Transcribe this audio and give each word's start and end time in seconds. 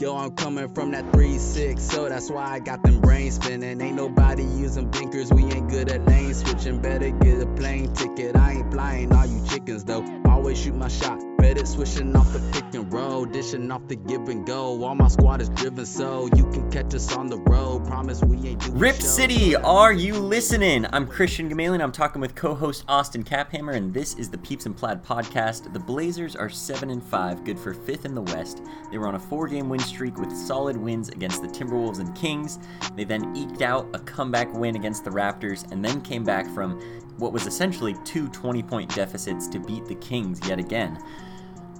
Yo, 0.00 0.16
I'm 0.16 0.30
coming 0.30 0.66
from 0.70 0.92
that 0.92 1.04
3-6, 1.12 1.78
so 1.78 2.08
that's 2.08 2.30
why 2.30 2.54
I 2.54 2.58
got 2.58 2.82
them 2.82 3.02
brains 3.02 3.34
spinning. 3.34 3.78
Ain't 3.82 3.96
nobody 3.96 4.44
using 4.44 4.90
blinkers, 4.90 5.30
we 5.30 5.44
ain't 5.44 5.68
good 5.68 5.90
at 5.92 6.06
lane 6.06 6.32
switching. 6.32 6.80
Better 6.80 7.10
get 7.10 7.42
a 7.42 7.46
plane 7.46 7.92
ticket, 7.92 8.34
I 8.34 8.52
ain't 8.52 8.72
flying 8.72 9.12
all 9.12 9.26
you 9.26 9.44
chickens 9.46 9.84
though. 9.84 10.02
Always 10.24 10.58
shoot 10.58 10.74
my 10.74 10.88
shot, 10.88 11.20
better 11.54 11.66
switching 11.66 12.14
off 12.14 12.32
the 12.32 12.38
pick 12.52 12.74
and 12.74 12.92
roll, 12.92 13.24
dishing 13.24 13.72
off 13.72 13.88
the 13.88 13.96
give 13.96 14.28
and 14.28 14.46
go. 14.46 14.84
All 14.84 14.94
my 14.94 15.08
squad 15.08 15.40
is 15.40 15.48
driven, 15.48 15.84
so 15.84 16.28
you 16.36 16.44
can 16.52 16.70
catch 16.70 16.94
us 16.94 17.12
on 17.16 17.26
the 17.26 17.38
road. 17.38 17.84
Promise 17.88 18.22
we 18.22 18.36
ain't 18.50 18.60
doing 18.60 18.78
Rip 18.78 18.94
City, 18.94 19.56
are 19.56 19.92
you 19.92 20.14
listening? 20.14 20.86
I'm 20.92 21.08
Christian 21.08 21.48
Gamalian. 21.48 21.82
I'm 21.82 21.90
talking 21.90 22.20
with 22.20 22.36
co-host 22.36 22.84
Austin 22.86 23.24
Caphammer, 23.24 23.74
and 23.74 23.92
this 23.92 24.14
is 24.14 24.30
the 24.30 24.38
Peeps 24.38 24.66
and 24.66 24.76
Plaid 24.76 25.02
podcast. 25.02 25.72
The 25.72 25.80
Blazers 25.80 26.36
are 26.36 26.48
seven 26.48 26.88
and 26.88 27.02
five, 27.02 27.42
good 27.42 27.58
for 27.58 27.74
fifth 27.74 28.04
in 28.04 28.14
the 28.14 28.22
West. 28.22 28.62
They 28.92 28.98
were 28.98 29.08
on 29.08 29.16
a 29.16 29.20
four-game 29.20 29.68
win 29.68 29.80
streak 29.80 30.18
with 30.18 30.30
solid 30.30 30.76
wins 30.76 31.08
against 31.08 31.42
the 31.42 31.48
Timberwolves 31.48 31.98
and 31.98 32.14
Kings. 32.14 32.60
They 32.94 33.02
then 33.02 33.36
eked 33.36 33.62
out 33.62 33.88
a 33.92 33.98
comeback 33.98 34.54
win 34.54 34.76
against 34.76 35.02
the 35.02 35.10
Raptors, 35.10 35.68
and 35.72 35.84
then 35.84 36.00
came 36.00 36.22
back 36.22 36.48
from 36.54 36.80
what 37.18 37.32
was 37.32 37.48
essentially 37.48 37.96
two 38.04 38.28
20-point 38.28 38.94
deficits 38.94 39.48
to 39.48 39.58
beat 39.58 39.84
the 39.86 39.96
Kings 39.96 40.40
yet 40.46 40.60
again. 40.60 40.96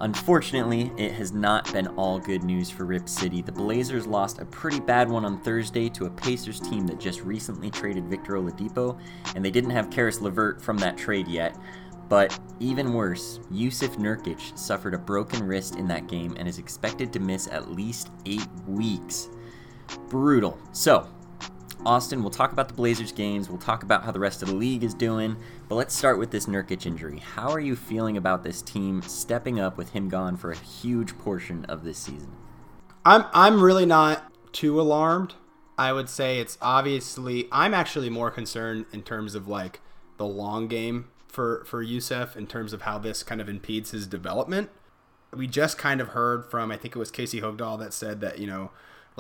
Unfortunately, 0.01 0.91
it 0.97 1.13
has 1.13 1.33
not 1.33 1.71
been 1.75 1.87
all 1.89 2.19
good 2.19 2.43
news 2.43 2.71
for 2.71 2.87
Rip 2.87 3.07
City. 3.07 3.43
The 3.43 3.53
Blazers 3.53 4.07
lost 4.07 4.39
a 4.39 4.47
pretty 4.47 4.81
bad 4.81 5.11
one 5.11 5.27
on 5.27 5.39
Thursday 5.43 5.91
to 5.91 6.07
a 6.07 6.11
Pacers 6.11 6.59
team 6.59 6.87
that 6.87 6.99
just 6.99 7.21
recently 7.23 7.71
traded 7.71 8.07
Victor 8.07 8.35
Oladipo, 8.35 8.99
and 9.35 9.45
they 9.45 9.51
didn't 9.51 9.71
have 9.71 9.91
Caris 9.91 10.23
LeVert 10.23 10.63
from 10.63 10.79
that 10.79 10.97
trade 10.97 11.29
yet. 11.29 11.55
But 12.09 12.37
even 12.61 12.95
worse, 12.95 13.41
Jusuf 13.53 13.97
Nurkic 13.97 14.59
suffered 14.59 14.95
a 14.95 14.99
broken 14.99 15.47
wrist 15.47 15.77
in 15.77 15.87
that 15.89 16.09
game 16.09 16.35
and 16.39 16.49
is 16.49 16.59
expected 16.59 17.13
to 17.13 17.21
miss 17.21 17.47
at 17.49 17.71
least 17.71 18.11
eight 18.25 18.49
weeks. 18.67 19.29
Brutal. 20.09 20.59
So, 20.73 21.09
Austin, 21.87 22.23
we'll 22.23 22.31
talk 22.31 22.53
about 22.53 22.69
the 22.69 22.75
Blazers 22.75 23.11
games, 23.11 23.49
we'll 23.49 23.59
talk 23.59 23.83
about 23.83 24.05
how 24.05 24.13
the 24.13 24.21
rest 24.21 24.43
of 24.43 24.49
the 24.49 24.55
league 24.55 24.85
is 24.85 24.93
doing, 24.93 25.37
but 25.69 25.77
let's 25.77 25.97
start 25.97 26.19
with 26.19 26.31
this 26.31 26.47
Nurkic 26.47 26.85
injury. 26.85 27.19
How 27.19 27.51
are 27.51 27.61
you 27.61 27.75
feeling 27.75 28.19
about 28.19 28.45
this 28.45 28.61
team 28.61 29.01
stepping 29.03 29.59
up 29.59 29.79
with 29.79 29.91
him 29.91 30.09
gone 30.11 30.37
for 30.37 30.51
a 30.51 30.57
huge 30.57 31.17
portion 31.19 31.65
of 31.67 31.83
this 31.83 31.99
season? 31.99 32.33
I'm 33.05 33.25
I'm 33.33 33.63
really 33.63 33.87
not 33.87 34.31
too 34.53 34.79
alarmed. 34.79 35.35
I 35.79 35.93
would 35.95 36.11
say 36.11 36.39
it's 36.39 36.59
obviously 36.61 37.49
I'm 37.51 37.73
actually 37.73 38.11
more 38.11 38.31
concerned 38.31 38.85
in 38.93 39.03
terms 39.03 39.35
of 39.35 39.49
like 39.49 39.81
the 40.19 40.27
long 40.27 40.69
game 40.69 41.09
for 41.29 41.65
for 41.65 41.83
Jusuf 41.83 42.37
in 42.37 42.47
terms 42.47 42.75
of 42.75 42.83
how 42.83 42.99
this 42.99 43.23
kind 43.23 43.41
of 43.41 43.49
impedes 43.49 43.93
his 43.93 44.07
development. 44.07 44.69
We 45.33 45.47
just 45.47 45.79
kind 45.79 46.03
of 46.03 46.09
heard 46.09 46.45
from 46.45 46.71
I 46.71 46.77
think 46.77 46.95
it 46.95 46.99
was 46.99 47.11
Casey 47.11 47.41
Holdahl 47.41 47.79
that 47.79 47.95
said 47.95 48.21
that 48.21 48.39
you 48.39 48.47
know 48.47 48.71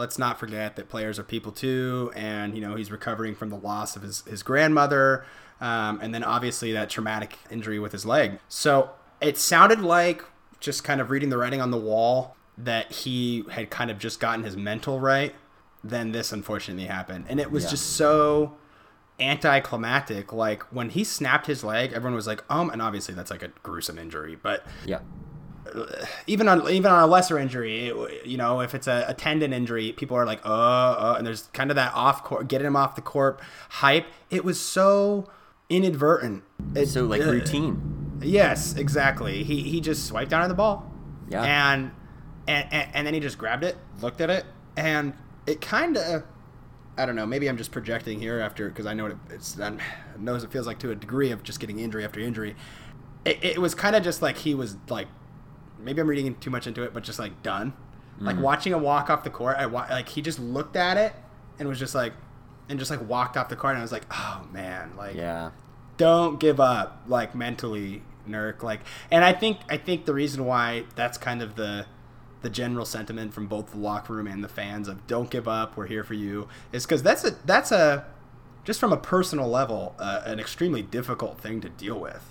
let's 0.00 0.18
not 0.18 0.38
forget 0.40 0.74
that 0.76 0.88
players 0.88 1.18
are 1.18 1.22
people 1.22 1.52
too, 1.52 2.10
and 2.16 2.54
you 2.56 2.60
know 2.60 2.74
he's 2.74 2.90
recovering 2.90 3.34
from 3.36 3.50
the 3.50 3.56
loss 3.56 3.94
of 3.94 4.02
his 4.02 4.22
his 4.22 4.42
grandmother, 4.42 5.24
um, 5.60 6.00
and 6.02 6.12
then 6.14 6.24
obviously 6.24 6.72
that 6.72 6.90
traumatic 6.90 7.36
injury 7.50 7.78
with 7.78 7.92
his 7.92 8.04
leg. 8.04 8.40
So 8.48 8.90
it 9.20 9.38
sounded 9.38 9.80
like 9.80 10.24
just 10.58 10.82
kind 10.82 11.00
of 11.00 11.10
reading 11.10 11.28
the 11.28 11.38
writing 11.38 11.60
on 11.60 11.70
the 11.70 11.76
wall 11.78 12.36
that 12.58 12.90
he 12.92 13.44
had 13.52 13.70
kind 13.70 13.90
of 13.90 13.98
just 13.98 14.18
gotten 14.20 14.42
his 14.44 14.56
mental 14.56 14.98
right. 14.98 15.34
Then 15.84 16.12
this 16.12 16.32
unfortunately 16.32 16.86
happened, 16.86 17.26
and 17.28 17.38
it 17.38 17.50
was 17.50 17.64
Yeah. 17.64 17.70
just 17.70 17.92
so 17.96 18.56
anticlimactic. 19.18 20.32
Like 20.32 20.62
when 20.72 20.90
he 20.90 21.04
snapped 21.04 21.46
his 21.46 21.62
leg, 21.62 21.92
everyone 21.92 22.14
was 22.14 22.26
like, 22.26 22.42
"Um," 22.50 22.70
and 22.70 22.82
obviously 22.82 23.14
that's 23.14 23.30
like 23.30 23.42
a 23.42 23.48
gruesome 23.62 23.98
injury, 23.98 24.36
but 24.42 24.64
Yeah. 24.86 25.00
Even 26.26 26.48
on 26.48 26.68
even 26.70 26.90
on 26.90 27.02
a 27.02 27.06
lesser 27.06 27.38
injury, 27.38 27.88
it, 27.88 28.26
you 28.26 28.36
know, 28.36 28.60
if 28.60 28.74
it's 28.74 28.86
a, 28.86 29.04
a 29.08 29.14
tendon 29.14 29.52
injury, 29.52 29.92
people 29.92 30.16
are 30.16 30.26
like, 30.26 30.44
uh, 30.44 30.48
uh, 30.48 31.14
and 31.18 31.26
there's 31.26 31.42
kind 31.52 31.70
of 31.70 31.76
that 31.76 31.92
off 31.94 32.24
court, 32.24 32.48
getting 32.48 32.66
him 32.66 32.76
off 32.76 32.94
the 32.94 33.02
court 33.02 33.40
hype. 33.70 34.06
It 34.30 34.44
was 34.44 34.60
so 34.60 35.28
inadvertent. 35.68 36.44
It, 36.74 36.86
So, 36.86 37.04
like, 37.04 37.22
uh, 37.22 37.30
routine. 37.30 38.20
Yes, 38.22 38.74
exactly. 38.76 39.44
He 39.44 39.62
he 39.62 39.80
just 39.80 40.06
swiped 40.06 40.30
down 40.30 40.42
on 40.42 40.48
the 40.48 40.54
ball. 40.54 40.90
Yeah. 41.28 41.42
And 41.42 41.92
and 42.46 42.72
and, 42.72 42.90
and 42.94 43.06
then 43.06 43.14
he 43.14 43.20
just 43.20 43.38
grabbed 43.38 43.64
it, 43.64 43.76
looked 44.00 44.20
at 44.20 44.30
it, 44.30 44.44
and 44.76 45.14
it 45.46 45.60
kind 45.60 45.96
of. 45.96 46.24
I 46.98 47.06
don't 47.06 47.16
know. 47.16 47.24
Maybe 47.24 47.48
I'm 47.48 47.56
just 47.56 47.72
projecting 47.72 48.20
here 48.20 48.40
after 48.40 48.68
because 48.68 48.84
I 48.84 48.92
know 48.92 49.04
what 49.04 49.12
it, 49.12 49.18
it's. 49.30 49.58
I 49.58 49.74
knows 50.18 50.44
it 50.44 50.52
feels 50.52 50.66
like 50.66 50.78
to 50.80 50.90
a 50.90 50.94
degree 50.94 51.30
of 51.30 51.42
just 51.42 51.60
getting 51.60 51.78
injury 51.78 52.04
after 52.04 52.20
injury. 52.20 52.56
It, 53.24 53.42
it 53.42 53.58
was 53.58 53.74
kind 53.74 53.96
of 53.96 54.02
just 54.02 54.20
like 54.20 54.38
he 54.38 54.54
was 54.54 54.76
like 54.88 55.08
maybe 55.82 56.00
I'm 56.00 56.08
reading 56.08 56.34
too 56.36 56.50
much 56.50 56.66
into 56.66 56.82
it, 56.82 56.92
but 56.94 57.02
just 57.02 57.18
like 57.18 57.42
done. 57.42 57.72
Like 58.20 58.36
mm. 58.36 58.42
watching 58.42 58.72
him 58.74 58.82
walk 58.82 59.08
off 59.08 59.24
the 59.24 59.30
court, 59.30 59.56
I 59.58 59.66
wa- 59.66 59.86
like 59.88 60.08
he 60.10 60.20
just 60.20 60.38
looked 60.38 60.76
at 60.76 60.96
it 60.98 61.14
and 61.58 61.68
was 61.68 61.78
just 61.78 61.94
like, 61.94 62.12
and 62.68 62.78
just 62.78 62.90
like 62.90 63.06
walked 63.08 63.36
off 63.36 63.48
the 63.48 63.56
court, 63.56 63.72
and 63.72 63.78
I 63.78 63.82
was 63.82 63.92
like, 63.92 64.04
oh 64.10 64.46
man, 64.52 64.92
like 64.96 65.16
Yeah. 65.16 65.50
don't 65.96 66.38
give 66.38 66.60
up, 66.60 67.02
like 67.06 67.34
mentally, 67.34 68.02
Nurk. 68.28 68.62
Like, 68.62 68.80
and 69.10 69.24
I 69.24 69.32
think 69.32 69.58
I 69.68 69.76
think 69.78 70.04
the 70.04 70.14
reason 70.14 70.44
why 70.44 70.84
that's 70.96 71.16
kind 71.18 71.40
of 71.42 71.56
the 71.56 71.86
the 72.42 72.50
general 72.50 72.84
sentiment 72.86 73.34
from 73.34 73.46
both 73.46 73.72
the 73.72 73.78
locker 73.78 74.14
room 74.14 74.26
and 74.26 74.42
the 74.42 74.48
fans 74.48 74.88
of 74.88 75.06
don't 75.06 75.30
give 75.30 75.46
up, 75.46 75.76
we're 75.76 75.86
here 75.86 76.04
for 76.04 76.14
you, 76.14 76.48
is 76.72 76.84
because 76.84 77.02
that's 77.02 77.24
a 77.24 77.32
that's 77.44 77.72
a 77.72 78.04
just 78.70 78.78
from 78.78 78.92
a 78.92 78.96
personal 78.96 79.48
level, 79.48 79.96
uh, 79.98 80.22
an 80.24 80.38
extremely 80.38 80.80
difficult 80.80 81.40
thing 81.40 81.60
to 81.60 81.68
deal 81.68 81.98
with. 81.98 82.22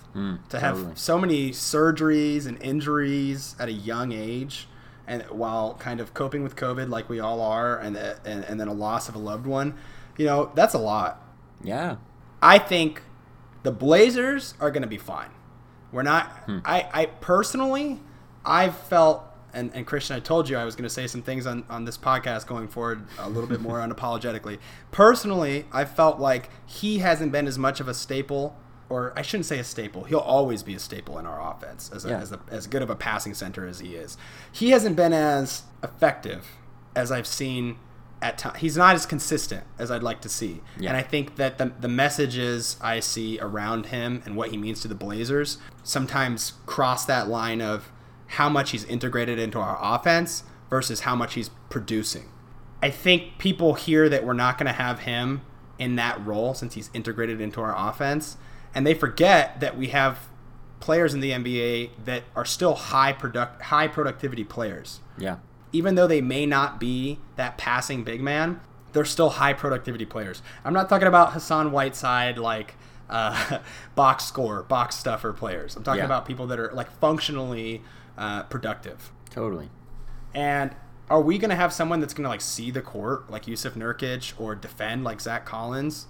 to 0.48 0.58
have 0.58 0.76
totally. 0.76 0.94
so 0.96 1.18
many 1.18 1.50
surgeries 1.50 2.46
and 2.46 2.60
injuries 2.62 3.54
at 3.58 3.68
a 3.68 3.72
young 3.72 4.12
age, 4.12 4.66
and 5.06 5.22
while 5.24 5.74
kind 5.74 6.00
of 6.00 6.14
coping 6.14 6.42
with 6.42 6.56
COVID 6.56 6.88
like 6.88 7.10
we 7.10 7.20
all 7.20 7.42
are, 7.42 7.76
and 7.78 7.94
and, 7.94 8.42
and 8.44 8.58
then 8.58 8.68
a 8.68 8.72
loss 8.72 9.06
of 9.06 9.14
a 9.14 9.18
loved 9.18 9.46
one, 9.46 9.74
you 10.16 10.24
know, 10.24 10.50
that's 10.54 10.72
a 10.72 10.78
lot. 10.78 11.22
Yeah. 11.62 11.96
I 12.40 12.56
think 12.58 13.02
the 13.62 13.70
Blazers 13.70 14.54
are 14.60 14.70
going 14.70 14.80
to 14.80 14.88
be 14.88 14.96
fine. 14.96 15.28
We're 15.92 16.04
not. 16.04 16.24
Hmm. 16.46 16.60
I, 16.64 16.88
I 16.90 17.04
personally, 17.04 18.00
I've 18.46 18.78
felt, 18.78 19.29
and, 19.54 19.70
and 19.74 19.86
Christian, 19.86 20.16
I 20.16 20.20
told 20.20 20.48
you 20.48 20.56
I 20.56 20.64
was 20.64 20.74
going 20.76 20.84
to 20.88 20.90
say 20.94 21.06
some 21.06 21.22
things 21.22 21.46
on, 21.46 21.64
on 21.68 21.84
this 21.84 21.96
podcast 21.98 22.46
going 22.46 22.68
forward 22.68 23.06
a 23.18 23.28
little 23.28 23.48
bit 23.48 23.60
more 23.60 23.78
unapologetically. 23.86 24.58
Personally, 24.90 25.66
I 25.72 25.84
felt 25.84 26.18
like 26.20 26.50
he 26.66 26.98
hasn't 26.98 27.32
been 27.32 27.46
as 27.46 27.58
much 27.58 27.80
of 27.80 27.88
a 27.88 27.94
staple, 27.94 28.56
or 28.88 29.12
I 29.16 29.22
shouldn't 29.22 29.46
say 29.46 29.58
a 29.58 29.64
staple. 29.64 30.04
He'll 30.04 30.18
always 30.18 30.62
be 30.62 30.74
a 30.74 30.78
staple 30.78 31.18
in 31.18 31.26
our 31.26 31.40
offense 31.54 31.90
as, 31.94 32.04
a, 32.04 32.08
Yeah. 32.10 32.20
as, 32.20 32.32
a, 32.32 32.40
as 32.50 32.66
good 32.66 32.82
of 32.82 32.90
a 32.90 32.96
passing 32.96 33.34
center 33.34 33.66
as 33.66 33.80
he 33.80 33.94
is. 33.94 34.16
He 34.52 34.70
hasn't 34.70 34.96
been 34.96 35.12
as 35.12 35.62
effective 35.82 36.46
as 36.96 37.12
I've 37.12 37.26
seen 37.26 37.76
at 38.22 38.36
times. 38.36 38.58
He's 38.58 38.76
not 38.76 38.94
as 38.94 39.06
consistent 39.06 39.64
as 39.78 39.90
I'd 39.90 40.02
like 40.02 40.20
to 40.22 40.28
see. 40.28 40.60
Yeah. 40.78 40.90
And 40.90 40.96
I 40.96 41.02
think 41.02 41.36
that 41.36 41.56
the, 41.56 41.72
the 41.80 41.88
messages 41.88 42.76
I 42.80 43.00
see 43.00 43.38
around 43.40 43.86
him 43.86 44.22
and 44.26 44.36
what 44.36 44.50
he 44.50 44.56
means 44.58 44.80
to 44.82 44.88
the 44.88 44.94
Blazers 44.94 45.56
sometimes 45.84 46.54
cross 46.66 47.04
that 47.06 47.28
line 47.28 47.62
of 47.62 47.90
how 48.30 48.48
much 48.48 48.70
he's 48.70 48.84
integrated 48.84 49.38
into 49.38 49.58
our 49.58 49.78
offense 49.80 50.44
versus 50.68 51.00
how 51.00 51.14
much 51.16 51.34
he's 51.34 51.50
producing. 51.68 52.28
I 52.82 52.90
think 52.90 53.38
people 53.38 53.74
hear 53.74 54.08
that 54.08 54.24
we're 54.24 54.32
not 54.32 54.56
going 54.56 54.66
to 54.68 54.72
have 54.72 55.00
him 55.00 55.42
in 55.78 55.96
that 55.96 56.24
role 56.24 56.54
since 56.54 56.74
he's 56.74 56.90
integrated 56.94 57.40
into 57.40 57.60
our 57.60 57.74
offense, 57.76 58.36
and 58.74 58.86
they 58.86 58.94
forget 58.94 59.60
that 59.60 59.76
we 59.76 59.88
have 59.88 60.28
players 60.78 61.12
in 61.12 61.20
the 61.20 61.30
NBA 61.32 61.90
that 62.04 62.22
are 62.34 62.44
still 62.44 62.74
high 62.74 63.12
product 63.12 63.62
high 63.62 63.86
productivity 63.88 64.44
players 64.44 65.00
Yeah. 65.18 65.36
even 65.72 65.94
though 65.94 66.06
they 66.06 66.22
may 66.22 66.46
not 66.46 66.80
be 66.80 67.18
that 67.36 67.58
passing 67.58 68.02
big 68.02 68.22
man, 68.22 68.60
they're 68.92 69.04
still 69.04 69.28
high 69.30 69.52
productivity 69.52 70.06
players. 70.06 70.40
I'm 70.64 70.72
not 70.72 70.88
talking 70.88 71.06
about 71.08 71.32
Hassan 71.34 71.70
Whiteside 71.72 72.38
like 72.38 72.76
uh, 73.10 73.58
box 73.94 74.24
score, 74.24 74.62
box 74.62 74.96
stuffer 74.96 75.32
players. 75.34 75.76
I'm 75.76 75.82
talking 75.82 75.98
Yeah. 75.98 76.04
about 76.06 76.24
people 76.26 76.46
that 76.46 76.58
are 76.58 76.70
like 76.72 76.90
functionally 76.98 77.82
uh, 78.16 78.44
productive. 78.44 79.12
Totally. 79.30 79.70
And 80.34 80.74
are 81.08 81.20
we 81.20 81.38
going 81.38 81.50
to 81.50 81.56
have 81.56 81.72
someone 81.72 82.00
that's 82.00 82.14
going 82.14 82.24
to 82.24 82.30
like 82.30 82.40
see 82.40 82.70
the 82.70 82.82
court 82.82 83.30
like 83.30 83.46
Jusuf 83.46 83.72
Nurkic 83.72 84.38
or 84.40 84.54
defend 84.54 85.04
like 85.04 85.20
Zach 85.20 85.44
Collins? 85.44 86.06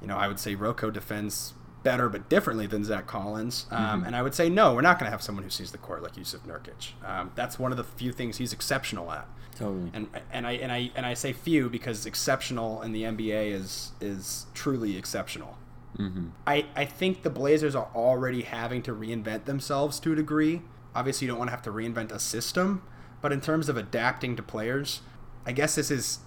You 0.00 0.06
know, 0.06 0.16
I 0.16 0.28
would 0.28 0.38
say 0.38 0.54
RoCo 0.54 0.92
defends 0.92 1.54
better 1.82 2.08
but 2.08 2.28
differently 2.28 2.66
than 2.66 2.84
Zach 2.84 3.06
Collins. 3.06 3.66
Um, 3.70 4.04
And 4.04 4.16
I 4.16 4.22
would 4.22 4.34
say 4.34 4.48
no, 4.48 4.74
we're 4.74 4.80
not 4.80 4.98
going 4.98 5.06
to 5.06 5.10
have 5.10 5.22
someone 5.22 5.44
who 5.44 5.50
sees 5.50 5.72
the 5.72 5.78
court 5.78 6.02
like 6.02 6.14
Jusuf 6.14 6.40
Nurkic. 6.40 6.92
Um, 7.04 7.30
that's 7.34 7.58
one 7.58 7.70
of 7.70 7.78
the 7.78 7.84
few 7.84 8.12
things 8.12 8.38
he's 8.38 8.52
exceptional 8.52 9.10
at. 9.12 9.26
Totally. 9.56 9.90
And 9.94 10.08
and 10.30 10.46
I 10.46 10.52
and 10.52 10.70
I 10.70 10.90
and 10.94 11.06
I 11.06 11.14
say 11.14 11.32
few 11.32 11.70
because 11.70 12.04
exceptional 12.04 12.82
in 12.82 12.92
the 12.92 13.04
NBA 13.04 13.52
is 13.52 13.92
is 14.00 14.46
truly 14.52 14.98
exceptional. 14.98 15.56
Mm-hmm. 15.98 16.26
I, 16.46 16.66
I 16.74 16.84
think 16.84 17.22
the 17.22 17.30
Blazers 17.30 17.74
are 17.74 17.88
already 17.94 18.42
having 18.42 18.82
to 18.82 18.92
reinvent 18.92 19.46
themselves 19.46 19.98
to 20.00 20.12
a 20.12 20.16
degree. 20.16 20.60
Obviously, 20.96 21.26
you 21.26 21.30
don't 21.30 21.38
want 21.38 21.48
to 21.48 21.52
have 21.52 21.62
to 21.62 21.70
reinvent 21.70 22.10
a 22.10 22.18
system, 22.18 22.82
but 23.20 23.32
in 23.32 23.40
terms 23.40 23.68
of 23.68 23.76
adapting 23.76 24.34
to 24.36 24.42
players, 24.42 25.02
I 25.44 25.52
guess 25.52 25.74
this 25.74 25.90
is 25.90 26.20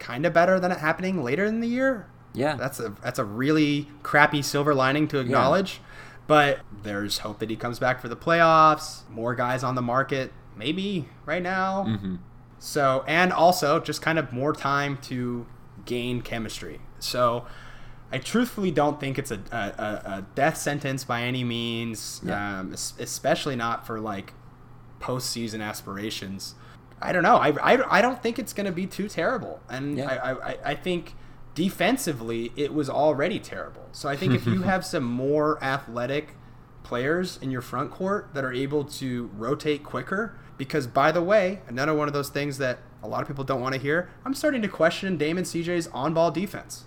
kind 0.00 0.26
of 0.26 0.32
better 0.32 0.58
than 0.58 0.72
it 0.72 0.78
happening 0.78 1.22
later 1.22 1.44
in 1.44 1.60
the 1.60 1.68
year. 1.68 2.08
Yeah. 2.34 2.56
That's 2.56 2.80
a 2.80 2.94
that's 3.02 3.18
a 3.18 3.24
really 3.24 3.88
crappy 4.02 4.42
silver 4.42 4.74
lining 4.74 5.06
to 5.08 5.18
acknowledge, 5.18 5.80
but 6.26 6.60
there's 6.82 7.18
hope 7.18 7.38
that 7.38 7.48
he 7.48 7.56
comes 7.56 7.78
back 7.78 8.00
for 8.00 8.08
the 8.08 8.16
playoffs. 8.16 9.08
More 9.08 9.34
guys 9.34 9.62
on 9.62 9.76
the 9.76 9.82
market, 9.82 10.32
maybe 10.56 11.08
right 11.24 11.42
now. 11.42 11.84
mm-hmm. 11.84 12.16
So, 12.60 13.04
and 13.06 13.32
also 13.32 13.78
just 13.78 14.02
kind 14.02 14.18
of 14.18 14.32
more 14.32 14.52
time 14.52 14.98
to 15.02 15.46
gain 15.84 16.22
chemistry. 16.22 16.80
So, 16.98 17.46
I 18.10 18.18
truthfully 18.18 18.70
don't 18.70 18.98
think 18.98 19.18
it's 19.18 19.30
a, 19.30 19.40
a, 19.52 19.56
a 20.10 20.26
death 20.34 20.56
sentence 20.56 21.04
by 21.04 21.22
any 21.22 21.44
means, 21.44 22.20
Yeah. 22.24 22.60
um, 22.60 22.72
especially 22.72 23.54
not 23.56 23.86
for 23.86 24.00
like 24.00 24.32
postseason 25.00 25.62
aspirations. 25.62 26.54
I 27.00 27.12
don't 27.12 27.22
know. 27.22 27.36
I, 27.36 27.50
I, 27.74 27.98
I 27.98 28.02
don't 28.02 28.22
think 28.22 28.38
it's 28.38 28.52
going 28.52 28.66
to 28.66 28.72
be 28.72 28.86
too 28.86 29.08
terrible. 29.08 29.60
And 29.68 29.98
Yeah. 29.98 30.06
I, 30.08 30.30
I, 30.32 30.50
I- 30.52 30.58
I 30.70 30.74
think 30.74 31.14
defensively, 31.54 32.52
it 32.56 32.72
was 32.72 32.88
already 32.88 33.38
terrible. 33.38 33.86
So 33.92 34.08
I 34.08 34.16
think 34.16 34.32
if 34.32 34.46
you 34.46 34.62
have 34.72 34.84
some 34.86 35.04
more 35.04 35.62
athletic 35.62 36.34
players 36.82 37.38
in 37.42 37.50
your 37.50 37.60
front 37.62 37.90
court 37.90 38.30
that 38.34 38.44
are 38.44 38.52
able 38.52 38.84
to 38.84 39.28
rotate 39.36 39.84
quicker, 39.84 40.38
because 40.56 40.86
by 40.86 41.12
the 41.12 41.22
way, 41.22 41.60
another 41.68 41.94
one 41.94 42.08
of 42.08 42.14
those 42.14 42.30
things 42.30 42.58
that 42.58 42.78
a 43.02 43.08
lot 43.08 43.20
of 43.22 43.28
people 43.28 43.44
don't 43.44 43.60
want 43.60 43.74
to 43.74 43.80
hear, 43.80 44.08
I'm 44.24 44.34
starting 44.34 44.62
to 44.62 44.68
question 44.68 45.16
Dame 45.18 45.36
and 45.36 45.46
CJ's 45.46 45.88
on 45.88 46.14
ball 46.14 46.30
defense. 46.30 46.84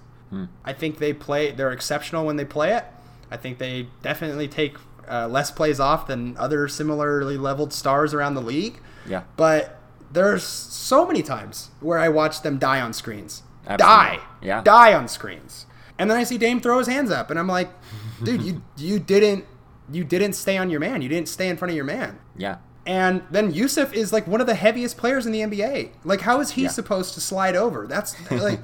I 0.63 0.73
think 0.73 0.97
they 0.99 1.13
play, 1.13 1.51
they're 1.51 1.71
exceptional 1.71 2.25
when 2.25 2.37
they 2.37 2.45
play 2.45 2.73
it. 2.73 2.85
I 3.29 3.37
think 3.37 3.57
they 3.57 3.87
definitely 4.01 4.47
take 4.47 4.75
uh, 5.09 5.27
less 5.27 5.51
plays 5.51 5.79
off 5.79 6.07
than 6.07 6.37
other 6.37 6.67
similarly 6.67 7.37
leveled 7.37 7.73
stars 7.73 8.13
around 8.13 8.35
the 8.35 8.41
league. 8.41 8.79
Yeah. 9.07 9.23
But 9.35 9.79
there's 10.11 10.43
so 10.43 11.05
many 11.07 11.21
times 11.21 11.71
where 11.79 11.97
I 11.99 12.09
watch 12.09 12.41
them 12.43 12.57
die 12.59 12.79
on 12.81 12.93
screens. 12.93 13.43
Absolutely. 13.67 13.85
Die. 14.17 14.19
Yeah. 14.41 14.61
Die 14.63 14.93
on 14.93 15.07
screens. 15.07 15.65
And 15.99 16.09
then 16.09 16.17
I 16.17 16.23
see 16.23 16.37
Dame 16.37 16.59
throw 16.61 16.77
his 16.79 16.87
hands 16.87 17.11
up 17.11 17.29
and 17.29 17.37
I'm 17.39 17.47
like, 17.47 17.69
dude, 18.23 18.41
you 18.41 18.63
you 18.77 18.99
didn't 18.99 19.45
you 19.91 20.03
didn't 20.03 20.33
stay 20.33 20.57
on 20.57 20.69
your 20.69 20.79
man. 20.79 21.01
You 21.01 21.09
didn't 21.09 21.27
stay 21.29 21.49
in 21.49 21.57
front 21.57 21.69
of 21.71 21.75
your 21.75 21.85
man. 21.85 22.19
Yeah. 22.37 22.57
And 22.85 23.21
then 23.29 23.53
Jusuf 23.53 23.93
is 23.93 24.11
like 24.11 24.25
one 24.27 24.41
of 24.41 24.47
the 24.47 24.55
heaviest 24.55 24.97
players 24.97 25.25
in 25.25 25.31
the 25.31 25.41
NBA. 25.41 25.91
Like, 26.03 26.21
how 26.21 26.39
is 26.39 26.51
he 26.51 26.63
Yeah. 26.63 26.69
supposed 26.69 27.13
to 27.13 27.21
slide 27.21 27.55
over? 27.55 27.85
That's 27.87 28.15
like, 28.31 28.59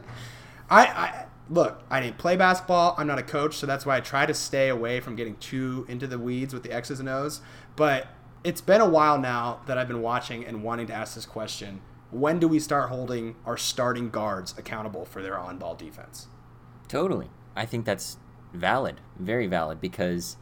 I, 0.70 0.86
I 0.88 1.26
look. 1.50 1.84
I 1.90 2.00
didn't 2.02 2.18
play 2.18 2.36
basketball. 2.36 2.96
I'm 2.98 3.08
not 3.08 3.20
a 3.20 3.24
coach, 3.24 3.56
so 3.56 3.66
that's 3.66 3.86
why 3.86 3.98
I 3.98 4.00
try 4.00 4.26
to 4.26 4.34
stay 4.34 4.70
away 4.70 5.00
from 5.00 5.16
getting 5.16 5.36
too 5.38 5.86
into 5.88 6.08
the 6.08 6.20
weeds 6.20 6.54
with 6.54 6.64
the 6.64 6.72
X's 6.72 7.00
and 7.00 7.10
O's. 7.10 7.42
But 7.76 8.08
it's 8.44 8.62
been 8.62 8.82
a 8.82 8.90
while 8.90 9.20
now 9.20 9.62
that 9.68 9.78
I've 9.78 9.88
been 9.88 10.02
watching 10.02 10.46
and 10.46 10.64
wanting 10.64 10.88
to 10.88 10.94
ask 10.94 11.16
this 11.16 11.26
question: 11.26 11.82
When 12.12 12.40
do 12.40 12.48
we 12.48 12.60
start 12.60 12.90
holding 12.90 13.36
our 13.46 13.58
starting 13.58 14.10
guards 14.10 14.54
accountable 14.58 15.06
for 15.06 15.22
their 15.22 15.38
on-ball 15.38 15.76
defense? 15.76 16.28
Totally. 16.88 17.30
I 17.56 17.66
think 17.66 17.86
that's 17.86 18.18
valid, 18.54 19.02
very 19.18 19.48
valid, 19.48 19.82
because 19.82 20.38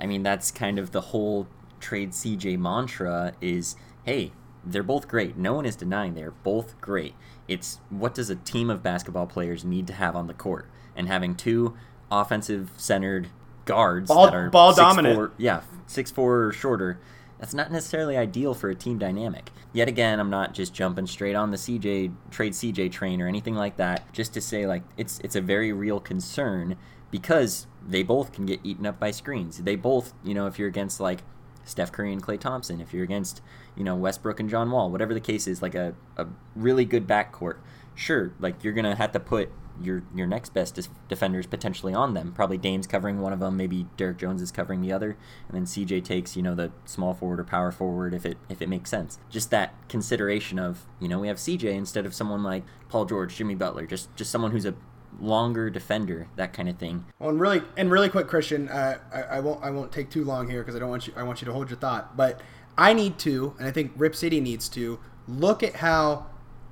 I 0.00 0.06
mean 0.06 0.22
that's 0.22 0.50
kind 0.50 0.78
of 0.78 0.92
the 0.92 1.00
whole 1.00 1.48
trade 1.80 2.10
CJ 2.10 2.58
mantra 2.58 3.34
is 3.40 3.76
hey, 4.04 4.32
they're 4.72 4.82
both 4.82 5.08
great. 5.08 5.36
No 5.36 5.54
one 5.54 5.66
is 5.66 5.76
denying 5.76 6.14
they're 6.14 6.30
both 6.30 6.80
great. 6.80 7.14
It's 7.46 7.80
what 7.90 8.14
does 8.14 8.30
a 8.30 8.36
team 8.36 8.70
of 8.70 8.82
basketball 8.82 9.26
players 9.26 9.64
need 9.64 9.86
to 9.88 9.92
have 9.94 10.14
on 10.16 10.26
the 10.26 10.34
court? 10.34 10.68
And 10.96 11.08
having 11.08 11.34
two 11.34 11.76
offensive 12.10 12.70
centered 12.76 13.28
guards 13.64 14.08
Ball- 14.08 14.24
that 14.26 14.34
are 14.34 14.50
ball 14.50 14.72
6'4" 14.72 14.76
dominant. 14.76 15.32
yeah, 15.38 15.60
six 15.86 16.10
four 16.10 16.44
or 16.46 16.52
shorter. 16.52 16.98
That's 17.38 17.54
not 17.54 17.70
necessarily 17.70 18.16
ideal 18.16 18.52
for 18.52 18.68
a 18.68 18.74
team 18.74 18.98
dynamic. 18.98 19.50
Yet 19.72 19.86
again, 19.86 20.18
I'm 20.18 20.30
not 20.30 20.54
just 20.54 20.74
jumping 20.74 21.06
straight 21.06 21.36
on 21.36 21.52
the 21.52 21.56
CJ 21.56 22.12
trade 22.30 22.52
CJ 22.54 22.90
train 22.90 23.20
or 23.22 23.28
anything 23.28 23.54
like 23.54 23.76
that. 23.76 24.12
Just 24.12 24.34
to 24.34 24.40
say, 24.40 24.66
like 24.66 24.82
it's 24.96 25.20
it's 25.22 25.36
a 25.36 25.40
very 25.40 25.72
real 25.72 26.00
concern 26.00 26.76
because 27.12 27.66
they 27.86 28.02
both 28.02 28.32
can 28.32 28.44
get 28.44 28.58
eaten 28.64 28.86
up 28.86 28.98
by 28.98 29.10
screens. 29.12 29.58
They 29.58 29.76
both, 29.76 30.14
you 30.24 30.34
know, 30.34 30.46
if 30.48 30.58
you're 30.58 30.68
against 30.68 30.98
like 31.00 31.22
Steph 31.68 31.92
Curry 31.92 32.12
and 32.12 32.22
Klay 32.22 32.38
Thompson, 32.38 32.80
if 32.80 32.92
you're 32.92 33.04
against, 33.04 33.42
you 33.76 33.84
know, 33.84 33.94
Westbrook 33.94 34.40
and 34.40 34.48
John 34.48 34.70
Wall, 34.70 34.90
whatever 34.90 35.14
the 35.14 35.20
case 35.20 35.46
is, 35.46 35.62
like 35.62 35.74
a, 35.74 35.94
a 36.16 36.26
really 36.56 36.84
good 36.84 37.06
backcourt, 37.06 37.58
sure, 37.94 38.32
like 38.40 38.64
you're 38.64 38.72
gonna 38.72 38.94
have 38.94 39.12
to 39.12 39.20
put 39.20 39.50
your 39.80 40.02
your 40.14 40.26
next 40.26 40.52
best 40.54 40.74
dis- 40.74 40.88
defenders 41.08 41.46
potentially 41.46 41.94
on 41.94 42.14
them. 42.14 42.32
Probably 42.32 42.58
Dame's 42.58 42.86
covering 42.86 43.20
one 43.20 43.32
of 43.32 43.40
them, 43.40 43.56
maybe 43.56 43.86
Derrick 43.96 44.18
Jones 44.18 44.42
is 44.42 44.50
covering 44.50 44.80
the 44.80 44.92
other, 44.92 45.16
and 45.48 45.56
then 45.56 45.64
CJ 45.64 46.04
takes 46.04 46.36
you 46.36 46.42
know 46.42 46.54
the 46.54 46.72
small 46.84 47.14
forward 47.14 47.40
or 47.40 47.44
power 47.44 47.70
forward 47.70 48.14
if 48.14 48.24
it 48.26 48.38
if 48.48 48.62
it 48.62 48.68
makes 48.68 48.90
sense. 48.90 49.18
Just 49.30 49.50
that 49.50 49.74
consideration 49.88 50.58
of 50.58 50.86
you 51.00 51.08
know 51.08 51.20
we 51.20 51.28
have 51.28 51.36
CJ 51.36 51.64
instead 51.64 52.06
of 52.06 52.14
someone 52.14 52.42
like 52.42 52.64
Paul 52.88 53.04
George, 53.04 53.36
Jimmy 53.36 53.54
Butler, 53.54 53.86
just 53.86 54.14
just 54.16 54.30
someone 54.30 54.50
who's 54.50 54.66
a 54.66 54.74
longer 55.18 55.70
defender, 55.70 56.28
that 56.36 56.52
kind 56.52 56.68
of 56.68 56.78
thing. 56.78 57.04
Well, 57.18 57.30
and 57.30 57.40
really, 57.40 57.62
and 57.76 57.90
really 57.90 58.08
quick, 58.08 58.28
Christian, 58.28 58.68
uh, 58.68 58.98
I, 59.12 59.22
I 59.22 59.40
won't, 59.40 59.62
I 59.62 59.70
won't 59.70 59.92
take 59.92 60.10
too 60.10 60.24
long 60.24 60.48
here 60.48 60.62
because 60.62 60.76
I 60.76 60.78
don't 60.78 60.90
want 60.90 61.06
you, 61.06 61.12
I 61.16 61.22
want 61.22 61.40
you 61.40 61.46
to 61.46 61.52
hold 61.52 61.70
your 61.70 61.78
thought. 61.78 62.16
But 62.16 62.40
I 62.76 62.92
need 62.92 63.18
to, 63.20 63.54
and 63.58 63.66
I 63.66 63.70
think 63.70 63.92
Rip 63.96 64.14
City 64.14 64.40
needs 64.40 64.68
to 64.70 64.98
look 65.26 65.62
at 65.62 65.76
how 65.76 66.26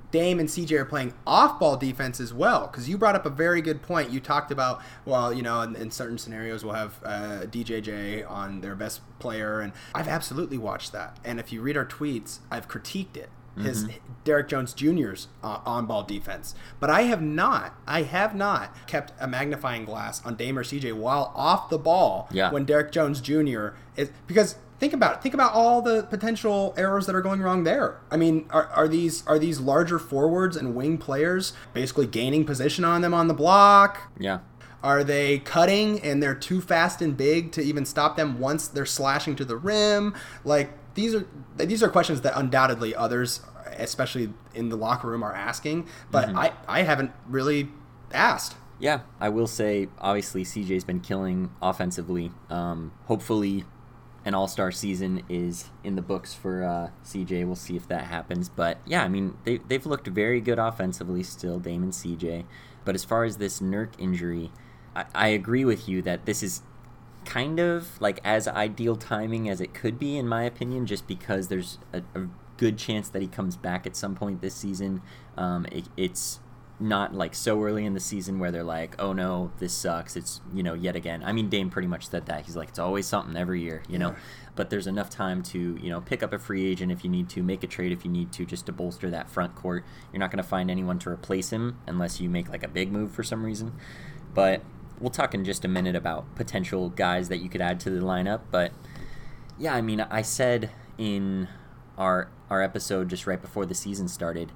Dame 0.09 0.39
and 0.39 0.47
CJ 0.47 0.71
are 0.71 0.85
playing 0.85 1.13
off-ball 1.25 1.77
defense 1.77 2.19
as 2.19 2.33
well. 2.33 2.67
Because 2.67 2.87
you 2.87 2.97
brought 2.97 3.15
up 3.15 3.25
a 3.25 3.29
very 3.29 3.61
good 3.61 3.81
point. 3.81 4.09
You 4.09 4.19
talked 4.19 4.51
about, 4.51 4.81
well, 5.05 5.33
you 5.33 5.41
know, 5.41 5.61
in, 5.61 5.75
in 5.75 5.91
certain 5.91 6.17
scenarios 6.17 6.63
we'll 6.63 6.75
have 6.75 6.99
uh, 7.03 7.41
DJJ 7.45 8.29
on 8.29 8.61
their 8.61 8.75
best 8.75 9.01
player, 9.19 9.59
and 9.59 9.73
I've 9.93 10.07
absolutely 10.07 10.57
watched 10.57 10.93
that. 10.93 11.17
And 11.25 11.39
if 11.39 11.51
you 11.51 11.61
read 11.61 11.75
our 11.75 11.85
tweets, 11.85 12.39
I've 12.49 12.67
critiqued 12.67 13.17
it 13.17 13.29
his 13.61 13.87
Derrick 14.23 14.47
Jones 14.49 14.73
Jr.'s 14.73 15.27
uh, 15.43 15.59
on-ball 15.65 16.03
defense. 16.03 16.53
But 16.79 16.89
I 16.89 17.03
have 17.03 17.21
not, 17.21 17.73
I 17.87 18.01
have 18.03 18.35
not 18.35 18.75
kept 18.87 19.13
a 19.19 19.27
magnifying 19.27 19.85
glass 19.85 20.23
on 20.25 20.35
Dame 20.35 20.57
or 20.59 20.63
CJ 20.63 20.93
while 20.93 21.31
off 21.35 21.69
the 21.69 21.77
ball 21.77 22.27
Yeah. 22.31 22.51
when 22.51 22.65
Derrick 22.65 22.91
Jones 22.91 23.21
Jr. 23.21 23.69
is 23.95 24.11
because 24.27 24.55
think 24.79 24.93
about 24.93 25.15
it. 25.15 25.21
Think 25.23 25.33
about 25.33 25.53
all 25.53 25.81
the 25.81 26.03
potential 26.03 26.73
errors 26.77 27.05
that 27.05 27.15
are 27.15 27.21
going 27.21 27.41
wrong 27.41 27.63
there. 27.63 27.99
I 28.11 28.17
mean, 28.17 28.45
are, 28.49 28.67
are 28.67 28.87
these 28.87 29.25
are 29.27 29.39
these 29.39 29.59
larger 29.59 29.97
forwards 29.97 30.55
and 30.57 30.75
wing 30.75 30.97
players 30.97 31.53
basically 31.73 32.05
gaining 32.05 32.43
position 32.45 32.83
on 32.83 33.01
them 33.01 33.13
on 33.13 33.27
the 33.27 33.33
block? 33.33 34.11
Yeah. 34.19 34.39
Are 34.83 35.03
they 35.03 35.39
cutting 35.39 35.99
and 36.01 36.21
they're 36.21 36.35
too 36.35 36.61
fast 36.61 37.01
and 37.01 37.17
big 37.17 37.51
to 37.53 37.61
even 37.61 37.83
stop 37.85 38.15
them 38.15 38.39
once 38.39 38.67
they're 38.67 38.85
slashing 38.85 39.35
to 39.37 39.45
the 39.45 39.57
rim? 39.57 40.13
Like 40.45 40.69
these 40.97 41.13
are 41.13 41.27
these 41.55 41.83
are 41.83 41.89
questions 41.89 42.21
that 42.21 42.33
undoubtedly 42.35 42.95
others, 42.95 43.41
especially 43.77 44.33
in 44.55 44.69
the 44.69 44.75
locker 44.75 45.07
room, 45.07 45.23
are 45.23 45.33
asking, 45.33 45.87
but 46.11 46.29
I 46.29 46.51
I 46.67 46.81
haven't 46.81 47.11
really 47.29 47.69
asked. 48.11 48.55
Yeah, 48.79 49.01
I 49.19 49.29
will 49.29 49.47
say, 49.47 49.89
obviously, 49.99 50.43
CJ's 50.43 50.83
been 50.83 50.99
killing 50.99 51.51
offensively. 51.61 52.31
Um, 52.49 52.93
hopefully, 53.05 53.63
an 54.25 54.33
all 54.33 54.47
star 54.47 54.71
season 54.71 55.23
is 55.29 55.69
in 55.83 55.95
the 55.95 56.01
books 56.01 56.33
for 56.33 56.63
uh, 56.63 56.89
CJ. 57.05 57.45
We'll 57.45 57.55
see 57.55 57.75
if 57.75 57.87
that 57.89 58.05
happens. 58.05 58.49
But 58.49 58.79
yeah, 58.85 59.03
I 59.03 59.07
mean, 59.07 59.37
they, 59.45 59.57
they've 59.57 59.85
looked 59.85 60.07
very 60.07 60.41
good 60.41 60.57
offensively 60.57 61.21
still, 61.21 61.59
Dame 61.59 61.83
and 61.83 61.91
CJ. 61.93 62.45
But 62.85 62.95
as 62.95 63.03
far 63.03 63.23
as 63.23 63.37
this 63.37 63.59
Nurk 63.59 63.91
injury, 63.99 64.51
I, 64.95 65.05
I 65.13 65.27
agree 65.29 65.63
with 65.63 65.87
you 65.87 66.01
that 66.03 66.25
this 66.25 66.41
is 66.41 66.61
kind 67.27 67.59
of 67.59 67.99
like 68.01 68.19
as 68.23 68.47
ideal 68.47 68.95
timing 68.95 69.49
as 69.49 69.59
it 69.59 69.73
could 69.73 69.99
be, 69.99 70.17
in 70.17 70.27
my 70.27 70.43
opinion, 70.43 70.85
just 70.85 71.07
because 71.07 71.49
there's 71.49 71.77
a, 71.93 72.01
a 72.15 72.27
good 72.55 72.77
chance 72.77 73.09
that 73.09 73.21
he 73.21 73.27
comes 73.27 73.57
back 73.57 73.85
at 73.85 73.95
some 73.95 74.15
point 74.15 74.41
this 74.41 74.55
season. 74.55 75.01
Um, 75.35 75.65
it, 75.71 75.89
it's 75.97 76.39
not 76.79 77.13
like 77.13 77.35
so 77.35 77.61
early 77.63 77.85
in 77.85 77.93
the 77.93 77.99
season 77.99 78.39
where 78.39 78.51
they're 78.51 78.63
like, 78.63 78.95
oh 78.97 79.11
no, 79.11 79.51
this 79.57 79.73
sucks. 79.73 80.15
It's, 80.15 80.39
you 80.53 80.63
know, 80.63 80.73
yet 80.73 80.95
again. 80.95 81.21
I 81.21 81.33
mean, 81.33 81.49
Dame 81.49 81.69
pretty 81.69 81.87
much 81.87 82.07
said 82.07 82.27
that. 82.27 82.45
He's 82.45 82.55
like, 82.55 82.69
it's 82.69 82.79
always 82.79 83.05
something 83.05 83.35
every 83.35 83.61
year, 83.61 83.83
you 83.89 83.97
know? 83.97 84.15
But 84.55 84.69
there's 84.69 84.87
enough 84.87 85.09
time 85.09 85.43
to, 85.43 85.77
you 85.81 85.89
know, 85.89 85.99
pick 86.01 86.23
up 86.23 86.33
a 86.33 86.39
free 86.39 86.65
agent 86.65 86.91
if 86.91 87.03
you 87.03 87.09
need 87.09 87.29
to, 87.29 87.43
make 87.43 87.63
a 87.63 87.67
trade 87.67 87.91
if 87.91 88.05
you 88.05 88.11
need 88.11 88.31
to, 88.33 88.45
just 88.45 88.67
to 88.67 88.71
bolster 88.71 89.09
that 89.09 89.29
front 89.29 89.53
court. 89.53 89.83
You're 90.13 90.19
not 90.19 90.31
going 90.31 90.41
to 90.41 90.47
find 90.47 90.71
anyone 90.71 90.97
to 90.99 91.09
replace 91.09 91.49
him 91.49 91.77
unless 91.87 92.21
you 92.21 92.29
make 92.29 92.47
like 92.49 92.63
a 92.63 92.69
big 92.69 92.91
move 92.91 93.11
for 93.11 93.23
some 93.23 93.43
reason. 93.43 93.73
But 94.33 94.61
we'll 94.99 95.09
talk 95.09 95.33
in 95.33 95.43
just 95.43 95.65
a 95.65 95.67
minute 95.67 95.95
about 95.95 96.35
potential 96.35 96.89
guys 96.89 97.29
that 97.29 97.37
you 97.37 97.49
could 97.49 97.61
add 97.61 97.79
to 97.81 97.89
the 97.89 98.01
lineup. 98.01 98.41
But 98.51 98.71
yeah, 99.57 99.73
I 99.73 99.81
mean, 99.81 100.01
I 100.01 100.21
said 100.21 100.71
in 100.97 101.47
our 101.97 102.29
our 102.49 102.61
episode 102.61 103.09
just 103.09 103.27
right 103.27 103.41
before 103.41 103.65
the 103.65 103.75
season 103.75 104.07
started, 104.07 104.51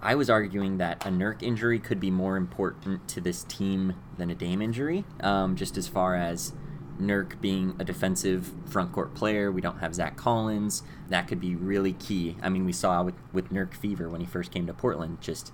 I 0.00 0.16
was 0.16 0.28
arguing 0.28 0.78
that 0.78 1.06
a 1.06 1.10
Nurk 1.10 1.42
injury 1.42 1.78
could 1.78 2.00
be 2.00 2.10
more 2.10 2.36
important 2.36 3.06
to 3.08 3.20
this 3.20 3.44
team 3.44 3.94
than 4.18 4.30
a 4.30 4.34
Dame 4.34 4.60
injury, 4.60 5.04
um, 5.20 5.54
just 5.54 5.76
as 5.76 5.86
far 5.86 6.16
as 6.16 6.52
Nurk 7.00 7.40
being 7.40 7.76
a 7.78 7.84
defensive 7.84 8.52
front 8.66 8.92
court 8.92 9.14
player. 9.14 9.52
We 9.52 9.60
don't 9.60 9.78
have 9.78 9.94
Zach 9.94 10.16
Collins. 10.16 10.82
That 11.08 11.28
could 11.28 11.40
be 11.40 11.54
really 11.54 11.92
key. 11.92 12.36
I 12.42 12.48
mean, 12.48 12.64
we 12.64 12.72
saw 12.72 13.02
with, 13.02 13.14
with 13.32 13.50
Nurk 13.50 13.74
fever 13.74 14.08
when 14.08 14.20
he 14.20 14.26
first 14.26 14.50
came 14.50 14.66
to 14.66 14.74
Portland, 14.74 15.20
just 15.20 15.52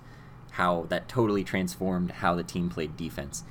how 0.51 0.87
that 0.89 1.07
totally 1.07 1.43
transformed 1.43 2.11
how 2.11 2.33
the 2.35 2.43
team 2.43 2.69
played 2.69 2.97
defense. 2.97 3.43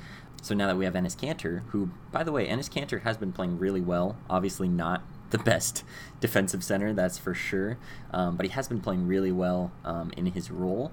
So 0.43 0.55
now 0.55 0.67
that 0.69 0.77
we 0.77 0.85
have 0.85 0.95
Enes 0.95 1.17
Kanter, 1.17 1.63
who, 1.69 1.91
by 2.13 2.23
the 2.23 2.33
way, 2.33 2.47
Enes 2.47 2.71
Kanter 2.71 3.03
has 3.03 3.17
been 3.17 3.33
playing 3.33 3.59
really 3.59 3.81
well. 3.81 4.17
Obviously, 4.31 4.69
not 4.69 5.03
the 5.31 5.39
best 5.39 5.85
defensive 6.21 6.65
center, 6.65 6.93
that's 6.95 7.19
for 7.19 7.35
sure. 7.35 7.79
Um, 8.13 8.37
but 8.37 8.47
he 8.47 8.53
has 8.53 8.69
been 8.69 8.81
playing 8.81 9.07
really 9.07 9.33
well 9.33 9.73
um, 9.85 10.13
in 10.17 10.27
his 10.27 10.51
role. 10.51 10.93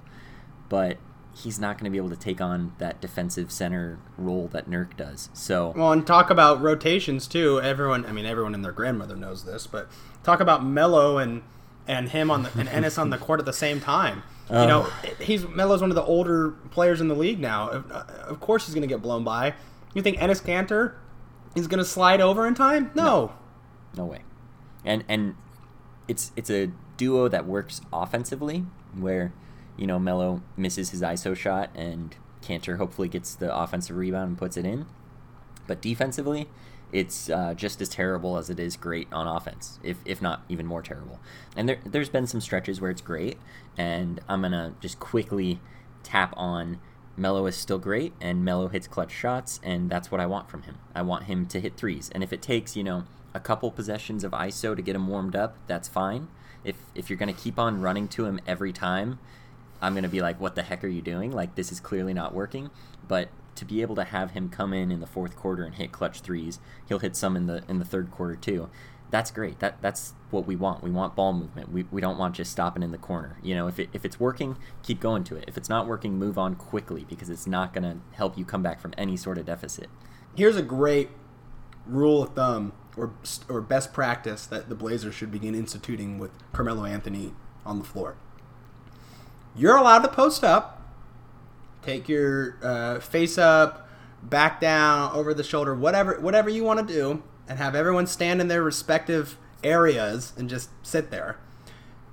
But 0.68 0.98
he's 1.34 1.58
not 1.58 1.76
going 1.76 1.84
to 1.84 1.90
be 1.90 1.98
able 1.98 2.10
to 2.10 2.16
take 2.16 2.40
on 2.40 2.74
that 2.78 3.00
defensive 3.00 3.52
center 3.52 3.98
role 4.16 4.48
that 4.48 4.68
Nurk 4.68 4.96
does. 4.96 5.28
So 5.32 5.72
Well, 5.76 5.92
and 5.92 6.06
talk 6.06 6.30
about 6.30 6.60
rotations 6.60 7.26
too. 7.26 7.60
Everyone, 7.60 8.06
I 8.06 8.12
mean, 8.12 8.26
everyone 8.26 8.54
and 8.54 8.64
their 8.64 8.72
grandmother 8.72 9.16
knows 9.16 9.44
this, 9.44 9.66
but 9.66 9.88
talk 10.22 10.40
about 10.40 10.64
Melo 10.64 11.18
and 11.18 11.42
and 11.88 12.08
him 12.08 12.30
on 12.30 12.42
the 12.42 12.50
and 12.58 12.68
Enes 12.68 12.98
on 12.98 13.10
the 13.10 13.18
court 13.18 13.38
at 13.38 13.46
the 13.46 13.52
same 13.52 13.80
time. 13.80 14.22
You 14.48 14.66
know, 14.66 14.88
he's 15.20 15.46
Melo's 15.48 15.80
one 15.80 15.90
of 15.90 15.96
the 15.96 16.04
older 16.04 16.52
players 16.70 17.00
in 17.00 17.08
the 17.08 17.16
league 17.16 17.40
now. 17.40 17.68
Of, 17.68 17.90
uh, 17.90 18.04
of 18.28 18.38
course, 18.40 18.66
he's 18.66 18.74
going 18.74 18.88
to 18.88 18.92
get 18.92 19.02
blown 19.02 19.24
by. 19.24 19.54
You 19.92 20.02
think 20.02 20.18
Enes 20.18 20.42
Kanter 20.42 20.94
is 21.56 21.66
going 21.66 21.78
to 21.78 21.84
slide 21.84 22.20
over 22.20 22.46
in 22.46 22.54
time? 22.54 22.92
No. 22.94 23.32
No 23.96 24.04
way. 24.04 24.20
And 24.84 25.04
and 25.08 25.34
it's 26.06 26.30
it's 26.36 26.50
a 26.50 26.70
duo 26.96 27.28
that 27.28 27.46
works 27.46 27.80
offensively 27.92 28.66
where 28.94 29.32
you 29.76 29.86
know 29.86 29.98
Melo 29.98 30.42
misses 30.56 30.90
his 30.90 31.02
ISO 31.02 31.36
shot 31.36 31.70
and 31.74 32.14
Kanter 32.40 32.76
hopefully 32.76 33.08
gets 33.08 33.34
the 33.34 33.54
offensive 33.54 33.96
rebound 33.96 34.28
and 34.28 34.38
puts 34.38 34.56
it 34.56 34.64
in. 34.64 34.86
But 35.66 35.80
defensively, 35.80 36.48
it's 36.92 37.28
uh, 37.28 37.54
just 37.54 37.80
as 37.80 37.88
terrible 37.88 38.36
as 38.36 38.48
it 38.48 38.60
is 38.60 38.76
great 38.76 39.08
on 39.12 39.26
offense, 39.26 39.78
if, 39.82 39.98
if 40.04 40.22
not 40.22 40.42
even 40.48 40.66
more 40.66 40.82
terrible. 40.82 41.18
And 41.56 41.68
there, 41.68 41.78
there's 41.84 42.08
been 42.08 42.26
some 42.26 42.40
stretches 42.40 42.80
where 42.80 42.90
it's 42.90 43.00
great, 43.00 43.38
and 43.76 44.20
I'm 44.28 44.40
going 44.40 44.52
to 44.52 44.72
just 44.80 45.00
quickly 45.00 45.60
tap 46.02 46.32
on 46.36 46.78
Melo 47.16 47.46
is 47.46 47.56
still 47.56 47.78
great, 47.78 48.12
and 48.20 48.44
Melo 48.44 48.68
hits 48.68 48.86
clutch 48.86 49.10
shots, 49.10 49.58
and 49.62 49.88
that's 49.88 50.10
what 50.10 50.20
I 50.20 50.26
want 50.26 50.50
from 50.50 50.62
him. 50.62 50.78
I 50.94 51.02
want 51.02 51.24
him 51.24 51.46
to 51.46 51.60
hit 51.60 51.76
threes. 51.76 52.10
And 52.14 52.22
if 52.22 52.32
it 52.32 52.42
takes, 52.42 52.76
you 52.76 52.84
know, 52.84 53.04
a 53.34 53.40
couple 53.40 53.70
possessions 53.70 54.22
of 54.22 54.32
ISO 54.32 54.76
to 54.76 54.82
get 54.82 54.94
him 54.94 55.08
warmed 55.08 55.34
up, 55.34 55.56
that's 55.66 55.88
fine. 55.88 56.28
If, 56.62 56.76
if 56.94 57.08
you're 57.08 57.18
going 57.18 57.34
to 57.34 57.40
keep 57.40 57.58
on 57.58 57.80
running 57.80 58.08
to 58.08 58.26
him 58.26 58.38
every 58.46 58.72
time, 58.72 59.18
I'm 59.80 59.94
going 59.94 60.02
to 60.02 60.10
be 60.10 60.20
like, 60.20 60.40
what 60.40 60.56
the 60.56 60.62
heck 60.62 60.84
are 60.84 60.88
you 60.88 61.00
doing? 61.00 61.32
Like, 61.32 61.54
this 61.54 61.72
is 61.72 61.80
clearly 61.80 62.12
not 62.12 62.34
working. 62.34 62.70
But 63.06 63.28
to 63.56 63.64
be 63.64 63.82
able 63.82 63.94
to 63.96 64.04
have 64.04 64.32
him 64.32 64.48
come 64.48 64.72
in 64.72 64.90
in 64.90 65.00
the 65.00 65.06
fourth 65.06 65.36
quarter 65.36 65.64
and 65.64 65.74
hit 65.74 65.92
clutch 65.92 66.20
threes, 66.20 66.58
he'll 66.88 66.98
hit 66.98 67.16
some 67.16 67.36
in 67.36 67.46
the 67.46 67.62
in 67.68 67.78
the 67.78 67.84
third 67.84 68.10
quarter 68.10 68.36
too. 68.36 68.68
That's 69.10 69.30
great. 69.30 69.60
That 69.60 69.80
that's 69.80 70.14
what 70.30 70.46
we 70.46 70.56
want. 70.56 70.82
We 70.82 70.90
want 70.90 71.14
ball 71.14 71.32
movement. 71.32 71.70
We, 71.70 71.84
we 71.90 72.00
don't 72.00 72.18
want 72.18 72.34
just 72.34 72.50
stopping 72.50 72.82
in 72.82 72.90
the 72.90 72.98
corner. 72.98 73.36
You 73.42 73.54
know, 73.54 73.68
if 73.68 73.78
it, 73.78 73.88
if 73.92 74.04
it's 74.04 74.18
working, 74.18 74.58
keep 74.82 75.00
going 75.00 75.22
to 75.24 75.36
it. 75.36 75.44
If 75.46 75.56
it's 75.56 75.68
not 75.68 75.86
working, 75.86 76.18
move 76.18 76.38
on 76.38 76.56
quickly 76.56 77.06
because 77.08 77.30
it's 77.30 77.46
not 77.46 77.72
going 77.72 77.84
to 77.84 77.98
help 78.16 78.36
you 78.36 78.44
come 78.44 78.62
back 78.62 78.80
from 78.80 78.92
any 78.98 79.16
sort 79.16 79.38
of 79.38 79.46
deficit. 79.46 79.88
Here's 80.34 80.56
a 80.56 80.62
great 80.62 81.10
rule 81.86 82.24
of 82.24 82.34
thumb 82.34 82.72
or 82.96 83.12
or 83.48 83.60
best 83.60 83.92
practice 83.92 84.46
that 84.46 84.68
the 84.68 84.74
Blazers 84.74 85.14
should 85.14 85.30
begin 85.30 85.54
instituting 85.54 86.18
with 86.18 86.32
Carmelo 86.52 86.84
Anthony 86.84 87.32
on 87.64 87.78
the 87.78 87.84
floor. 87.84 88.16
You're 89.54 89.76
allowed 89.76 90.00
to 90.00 90.08
post 90.08 90.42
up 90.42 90.75
take 91.82 92.08
your 92.08 92.56
uh, 92.62 93.00
face 93.00 93.38
up, 93.38 93.88
back 94.22 94.60
down, 94.60 95.12
over 95.14 95.32
the 95.34 95.44
shoulder, 95.44 95.74
whatever 95.74 96.20
whatever 96.20 96.50
you 96.50 96.64
want 96.64 96.86
to 96.86 96.94
do, 96.94 97.22
and 97.48 97.58
have 97.58 97.74
everyone 97.74 98.06
stand 98.06 98.40
in 98.40 98.48
their 98.48 98.62
respective 98.62 99.36
areas 99.62 100.32
and 100.36 100.48
just 100.48 100.70
sit 100.82 101.10
there. 101.10 101.38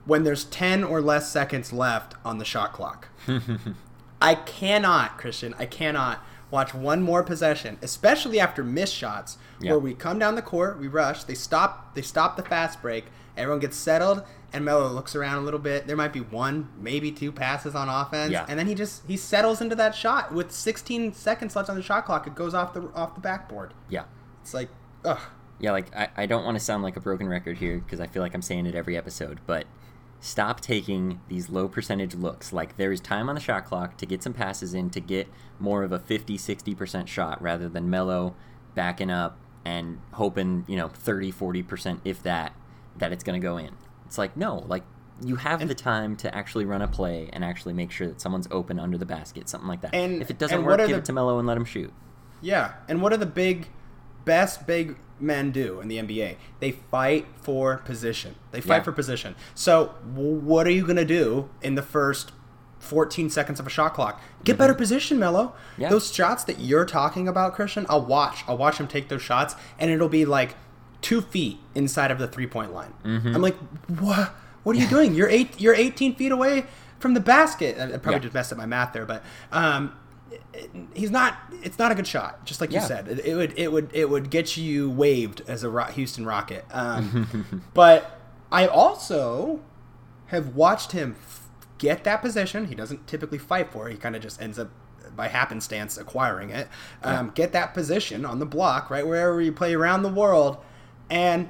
When 0.05 0.24
there's 0.24 0.46
10 0.46 0.84
or 0.84 1.01
less 1.01 1.32
seconds 1.32 1.72
left 1.72 2.15
on 2.25 2.38
the 2.38 2.46
shot 2.46 2.74
clock. 2.74 3.08
I 4.22 4.36
cannot, 4.36 5.17
Christian, 5.17 5.53
I 5.58 5.65
cannot 5.65 6.24
watch 6.50 6.74
one 6.74 7.01
more 7.01 7.24
possession, 7.24 7.77
especially 7.82 8.39
after 8.39 8.63
missed 8.63 8.93
shots, 8.93 9.38
yeah. 9.60 9.72
where 9.72 9.79
we 9.79 9.93
come 9.93 10.20
down 10.20 10.36
the 10.36 10.41
court, 10.41 10.79
we 10.79 10.88
rush, 10.88 11.24
they 11.24 11.34
stop, 11.34 11.96
they 11.96 12.01
stop 12.01 12.38
the 12.38 12.43
fast 12.43 12.82
break, 12.82 13.05
everyone 13.36 13.60
gets 13.60 13.75
settled, 13.75 14.24
and 14.53 14.63
Melo 14.63 14.88
looks 14.89 15.15
around 15.15 15.38
a 15.38 15.41
little 15.41 15.60
bit. 15.60 15.88
There 15.88 15.98
might 15.98 16.13
be 16.13 16.19
one, 16.19 16.69
maybe 16.79 17.12
two 17.12 17.31
passes 17.31 17.75
on 17.75 17.89
offense, 17.89 18.31
yeah. 18.31 18.45
and 18.48 18.57
then 18.57 18.67
he 18.67 18.75
just 18.75 19.05
he 19.07 19.17
settles 19.17 19.62
into 19.62 19.75
that 19.75 19.95
shot 19.95 20.33
with 20.33 20.51
16 20.51 21.13
seconds 21.13 21.55
left 21.55 21.69
on 21.69 21.75
the 21.75 21.81
shot 21.81 22.05
clock. 22.05 22.27
It 22.27 22.36
goes 22.36 22.53
off 22.53 22.74
the 22.74 22.89
off 22.93 23.15
the 23.15 23.22
backboard. 23.22 23.74
Yeah, 23.89 24.05
it's 24.41 24.53
like, 24.53 24.69
ugh. 25.03 25.19
Yeah, 25.60 25.72
like 25.72 25.93
I, 25.95 26.10
I 26.15 26.25
don't 26.25 26.45
want 26.45 26.57
to 26.57 26.63
sound 26.63 26.83
like 26.83 26.95
a 26.95 27.00
broken 27.00 27.27
record 27.27 27.57
here 27.57 27.79
because 27.79 28.00
I 28.00 28.07
feel 28.07 28.22
like 28.22 28.33
I'm 28.33 28.41
saying 28.41 28.65
it 28.65 28.75
every 28.75 28.95
episode, 28.95 29.39
but 29.45 29.65
stop 30.19 30.62
taking 30.62 31.19
these 31.27 31.50
low 31.50 31.67
percentage 31.67 32.15
looks. 32.15 32.53
Like 32.53 32.77
there 32.77 32.91
is 32.91 33.01
time 33.01 33.29
on 33.29 33.36
the 33.36 33.41
shot 33.41 33.65
clock 33.65 33.98
to 33.98 34.05
get 34.05 34.24
some 34.24 34.33
passes 34.33 34.74
in 34.74 34.89
to 34.91 35.00
get 35.00 35.27
more 35.60 35.83
of 35.83 35.91
a 35.91 36.00
50, 36.00 36.38
60% 36.38 37.07
shot 37.07 37.41
rather 37.41 37.67
than 37.67 37.89
Melo 37.89 38.36
backing 38.74 39.12
up 39.12 39.38
and 39.65 40.00
hoping, 40.13 40.65
you 40.67 40.77
know, 40.77 40.88
30, 40.88 41.31
40% 41.31 42.00
if 42.05 42.24
that 42.24 42.53
that 42.98 43.12
it's 43.12 43.24
going 43.24 43.39
to 43.39 43.45
go 43.45 43.57
in. 43.57 43.72
It's 44.13 44.20
like 44.20 44.38
no, 44.38 44.63
like 44.67 44.84
you 45.25 45.38
have 45.38 45.62
and, 45.62 45.67
the 45.67 45.74
time 45.74 46.15
to 46.17 46.36
actually 46.36 46.65
run 46.65 46.84
a 46.84 46.88
play 46.88 47.32
and 47.34 47.43
actually 47.43 47.74
make 47.74 47.89
sure 47.89 48.05
that 48.05 48.22
someone's 48.22 48.48
open 48.51 48.77
under 48.77 48.96
the 48.96 49.08
basket, 49.08 49.50
something 49.50 49.67
like 49.67 49.82
that. 49.82 49.96
And 49.96 50.22
if 50.22 50.29
it 50.29 50.38
doesn't 50.38 50.63
work, 50.63 50.77
give 50.77 50.89
the, 50.89 50.98
it 50.98 51.05
to 51.05 51.13
Melo 51.13 51.39
and 51.39 51.48
let 51.48 51.58
him 51.58 51.65
shoot. 51.65 51.91
Yeah, 52.39 52.74
and 52.88 53.01
what 53.01 53.12
are 53.12 53.17
the 53.17 53.25
big, 53.25 53.70
best 54.24 54.67
big 54.67 54.98
men 55.20 55.50
do 55.50 55.82
in 55.82 55.88
the 55.88 55.98
NBA? 55.98 56.36
They 56.60 56.74
fight 56.74 57.25
for 57.41 57.77
position. 57.77 58.36
They 58.51 58.62
fight 58.62 58.77
yeah. 58.77 58.84
for 58.84 58.91
position. 58.91 59.34
So 59.55 59.96
what 60.13 60.67
are 60.67 60.72
you 60.72 60.86
gonna 60.86 61.05
do 61.05 61.50
in 61.63 61.74
the 61.74 61.82
first 61.82 62.34
14 62.77 63.29
seconds 63.29 63.60
of 63.60 63.65
a 63.65 63.70
shot 63.70 63.93
clock. 63.93 64.22
Get 64.43 64.53
mm-hmm. 64.53 64.60
better 64.60 64.74
position, 64.74 65.17
Melo. 65.17 65.55
Yeah. 65.77 65.89
Those 65.89 66.13
shots 66.13 66.43
that 66.43 66.60
you're 66.60 66.86
talking 66.86 67.27
about, 67.27 67.55
Christian, 67.55 67.86
I'll 67.89 68.05
watch. 68.05 68.43
I'll 68.46 68.58
watch 68.58 68.77
him 68.77 68.88
take 68.88 69.08
those 69.08 69.22
shots, 69.22 69.55
and 69.79 69.89
it'll 69.89 70.10
be 70.10 70.25
like 70.25 70.55
two 71.03 71.22
feet 71.22 71.60
inside 71.75 72.10
of 72.10 72.17
the 72.17 72.27
three 72.27 72.48
point 72.48 72.74
line. 72.74 72.93
Mm-hmm. 73.03 73.36
I'm 73.36 73.41
like, 73.41 73.57
what? 74.00 74.33
What 74.63 74.75
are 74.75 74.79
you 74.79 74.88
doing? 74.88 75.13
You're 75.13 75.29
eight. 75.29 75.60
You're 75.62 75.75
18 75.75 76.15
feet 76.15 76.31
away 76.31 76.65
from 76.98 77.13
the 77.13 77.19
basket. 77.19 77.77
I 77.77 77.89
probably 77.98 78.13
yeah. 78.13 78.19
just 78.19 78.33
messed 78.33 78.51
up 78.51 78.57
my 78.57 78.65
math 78.65 78.93
there, 78.93 79.05
but 79.05 79.22
um, 79.51 79.95
he's 80.93 81.12
not. 81.12 81.38
It's 81.62 81.77
not 81.77 81.91
a 81.91 81.95
good 81.95 82.07
shot. 82.07 82.45
Just 82.45 82.62
like 82.62 82.72
yeah. 82.72 82.81
you 82.81 82.88
said, 82.88 83.07
it, 83.10 83.25
it, 83.25 83.36
would. 83.36 83.53
It 83.60 83.72
would. 83.72 83.89
It 83.93 84.10
would 84.10 84.29
get 84.29 84.57
you 84.57 84.89
waived 84.89 85.41
as 85.48 85.63
a 85.63 85.91
Houston 85.91 86.25
Rocket. 86.25 86.65
Um, 86.72 87.63
but 87.74 88.19
I 88.51 88.67
also 88.67 89.60
have 90.27 90.55
watched 90.55 90.93
him 90.93 91.17
get 91.77 92.05
that 92.05 92.22
position. 92.22 92.67
He 92.67 92.75
doesn't 92.75 93.05
typically 93.05 93.38
fight 93.38 93.72
for 93.72 93.89
it. 93.89 93.91
He 93.91 93.98
kind 93.98 94.15
of 94.15 94.22
just 94.22 94.41
ends 94.41 94.57
up 94.57 94.69
by 95.13 95.27
happenstance 95.27 95.98
acquiring 95.98 96.51
it. 96.51 96.69
Um, 97.03 97.27
yeah. 97.27 97.31
Get 97.36 97.51
that 97.51 97.74
position 97.74 98.25
on 98.25 98.39
the 98.39 98.45
block, 98.45 98.89
right 98.89 99.05
wherever 99.05 99.41
you 99.41 99.51
play 99.51 99.74
around 99.74 100.03
the 100.03 100.10
world 100.10 100.57
and 101.10 101.50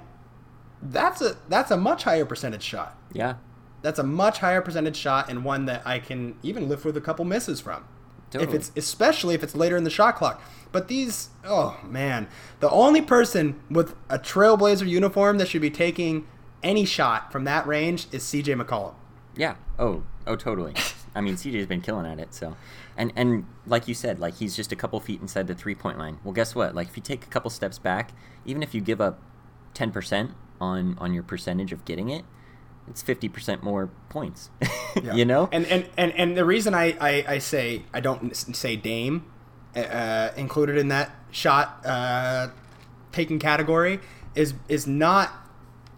that's 0.82 1.22
a 1.22 1.38
that's 1.50 1.72
a 1.72 1.78
much 1.78 2.04
higher 2.04 2.26
percentage 2.26 2.64
shot. 2.64 2.98
Yeah, 3.12 3.36
that's 3.82 4.00
a 4.00 4.04
much 4.04 4.40
higher 4.40 4.62
percentage 4.62 4.98
shot, 4.98 5.30
and 5.30 5.44
one 5.46 5.66
that 5.66 5.82
I 5.86 6.00
can 6.00 6.36
even 6.44 6.70
live 6.70 6.86
with 6.86 6.98
a 6.98 7.02
couple 7.02 7.26
misses 7.26 7.62
from. 7.62 7.86
Totally. 8.32 8.50
If 8.50 8.56
it's 8.56 8.72
especially 8.76 9.36
if 9.36 9.44
it's 9.44 9.56
later 9.56 9.78
in 9.78 9.84
the 9.84 9.90
shot 9.90 10.16
clock. 10.16 10.42
But 10.72 10.88
these, 10.88 11.30
oh 11.46 11.80
man, 11.84 12.28
the 12.60 12.70
only 12.70 13.02
person 13.02 13.60
with 13.70 13.96
a 14.10 14.18
Trailblazer 14.18 14.88
uniform 14.88 15.38
that 15.38 15.48
should 15.48 15.62
be 15.62 15.70
taking 15.70 16.28
any 16.64 16.84
shot 16.84 17.32
from 17.32 17.44
that 17.44 17.68
range 17.68 18.08
is 18.12 18.24
C.J. 18.24 18.54
McCollum. 18.54 18.96
Yeah. 19.36 19.56
Oh. 19.78 20.04
Oh, 20.26 20.36
totally. 20.36 20.74
I 21.16 21.22
mean, 21.22 21.36
CJ's 21.36 21.68
been 21.68 21.82
killing 21.82 22.06
at 22.06 22.20
it. 22.20 22.34
So, 22.34 22.56
and 22.98 23.12
and 23.16 23.46
like 23.68 23.88
you 23.88 23.94
said, 23.94 24.20
like 24.20 24.36
he's 24.36 24.56
just 24.56 24.72
a 24.72 24.76
couple 24.76 25.00
feet 25.00 25.22
inside 25.22 25.48
the 25.48 25.56
three 25.56 25.76
point 25.76 25.98
line. 25.98 26.20
Well, 26.24 26.34
guess 26.34 26.56
what? 26.56 26.74
Like 26.74 26.88
if 26.88 26.98
you 26.98 27.04
take 27.04 27.24
a 27.24 27.28
couple 27.28 27.50
steps 27.52 27.78
back, 27.78 28.12
even 28.46 28.64
if 28.64 28.74
you 28.74 28.82
give 28.82 29.02
up 29.02 29.22
10% 29.74 30.32
on 30.62 30.98
on 31.00 31.14
your 31.14 31.24
percentage 31.24 31.72
of 31.72 31.84
getting 31.86 32.10
it, 32.10 32.24
it's 32.88 33.04
50% 33.04 33.64
more 33.64 33.90
points. 34.10 34.50
yeah. 35.02 35.14
You 35.14 35.26
know? 35.26 35.50
And, 35.52 35.66
and 35.68 35.90
and 35.98 36.12
and 36.14 36.38
the 36.38 36.46
reason 36.46 36.74
I 36.74 36.96
I, 37.00 37.26
I 37.28 37.38
say 37.40 37.84
I 37.94 38.00
don't 38.00 38.36
say 38.36 38.76
Dame 38.76 39.26
uh, 39.76 40.30
included 40.36 40.78
in 40.78 40.90
that 40.90 41.12
shot 41.32 41.82
uh, 41.86 42.50
taking 43.12 43.40
category 43.40 44.00
is 44.36 44.54
is 44.68 44.88
not 44.88 45.32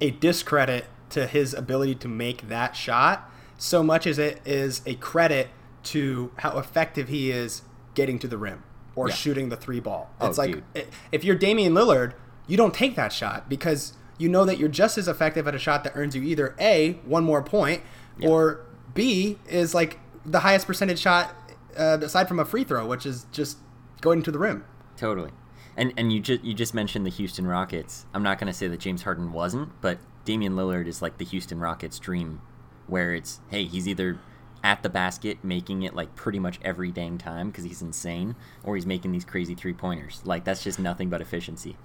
a 0.02 0.12
discredit 0.12 0.86
to 1.10 1.28
his 1.28 1.54
ability 1.54 1.96
to 1.96 2.08
make 2.08 2.50
that 2.50 2.76
shot 2.76 3.32
so 3.58 3.82
much 3.82 4.06
as 4.06 4.20
it 4.20 4.42
is 4.46 4.82
a 4.86 4.96
credit 4.96 5.50
to 5.84 6.32
how 6.38 6.58
effective 6.58 7.08
he 7.08 7.32
is 7.32 7.62
getting 7.94 8.20
to 8.20 8.28
the 8.28 8.38
rim 8.38 8.64
or 8.96 9.10
yeah. 9.10 9.16
shooting 9.16 9.50
the 9.50 9.56
three 9.56 9.80
ball. 9.80 10.10
Oh, 10.20 10.28
it's 10.28 10.40
oh, 10.40 10.42
like 10.44 10.74
dude. 10.74 10.88
if 11.12 11.24
you're 11.24 11.36
Damian 11.36 11.74
Lillard, 11.74 12.14
you 12.48 12.58
don't 12.58 12.74
take 12.74 12.96
that 12.96 13.12
shot 13.12 13.50
because 13.50 13.94
you 14.18 14.30
know 14.30 14.46
that 14.46 14.58
you're 14.58 14.70
just 14.70 14.98
as 14.98 15.08
effective 15.08 15.48
at 15.48 15.56
a 15.56 15.60
shot 15.60 15.84
that 15.84 15.94
earns 15.96 16.16
you 16.16 16.24
either 16.24 16.56
A, 16.60 16.94
one 17.06 17.24
more 17.24 17.44
point, 17.44 17.82
yeah. 18.18 18.30
or 18.30 18.66
B, 18.94 19.38
is 19.48 19.74
like 19.74 20.00
the 20.26 20.40
highest 20.40 20.68
percentage 20.68 21.00
shot 21.00 21.36
uh, 21.78 21.98
aside 22.02 22.28
from 22.28 22.40
a 22.40 22.46
free 22.46 22.64
throw, 22.64 22.86
which 22.86 23.06
is 23.06 23.26
just 23.32 23.58
going 24.02 24.22
to 24.24 24.32
the 24.32 24.40
rim. 24.40 24.64
Totally. 24.98 25.32
And 25.78 25.94
and 25.98 26.14
you 26.14 26.22
just 26.22 26.44
you 26.44 26.54
just 26.54 26.74
mentioned 26.74 27.06
the 27.06 27.10
Houston 27.10 27.46
Rockets. 27.46 28.06
I'm 28.14 28.24
not 28.24 28.40
going 28.40 28.48
to 28.48 28.54
say 28.54 28.68
that 28.68 28.80
James 28.80 29.04
Harden 29.04 29.34
wasn't, 29.34 29.70
but 29.82 29.98
Damian 30.24 30.54
Lillard 30.54 30.88
is 30.88 31.02
like 31.02 31.18
the 31.18 31.26
Houston 31.26 31.60
Rockets 31.60 32.00
dream 32.00 32.42
where 32.88 33.14
it's 33.14 33.42
hey, 33.50 33.66
he's 33.66 33.88
either 33.88 34.18
at 34.64 34.82
the 34.82 34.90
basket 34.90 35.38
making 35.44 35.84
it 35.84 35.94
like 35.94 36.16
pretty 36.16 36.40
much 36.40 36.60
every 36.64 36.92
dang 36.92 37.18
time 37.18 37.50
because 37.50 37.66
he's 37.66 37.82
insane 37.82 38.36
or 38.64 38.76
he's 38.76 38.86
making 38.86 39.12
these 39.12 39.26
crazy 39.26 39.54
three 39.54 39.74
pointers. 39.74 40.22
Like 40.24 40.46
that's 40.46 40.64
just 40.64 40.80
nothing 40.80 41.10
but 41.10 41.22
efficiency 41.22 41.76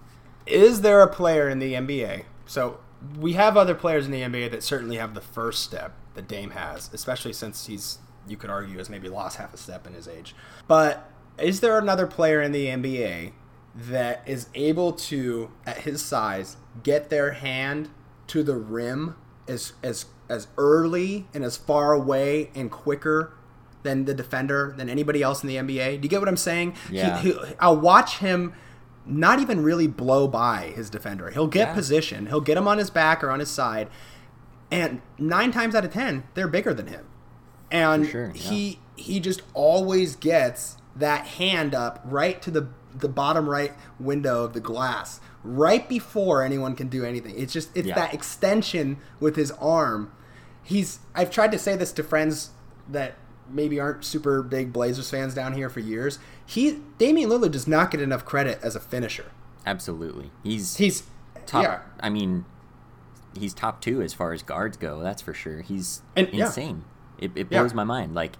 is 0.47 0.80
there 0.80 1.00
a 1.00 1.09
player 1.09 1.49
in 1.49 1.59
the 1.59 1.75
NBA? 1.75 2.25
So 2.47 2.80
we 3.18 3.35
have 3.35 3.56
other 3.56 3.75
players 3.75 4.06
in 4.06 4.12
the 4.12 4.23
NBA 4.23 4.50
that 4.50 4.62
certainly 4.62 4.97
have 4.97 5.14
the 5.14 5.20
first 5.20 5.62
step 5.62 5.94
that 6.14 6.28
Dame 6.28 6.50
has, 6.50 6.90
especially 6.92 7.32
since 7.32 7.66
he's 7.66 7.99
you 8.26 8.37
could 8.37 8.50
argue 8.50 8.78
has 8.78 8.90
maybe 8.90 9.09
lost 9.09 9.38
half 9.38 9.54
a 9.54 9.56
step 9.56 9.87
in 9.87 9.94
his 9.94 10.06
age. 10.06 10.35
But 10.68 11.11
is 11.38 11.61
there 11.61 11.78
another 11.78 12.06
player 12.06 12.40
in 12.42 12.52
the 12.52 12.66
NBA 12.66 13.32
that 13.75 14.23
is 14.26 14.49
able 14.54 14.92
to, 14.92 15.50
at 15.64 15.78
his 15.78 16.02
size, 16.02 16.56
get 16.82 17.09
their 17.09 17.32
hand 17.32 17.88
to 18.28 18.42
the 18.42 18.56
rim 18.56 19.16
as 19.49 19.73
as 19.82 20.06
as 20.28 20.47
early 20.56 21.26
and 21.35 21.44
as 21.44 21.56
far 21.56 21.92
away 21.92 22.50
and 22.54 22.70
quicker 22.70 23.32
than 23.82 24.04
the 24.04 24.14
defender 24.14 24.75
than 24.76 24.88
anybody 24.88 25.23
else 25.23 25.42
in 25.42 25.49
the 25.49 25.56
NBA. 25.56 26.00
Do 26.00 26.04
you 26.04 26.09
get 26.09 26.20
what 26.20 26.28
I'm 26.28 26.37
saying? 26.37 26.76
Yeah. 26.90 27.18
He, 27.20 27.32
he, 27.32 27.38
I'll 27.59 27.80
watch 27.80 28.18
him 28.18 28.52
not 29.10 29.40
even 29.40 29.62
really 29.62 29.86
blow 29.86 30.28
by 30.28 30.72
his 30.74 30.88
defender. 30.88 31.30
He'll 31.30 31.46
get 31.48 31.68
Yeah. 31.68 31.74
position. 31.74 32.26
He'll 32.26 32.40
get 32.40 32.56
him 32.56 32.68
on 32.68 32.78
his 32.78 32.90
back 32.90 33.22
or 33.24 33.30
on 33.30 33.40
his 33.40 33.50
side, 33.50 33.88
and 34.70 35.00
nine 35.18 35.52
times 35.52 35.74
out 35.74 35.84
of 35.84 35.92
ten, 35.92 36.24
they're 36.34 36.48
bigger 36.48 36.72
than 36.72 36.86
him. 36.86 37.04
And 37.70 38.06
sure, 38.06 38.32
yeah. 38.34 38.40
he 38.40 38.78
he 38.96 39.20
just 39.20 39.42
always 39.54 40.16
gets 40.16 40.76
that 40.96 41.26
hand 41.26 41.74
up 41.74 42.00
right 42.04 42.40
to 42.42 42.50
the 42.50 42.68
the 42.94 43.08
bottom 43.08 43.48
right 43.48 43.72
window 43.98 44.42
of 44.44 44.52
the 44.52 44.60
glass 44.60 45.20
right 45.44 45.88
before 45.88 46.42
anyone 46.42 46.74
can 46.74 46.88
do 46.88 47.04
anything. 47.04 47.34
It's 47.38 47.52
just 47.52 47.70
it's 47.74 47.88
Yeah. 47.88 47.94
that 47.94 48.12
extension 48.12 48.98
with 49.20 49.36
his 49.36 49.50
arm. 49.52 50.10
He's 50.62 50.98
I've 51.14 51.30
tried 51.30 51.52
to 51.52 51.58
say 51.58 51.76
this 51.76 51.92
to 51.92 52.02
friends 52.02 52.50
that 52.88 53.14
maybe 53.50 53.78
aren't 53.80 54.04
super 54.04 54.42
big 54.42 54.73
Blazers 54.73 55.11
fans 55.11 55.35
down 55.35 55.52
here 55.54 55.69
for 55.71 55.80
years. 55.80 56.19
He 56.45 56.80
Damian 56.99 57.30
Lillard 57.30 57.52
does 57.52 57.66
not 57.69 57.90
get 57.90 58.00
enough 58.00 58.25
credit 58.25 58.59
as 58.62 58.75
a 58.76 58.80
finisher. 58.80 59.33
Absolutely. 59.66 60.30
He's 60.42 60.76
He's 60.76 61.02
top. 61.47 61.62
yeah. 61.64 61.80
I 62.00 62.09
mean, 62.11 62.45
he's 63.38 63.52
top 63.54 63.80
two 63.80 64.02
as 64.02 64.14
far 64.14 64.33
as 64.33 64.42
guards 64.42 64.76
go. 64.76 65.00
That's 65.02 65.23
for 65.23 65.35
sure. 65.35 65.61
He's 65.62 66.02
And- 66.16 66.28
yeah. 66.33 66.47
insane. 66.47 66.85
It, 67.19 67.33
it 67.35 67.49
Yeah. 67.50 67.61
blows 67.61 67.75
my 67.75 67.85
mind. 67.85 68.14
Like 68.14 68.33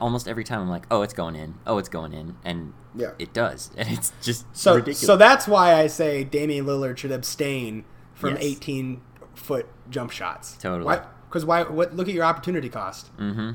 almost 0.00 0.26
every 0.26 0.42
time, 0.42 0.60
I'm 0.62 0.68
like, 0.68 0.86
oh, 0.90 1.02
it's 1.02 1.14
going 1.14 1.36
in. 1.36 1.54
Oh, 1.64 1.78
it's 1.78 1.88
going 1.88 2.12
in, 2.12 2.34
and 2.44 2.72
Yeah. 2.94 3.10
it 3.20 3.32
does. 3.32 3.70
And 3.76 3.88
it's 3.88 4.12
just 4.20 4.44
So 4.52 4.74
ridiculous. 4.74 5.00
so 5.00 5.16
that's 5.16 5.46
why 5.46 5.74
I 5.74 5.86
say 5.86 6.24
Damian 6.24 6.66
Lillard 6.66 6.96
should 6.98 7.12
abstain 7.12 7.84
from 8.14 8.30
Yes. 8.30 8.38
18 8.42 9.00
foot 9.34 9.66
jump 9.88 10.10
shots. 10.10 10.56
Totally. 10.60 10.98
Because 11.28 11.44
why? 11.44 11.62
What? 11.62 11.94
Look 11.94 12.08
at 12.08 12.14
your 12.14 12.24
opportunity 12.24 12.68
cost. 12.68 13.16
Mm-hmm. 13.16 13.50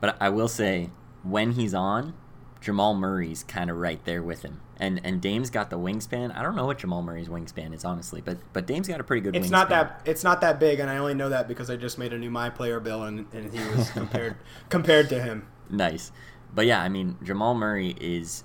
But 0.00 0.16
I 0.20 0.28
will 0.28 0.48
say, 0.48 0.90
when 1.22 1.52
he's 1.52 1.74
on, 1.74 2.14
Jamal 2.60 2.94
Murray's 2.94 3.42
kind 3.42 3.70
of 3.70 3.76
right 3.78 4.04
there 4.04 4.22
with 4.22 4.42
him. 4.42 4.60
And 4.76 5.00
and 5.04 5.20
Dame's 5.20 5.50
got 5.50 5.70
the 5.70 5.78
wingspan. 5.78 6.34
I 6.34 6.42
don't 6.42 6.56
know 6.56 6.66
what 6.66 6.78
Jamal 6.78 7.02
Murray's 7.02 7.28
wingspan 7.28 7.74
is 7.74 7.84
honestly, 7.84 8.20
but 8.20 8.38
but 8.52 8.66
Dame's 8.66 8.88
got 8.88 9.00
a 9.00 9.04
pretty 9.04 9.20
good. 9.22 9.36
It's 9.36 9.48
wingspan. 9.48 9.50
not 9.50 9.68
that 9.70 10.02
it's 10.04 10.24
not 10.24 10.40
that 10.40 10.58
big, 10.58 10.80
and 10.80 10.88
I 10.88 10.96
only 10.98 11.14
know 11.14 11.28
that 11.28 11.48
because 11.48 11.68
I 11.70 11.76
just 11.76 11.98
made 11.98 12.12
a 12.12 12.18
new 12.18 12.30
my 12.30 12.48
player 12.48 12.80
bill, 12.80 13.02
and, 13.02 13.26
and 13.32 13.52
he 13.52 13.76
was 13.76 13.90
compared 13.92 14.36
compared 14.68 15.08
to 15.10 15.22
him. 15.22 15.46
nice. 15.68 16.12
But 16.52 16.66
yeah, 16.66 16.80
I 16.82 16.88
mean 16.88 17.16
Jamal 17.22 17.54
Murray 17.54 17.94
is 18.00 18.44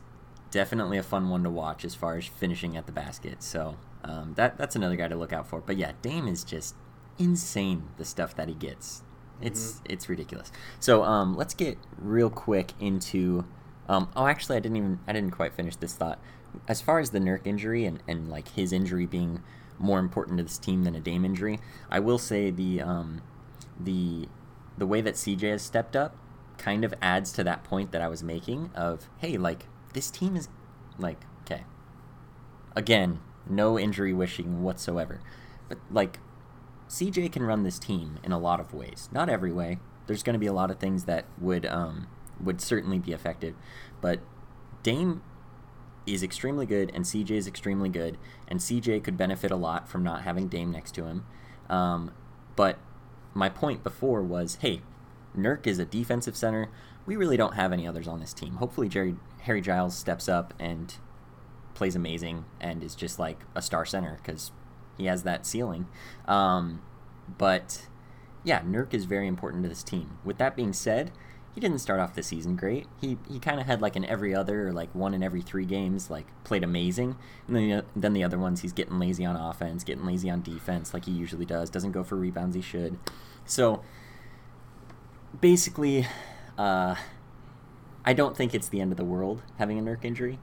definitely 0.51 0.97
a 0.97 1.03
fun 1.03 1.29
one 1.29 1.43
to 1.43 1.49
watch 1.49 1.83
as 1.83 1.95
far 1.95 2.17
as 2.17 2.25
finishing 2.25 2.77
at 2.77 2.85
the 2.85 2.91
basket. 2.91 3.41
So 3.41 3.77
um, 4.03 4.33
that 4.35 4.57
that's 4.57 4.75
another 4.75 4.95
guy 4.95 5.07
to 5.07 5.15
look 5.15 5.33
out 5.33 5.47
for. 5.47 5.61
But 5.61 5.77
yeah, 5.77 5.93
Dame 6.01 6.27
is 6.27 6.43
just 6.43 6.75
insane 7.17 7.89
the 7.97 8.05
stuff 8.05 8.35
that 8.35 8.47
he 8.47 8.53
gets. 8.53 9.03
It's 9.41 9.81
it's 9.85 10.09
ridiculous. 10.09 10.51
So 10.79 11.03
um, 11.03 11.35
let's 11.35 11.53
get 11.53 11.77
real 11.97 12.29
quick 12.29 12.73
into. 12.79 13.45
Um, 13.87 14.09
oh, 14.15 14.25
actually, 14.25 14.57
I 14.57 14.59
didn't 14.59 14.77
even 14.77 14.99
I 15.07 15.13
didn't 15.13 15.31
quite 15.31 15.53
finish 15.53 15.75
this 15.75 15.93
thought. 15.93 16.19
As 16.67 16.81
far 16.81 16.99
as 16.99 17.09
the 17.09 17.19
Nurk 17.19 17.45
injury 17.45 17.85
and, 17.85 18.01
and 18.07 18.29
like 18.29 18.47
his 18.49 18.71
injury 18.71 19.05
being 19.05 19.43
more 19.77 19.99
important 19.99 20.37
to 20.37 20.43
this 20.43 20.57
team 20.57 20.83
than 20.83 20.95
a 20.95 21.01
Dame 21.01 21.25
injury, 21.25 21.59
I 21.89 21.99
will 21.99 22.17
say 22.17 22.49
the 22.49 22.81
um, 22.81 23.21
the 23.79 24.27
the 24.77 24.87
way 24.87 25.01
that 25.01 25.15
CJ 25.15 25.51
has 25.51 25.61
stepped 25.61 25.95
up 25.95 26.15
kind 26.57 26.83
of 26.85 26.93
adds 27.01 27.31
to 27.33 27.43
that 27.43 27.63
point 27.63 27.91
that 27.91 28.01
I 28.01 28.07
was 28.07 28.23
making 28.23 28.71
of 28.73 29.09
hey, 29.17 29.37
like 29.37 29.65
this 29.93 30.09
team 30.09 30.35
is 30.35 30.47
like 30.97 31.21
okay. 31.43 31.63
Again, 32.75 33.19
no 33.49 33.79
injury 33.79 34.13
wishing 34.13 34.63
whatsoever, 34.63 35.21
but 35.69 35.77
like 35.91 36.19
CJ 36.89 37.31
can 37.31 37.43
run 37.43 37.63
this 37.63 37.79
team 37.79 38.19
in 38.23 38.31
a 38.31 38.39
lot 38.39 38.59
of 38.59 38.73
ways. 38.73 39.09
Not 39.11 39.29
every 39.29 39.51
way. 39.51 39.79
There's 40.07 40.23
going 40.23 40.33
to 40.33 40.39
be 40.39 40.45
a 40.45 40.53
lot 40.53 40.69
of 40.69 40.79
things 40.79 41.05
that 41.05 41.25
would 41.39 41.65
um, 41.65 42.07
would 42.39 42.61
certainly 42.61 42.99
be 42.99 43.11
effective, 43.11 43.55
but 44.01 44.19
Dame 44.83 45.23
is 46.05 46.21
extremely 46.21 46.67
good 46.67 46.91
and 46.93 47.03
CJ 47.05 47.31
is 47.31 47.47
extremely 47.47 47.89
good, 47.89 48.17
and 48.47 48.59
CJ 48.59 49.03
could 49.03 49.17
benefit 49.17 49.51
a 49.51 49.55
lot 49.55 49.89
from 49.89 50.03
not 50.03 50.21
having 50.21 50.47
Dame 50.47 50.71
next 50.71 50.93
to 50.95 51.05
him. 51.05 51.25
Um, 51.69 52.11
but 52.55 52.77
my 53.33 53.49
point 53.49 53.83
before 53.83 54.21
was, 54.21 54.59
hey, 54.61 54.81
Nurk 55.35 55.65
is 55.65 55.79
a 55.79 55.85
defensive 55.85 56.37
center. 56.37 56.69
We 57.05 57.15
really 57.15 57.37
don't 57.37 57.55
have 57.55 57.73
any 57.73 57.87
others 57.87 58.07
on 58.07 58.19
this 58.19 58.33
team. 58.33 58.55
Hopefully, 58.55 58.87
Jerry 58.87 59.15
Harry 59.41 59.61
Giles 59.61 59.95
steps 59.95 60.27
up 60.29 60.53
and 60.59 60.95
plays 61.73 61.95
amazing 61.95 62.45
and 62.59 62.83
is 62.83 62.95
just 62.95 63.19
like 63.19 63.41
a 63.53 63.61
star 63.61 63.85
center 63.85 64.19
because 64.23 64.51
he 64.97 65.05
has 65.05 65.23
that 65.23 65.45
ceiling. 65.45 65.87
Um, 66.27 66.81
but 67.37 67.87
yeah, 68.43 68.61
Nurk 68.61 68.93
is 68.93 69.05
very 69.05 69.27
important 69.27 69.63
to 69.63 69.69
this 69.69 69.83
team. 69.83 70.17
With 70.23 70.37
that 70.37 70.55
being 70.55 70.73
said, 70.73 71.11
he 71.53 71.61
didn't 71.61 71.79
start 71.79 72.01
off 72.01 72.13
the 72.13 72.21
season 72.21 72.57
great. 72.57 72.85
He 72.99 73.17
he 73.29 73.39
kind 73.39 73.61
of 73.61 73.65
had 73.65 73.81
like 73.81 73.95
an 73.95 74.03
every 74.05 74.35
other 74.35 74.67
or 74.67 74.73
like 74.73 74.93
one 74.93 75.13
in 75.13 75.23
every 75.23 75.41
three 75.41 75.65
games 75.65 76.09
like 76.09 76.27
played 76.43 76.63
amazing, 76.63 77.15
and 77.47 77.55
then 77.55 77.69
the, 77.69 77.85
then 77.95 78.13
the 78.13 78.25
other 78.25 78.37
ones 78.37 78.61
he's 78.61 78.73
getting 78.73 78.99
lazy 78.99 79.23
on 79.23 79.37
offense, 79.37 79.83
getting 79.83 80.05
lazy 80.05 80.29
on 80.29 80.41
defense 80.41 80.93
like 80.93 81.05
he 81.05 81.11
usually 81.11 81.45
does. 81.45 81.69
Doesn't 81.69 81.93
go 81.93 82.03
for 82.03 82.17
rebounds 82.17 82.55
he 82.55 82.61
should. 82.61 82.99
So 83.45 83.83
basically, 85.39 86.07
uh, 86.57 86.95
I 88.03 88.13
don't 88.13 88.35
think 88.35 88.53
it's 88.53 88.67
the 88.67 88.81
end 88.81 88.91
of 88.91 88.97
the 88.97 89.05
world 89.05 89.41
having 89.57 89.79
a 89.79 89.81
Nurk 89.81 90.03
injury, 90.03 90.39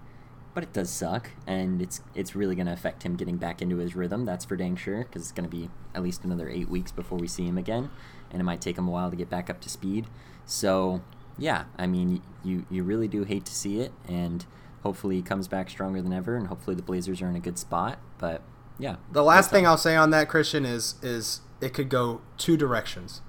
but 0.54 0.62
it 0.62 0.72
does 0.72 0.90
suck, 0.90 1.30
and 1.46 1.80
it's 1.80 2.00
it's 2.14 2.34
really 2.34 2.54
going 2.54 2.66
to 2.66 2.72
affect 2.72 3.02
him 3.02 3.16
getting 3.16 3.36
back 3.36 3.62
into 3.62 3.76
his 3.78 3.96
rhythm. 3.96 4.24
That's 4.24 4.44
for 4.44 4.56
dang 4.56 4.76
sure, 4.76 5.04
because 5.04 5.22
it's 5.22 5.32
going 5.32 5.48
to 5.48 5.56
be 5.56 5.70
at 5.94 6.02
least 6.02 6.24
another 6.24 6.48
eight 6.48 6.68
weeks 6.68 6.92
before 6.92 7.18
we 7.18 7.26
see 7.26 7.46
him 7.46 7.58
again, 7.58 7.90
and 8.30 8.40
it 8.40 8.44
might 8.44 8.60
take 8.60 8.76
him 8.76 8.88
a 8.88 8.90
while 8.90 9.10
to 9.10 9.16
get 9.16 9.30
back 9.30 9.48
up 9.48 9.60
to 9.62 9.68
speed. 9.68 10.06
So 10.44 11.02
yeah, 11.38 11.64
I 11.78 11.86
mean, 11.86 12.22
you 12.44 12.66
you 12.70 12.82
really 12.82 13.08
do 13.08 13.24
hate 13.24 13.44
to 13.46 13.54
see 13.54 13.80
it, 13.80 13.92
and 14.06 14.44
hopefully 14.82 15.16
he 15.16 15.22
comes 15.22 15.48
back 15.48 15.70
stronger 15.70 16.02
than 16.02 16.12
ever, 16.12 16.36
and 16.36 16.48
hopefully 16.48 16.76
the 16.76 16.82
Blazers 16.82 17.22
are 17.22 17.28
in 17.28 17.36
a 17.36 17.40
good 17.40 17.58
spot. 17.58 17.98
But 18.18 18.42
yeah, 18.78 18.96
The 19.10 19.22
last 19.22 19.50
thing 19.50 19.66
I'll 19.66 19.78
say 19.78 19.96
on 19.96 20.10
that, 20.10 20.28
Christian, 20.28 20.64
is 20.64 20.96
is 21.02 21.40
it 21.60 21.72
could 21.72 21.88
go 21.88 22.20
two 22.36 22.56
directions. 22.56 23.22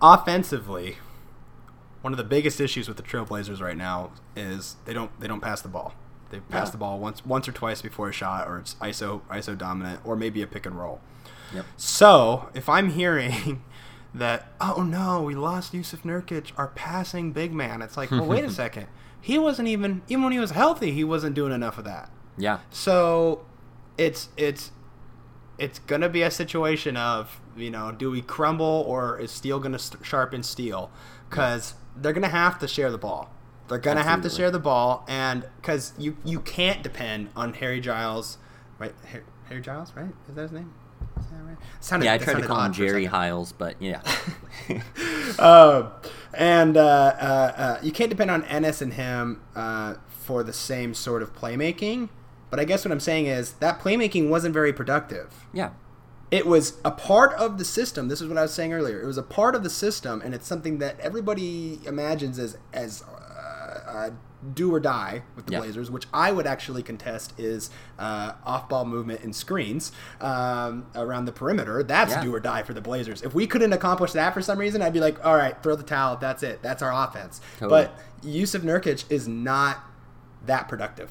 Offensively, 0.00 0.96
one 2.02 2.12
of 2.12 2.16
the 2.16 2.24
biggest 2.24 2.60
issues 2.60 2.88
with 2.88 2.96
the 2.96 3.02
Trailblazers 3.02 3.60
right 3.60 3.76
now 3.76 4.12
is 4.36 4.76
they 4.84 4.94
don't 4.94 5.18
they 5.20 5.28
don't 5.28 5.40
pass 5.40 5.60
the 5.60 5.68
ball. 5.68 5.94
They 6.30 6.40
pass 6.40 6.68
Yeah. 6.68 6.72
the 6.72 6.78
ball 6.78 6.98
once 6.98 7.24
once 7.24 7.48
or 7.48 7.52
twice 7.52 7.80
before 7.82 8.08
a 8.08 8.12
shot, 8.12 8.46
or 8.48 8.58
it's 8.58 8.74
ISO 8.80 9.22
ISO 9.30 9.56
dominant, 9.56 10.00
or 10.04 10.16
maybe 10.16 10.42
a 10.42 10.46
pick 10.46 10.66
and 10.66 10.78
roll. 10.78 11.00
Yep. 11.54 11.64
So 11.76 12.50
if 12.54 12.68
I'm 12.68 12.90
hearing 12.90 13.62
that, 14.14 14.48
oh 14.60 14.82
no, 14.82 15.22
we 15.22 15.34
lost 15.34 15.72
Jusuf 15.72 16.00
Nurkic, 16.02 16.52
our 16.58 16.68
passing 16.68 17.32
big 17.32 17.52
man, 17.54 17.80
it's 17.82 17.96
like, 17.96 18.10
well, 18.10 18.24
wait 18.26 18.44
a 18.44 18.50
second. 18.64 18.86
He 19.20 19.38
wasn't 19.38 19.68
even 19.68 20.02
even 20.08 20.24
when 20.24 20.32
he 20.32 20.38
was 20.38 20.50
healthy, 20.52 20.92
he 20.92 21.04
wasn't 21.04 21.34
doing 21.34 21.52
enough 21.52 21.78
of 21.78 21.84
that. 21.84 22.10
Yeah. 22.36 22.58
So 22.70 23.46
it's 23.96 24.28
it's 24.36 24.70
it's 25.58 25.78
gonna 25.80 26.08
be 26.08 26.22
a 26.22 26.30
situation 26.30 26.96
of 26.96 27.40
you 27.56 27.70
know 27.70 27.90
do 27.90 28.10
we 28.10 28.22
crumble 28.22 28.84
or 28.86 29.18
is 29.18 29.30
steel 29.32 29.58
gonna 29.58 29.78
st- 29.78 30.04
sharpen 30.06 30.42
steel 30.44 30.88
because 31.28 31.74
they're 31.96 32.12
gonna 32.12 32.28
have 32.28 32.58
to 32.60 32.68
share 32.68 32.92
the 32.92 32.98
ball 32.98 33.34
they're 33.68 33.78
gonna 33.78 34.02
have 34.02 34.22
to 34.22 34.30
share 34.30 34.50
the 34.50 34.58
ball 34.58 35.04
and 35.08 35.44
because 35.60 35.92
you 35.98 36.16
you 36.24 36.40
can't 36.40 36.82
depend 36.82 37.28
on 37.36 37.54
harry 37.54 37.80
giles 37.80 38.38
right 38.78 38.94
harry, 39.06 39.24
harry 39.48 39.60
giles 39.60 39.92
right 39.96 40.10
is 40.28 40.34
that 40.34 40.42
his 40.42 40.52
name 40.52 40.72
is 41.20 41.26
that 41.26 41.36
right? 41.44 41.56
Sounded- 41.80 42.06
Yeah, 42.06 42.14
I 42.14 42.18
tried 42.18 42.40
to 42.40 42.46
call 42.46 42.56
him 42.56 42.62
odd 42.70 42.76
for 42.76 42.84
a 42.84 42.88
Jerry. 42.88 43.04
Hiles, 43.06 43.52
but 43.52 43.80
yeah. 43.80 44.02
um, 45.38 45.90
and 46.34 46.76
uh, 46.76 46.80
uh, 46.80 47.52
uh, 47.56 47.78
you 47.82 47.92
can't 47.92 48.10
depend 48.10 48.30
on 48.30 48.42
Enes 48.44 48.82
and 48.82 48.94
him 48.94 49.40
uh, 49.54 49.94
for 50.08 50.42
the 50.42 50.52
same 50.52 50.94
sort 50.94 51.22
of 51.22 51.34
playmaking. 51.34 52.08
But 52.50 52.60
I 52.60 52.64
guess 52.64 52.84
what 52.84 52.92
I'm 52.92 53.00
saying 53.00 53.26
is 53.26 53.52
that 53.54 53.80
playmaking 53.80 54.28
wasn't 54.28 54.54
very 54.54 54.72
productive. 54.72 55.46
yeah. 55.52 55.70
It 56.30 56.46
was 56.46 56.74
a 56.84 56.90
part 56.90 57.32
of 57.34 57.56
the 57.56 57.64
system. 57.64 58.08
This 58.08 58.20
is 58.20 58.28
what 58.28 58.36
I 58.36 58.42
was 58.42 58.52
saying 58.52 58.74
earlier. 58.74 59.00
It 59.00 59.06
was 59.06 59.16
a 59.16 59.22
part 59.22 59.54
of 59.54 59.62
the 59.62 59.70
system, 59.70 60.20
and 60.22 60.34
it's 60.34 60.46
something 60.46 60.76
that 60.76 61.00
everybody 61.00 61.80
imagines 61.86 62.38
as 62.38 62.58
as 62.74 63.02
uh, 63.88 64.10
do 64.54 64.72
or 64.72 64.78
die 64.78 65.22
with 65.34 65.46
the 65.46 65.52
Yeah. 65.52 65.60
Blazers, 65.60 65.90
which 65.90 66.06
I 66.14 66.30
would 66.30 66.46
actually 66.46 66.82
contest 66.84 67.32
is 67.38 67.70
uh, 67.98 68.34
off 68.44 68.68
ball 68.68 68.84
movement 68.84 69.22
and 69.22 69.34
screens 69.34 69.90
um, 70.20 70.86
around 70.94 71.24
the 71.24 71.32
perimeter. 71.32 71.82
That's 71.82 72.12
Yeah. 72.12 72.22
do 72.22 72.34
or 72.34 72.40
die 72.40 72.62
for 72.62 72.72
the 72.74 72.80
Blazers. 72.80 73.22
If 73.22 73.34
we 73.34 73.46
couldn't 73.48 73.72
accomplish 73.72 74.12
that 74.12 74.34
for 74.34 74.40
some 74.42 74.58
reason, 74.58 74.80
I'd 74.82 74.92
be 74.92 75.00
like, 75.00 75.24
all 75.26 75.34
right, 75.36 75.60
throw 75.62 75.74
the 75.74 75.82
towel. 75.82 76.16
That's 76.16 76.42
it. 76.44 76.62
That's 76.62 76.82
our 76.82 76.92
offense. 76.92 77.40
Totally. 77.58 77.82
But 77.86 77.98
Jusuf 78.22 78.60
Nurkic 78.62 79.10
is 79.10 79.26
not 79.26 79.80
that 80.46 80.68
productive 80.68 81.10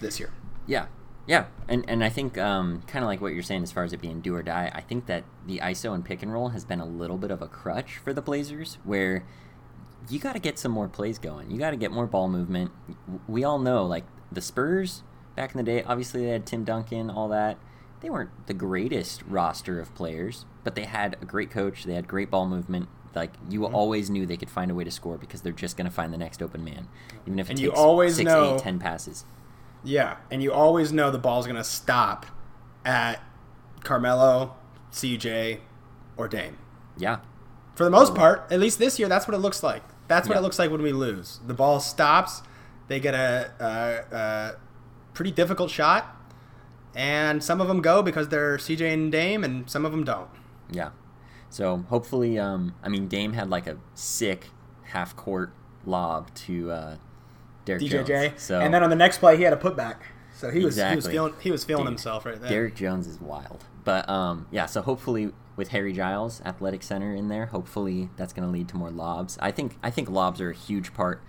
this 0.00 0.20
year. 0.20 0.30
Yeah, 0.66 0.86
yeah, 1.26 1.46
and 1.68 1.84
and 1.88 2.04
I 2.04 2.08
think 2.08 2.38
um, 2.38 2.82
kind 2.86 3.04
of 3.04 3.08
like 3.08 3.20
what 3.20 3.32
you're 3.34 3.42
saying 3.42 3.64
as 3.64 3.72
far 3.72 3.82
as 3.82 3.92
it 3.92 4.00
being 4.00 4.20
do 4.20 4.34
or 4.36 4.42
die. 4.42 4.70
I 4.72 4.80
think 4.80 5.06
that 5.06 5.24
the 5.46 5.58
ISO 5.58 5.92
and 5.94 6.04
pick 6.04 6.22
and 6.22 6.32
roll 6.32 6.50
has 6.50 6.64
been 6.64 6.80
a 6.80 6.86
little 6.86 7.18
bit 7.18 7.30
of 7.32 7.42
a 7.42 7.48
crutch 7.48 7.96
for 7.96 8.12
the 8.12 8.22
Blazers, 8.22 8.78
where 8.84 9.24
you 10.08 10.18
got 10.18 10.32
to 10.34 10.38
get 10.38 10.58
some 10.58 10.72
more 10.72 10.88
plays 10.88 11.18
going. 11.18 11.50
You 11.50 11.58
got 11.58 11.70
to 11.70 11.76
get 11.76 11.90
more 11.92 12.06
ball 12.06 12.28
movement. 12.28 12.70
We 13.28 13.44
all 13.44 13.58
know, 13.58 13.84
like 13.84 14.04
the 14.32 14.40
Spurs 14.40 15.02
back 15.36 15.52
in 15.52 15.58
the 15.58 15.62
day. 15.64 15.82
Obviously, 15.82 16.24
they 16.24 16.30
had 16.32 16.46
Tim 16.46 16.64
Duncan, 16.64 17.10
all 17.10 17.28
that. 17.28 17.58
they 18.00 18.08
weren't 18.10 18.30
the 18.46 18.54
greatest 18.54 19.22
roster 19.26 19.78
of 19.80 19.94
players, 19.94 20.44
but 20.64 20.74
they 20.74 20.84
had 20.84 21.16
a 21.20 21.24
great 21.24 21.50
coach. 21.50 21.84
They 21.84 21.94
had 21.94 22.08
great 22.08 22.30
ball 22.30 22.46
movement. 22.46 22.88
Like 23.14 23.32
you 23.48 23.60
Mm-hmm. 23.60 23.74
always 23.74 24.08
knew 24.08 24.24
they 24.24 24.36
could 24.36 24.50
find 24.50 24.70
a 24.70 24.74
way 24.74 24.84
to 24.84 24.90
score 24.90 25.18
because 25.18 25.42
they're 25.42 25.52
just 25.52 25.76
going 25.76 25.84
to 25.88 25.90
find 25.92 26.12
the 26.12 26.18
next 26.18 26.40
open 26.40 26.62
man, 26.64 26.86
even 27.26 27.38
if 27.40 27.46
it 27.48 27.50
And 27.50 27.58
takes 27.58 27.64
you 27.64 27.72
always 27.72 28.16
six, 28.16 28.26
know- 28.26 28.54
eight, 28.54 28.60
ten 28.62 28.78
passes. 28.78 29.24
Yeah, 29.82 30.16
and 30.30 30.42
you 30.42 30.52
always 30.52 30.92
know 30.92 31.10
the 31.10 31.18
ball's 31.18 31.46
going 31.46 31.56
to 31.56 31.64
stop 31.64 32.26
at 32.84 33.20
Carmelo, 33.82 34.54
CJ, 34.92 35.60
or 36.16 36.28
Dame. 36.28 36.58
Yeah, 36.98 37.20
For 37.74 37.84
the 37.84 37.90
most 37.90 38.14
part, 38.14 38.46
at 38.50 38.60
least 38.60 38.78
this 38.78 38.98
year, 38.98 39.08
that's 39.08 39.26
what 39.26 39.34
it 39.34 39.38
looks 39.40 39.62
like. 39.62 39.82
That's 40.10 40.28
what 40.28 40.34
Yeah. 40.34 40.40
it 40.40 40.42
looks 40.42 40.58
like 40.58 40.70
when 40.72 40.82
we 40.82 40.92
lose. 40.92 41.38
The 41.46 41.54
ball 41.54 41.78
stops. 41.80 42.42
They 42.88 42.98
get 42.98 43.14
a, 43.14 43.52
a, 43.60 44.16
a 44.16 44.52
pretty 45.14 45.30
difficult 45.30 45.70
shot, 45.70 46.16
and 46.96 47.42
some 47.42 47.60
of 47.60 47.68
them 47.68 47.80
go 47.80 48.02
because 48.02 48.28
they're 48.28 48.56
CJ 48.58 48.92
and 48.92 49.12
Dame, 49.12 49.44
and 49.44 49.70
some 49.70 49.84
of 49.86 49.92
them 49.92 50.02
don't. 50.04 50.28
yeah. 50.70 50.90
So 51.52 51.84
hopefully, 51.88 52.38
um, 52.38 52.74
I 52.82 52.88
mean, 52.88 53.08
Dame 53.08 53.32
had 53.32 53.50
like 53.50 53.66
a 53.66 53.76
sick 53.94 54.50
half 54.84 55.16
court 55.16 55.52
lob 55.84 56.32
to 56.46 56.70
uh, 56.70 56.96
Derrick 57.64 57.82
DJJ, 57.82 58.06
Jones. 58.06 58.42
So 58.42 58.60
and 58.60 58.72
then 58.72 58.82
on 58.84 58.90
the 58.90 58.94
next 58.96 59.18
play, 59.18 59.36
he 59.36 59.42
had 59.42 59.52
a 59.52 59.56
putback. 59.56 59.96
So 60.36 60.50
he 60.50 60.64
was 60.64 60.76
he 60.76 60.94
was 60.96 61.06
feeling 61.06 61.34
he 61.40 61.50
was 61.50 61.64
feeling 61.64 61.84
Dude, 61.84 61.92
himself 61.92 62.24
right 62.24 62.40
there. 62.40 62.48
Derrick 62.50 62.74
Jones 62.76 63.06
is 63.08 63.20
wild. 63.20 63.64
But 63.84 64.08
um, 64.08 64.46
yeah, 64.52 64.66
so 64.66 64.80
hopefully 64.82 65.32
with 65.56 65.68
Harry 65.68 65.92
Giles, 65.92 66.40
athletic 66.44 66.82
center 66.82 67.14
in 67.14 67.28
there, 67.28 67.46
hopefully 67.46 68.10
that's 68.16 68.32
going 68.32 68.46
to 68.46 68.52
lead 68.52 68.68
to 68.68 68.76
more 68.76 68.90
lobs. 68.90 69.38
I 69.40 69.50
think 69.50 69.78
I 69.82 69.90
think 69.90 70.08
lobs 70.08 70.40
are 70.40 70.50
a 70.50 70.54
huge 70.54 70.94
part 70.94 71.22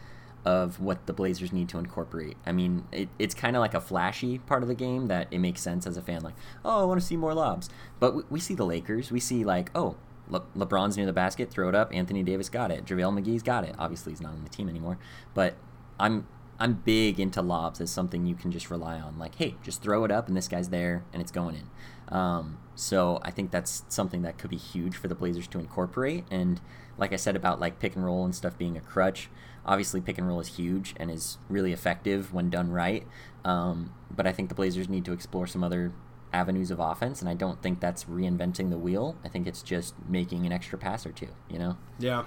of 0.44 0.80
what 0.80 1.06
the 1.06 1.14
Blazers 1.14 1.54
need 1.54 1.70
to 1.70 1.78
incorporate. 1.78 2.38
I 2.46 2.52
mean, 2.52 2.86
it, 2.92 3.10
it's 3.20 3.36
kind 3.36 3.56
of 3.56 3.60
like 3.60 3.74
a 3.74 3.82
flashy 3.82 4.40
part 4.40 4.64
of 4.64 4.70
the 4.70 4.76
game 4.76 5.08
that 5.08 5.28
it 5.32 5.38
makes 5.40 5.62
sense 5.62 5.86
as 5.86 5.98
a 5.98 6.02
fan, 6.02 6.22
like, 6.22 6.34
oh, 6.66 6.82
I 6.82 6.86
want 6.86 7.00
to 7.00 7.06
see 7.06 7.16
more 7.16 7.34
lobs. 7.34 7.70
But 8.00 8.32
we, 8.32 8.40
see 8.40 8.56
the 8.56 8.66
Lakers, 8.66 9.12
we 9.12 9.20
see 9.20 9.44
like, 9.44 9.70
oh, 9.76 9.98
Le- 10.30 10.42
LeBron's 10.58 10.98
near 10.98 11.06
the 11.06 11.14
basket, 11.14 11.52
throw 11.52 11.70
it 11.70 11.76
up. 11.76 11.94
Anthony 11.94 12.24
Davis 12.24 12.50
got 12.50 12.72
it. 12.72 12.86
JaVale 12.86 13.22
McGee's 13.22 13.44
got 13.44 13.64
it. 13.66 13.76
Obviously, 13.78 14.14
he's 14.14 14.22
not 14.22 14.34
on 14.34 14.44
the 14.44 14.50
team 14.50 14.68
anymore, 14.68 14.98
but 15.34 15.56
I'm 16.00 16.28
I'm 16.60 16.74
big 16.74 17.20
into 17.20 17.42
lobs 17.42 17.82
as 17.82 17.90
something 17.90 18.26
you 18.26 18.36
can 18.36 18.52
just 18.52 18.70
rely 18.70 19.00
on. 19.00 19.18
Like, 19.18 19.36
hey, 19.36 19.56
just 19.64 19.82
throw 19.82 20.04
it 20.06 20.12
up, 20.12 20.28
and 20.28 20.38
this 20.38 20.48
guy's 20.48 20.70
there, 20.70 21.04
and 21.12 21.22
it's 21.22 21.32
going 21.32 21.56
in. 21.56 22.16
Um, 22.16 22.60
so 22.82 23.20
I 23.22 23.30
think 23.30 23.52
that's 23.52 23.84
something 23.90 24.24
that 24.24 24.40
could 24.40 24.50
be 24.50 24.58
huge 24.58 24.96
for 24.96 25.08
the 25.08 25.14
Blazers 25.14 25.48
to 25.50 25.60
incorporate. 25.60 26.26
And 26.32 26.60
like 26.98 27.14
I 27.14 27.16
said 27.16 27.36
about 27.36 27.60
like 27.60 27.78
pick 27.78 27.96
and 27.96 28.04
roll 28.04 28.26
and 28.26 28.34
stuff 28.34 28.58
being 28.58 28.76
a 28.76 28.80
crutch, 28.82 29.30
obviously 29.68 30.02
pick 30.02 30.18
and 30.18 30.28
roll 30.28 30.40
is 30.40 30.56
huge 30.56 30.96
and 30.98 31.12
is 31.12 31.38
really 31.48 31.74
effective 31.74 32.34
when 32.34 32.50
done 32.50 32.72
right. 32.72 33.06
Um, 33.46 33.94
but 34.10 34.26
I 34.26 34.32
think 34.32 34.50
the 34.50 34.56
Blazers 34.56 34.90
need 34.90 35.06
to 35.06 35.14
explore 35.14 35.46
some 35.46 35.64
other 35.64 35.94
avenues 36.34 36.72
of 36.72 36.80
offense, 36.80 37.22
and 37.22 37.30
I 37.30 37.36
don't 37.36 37.62
think 37.62 37.82
that's 37.82 38.06
reinventing 38.06 38.72
the 38.72 38.80
wheel. 38.80 39.16
I 39.24 39.28
think 39.28 39.46
it's 39.46 39.62
just 39.62 39.94
making 40.10 40.48
an 40.48 40.52
extra 40.52 40.80
pass 40.80 41.06
or 41.06 41.12
two. 41.12 41.30
You 41.52 41.60
know. 41.60 41.78
Yeah. 42.00 42.24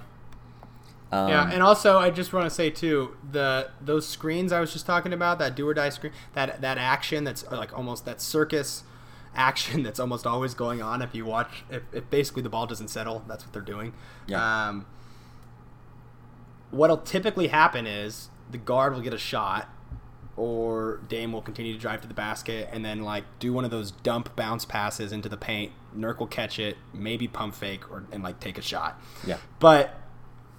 Um, 1.11 1.27
Yeah, 1.27 1.51
and 1.51 1.63
also 1.63 1.97
I 1.99 2.11
just 2.11 2.31
want 2.31 2.45
to 2.45 2.49
say 2.49 2.69
too 2.69 3.17
the 3.29 3.71
those 3.81 4.07
screens 4.07 4.53
I 4.53 4.61
was 4.61 4.71
just 4.71 4.85
talking 4.85 5.11
about 5.11 5.37
that 5.39 5.53
do 5.53 5.67
or 5.67 5.73
die 5.73 5.89
screen 5.89 6.13
that 6.33 6.61
that 6.61 6.77
action 6.77 7.25
that's 7.25 7.49
like 7.51 7.77
almost 7.77 8.05
that 8.05 8.21
circus 8.21 8.83
action 9.35 9.83
that's 9.83 9.99
almost 9.99 10.25
always 10.25 10.53
going 10.53 10.81
on 10.81 11.01
if 11.01 11.13
you 11.13 11.25
watch 11.25 11.63
if, 11.69 11.83
if 11.91 12.09
basically 12.09 12.41
the 12.41 12.49
ball 12.49 12.65
doesn't 12.65 12.89
settle 12.89 13.23
that's 13.27 13.43
what 13.43 13.53
they're 13.53 13.61
doing. 13.61 13.93
Yeah. 14.27 14.67
Um, 14.67 14.85
what'll 16.71 16.97
typically 16.97 17.47
happen 17.47 17.87
is 17.87 18.29
the 18.51 18.57
guard 18.57 18.93
will 18.93 19.01
get 19.01 19.13
a 19.13 19.17
shot 19.17 19.69
or 20.37 20.99
Dame 21.07 21.31
will 21.31 21.41
continue 21.41 21.73
to 21.73 21.79
drive 21.79 22.01
to 22.01 22.07
the 22.07 22.13
basket 22.13 22.69
and 22.71 22.83
then 22.83 23.03
like 23.03 23.23
do 23.39 23.53
one 23.53 23.63
of 23.63 23.71
those 23.71 23.91
dump 23.91 24.35
bounce 24.35 24.65
passes 24.65 25.11
into 25.11 25.29
the 25.29 25.37
paint. 25.37 25.71
Nurk 25.95 26.19
will 26.19 26.27
catch 26.27 26.59
it, 26.59 26.77
maybe 26.93 27.27
pump 27.27 27.55
fake 27.55 27.89
or 27.89 28.03
and 28.11 28.21
like 28.21 28.39
take 28.39 28.57
a 28.57 28.61
shot. 28.61 28.99
Yeah. 29.25 29.37
But 29.59 29.95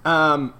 um, 0.03 0.55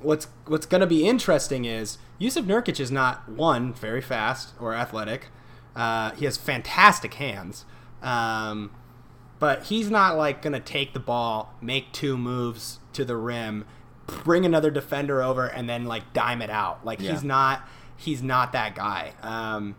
what's 0.00 0.26
what's 0.46 0.66
going 0.66 0.80
to 0.80 0.86
be 0.86 1.06
interesting 1.06 1.64
is 1.64 1.98
Jusuf 2.20 2.44
Nurkic 2.44 2.80
is 2.80 2.90
not 2.90 3.28
one 3.28 3.72
very 3.72 4.00
fast 4.00 4.54
or 4.58 4.74
athletic. 4.74 5.28
Uh, 5.76 6.10
he 6.12 6.24
has 6.24 6.36
fantastic 6.36 7.14
hands, 7.14 7.64
um, 8.02 8.70
but 9.38 9.64
he's 9.64 9.90
not 9.90 10.16
like 10.16 10.40
going 10.42 10.54
to 10.54 10.60
take 10.60 10.94
the 10.94 11.00
ball, 11.00 11.54
make 11.60 11.92
two 11.92 12.16
moves 12.16 12.80
to 12.94 13.04
the 13.04 13.16
rim, 13.16 13.66
bring 14.06 14.46
another 14.46 14.70
defender 14.70 15.22
over, 15.22 15.46
and 15.46 15.68
then 15.68 15.84
like 15.84 16.12
dime 16.12 16.40
it 16.40 16.50
out. 16.50 16.84
Like 16.84 17.00
Yeah. 17.00 17.12
he's 17.12 17.22
not 17.22 17.68
he's 17.96 18.22
not 18.22 18.52
that 18.52 18.74
guy. 18.74 19.12
Um, 19.22 19.76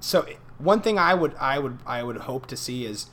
so 0.00 0.26
one 0.58 0.80
thing 0.80 0.98
I 0.98 1.14
would 1.14 1.34
I 1.40 1.58
would 1.58 1.78
I 1.86 2.02
would 2.02 2.18
hope 2.18 2.46
to 2.46 2.56
see 2.56 2.84
is 2.84 3.06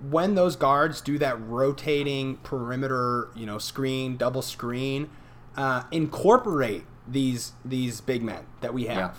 when 0.00 0.34
those 0.34 0.54
guards 0.56 1.00
do 1.00 1.18
that 1.18 1.40
rotating 1.40 2.36
perimeter, 2.38 3.30
you 3.34 3.46
know, 3.46 3.58
screen, 3.58 4.16
double 4.16 4.42
screen, 4.42 5.10
uh, 5.56 5.84
incorporate 5.90 6.84
these 7.08 7.52
these 7.64 8.00
big 8.00 8.22
men 8.22 8.44
that 8.60 8.72
we 8.74 8.84
have. 8.84 9.18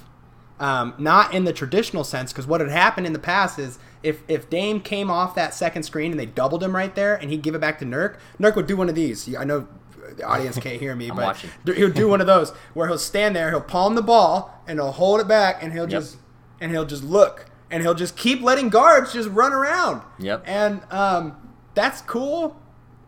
Um, 0.63 0.93
not 0.97 1.33
in 1.33 1.43
the 1.43 1.51
traditional 1.51 2.05
sense, 2.05 2.31
because 2.31 2.47
what 2.47 2.61
had 2.61 2.69
happened 2.69 3.05
in 3.05 3.11
the 3.11 3.19
past 3.19 3.59
is 3.59 3.79
if 4.01 4.21
if 4.29 4.49
Dame 4.49 4.79
came 4.79 5.11
off 5.11 5.35
that 5.35 5.53
second 5.53 5.83
screen 5.83 6.11
and 6.11 6.19
they 6.19 6.25
doubled 6.25 6.63
him 6.63 6.73
right 6.73 6.95
there, 6.95 7.15
and 7.15 7.29
he'd 7.29 7.41
give 7.41 7.53
it 7.53 7.59
back 7.59 7.79
to 7.79 7.85
Nurk, 7.85 8.15
Nurk 8.39 8.55
would 8.55 8.65
do 8.65 8.77
one 8.77 8.87
of 8.87 8.95
these. 8.95 9.35
I 9.35 9.43
know 9.43 9.67
the 10.15 10.23
audience 10.23 10.57
can't 10.57 10.79
hear 10.79 10.95
me, 10.95 11.11
but 11.15 11.35
he'll 11.65 11.89
do 11.89 12.07
one 12.07 12.21
of 12.21 12.27
those 12.27 12.51
where 12.75 12.87
he'll 12.87 12.97
stand 12.97 13.35
there, 13.35 13.49
he'll 13.49 13.59
palm 13.59 13.95
the 13.95 14.01
ball, 14.01 14.61
and 14.65 14.79
he'll 14.79 14.93
hold 14.93 15.19
it 15.19 15.27
back, 15.27 15.61
and 15.61 15.73
he'll 15.73 15.83
Yep. 15.89 15.89
just 15.89 16.17
and 16.61 16.71
he'll 16.71 16.85
just 16.85 17.03
look, 17.03 17.47
and 17.69 17.83
he'll 17.83 17.93
just 17.93 18.15
keep 18.15 18.41
letting 18.41 18.69
guards 18.69 19.11
just 19.11 19.27
run 19.27 19.51
around. 19.51 20.01
Yep. 20.19 20.43
And 20.45 20.81
um, 20.91 21.35
that's 21.73 22.01
cool, 22.03 22.55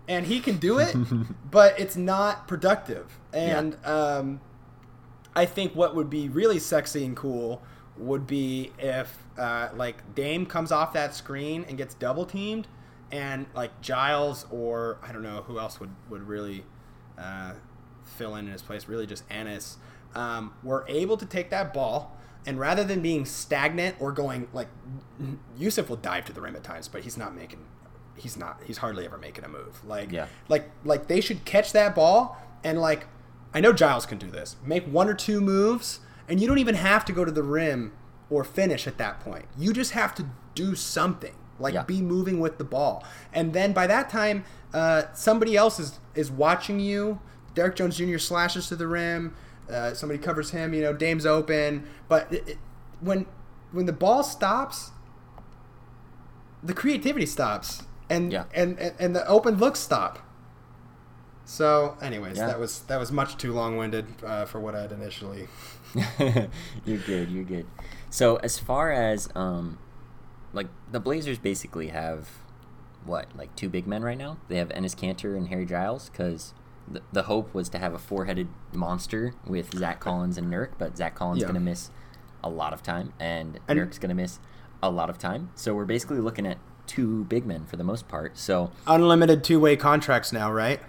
and 0.10 0.26
he 0.26 0.42
can 0.42 0.58
do 0.58 0.78
it, 0.80 0.94
but 1.52 1.80
it's 1.80 1.96
not 1.96 2.50
productive. 2.50 3.18
And 3.32 3.78
um, 3.86 4.42
I 5.36 5.46
think 5.46 5.76
what 5.76 5.96
would 5.96 6.10
be 6.10 6.30
really 6.30 6.60
sexy 6.60 7.06
and 7.06 7.16
cool 7.16 7.62
would 7.98 8.26
be 8.28 8.72
if 8.80 9.18
uh, 9.38 9.70
like 9.76 10.16
Dame 10.16 10.46
comes 10.46 10.72
off 10.72 10.94
that 10.94 11.14
screen 11.16 11.66
and 11.68 11.78
gets 11.78 11.94
double 11.94 12.26
teamed, 12.26 12.68
and 13.12 13.46
like 13.56 13.82
Giles 13.82 14.46
or 14.52 14.98
I 15.04 15.12
don't 15.12 15.24
know 15.24 15.44
who 15.48 15.60
else 15.60 15.80
would 15.80 15.92
would 16.10 16.28
really 16.28 16.64
uh, 17.18 17.54
fill 18.04 18.36
in 18.36 18.46
in 18.48 18.52
his 18.54 18.62
place. 18.62 18.88
Really, 18.88 19.06
just 19.08 19.28
Enes. 19.30 19.76
Um, 20.14 20.54
were 20.64 20.86
able 20.88 21.18
to 21.18 21.26
take 21.26 21.50
that 21.50 21.74
ball 21.74 22.16
and 22.46 22.58
rather 22.58 22.86
than 22.86 23.02
being 23.02 23.26
stagnant 23.26 23.98
or 24.00 24.14
going 24.14 24.48
like 24.54 24.70
Jusuf 25.60 25.90
will 25.90 25.98
dive 25.98 26.24
to 26.26 26.34
the 26.34 26.40
rim 26.42 26.56
at 26.56 26.64
times, 26.64 26.88
but 26.88 27.02
he's 27.04 27.18
not 27.18 27.36
making. 27.36 27.66
He's 28.16 28.38
not. 28.38 28.62
He's 28.66 28.78
hardly 28.78 29.06
ever 29.06 29.18
making 29.18 29.44
a 29.44 29.50
move. 29.50 29.84
Like 29.86 30.12
Yeah. 30.14 30.28
like 30.48 30.70
like 30.86 31.08
they 31.08 31.20
should 31.20 31.44
catch 31.44 31.74
that 31.74 31.96
ball 31.96 32.38
and 32.64 32.80
like 32.80 33.08
I 33.56 33.62
know 33.62 33.74
Giles 33.74 34.06
can 34.06 34.18
do 34.20 34.30
this. 34.30 34.56
Make 34.64 34.86
one 34.86 35.10
or 35.10 35.14
two 35.16 35.42
moves 35.42 36.02
and 36.30 36.40
you 36.40 36.48
don't 36.48 36.58
even 36.60 36.76
have 36.76 37.06
to 37.06 37.14
go 37.14 37.26
to 37.26 37.32
the 37.32 37.42
rim 37.44 37.94
or 38.30 38.44
finish 38.44 38.86
at 38.86 38.98
that 38.98 39.20
point. 39.22 39.46
You 39.58 39.72
just 39.74 39.92
have 39.92 40.14
to 40.16 40.26
do 40.54 40.76
something. 40.76 41.34
Like 41.58 41.74
Yeah. 41.74 41.84
be 41.84 42.02
moving 42.02 42.40
with 42.42 42.58
the 42.58 42.64
ball. 42.66 43.04
And 43.34 43.54
then 43.54 43.72
by 43.74 43.88
that 43.88 44.10
time 44.10 44.44
uh, 44.74 45.04
somebody 45.14 45.56
else 45.56 45.80
is 45.80 46.00
is 46.16 46.30
watching 46.30 46.80
you. 46.82 47.20
Derrick 47.54 47.78
Jones 47.78 47.98
Jr. 47.98 48.18
slashes 48.18 48.68
to 48.68 48.76
the 48.76 48.88
rim. 48.88 49.34
Uh, 49.72 49.94
somebody 49.94 50.20
covers 50.20 50.52
him, 50.52 50.74
you 50.74 50.82
know, 50.82 50.92
Dame's 50.94 51.26
open, 51.26 51.88
but 52.10 52.32
it, 52.32 52.48
it, 52.50 52.58
when 53.00 53.26
when 53.72 53.86
the 53.86 53.94
ball 53.94 54.22
stops, 54.24 54.92
the 56.62 56.74
creativity 56.74 57.26
stops 57.26 57.84
and 58.10 58.32
Yeah. 58.34 58.46
and, 58.54 58.78
and 58.80 58.94
and 59.00 59.16
the 59.16 59.26
open 59.28 59.56
looks 59.58 59.80
stop. 59.80 60.20
So, 61.46 61.96
anyways, 62.02 62.38
Yeah. 62.38 62.48
that 62.48 62.60
was 62.60 62.82
that 62.82 63.00
was 63.00 63.12
much 63.12 63.38
too 63.38 63.54
long-winded 63.54 64.06
uh, 64.26 64.46
for 64.46 64.60
what 64.60 64.76
I'd 64.76 64.92
initially. 64.92 65.48
you're 66.86 66.98
good. 67.06 67.30
You're 67.30 67.44
good. 67.44 67.68
So 68.10 68.38
as 68.38 68.58
far 68.58 68.92
as 68.92 69.30
um, 69.36 69.78
like 70.54 70.68
the 70.92 71.00
Blazers 71.00 71.38
basically 71.38 71.90
have 71.90 72.30
what 73.06 73.28
like 73.38 73.56
two 73.56 73.70
big 73.70 73.86
men 73.88 74.02
right 74.04 74.18
now. 74.18 74.38
They 74.48 74.58
have 74.58 74.70
Enes 74.70 74.96
Kanter 74.96 75.38
and 75.38 75.48
Harry 75.50 75.66
Giles 75.66 76.10
because 76.10 76.54
the, 76.88 77.02
the 77.14 77.24
hope 77.24 77.54
was 77.54 77.70
to 77.70 77.78
have 77.78 77.94
a 77.94 78.00
four-headed 78.00 78.48
monster 78.74 79.34
with 79.46 79.72
Zach 79.78 80.00
Collins 80.00 80.38
and 80.40 80.52
Nurk, 80.52 80.70
but 80.80 80.98
Zach 80.98 81.14
Collins 81.16 81.42
Yeah. 81.42 81.48
gonna 81.48 81.60
miss 81.60 81.92
a 82.44 82.50
lot 82.50 82.74
of 82.74 82.82
time 82.82 83.14
and, 83.20 83.60
And- 83.68 83.80
Nurk's 83.80 84.00
gonna 84.00 84.16
miss 84.16 84.40
a 84.82 84.90
lot 84.90 85.10
of 85.12 85.18
time. 85.20 85.50
So 85.56 85.74
we're 85.76 85.86
basically 85.86 86.20
looking 86.20 86.46
at 86.48 86.58
two 86.88 87.24
big 87.26 87.46
men 87.46 87.66
for 87.66 87.78
the 87.78 87.84
most 87.84 88.08
part. 88.08 88.38
So 88.38 88.72
Unlimited 88.88 89.44
two-way 89.44 89.76
contracts 89.76 90.32
now, 90.34 90.52
right? 90.52 90.80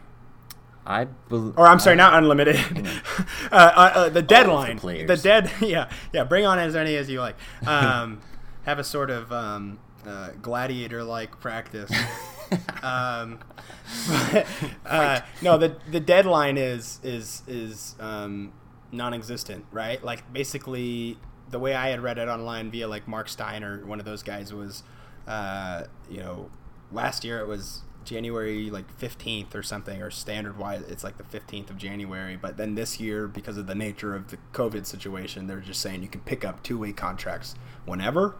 I 0.87 1.05
bel 1.05 1.53
Or 1.57 1.67
I'm 1.67 1.79
sorry, 1.81 1.97
not 1.97 2.15
unlimited. 2.15 2.57
uh, 2.77 3.27
uh, 3.53 3.93
uh, 3.95 4.09
the 4.09 4.23
deadline, 4.23 4.79
players. 4.79 5.09
the 5.09 5.17
dead. 5.17 5.51
Yeah, 5.61 5.91
yeah. 6.13 6.25
Bring 6.25 6.47
on 6.47 6.59
as 6.59 6.75
many 6.75 6.97
as 6.97 7.11
you 7.11 7.21
like. 7.21 7.37
Um, 7.67 8.21
have 8.65 8.79
a 8.79 8.85
sort 8.85 9.11
of 9.11 9.33
um, 9.33 9.79
uh, 10.07 10.31
gladiator-like 10.41 11.41
practice. 11.41 11.91
um, 12.83 13.41
but, 14.09 14.47
uh, 14.87 15.21
no, 15.43 15.59
the 15.59 15.77
the 15.91 16.01
deadline 16.01 16.57
is 16.57 17.01
is 17.03 17.43
is 17.49 17.97
um, 17.99 18.53
non-existent, 18.93 19.65
right? 19.73 20.03
Like 20.03 20.33
basically, 20.33 21.19
the 21.51 21.59
way 21.59 21.75
I 21.75 21.89
had 21.89 22.01
read 22.01 22.19
it 22.19 22.29
online 22.29 22.71
via 22.71 22.87
like 22.87 23.09
Mark 23.09 23.29
Steiner, 23.29 23.85
one 23.85 23.99
of 23.99 24.05
those 24.07 24.23
guys 24.23 24.55
was, 24.55 24.85
uh, 25.27 25.85
you 26.09 26.19
know, 26.21 26.51
last 26.93 27.25
year 27.25 27.41
it 27.41 27.49
was 27.49 27.83
January 28.07 28.71
like 28.71 28.99
15th 28.99 29.55
or 29.55 29.63
something, 29.63 30.01
or 30.01 30.11
standard 30.11 30.57
wise, 30.57 30.83
it's 30.89 31.05
like 31.05 31.19
the 31.19 31.25
15th 31.25 31.71
of 31.71 31.77
January. 31.77 32.37
But 32.37 32.57
then 32.57 32.75
this 32.75 32.99
year, 32.99 33.27
because 33.29 33.59
of 33.59 33.67
the 33.67 33.75
nature 33.75 34.15
of 34.15 34.29
the 34.29 34.39
COVID 34.53 34.87
situation, 34.87 35.47
they're 35.47 35.61
just 35.61 35.81
saying 35.81 36.03
you 36.03 36.09
can 36.09 36.23
pick 36.23 36.45
up 36.45 36.63
two 36.63 36.79
way 36.79 36.93
contracts 36.93 37.55
whenever. 37.85 38.37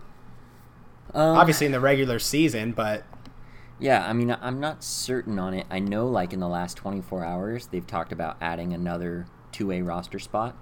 Um, 1.15 1.37
Obviously 1.37 1.67
in 1.67 1.73
the 1.73 1.81
regular 1.81 2.19
season, 2.19 2.73
but 2.73 3.05
Yeah, 3.79 4.07
I 4.09 4.13
mean, 4.13 4.37
I'm 4.41 4.59
not 4.61 4.83
certain 4.83 5.39
on 5.39 5.55
it. 5.55 5.67
I 5.71 5.79
know, 5.79 6.09
like, 6.09 6.33
in 6.33 6.41
the 6.41 6.49
last 6.49 6.77
24 6.79 7.25
hours, 7.25 7.67
they've 7.67 7.87
talked 7.87 8.13
about 8.13 8.37
adding 8.41 8.73
another 8.73 9.27
two 9.53 9.67
way 9.69 9.83
roster 9.83 10.19
spot. 10.19 10.57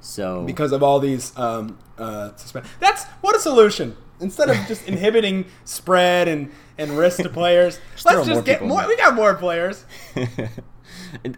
So, 0.00 0.44
because 0.44 0.72
of 0.72 0.82
all 0.82 1.00
these 1.00 1.36
um, 1.36 1.78
uh, 1.98 2.34
suspend. 2.36 2.66
That's 2.80 3.04
what 3.20 3.34
a 3.36 3.40
solution. 3.40 3.96
Instead 4.20 4.50
of 4.50 4.56
just 4.66 4.86
inhibiting 4.88 5.46
spread 5.64 6.28
and, 6.28 6.50
and 6.76 6.98
risk 6.98 7.22
to 7.22 7.28
players, 7.28 7.78
throw 7.96 8.14
let's 8.14 8.26
more 8.26 8.36
just 8.36 8.46
get 8.46 8.64
more. 8.64 8.86
We 8.86 8.96
got 8.96 9.14
more 9.14 9.34
players. 9.34 9.84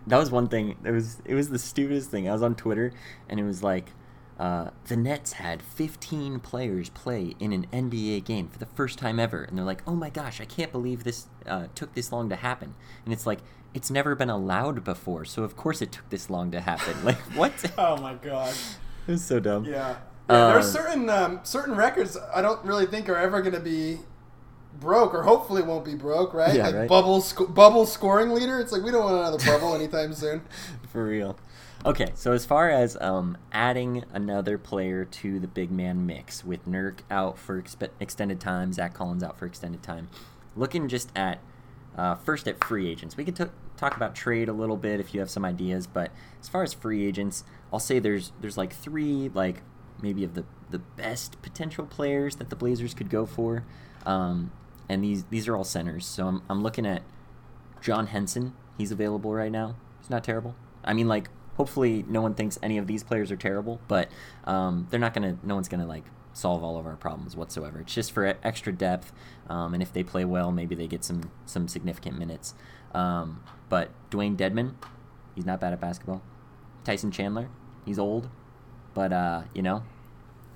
That 0.07 0.19
was 0.19 0.31
one 0.31 0.49
thing. 0.49 0.77
It 0.85 0.91
was 0.91 1.21
it 1.25 1.35
was 1.35 1.51
the 1.51 1.59
stupidest 1.59 2.11
thing. 2.11 2.29
I 2.29 2.33
was 2.33 2.43
on 2.43 2.55
Twitter, 2.55 2.93
and 3.29 3.39
it 3.39 3.45
was 3.45 3.63
like, 3.63 3.93
uh, 4.39 4.71
the 4.87 4.97
Nets 4.97 5.35
had 5.35 5.63
15 5.63 6.41
players 6.41 6.89
play 6.89 7.35
in 7.39 7.53
an 7.53 7.67
NBA 7.73 8.25
game 8.25 8.49
for 8.49 8.59
the 8.59 8.67
first 8.67 8.99
time 8.99 9.21
ever, 9.21 9.43
and 9.43 9.57
they're 9.57 9.65
like, 9.65 9.83
"Oh 9.87 9.95
my 9.95 10.11
gosh, 10.11 10.41
I 10.41 10.45
can't 10.45 10.73
believe 10.73 11.05
this 11.05 11.27
uh, 11.47 11.67
took 11.75 11.95
this 11.95 12.11
long 12.13 12.29
to 12.31 12.37
happen." 12.37 12.75
And 13.05 13.13
it's 13.13 13.27
like, 13.27 13.41
it's 13.75 13.91
never 13.91 14.15
been 14.15 14.31
allowed 14.31 14.83
before, 14.85 15.25
so 15.25 15.45
of 15.45 15.57
course 15.57 15.83
it 15.83 15.93
took 15.93 16.09
this 16.11 16.31
long 16.31 16.51
to 16.53 16.61
happen. 16.61 16.95
Like, 17.05 17.19
what? 17.37 17.53
Oh 17.79 17.97
my 17.97 18.15
god. 18.15 18.55
it 19.07 19.13
was 19.13 19.25
so 19.25 19.41
dumb. 19.41 19.65
Yeah. 19.65 19.97
Yeah, 20.31 20.53
there's 20.53 20.67
Uh, 20.67 20.83
certain 20.83 21.11
um, 21.11 21.41
certain 21.43 21.75
records 21.77 22.17
I 22.35 22.43
don't 22.43 22.65
really 22.65 22.87
think 22.87 23.09
are 23.09 23.17
ever 23.17 23.41
going 23.43 23.55
to 23.55 23.61
be 23.61 23.99
broke, 24.79 25.15
or 25.15 25.23
hopefully 25.23 25.63
won't 25.63 25.85
be 25.85 25.95
broke, 25.95 26.33
right? 26.35 26.55
Yeah, 26.55 26.67
like 26.67 26.75
right. 26.75 26.89
bubble 26.89 27.21
sc- 27.21 27.53
bubble 27.55 27.87
scoring 27.87 28.31
leader. 28.31 28.61
It's 28.61 28.73
like 28.73 28.83
we 28.83 28.91
don't 28.91 29.05
want 29.05 29.17
another 29.17 29.39
bubble 29.45 29.75
anytime 29.75 30.13
soon. 30.15 30.43
For 30.93 31.05
real. 31.05 31.37
Okay, 31.85 32.09
so 32.15 32.33
as 32.33 32.45
far 32.45 32.69
as 32.69 32.97
um, 33.01 33.39
adding 33.53 34.05
another 34.13 34.59
player 34.59 35.07
to 35.07 35.41
the 35.41 35.47
big 35.49 35.71
man 35.71 36.05
mix 36.05 36.45
with 36.45 36.67
Nurk 36.67 36.99
out 37.11 37.39
for 37.39 37.61
expe- 37.61 37.89
extended 37.99 38.39
time, 38.39 38.75
Zach 38.75 38.93
Collins 38.93 39.23
out 39.23 39.39
for 39.39 39.47
extended 39.47 39.83
time, 39.83 40.11
looking 40.55 40.89
just 40.89 41.11
at 41.17 41.39
uh, 41.97 42.17
first 42.17 42.47
at 42.47 42.63
free 42.63 42.87
agents. 42.91 43.17
We 43.17 43.25
could 43.25 43.35
t- 43.37 43.45
talk 43.79 43.97
about 43.97 44.15
trade 44.15 44.51
a 44.51 44.53
little 44.53 44.77
bit 44.77 45.01
if 45.01 45.15
you 45.15 45.21
have 45.21 45.31
some 45.31 45.43
ideas, 45.43 45.87
but 45.87 46.11
as 46.43 46.49
far 46.49 46.63
as 46.63 46.75
free 46.75 47.07
agents, 47.07 47.45
I'll 47.73 47.81
say 47.81 47.99
there's 47.99 48.33
there's 48.43 48.59
like 48.59 48.75
three 48.75 49.31
like 49.33 49.63
maybe 50.03 50.25
of 50.25 50.35
the 50.35 50.45
the 50.71 50.79
best 50.79 51.41
potential 51.43 51.85
players 51.85 52.37
that 52.37 52.49
the 52.51 52.57
Blazers 52.57 52.95
could 52.95 53.11
go 53.11 53.27
for, 53.27 53.65
um, 54.07 54.53
and 54.89 55.03
these 55.03 55.25
these 55.25 55.49
are 55.49 55.57
all 55.57 55.65
centers. 55.65 56.07
So 56.07 56.27
I'm 56.27 56.43
I'm 56.49 56.63
looking 56.63 56.87
at 56.87 57.03
John 57.81 58.09
Henson, 58.09 58.55
he's 58.79 58.93
available 58.93 59.33
right 59.33 59.53
now. 59.53 59.77
He's 60.01 60.11
not 60.11 60.25
terrible. 60.25 60.55
I 60.85 60.93
mean, 60.93 61.09
like, 61.09 61.29
hopefully 61.57 62.05
no 62.09 62.21
one 62.23 62.35
thinks 62.35 62.59
any 62.63 62.79
of 62.79 62.87
these 62.87 63.03
players 63.03 63.31
are 63.31 63.37
terrible, 63.37 63.81
but 63.89 64.11
um, 64.45 64.87
they're 64.91 65.01
not 65.01 65.15
gonna. 65.15 65.39
No 65.43 65.55
one's 65.55 65.69
gonna 65.69 65.87
like 65.87 66.05
solve 66.33 66.63
all 66.63 66.79
of 66.79 66.87
our 66.87 66.97
problems 66.97 67.37
whatsoever. 67.37 67.81
It's 67.81 67.95
just 67.95 68.13
for 68.13 68.27
extra 68.43 68.73
depth, 68.73 69.13
um, 69.49 69.75
and 69.75 69.83
if 69.83 69.93
they 69.93 70.03
play 70.03 70.25
well, 70.25 70.53
maybe 70.53 70.75
they 70.75 70.87
get 70.87 71.05
some 71.05 71.31
some 71.47 71.69
significant 71.69 72.19
minutes. 72.19 72.55
Um, 72.95 73.43
but 73.69 73.91
Dewayne 74.11 74.37
Dedmon, 74.37 74.75
he's 75.35 75.47
not 75.47 75.61
bad 75.61 75.73
at 75.73 75.81
basketball. 75.81 76.23
Tyson 76.85 77.11
Chandler, 77.11 77.49
he's 77.85 77.99
old, 77.99 78.29
but 78.95 79.13
uh, 79.13 79.43
you 79.55 79.63
know, 79.63 79.83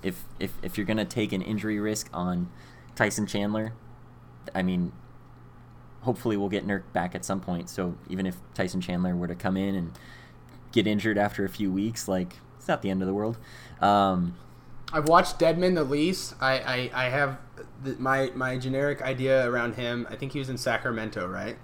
if 0.03 0.23
if 0.39 0.53
if 0.61 0.77
you're 0.77 0.85
gonna 0.85 1.05
take 1.05 1.33
an 1.33 1.41
injury 1.41 1.79
risk 1.79 2.09
on 2.13 2.49
Tyson 2.95 3.25
Chandler, 3.25 3.73
I 4.53 4.61
mean, 4.61 4.91
hopefully 6.01 6.37
we'll 6.37 6.49
get 6.49 6.65
Nurk 6.65 6.83
back 6.93 7.15
at 7.15 7.25
some 7.25 7.41
point. 7.41 7.69
So 7.69 7.95
even 8.09 8.25
if 8.25 8.37
Tyson 8.53 8.81
Chandler 8.81 9.15
were 9.15 9.27
to 9.27 9.35
come 9.35 9.57
in 9.57 9.75
and 9.75 9.91
get 10.71 10.87
injured 10.87 11.17
after 11.17 11.45
a 11.45 11.49
few 11.49 11.71
weeks, 11.71 12.07
like 12.07 12.37
it's 12.57 12.67
not 12.67 12.81
the 12.81 12.89
end 12.89 13.01
of 13.01 13.07
the 13.07 13.13
world. 13.13 13.37
Um, 13.81 14.35
I've 14.93 15.07
watched 15.07 15.39
Dedmon 15.39 15.75
the 15.75 15.83
least. 15.83 16.35
I 16.39 16.91
I, 16.93 17.05
I 17.05 17.09
have 17.09 17.39
the, 17.83 17.95
my 17.97 18.31
my 18.35 18.57
generic 18.57 19.01
idea 19.01 19.49
around 19.49 19.75
him. 19.75 20.07
I 20.09 20.15
think 20.15 20.33
he 20.33 20.39
was 20.39 20.49
in 20.49 20.57
Sacramento, 20.57 21.27
right? 21.27 21.57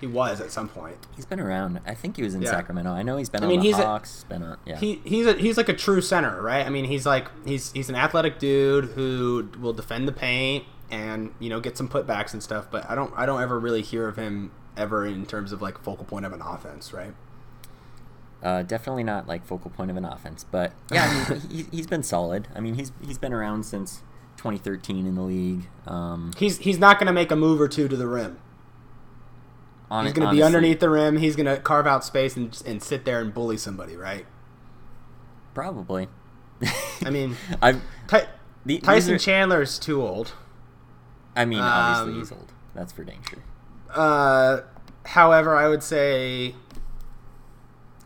He 0.00 0.06
was 0.06 0.40
at 0.42 0.50
some 0.50 0.68
point. 0.68 0.96
he's 1.16 1.24
been 1.24 1.40
around. 1.40 1.80
I 1.86 1.94
think 1.94 2.16
he 2.16 2.22
was 2.22 2.34
in 2.34 2.42
Yeah. 2.42 2.50
Sacramento. 2.50 2.90
I 2.90 3.02
know 3.02 3.16
he's 3.16 3.30
been 3.30 3.42
I 3.42 3.46
on 3.46 3.50
mean, 3.50 3.60
the 3.60 3.66
he's 3.66 3.78
a- 3.78 4.02
been 4.28 4.42
on 4.42 4.58
yeah. 4.66 4.76
He 4.76 5.00
he's 5.04 5.26
a, 5.26 5.32
he's 5.34 5.56
like 5.56 5.68
a 5.70 5.74
true 5.74 6.00
center, 6.02 6.40
right? 6.42 6.66
I 6.66 6.68
mean, 6.68 6.84
he's 6.84 7.06
like 7.06 7.28
he's 7.46 7.72
he's 7.72 7.88
an 7.88 7.94
athletic 7.94 8.38
dude 8.38 8.86
who 8.90 9.48
will 9.60 9.72
defend 9.72 10.06
the 10.06 10.12
paint 10.12 10.64
and 10.90 11.32
you 11.40 11.48
know 11.48 11.60
get 11.60 11.76
some 11.78 11.88
putbacks 11.88 12.32
and 12.34 12.42
stuff. 12.42 12.66
But 12.70 12.88
I 12.90 12.94
don't 12.94 13.12
I 13.16 13.24
don't 13.26 13.40
ever 13.40 13.58
really 13.58 13.80
hear 13.82 14.06
of 14.08 14.16
him 14.16 14.52
ever 14.76 15.06
in 15.06 15.24
terms 15.24 15.50
of 15.52 15.62
like 15.62 15.78
focal 15.82 16.04
point 16.04 16.26
of 16.26 16.32
an 16.34 16.42
offense, 16.42 16.92
right? 16.92 17.14
Uh, 18.42 18.62
definitely 18.62 19.02
not 19.02 19.26
like 19.26 19.44
focal 19.46 19.70
point 19.70 19.90
of 19.90 19.96
an 19.96 20.04
offense, 20.04 20.44
but 20.44 20.72
yeah, 20.92 21.26
I 21.28 21.32
mean, 21.32 21.40
he, 21.50 21.66
he's 21.74 21.86
been 21.86 22.02
solid. 22.02 22.48
I 22.54 22.60
mean, 22.60 22.74
he's 22.74 22.92
he's 23.04 23.16
been 23.18 23.32
around 23.32 23.64
since 23.64 24.02
2013 24.36 25.06
in 25.06 25.14
the 25.14 25.22
league. 25.22 25.68
Um, 25.86 26.32
He's 26.36 26.58
he's 26.58 26.78
not 26.78 26.98
going 26.98 27.06
to 27.06 27.12
make 27.14 27.30
a 27.30 27.36
move 27.36 27.60
or 27.60 27.68
two 27.68 27.88
to 27.88 27.96
the 27.96 28.06
rim. 28.06 28.38
On, 29.90 30.04
He's 30.04 30.12
going 30.14 30.28
to 30.28 30.34
be 30.34 30.42
underneath 30.42 30.80
the 30.80 30.88
rim. 30.90 31.16
He's 31.18 31.36
going 31.36 31.46
to 31.46 31.58
carve 31.58 31.86
out 31.86 32.04
space 32.04 32.36
and 32.36 32.60
and 32.66 32.82
sit 32.82 33.04
there 33.04 33.20
and 33.20 33.32
bully 33.32 33.56
somebody, 33.56 33.96
right? 33.96 34.26
Probably. 35.54 36.08
I 37.04 37.10
mean, 37.10 37.36
I've 37.62 37.80
Ty- 38.08 38.28
the- 38.64 38.78
Tyson 38.78 39.14
are- 39.14 39.18
Chandler's 39.18 39.78
too 39.78 40.02
old. 40.02 40.32
I 41.34 41.44
mean, 41.44 41.60
obviously 41.60 42.12
um, 42.14 42.18
he's 42.18 42.32
old. 42.32 42.52
That's 42.74 42.92
for 42.92 43.04
dang 43.04 43.22
sure. 43.28 43.38
Uh, 43.94 44.62
however, 45.04 45.54
I 45.54 45.68
would 45.68 45.82
say, 45.82 46.54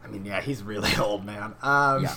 I 0.05 0.09
mean, 0.09 0.25
yeah, 0.25 0.40
he's 0.40 0.62
really 0.62 0.90
old, 1.01 1.25
man. 1.25 1.55
Um, 1.62 2.03
Yeah. 2.03 2.14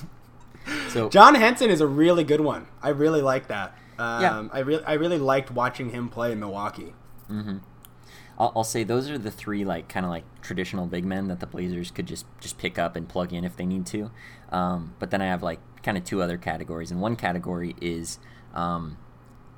So 0.90 1.10
John 1.12 1.36
Henson 1.36 1.70
is 1.70 1.82
a 1.82 1.88
really 1.88 2.24
good 2.24 2.42
one. 2.42 2.68
I 2.82 2.90
really 2.90 3.22
like 3.22 3.48
that. 3.48 3.78
Um, 4.00 4.22
Yeah. 4.22 4.48
I 4.52 4.60
really, 4.60 4.84
I 4.86 4.94
really 4.94 5.20
liked 5.20 5.52
watching 5.52 5.90
him 5.92 6.10
play 6.10 6.32
in 6.32 6.40
Milwaukee. 6.40 6.94
I'll, 8.44 8.52
I'll 8.58 8.64
say 8.66 8.84
those 8.84 9.10
are 9.10 9.18
the 9.18 9.32
three 9.32 9.64
like 9.64 9.88
kind 9.88 10.06
of 10.06 10.10
like 10.10 10.26
traditional 10.42 10.86
big 10.86 11.06
men 11.06 11.30
that 11.30 11.40
the 11.40 11.48
Blazers 11.48 11.92
could 11.92 12.06
just 12.06 12.26
just 12.42 12.58
pick 12.58 12.78
up 12.78 12.98
and 12.98 13.08
plug 13.08 13.32
in 13.32 13.46
if 13.46 13.56
they 13.56 13.66
need 13.66 13.86
to. 13.88 14.12
Um, 14.52 14.96
but 15.00 15.12
then 15.12 15.22
I 15.22 15.28
have 15.28 15.42
like 15.42 15.60
kind 15.82 15.98
of 15.98 16.04
two 16.04 16.22
other 16.22 16.38
categories, 16.38 16.92
and 16.92 17.00
one 17.00 17.16
category 17.16 17.74
is 17.82 18.20
um, 18.54 18.98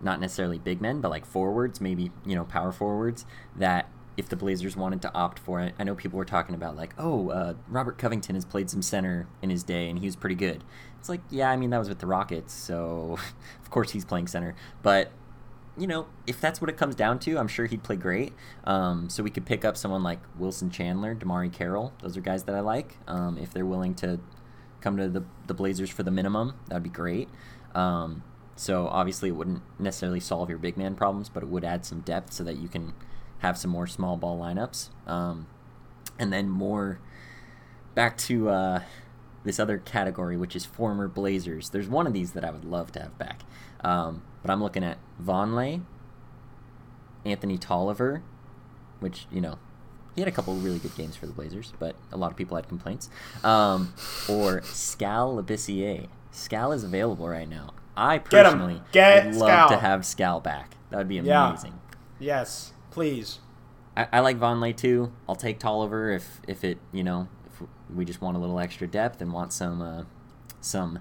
not 0.02 0.20
necessarily 0.20 0.60
big 0.60 0.82
men, 0.82 1.02
but 1.02 1.10
like 1.10 1.26
forwards, 1.26 1.82
maybe 1.82 2.12
you 2.28 2.36
know 2.36 2.44
power 2.44 2.72
forwards 2.72 3.26
that 3.56 3.90
if 4.18 4.30
the 4.30 4.36
Blazers 4.36 4.78
wanted 4.78 5.02
to 5.02 5.14
opt 5.16 5.40
for 5.40 5.62
it, 5.62 5.74
I 5.80 5.84
know 5.84 5.96
people 5.96 6.18
were 6.18 6.24
talking 6.24 6.54
about 6.54 6.76
like, 6.76 6.94
oh, 7.00 7.30
uh, 7.30 7.56
Robert 7.68 7.98
Covington 7.98 8.36
has 8.36 8.46
played 8.46 8.70
some 8.70 8.84
center 8.84 9.28
in 9.42 9.50
his 9.50 9.64
day 9.64 9.90
and 9.90 10.00
he 10.00 10.06
was 10.06 10.16
pretty 10.16 10.36
good. 10.36 10.64
It's 11.00 11.10
like, 11.10 11.22
yeah, 11.32 11.50
I 11.50 11.58
mean 11.58 11.72
that 11.72 11.80
was 11.80 11.90
with 11.90 12.00
the 12.00 12.08
Rockets, 12.08 12.54
so 12.54 13.18
of 13.64 13.70
course 13.72 13.92
he's 13.92 14.06
playing 14.06 14.28
center, 14.28 14.56
but 14.84 15.12
you 15.78 15.88
know, 15.88 16.08
if 16.26 16.40
that's 16.40 16.62
what 16.62 16.70
it 16.70 16.78
comes 16.78 16.96
down 16.96 17.20
to, 17.20 17.38
I'm 17.38 17.48
sure 17.48 17.66
he'd 17.66 17.84
play 17.84 17.96
great. 17.96 18.34
Um, 18.64 19.10
so 19.10 19.24
we 19.24 19.30
could 19.30 19.46
pick 19.46 19.66
up 19.66 19.76
someone 19.76 20.04
like 20.04 20.20
Wilson 20.38 20.70
Chandler, 20.70 21.16
DeMarre 21.16 21.52
Carroll. 21.52 21.94
Those 22.02 22.16
are 22.16 22.22
guys 22.22 22.44
that 22.44 22.56
I 22.56 22.62
like. 22.62 22.98
Um, 23.08 23.38
if 23.38 23.52
they're 23.54 23.66
willing 23.66 23.94
to 23.96 24.20
come 24.82 24.98
to 24.98 25.10
the, 25.10 25.24
the 25.48 25.54
Blazers 25.54 25.90
for 25.90 26.04
the 26.04 26.12
minimum, 26.12 26.54
that'd 26.68 26.84
be 26.84 26.90
great. 26.90 27.30
Um, 27.74 28.24
so 28.56 28.88
obviously, 28.88 29.30
it 29.30 29.34
wouldn't 29.34 29.64
necessarily 29.78 30.22
solve 30.22 30.50
your 30.50 30.58
big 30.58 30.78
man 30.78 30.96
problems, 30.96 31.28
but 31.28 31.44
it 31.44 31.50
would 31.50 31.66
add 31.66 31.86
some 31.86 32.00
depth 32.02 32.32
so 32.32 32.44
that 32.46 32.58
you 32.58 32.70
can 32.70 32.94
have 33.40 33.58
some 33.58 33.72
more 33.72 33.88
small 33.88 34.16
ball 34.16 34.40
lineups. 34.40 34.90
Um, 35.06 35.48
and 36.18 36.32
then 36.32 36.50
more 36.50 37.00
back 37.96 38.18
to 38.18 38.50
uh, 38.50 38.82
this 39.44 39.60
other 39.60 39.78
category, 39.78 40.38
which 40.38 40.56
is 40.56 40.64
former 40.64 41.10
Blazers. 41.10 41.70
There's 41.70 41.90
one 41.90 42.08
of 42.08 42.14
these 42.14 42.32
that 42.32 42.46
I 42.46 42.52
would 42.52 42.64
love 42.64 42.94
to 42.94 43.02
have 43.02 43.18
back. 43.18 43.42
But 44.46 44.52
I'm 44.54 44.62
looking 44.62 44.84
at 44.84 45.00
Vonleh, 45.24 45.82
Anthony 47.26 47.58
Tolliver, 47.58 48.22
which, 49.00 49.26
you 49.32 49.42
know, 49.42 49.58
he 50.14 50.22
had 50.22 50.28
a 50.28 50.32
couple 50.32 50.54
really 50.56 50.78
good 50.78 50.96
games 50.96 51.16
for 51.16 51.26
the 51.26 51.34
Blazers, 51.34 51.74
but 51.80 51.96
a 52.12 52.18
lot 52.18 52.30
of 52.30 52.38
people 52.38 52.56
had 52.56 52.68
complaints. 52.68 53.10
Um, 53.44 53.94
or 54.30 54.62
Skal 54.62 55.36
Labissiere. 55.42 56.10
Skal 56.30 56.72
is 56.74 56.84
available 56.84 57.28
right 57.28 57.50
now. 57.50 57.74
I 57.98 58.18
Get 58.20 58.26
personally 58.30 58.82
Get 58.92 59.26
would 59.26 59.36
love 59.36 59.70
to 59.72 59.78
have 59.78 60.06
Skal 60.06 60.40
back. 60.42 60.76
That 60.92 60.98
would 60.98 61.08
be 61.08 61.16
Yeah. 61.16 61.48
amazing. 61.50 61.80
Yes, 62.20 62.74
please. 62.92 63.40
I, 63.98 64.08
I 64.14 64.20
like 64.20 64.38
Vonleh 64.38 64.76
too. 64.78 65.12
I'll 65.28 65.36
take 65.36 65.58
Tolliver 65.58 66.12
if 66.12 66.40
if 66.48 66.64
it 66.64 66.78
you 66.92 67.04
know 67.04 67.30
if 67.48 67.64
we 67.94 68.06
just 68.06 68.22
want 68.22 68.38
a 68.38 68.40
little 68.40 68.60
extra 68.60 68.86
depth 68.86 69.22
and 69.22 69.32
want 69.34 69.54
some 69.54 69.82
uh, 69.82 70.04
some 70.62 71.00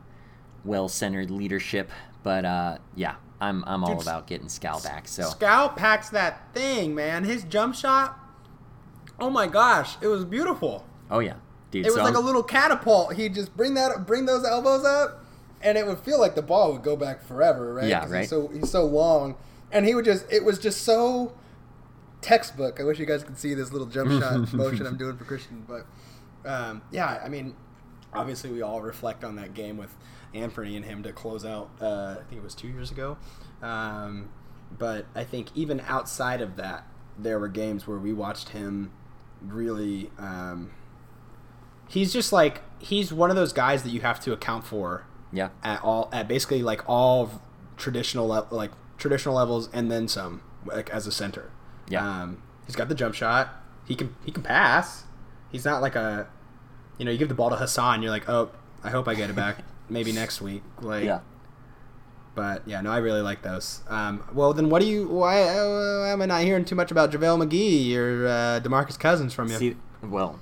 well 0.65 0.89
centered 0.89 1.31
leadership. 1.31 1.91
But 2.23 2.45
uh, 2.45 2.79
yeah, 2.95 3.17
I'm 3.41 3.65
I'm 3.67 3.85
all 3.85 4.01
about 4.01 4.27
getting 4.27 4.49
Skal 4.49 4.81
back. 4.81 5.09
So 5.09 5.23
Scout 5.25 5.77
packs 5.77 6.09
that 6.11 6.53
thing, 6.55 6.95
man. 6.95 7.25
His 7.25 7.45
jump 7.45 7.75
shot. 7.75 8.19
Oh 9.19 9.31
my 9.31 9.47
gosh, 9.47 9.97
it 10.01 10.07
was 10.09 10.25
beautiful. 10.25 10.85
oh 11.11 11.19
yeah, 11.21 11.35
dude. 11.71 11.85
It 11.87 11.89
was 11.91 11.97
so 11.97 12.03
like 12.05 12.15
a 12.15 12.17
I'm- 12.19 12.25
little 12.27 12.43
catapult. 12.43 13.15
He'd 13.15 13.35
just 13.35 13.57
bring 13.57 13.75
that, 13.75 14.07
bring 14.07 14.27
those 14.27 14.45
elbows 14.45 14.85
up, 14.85 15.25
and 15.63 15.77
it 15.79 15.87
would 15.87 15.99
feel 15.99 16.19
like 16.21 16.35
the 16.35 16.43
ball 16.43 16.73
would 16.73 16.83
go 16.83 16.97
back 16.97 17.23
forever, 17.23 17.75
right? 17.75 17.89
Yeah, 17.89 18.09
right. 18.09 18.21
He's 18.21 18.31
so 18.31 18.49
he's 18.49 18.71
so 18.71 18.85
long, 18.85 19.37
and 19.71 19.85
he 19.87 19.95
would 19.95 20.05
just 20.05 20.25
it 20.33 20.45
was 20.45 20.59
just 20.59 20.83
so 20.83 21.33
textbook. 22.21 22.81
I 22.81 22.85
wish 22.85 22.99
you 22.99 23.07
guys 23.07 23.23
could 23.23 23.39
see 23.39 23.55
this 23.55 23.73
little 23.73 23.87
jump 23.87 24.11
shot 24.21 24.53
motion 24.55 24.87
I'm 24.87 24.97
doing 24.97 25.17
for 25.17 25.25
Christian, 25.25 25.65
but 25.69 25.87
um, 26.49 26.83
yeah, 26.91 27.21
I 27.25 27.29
mean, 27.29 27.55
obviously 28.13 28.51
we 28.51 28.63
all 28.63 28.81
reflect 28.81 29.25
on 29.25 29.37
that 29.37 29.55
game 29.55 29.77
with 29.77 29.95
Anthony 30.35 30.77
and 30.77 30.85
him 30.85 31.03
to 31.03 31.13
close 31.13 31.45
out. 31.45 31.71
Uh, 31.81 32.17
I 32.21 32.23
think 32.29 32.41
it 32.41 32.45
was 32.45 32.55
two 32.55 32.69
years 32.69 32.91
ago, 32.91 33.17
um, 33.63 34.29
but 34.77 35.07
I 35.15 35.25
think 35.25 35.49
even 35.55 35.81
outside 35.87 36.41
of 36.41 36.57
that, 36.57 36.87
there 37.19 37.39
were 37.39 37.49
games 37.49 37.87
where 37.87 37.99
we 37.99 38.13
watched 38.13 38.51
him 38.51 38.91
really. 39.43 40.11
Um, 40.19 40.73
he's 41.89 42.13
just 42.13 42.33
like 42.33 42.63
he's 42.79 43.13
one 43.13 43.31
of 43.31 43.37
those 43.37 43.53
guys 43.53 43.83
that 43.83 43.91
you 43.91 44.01
have 44.01 44.19
to 44.21 44.33
account 44.33 44.65
for 44.65 45.07
Yeah. 45.33 45.51
at 45.63 45.83
all 45.83 46.09
at 46.13 46.27
basically 46.29 46.63
like 46.63 46.83
all 46.89 47.43
traditional 47.77 48.27
le- 48.29 48.47
like 48.51 48.73
traditional 48.99 49.35
levels 49.35 49.69
and 49.73 49.91
then 49.91 50.09
some 50.09 50.43
like 50.65 50.91
as 50.91 51.07
a 51.07 51.13
center. 51.13 51.51
Yeah. 51.89 52.23
Um, 52.23 52.43
he's 52.67 52.77
got 52.77 52.89
the 52.89 52.95
jump 52.95 53.15
shot. 53.15 53.51
He 53.87 53.95
can 53.95 54.15
he 54.25 54.33
can 54.33 54.43
pass. 54.43 55.05
He's 55.53 55.65
not 55.65 55.83
like 55.83 55.95
a 55.95 56.27
you 56.99 57.05
know 57.05 57.11
you 57.11 57.19
give 57.19 57.29
the 57.29 57.35
ball 57.35 57.51
to 57.51 57.57
Hassan. 57.57 58.03
You're 58.03 58.11
like 58.11 58.29
oh 58.29 58.51
I 58.83 58.91
hope 58.91 59.07
I 59.09 59.15
get 59.15 59.31
it 59.31 59.37
back 59.37 59.59
maybe 59.89 60.13
next 60.13 60.41
week. 60.41 60.63
Like 60.81 61.05
Yeah. 61.05 61.21
but 62.35 62.63
yeah 62.67 62.81
no 62.81 62.91
I 62.91 62.99
really 62.99 63.21
like 63.23 63.43
those. 63.43 63.83
Um, 63.89 64.25
well 64.33 64.53
then 64.53 64.69
what 64.71 64.81
do 64.83 64.89
you 64.89 65.07
why 65.09 65.43
uh, 65.43 66.07
am 66.07 66.23
I 66.23 66.27
not 66.27 66.43
hearing 66.43 66.65
too 66.65 66.75
much 66.75 66.91
about 66.91 67.11
JaVale 67.13 67.47
McGee 67.47 67.97
or 67.97 68.27
uh, 68.27 68.61
Demarcus 68.61 68.99
Cousins 68.99 69.33
from 69.33 69.49
you? 69.51 69.59
See, 69.59 69.77
well, 70.03 70.39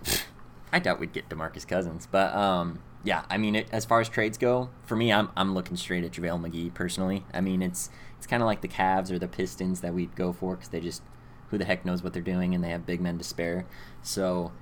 I 0.72 0.78
doubt 0.78 0.98
we'd 1.00 1.12
get 1.12 1.28
Demarcus 1.28 1.66
Cousins, 1.66 2.08
but 2.10 2.34
um, 2.34 2.80
yeah. 3.04 3.24
I 3.28 3.36
mean, 3.36 3.54
it, 3.56 3.68
as 3.72 3.84
far 3.84 4.00
as 4.00 4.08
trades 4.08 4.38
go, 4.38 4.70
for 4.84 4.96
me, 4.96 5.12
I'm 5.12 5.28
I'm 5.36 5.54
looking 5.54 5.76
straight 5.76 6.02
at 6.04 6.12
JaVale 6.12 6.40
McGee 6.50 6.72
personally. 6.72 7.24
I 7.34 7.40
mean, 7.40 7.62
it's 7.62 7.90
it's 8.16 8.26
kind 8.26 8.42
of 8.42 8.46
like 8.46 8.60
the 8.62 8.68
Cavs 8.68 9.10
or 9.10 9.18
the 9.18 9.28
Pistons 9.28 9.80
that 9.82 9.92
we'd 9.92 10.14
go 10.16 10.32
for 10.32 10.54
because 10.56 10.68
they 10.70 10.80
just 10.80 11.02
who 11.50 11.58
the 11.58 11.64
heck 11.66 11.84
knows 11.84 12.02
what 12.02 12.12
they're 12.14 12.22
doing 12.22 12.54
and 12.54 12.64
they 12.64 12.70
have 12.70 12.86
big 12.86 13.00
men 13.00 13.18
to 13.18 13.24
spare. 13.24 13.66
So, 14.02 14.52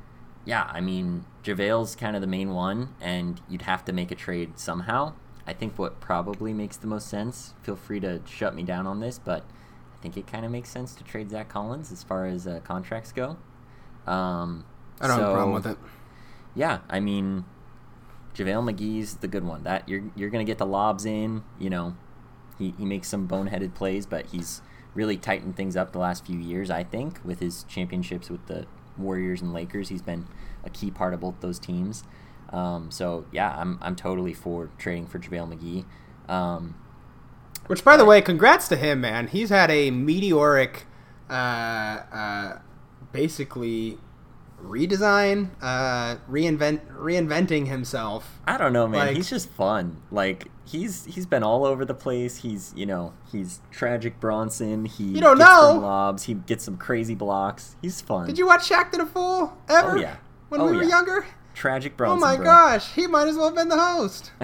yeah, 0.45 0.69
I 0.73 0.81
mean, 0.81 1.25
JaVale's 1.45 1.95
kind 1.95 2.17
of 2.17 2.23
the 2.23 2.29
main 2.29 2.51
one, 2.51 2.95
and 3.01 3.41
you'd 3.49 3.63
have 3.63 3.85
to 3.87 3.93
make 3.93 4.11
a 4.11 4.15
trade 4.15 4.59
somehow. 4.59 5.15
I 5.47 5.53
think 5.53 5.79
what 5.79 6.01
probably 6.01 6.53
makes 6.53 6.77
the 6.77 6.87
most 6.87 7.09
sense. 7.09 7.55
Feel 7.63 7.77
free 7.77 8.01
to 8.01 8.21
shut 8.27 8.55
me 8.55 8.63
down 8.63 8.87
on 8.87 9.01
this, 9.01 9.19
but 9.19 9.45
I 9.95 10.03
think 10.03 10.17
it 10.17 10.27
kind 10.27 10.45
of 10.45 10.51
makes 10.51 10.71
sense 10.71 10.95
to 10.95 11.05
trade 11.05 11.31
Zach 11.31 11.49
Collins 11.49 11.93
as 11.93 12.03
far 12.03 12.27
as 12.27 12.47
uh, 12.47 12.61
contracts 12.65 13.13
go. 13.13 13.37
Um, 14.07 14.65
I 15.01 15.09
don't 15.09 15.19
have 15.19 15.29
a 15.29 15.35
problem 15.35 15.55
with 15.55 15.67
it. 15.67 15.79
yeah, 16.55 16.79
I 16.89 17.01
mean, 17.01 17.45
JaVale 18.35 18.75
McGee's 18.75 19.17
the 19.17 19.29
good 19.29 19.45
one. 19.45 19.65
That 19.65 19.89
you're 19.89 20.05
you're 20.15 20.31
gonna 20.31 20.45
get 20.45 20.59
the 20.59 20.67
lobs 20.67 21.05
in. 21.05 21.43
You 21.59 21.71
know, 21.71 21.97
he 22.59 22.75
he 22.79 22.85
makes 22.85 23.09
some 23.09 23.29
boneheaded 23.29 23.75
plays, 23.75 24.07
but 24.07 24.27
he's 24.27 24.63
really 24.95 25.17
tightened 25.17 25.57
things 25.57 25.77
up 25.77 25.93
the 25.93 25.99
last 25.99 26.27
few 26.27 26.39
years. 26.39 26.71
I 26.71 26.85
think 26.85 27.21
with 27.25 27.41
his 27.41 27.65
championships 27.65 28.31
with 28.31 28.47
the 28.47 28.67
Warriors 28.99 29.43
and 29.43 29.53
Lakers, 29.53 29.89
he's 29.89 30.03
been 30.03 30.27
a 30.65 30.71
key 30.71 30.91
part 30.91 31.15
of 31.15 31.21
both 31.21 31.41
those 31.41 31.59
teams. 31.59 32.05
Um, 32.51 32.91
so 32.91 33.27
yeah, 33.33 33.55
I'm 33.57 33.79
I'm 33.81 33.97
totally 33.97 34.35
for 34.35 34.71
trading 34.79 35.07
for 35.07 35.19
JaVale 35.19 35.57
McGee. 35.57 35.85
Um, 36.33 36.75
Which, 37.67 37.85
by 37.85 37.97
the 37.97 38.05
way, 38.05 38.21
congrats 38.21 38.69
to 38.69 38.77
him, 38.77 39.01
man. 39.01 39.29
He's 39.29 39.51
had 39.51 39.71
a 39.71 39.91
meteoric, 39.91 40.87
uh, 41.29 41.33
uh, 41.33 42.59
basically 43.13 43.99
redesign, 44.63 45.51
uh, 45.63 46.17
reinvent, 46.31 46.81
reinventing 46.97 47.67
himself. 47.67 48.41
I 48.47 48.57
don't 48.57 48.73
know, 48.73 48.87
man. 48.87 49.07
Like- 49.09 49.17
he's 49.17 49.31
just 49.31 49.49
fun. 49.51 50.03
Like 50.11 50.49
he's 50.65 51.05
he's 51.07 51.27
been 51.27 51.43
all 51.43 51.65
over 51.65 51.85
the 51.85 51.95
place. 51.95 52.37
He's 52.39 52.73
you 52.77 52.87
know 52.87 53.13
he's 53.31 53.61
tragic 53.71 54.21
Bronson. 54.21 54.85
He 54.85 55.05
You 55.05 55.21
don't 55.21 55.39
gets 55.39 55.51
know. 55.51 55.79
lobs. 55.81 56.25
He 56.25 56.35
gets 56.35 56.65
some 56.65 56.77
crazy 56.77 57.15
blocks. 57.15 57.77
He's 57.83 58.01
fun. 58.01 58.27
Did 58.27 58.39
you 58.39 58.47
watch 58.47 58.69
Shaqtin' 58.69 59.01
a 59.01 59.07
Fool 59.07 59.57
ever? 59.69 59.93
Oh, 59.93 59.97
yeah. 59.97 60.17
When 60.49 60.61
Oh, 60.61 60.67
we 60.67 60.77
were 60.77 60.83
yeah. 60.83 60.89
younger. 60.91 61.27
tragic 61.55 61.97
Bronson. 61.97 62.19
Oh 62.19 62.21
my 62.21 62.37
bro. 62.37 62.45
gosh, 62.45 62.93
he 62.95 63.07
might 63.07 63.29
as 63.29 63.37
well 63.37 63.47
have 63.47 63.55
been 63.57 63.69
the 63.69 63.79
host. 63.79 64.33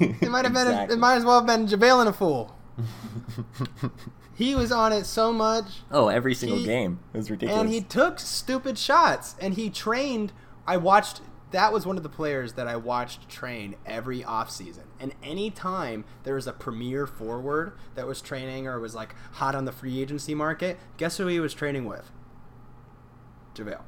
It 0.00 0.30
might 0.30 0.44
have 0.44 0.54
been. 0.54 0.68
Exactly. 0.68 0.94
It 0.94 0.98
might 1.00 1.16
as 1.16 1.24
well 1.24 1.38
have 1.44 1.46
been 1.46 1.66
JaVale 1.66 2.00
and 2.00 2.08
a 2.08 2.12
fool. 2.12 2.54
he 4.38 4.54
was 4.54 4.70
on 4.72 4.92
it 4.92 5.04
so 5.04 5.32
much. 5.32 5.64
oh, 5.90 6.06
every 6.08 6.34
single 6.34 6.58
He- 6.58 6.64
game. 6.64 7.00
It 7.12 7.16
was 7.18 7.30
ridiculous. 7.30 7.60
And 7.60 7.68
he 7.70 7.80
took 7.80 8.20
stupid 8.20 8.78
shots 8.78 9.34
and 9.40 9.54
he 9.54 9.68
trained. 9.68 10.32
I 10.66 10.76
watched 10.76 11.20
that 11.50 11.72
was 11.72 11.86
one 11.86 11.96
of 11.96 12.02
the 12.02 12.08
players 12.10 12.52
that 12.52 12.68
I 12.68 12.76
watched 12.76 13.28
train 13.28 13.74
every 13.86 14.20
offseason. 14.20 14.84
And 15.00 15.14
anytime 15.22 16.04
there 16.24 16.34
was 16.34 16.46
a 16.46 16.52
premier 16.52 17.06
forward 17.06 17.72
that 17.94 18.06
was 18.06 18.20
training 18.20 18.66
or 18.66 18.78
was 18.78 18.94
like 18.94 19.14
hot 19.32 19.54
on 19.54 19.64
the 19.64 19.72
free 19.72 20.00
agency 20.00 20.34
market, 20.34 20.78
guess 20.98 21.16
who 21.16 21.26
he 21.26 21.40
was 21.40 21.54
training 21.54 21.86
with? 21.86 22.10
JaVale. 23.54 23.82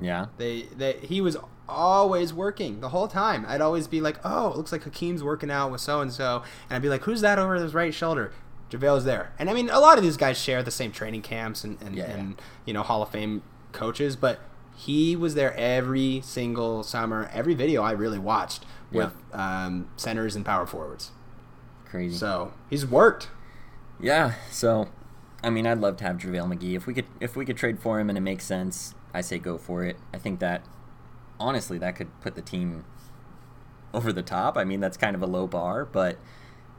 yeah. 0.00 0.26
They, 0.38 0.62
they 0.76 0.94
he 1.02 1.20
was 1.20 1.36
always 1.68 2.32
working 2.32 2.80
the 2.80 2.90
whole 2.90 3.08
time. 3.08 3.44
I'd 3.48 3.60
always 3.60 3.86
be 3.88 4.00
like, 4.00 4.18
"Oh, 4.24 4.50
it 4.52 4.56
looks 4.56 4.72
like 4.72 4.82
Hakeem's 4.84 5.22
working 5.22 5.50
out 5.50 5.70
with 5.72 5.80
so 5.80 6.00
and 6.00 6.12
so," 6.12 6.42
and 6.68 6.76
I'd 6.76 6.82
be 6.82 6.88
like, 6.88 7.02
"Who's 7.02 7.20
that 7.22 7.38
over 7.38 7.54
his 7.54 7.74
right 7.74 7.92
shoulder?" 7.92 8.32
JaVale's 8.74 9.04
there, 9.04 9.32
and 9.38 9.48
I 9.48 9.54
mean, 9.54 9.70
a 9.70 9.78
lot 9.80 9.98
of 9.98 10.04
these 10.04 10.16
guys 10.16 10.36
share 10.38 10.62
the 10.62 10.70
same 10.70 10.90
training 10.92 11.22
camps 11.22 11.64
and 11.64 11.80
and, 11.80 11.94
Yeah, 11.96 12.10
and 12.10 12.40
you 12.64 12.74
know 12.74 12.82
Hall 12.82 13.02
of 13.02 13.10
Fame 13.10 13.42
coaches, 13.72 14.16
but 14.16 14.40
he 14.76 15.14
was 15.14 15.34
there 15.34 15.54
every 15.56 16.20
single 16.24 16.82
summer. 16.82 17.30
Every 17.32 17.54
video 17.54 17.82
I 17.82 17.92
really 17.92 18.18
watched 18.18 18.64
with 18.90 19.12
um, 19.32 19.88
centers 19.96 20.36
and 20.36 20.44
power 20.44 20.66
forwards. 20.66 21.10
Crazy. 21.84 22.16
So 22.16 22.52
he's 22.70 22.84
worked. 22.86 23.28
yeah. 24.00 24.34
So, 24.50 24.88
I 25.42 25.50
mean, 25.50 25.66
I'd 25.66 25.78
love 25.78 25.96
to 25.98 26.04
have 26.04 26.16
JaVale 26.16 26.56
McGee. 26.56 26.76
If 26.76 26.86
we 26.86 26.94
could, 26.94 27.06
if 27.20 27.36
we 27.36 27.44
could 27.44 27.56
trade 27.56 27.78
for 27.80 28.00
him 28.00 28.08
and 28.08 28.18
it 28.18 28.20
makes 28.22 28.44
sense, 28.44 28.94
I 29.12 29.20
say 29.20 29.38
go 29.38 29.58
for 29.58 29.84
it. 29.84 29.96
I 30.12 30.18
think 30.18 30.40
that, 30.40 30.62
honestly, 31.38 31.78
that 31.78 31.94
could 31.96 32.08
put 32.20 32.34
the 32.34 32.42
team 32.42 32.84
over 33.92 34.12
the 34.12 34.22
top. 34.22 34.56
I 34.56 34.64
mean, 34.64 34.80
that's 34.80 34.96
kind 34.96 35.14
of 35.14 35.22
a 35.22 35.26
low 35.26 35.46
bar, 35.46 35.84
but 35.84 36.18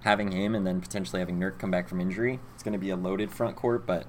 having 0.02 0.32
him 0.32 0.56
and 0.56 0.66
then 0.66 0.82
potentially 0.82 1.20
having 1.20 1.40
Nurk 1.40 1.58
come 1.58 1.72
back 1.72 1.88
from 1.90 2.00
injury, 2.00 2.40
it's 2.54 2.64
going 2.64 2.74
to 2.74 2.80
be 2.80 2.90
a 2.90 2.96
loaded 2.96 3.32
front 3.32 3.56
court. 3.56 3.86
But 3.86 4.06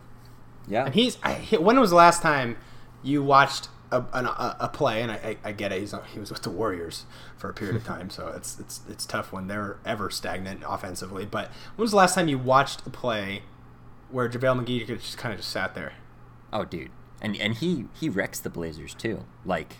yeah, 0.68 0.86
And 0.86 0.94
he's 0.94 1.18
I, 1.22 1.34
when 1.58 1.78
was 1.80 1.90
the 1.90 1.96
last 1.96 2.22
time 2.22 2.56
you 3.02 3.22
watched 3.22 3.68
a, 3.90 4.04
an, 4.12 4.26
a, 4.26 4.56
a 4.60 4.68
play? 4.68 5.02
And 5.02 5.12
I, 5.12 5.36
I, 5.44 5.52
get 5.52 5.72
it. 5.72 5.80
He's 5.80 5.94
he 6.12 6.18
was 6.18 6.30
with 6.30 6.42
the 6.42 6.50
Warriors 6.50 7.04
for 7.36 7.48
a 7.48 7.54
period 7.54 7.76
of 7.76 7.84
time, 7.86 8.10
so 8.10 8.28
it's 8.28 8.58
it's 8.58 8.80
it's 8.88 9.06
tough 9.06 9.32
when 9.32 9.46
they're 9.46 9.78
ever 9.84 10.10
stagnant 10.10 10.62
offensively. 10.66 11.24
But 11.24 11.48
when 11.76 11.84
was 11.84 11.92
the 11.92 11.98
last 11.98 12.14
time 12.14 12.28
you 12.28 12.38
watched 12.38 12.86
a 12.86 12.90
play 12.90 13.42
where 14.10 14.28
JaVale 14.28 14.64
McGee 14.64 14.86
just 14.86 15.18
kind 15.18 15.32
of 15.32 15.40
just 15.40 15.50
sat 15.50 15.74
there? 15.74 15.94
oh, 16.52 16.64
dude, 16.64 16.90
and 17.20 17.36
and 17.36 17.54
he 17.54 17.86
he 17.98 18.08
wrecks 18.08 18.40
the 18.40 18.50
Blazers 18.50 18.94
too. 18.94 19.24
Like 19.44 19.76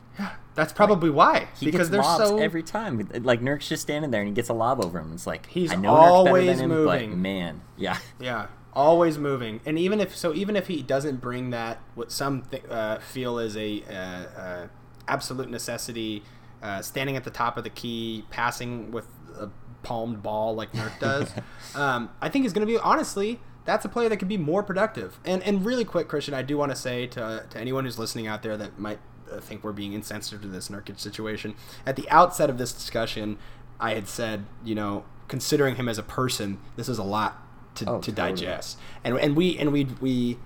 That's 0.54 0.72
probably 0.72 1.10
why 1.10 1.48
he 1.58 1.66
because 1.66 1.90
gets 1.90 2.04
lobs 2.06 2.28
so 2.28 2.38
every 2.38 2.62
time. 2.62 3.08
Like 3.22 3.40
Nurk's 3.40 3.68
just 3.68 3.82
standing 3.82 4.10
there 4.10 4.20
and 4.22 4.28
he 4.28 4.34
gets 4.34 4.48
a 4.48 4.54
lob 4.54 4.84
over 4.84 4.98
him. 4.98 5.12
It's 5.12 5.26
like 5.26 5.46
He's 5.46 5.72
I 5.72 5.76
know 5.76 5.90
always 5.90 6.46
than 6.46 6.64
him, 6.64 6.68
moving. 6.70 7.10
but 7.10 7.18
man, 7.18 7.60
yeah, 7.76 7.98
Yeah, 8.18 8.46
always 8.72 9.18
moving, 9.18 9.60
and 9.66 9.78
even 9.78 10.00
if 10.00 10.16
so, 10.16 10.34
even 10.34 10.56
if 10.56 10.66
he 10.68 10.82
doesn't 10.82 11.20
bring 11.20 11.50
that, 11.50 11.78
what 11.94 12.10
some 12.12 12.42
th- 12.50 12.64
uh, 12.70 12.98
feel 13.00 13.38
is 13.38 13.56
a 13.56 13.82
uh, 13.88 14.40
uh, 14.40 14.66
absolute 15.08 15.50
necessity, 15.50 16.22
uh, 16.62 16.80
standing 16.82 17.16
at 17.16 17.24
the 17.24 17.30
top 17.30 17.56
of 17.58 17.64
the 17.64 17.70
key, 17.70 18.24
passing 18.30 18.90
with 18.90 19.06
a 19.38 19.48
palmed 19.82 20.22
ball 20.22 20.54
like 20.54 20.72
Nurk 20.72 20.98
does, 20.98 21.30
um, 21.74 22.08
I 22.20 22.28
think 22.30 22.44
he's 22.44 22.52
going 22.52 22.66
to 22.66 22.72
be 22.72 22.78
honestly. 22.78 23.40
That's 23.66 23.84
a 23.84 23.88
player 23.88 24.08
that 24.08 24.16
could 24.16 24.28
be 24.28 24.38
more 24.38 24.62
productive. 24.62 25.18
And 25.24 25.42
and 25.42 25.64
really 25.64 25.84
quick, 25.84 26.08
Christian, 26.08 26.32
I 26.34 26.42
do 26.42 26.56
want 26.56 26.72
to 26.72 26.76
say 26.76 27.06
to, 27.08 27.44
to 27.50 27.58
anyone 27.58 27.84
who's 27.84 27.98
listening 27.98 28.26
out 28.26 28.42
there 28.42 28.56
that 28.56 28.78
might 28.78 28.98
uh, 29.30 29.40
think 29.40 29.62
we're 29.64 29.72
being 29.72 29.92
insensitive 29.92 30.40
to 30.42 30.48
this 30.48 30.68
Nurkic 30.68 30.98
situation. 31.00 31.54
At 31.84 31.96
the 31.96 32.08
outset 32.10 32.48
of 32.48 32.58
this 32.58 32.72
discussion, 32.72 33.38
I 33.80 33.94
had 33.94 34.08
said, 34.08 34.46
you 34.64 34.74
know, 34.74 35.04
considering 35.28 35.74
him 35.76 35.88
as 35.88 35.98
a 35.98 36.02
person, 36.02 36.58
this 36.76 36.88
is 36.88 36.98
a 36.98 37.02
lot 37.02 37.42
to, 37.74 37.84
Oh, 37.90 38.00
to 38.00 38.12
totally. 38.12 38.32
digest. 38.36 38.78
And 39.04 39.18
and 39.18 39.36
we 39.36 39.58
and 39.58 39.72
we 39.72 39.84
we 40.00 40.38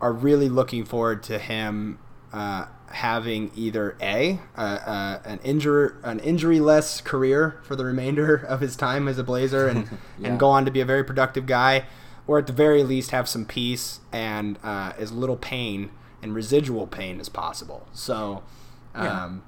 are 0.00 0.12
really 0.12 0.48
looking 0.48 0.84
forward 0.84 1.22
to 1.22 1.38
him 1.38 1.98
uh, 2.32 2.66
having 2.90 3.50
either 3.54 3.96
a 4.00 4.38
uh, 4.56 4.60
uh, 4.60 5.20
an 5.24 5.38
injury 5.44 5.90
an 6.02 6.18
injury 6.20 6.60
less 6.60 7.00
career 7.00 7.60
for 7.62 7.76
the 7.76 7.84
remainder 7.84 8.36
of 8.48 8.60
his 8.60 8.76
time 8.76 9.08
as 9.08 9.18
a 9.18 9.24
Blazer 9.24 9.66
and 9.68 9.88
Yeah. 10.18 10.28
and 10.28 10.38
go 10.38 10.48
on 10.48 10.64
to 10.64 10.70
be 10.70 10.80
a 10.80 10.84
very 10.84 11.04
productive 11.04 11.46
guy, 11.46 11.84
or 12.26 12.38
at 12.38 12.46
the 12.46 12.52
very 12.52 12.82
least 12.82 13.10
have 13.10 13.28
some 13.28 13.44
peace 13.44 14.00
and 14.12 14.58
uh, 14.62 14.92
as 14.98 15.12
little 15.12 15.36
pain 15.36 15.90
and 16.22 16.34
residual 16.34 16.86
pain 16.86 17.20
as 17.20 17.28
possible. 17.28 17.86
So. 17.92 18.42
Um, 18.94 19.42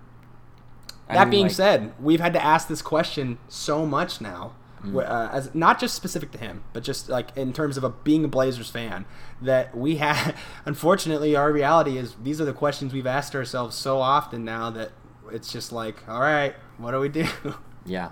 that 1.08 1.20
mean, 1.24 1.30
being 1.30 1.42
like- 1.44 1.52
said, 1.52 1.92
we've 1.98 2.20
had 2.20 2.34
to 2.34 2.44
ask 2.44 2.68
this 2.68 2.82
question 2.82 3.38
so 3.48 3.86
much 3.86 4.20
now, 4.20 4.52
Mm. 4.82 5.08
uh, 5.08 5.30
as 5.32 5.54
not 5.54 5.80
just 5.80 5.94
specific 5.94 6.30
to 6.32 6.38
him, 6.38 6.62
but 6.72 6.82
just 6.82 7.08
like 7.08 7.36
in 7.36 7.52
terms 7.52 7.76
of 7.76 7.84
a, 7.84 7.90
being 7.90 8.24
a 8.24 8.28
Blazers 8.28 8.70
fan, 8.70 9.04
that 9.42 9.76
we 9.76 9.96
have. 10.04 10.36
Unfortunately, 10.64 11.34
our 11.34 11.52
reality 11.52 11.98
is 11.98 12.14
these 12.22 12.40
are 12.40 12.44
the 12.44 12.52
questions 12.52 12.92
we've 12.92 13.06
asked 13.06 13.34
ourselves 13.34 13.76
so 13.76 13.98
often 14.00 14.44
now 14.44 14.70
that 14.70 14.92
it's 15.32 15.52
just 15.52 15.72
like, 15.72 16.08
all 16.08 16.20
right, 16.20 16.54
what 16.78 16.92
do 16.92 17.00
we 17.00 17.08
do? 17.08 17.26
yeah. 17.86 18.10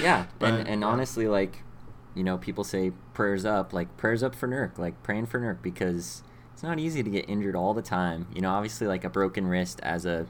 Yeah, 0.00 0.26
But, 0.38 0.54
and 0.54 0.68
and 0.68 0.80
yeah. 0.82 0.86
honestly, 0.86 1.28
like, 1.28 1.62
you 2.14 2.24
know, 2.24 2.38
people 2.38 2.64
say 2.64 2.92
prayers 3.12 3.44
up, 3.44 3.72
like 3.72 3.96
prayers 3.96 4.22
up 4.22 4.34
for 4.34 4.48
Nurk, 4.48 4.78
like 4.78 5.02
praying 5.02 5.26
for 5.26 5.40
Nurk 5.40 5.62
because 5.62 6.22
it's 6.52 6.62
not 6.62 6.78
easy 6.78 7.02
to 7.02 7.10
get 7.10 7.28
injured 7.28 7.56
all 7.56 7.74
the 7.74 7.82
time. 7.82 8.26
You 8.34 8.40
know, 8.40 8.50
obviously, 8.50 8.86
like 8.86 9.04
a 9.04 9.10
broken 9.10 9.46
wrist 9.46 9.80
as 9.82 10.06
a 10.06 10.26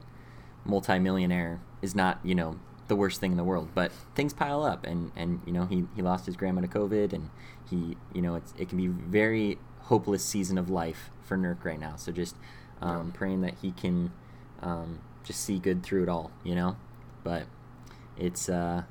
multimillionaire 0.65 1.61
is 1.83 1.95
not, 1.95 2.19
you 2.25 2.35
know, 2.35 2.59
the 2.89 2.97
worst 2.97 3.21
thing 3.21 3.31
in 3.31 3.37
the 3.37 3.45
world, 3.45 3.69
but 3.75 3.93
things 4.15 4.33
pile 4.33 4.63
up, 4.63 4.85
and 4.87 5.11
and 5.17 5.41
you 5.47 5.53
know, 5.53 5.67
he 5.67 5.85
he 5.97 6.03
lost 6.03 6.27
his 6.27 6.37
grandma 6.37 6.61
to 6.61 6.69
COVID, 6.69 7.13
and 7.13 7.31
he, 7.69 7.97
you 8.13 8.23
know, 8.23 8.35
it's 8.35 8.53
it 8.59 8.69
can 8.69 8.79
be 8.79 8.89
very 8.89 9.59
hopeless 9.83 10.25
season 10.25 10.59
of 10.59 10.71
life 10.71 11.11
for 11.23 11.37
Nurk 11.37 11.65
right 11.65 11.79
now. 11.81 11.97
So 11.97 12.13
just 12.13 12.37
um, 12.81 13.13
praying 13.13 13.43
that 13.43 13.55
he 13.61 13.73
can 13.73 14.13
um, 14.63 15.01
just 15.25 15.41
see 15.41 15.59
good 15.59 15.83
through 15.83 16.03
it 16.03 16.09
all, 16.09 16.31
you 16.43 16.55
know, 16.55 16.77
but 17.23 17.47
it's 18.17 18.49
uh, 18.49 18.85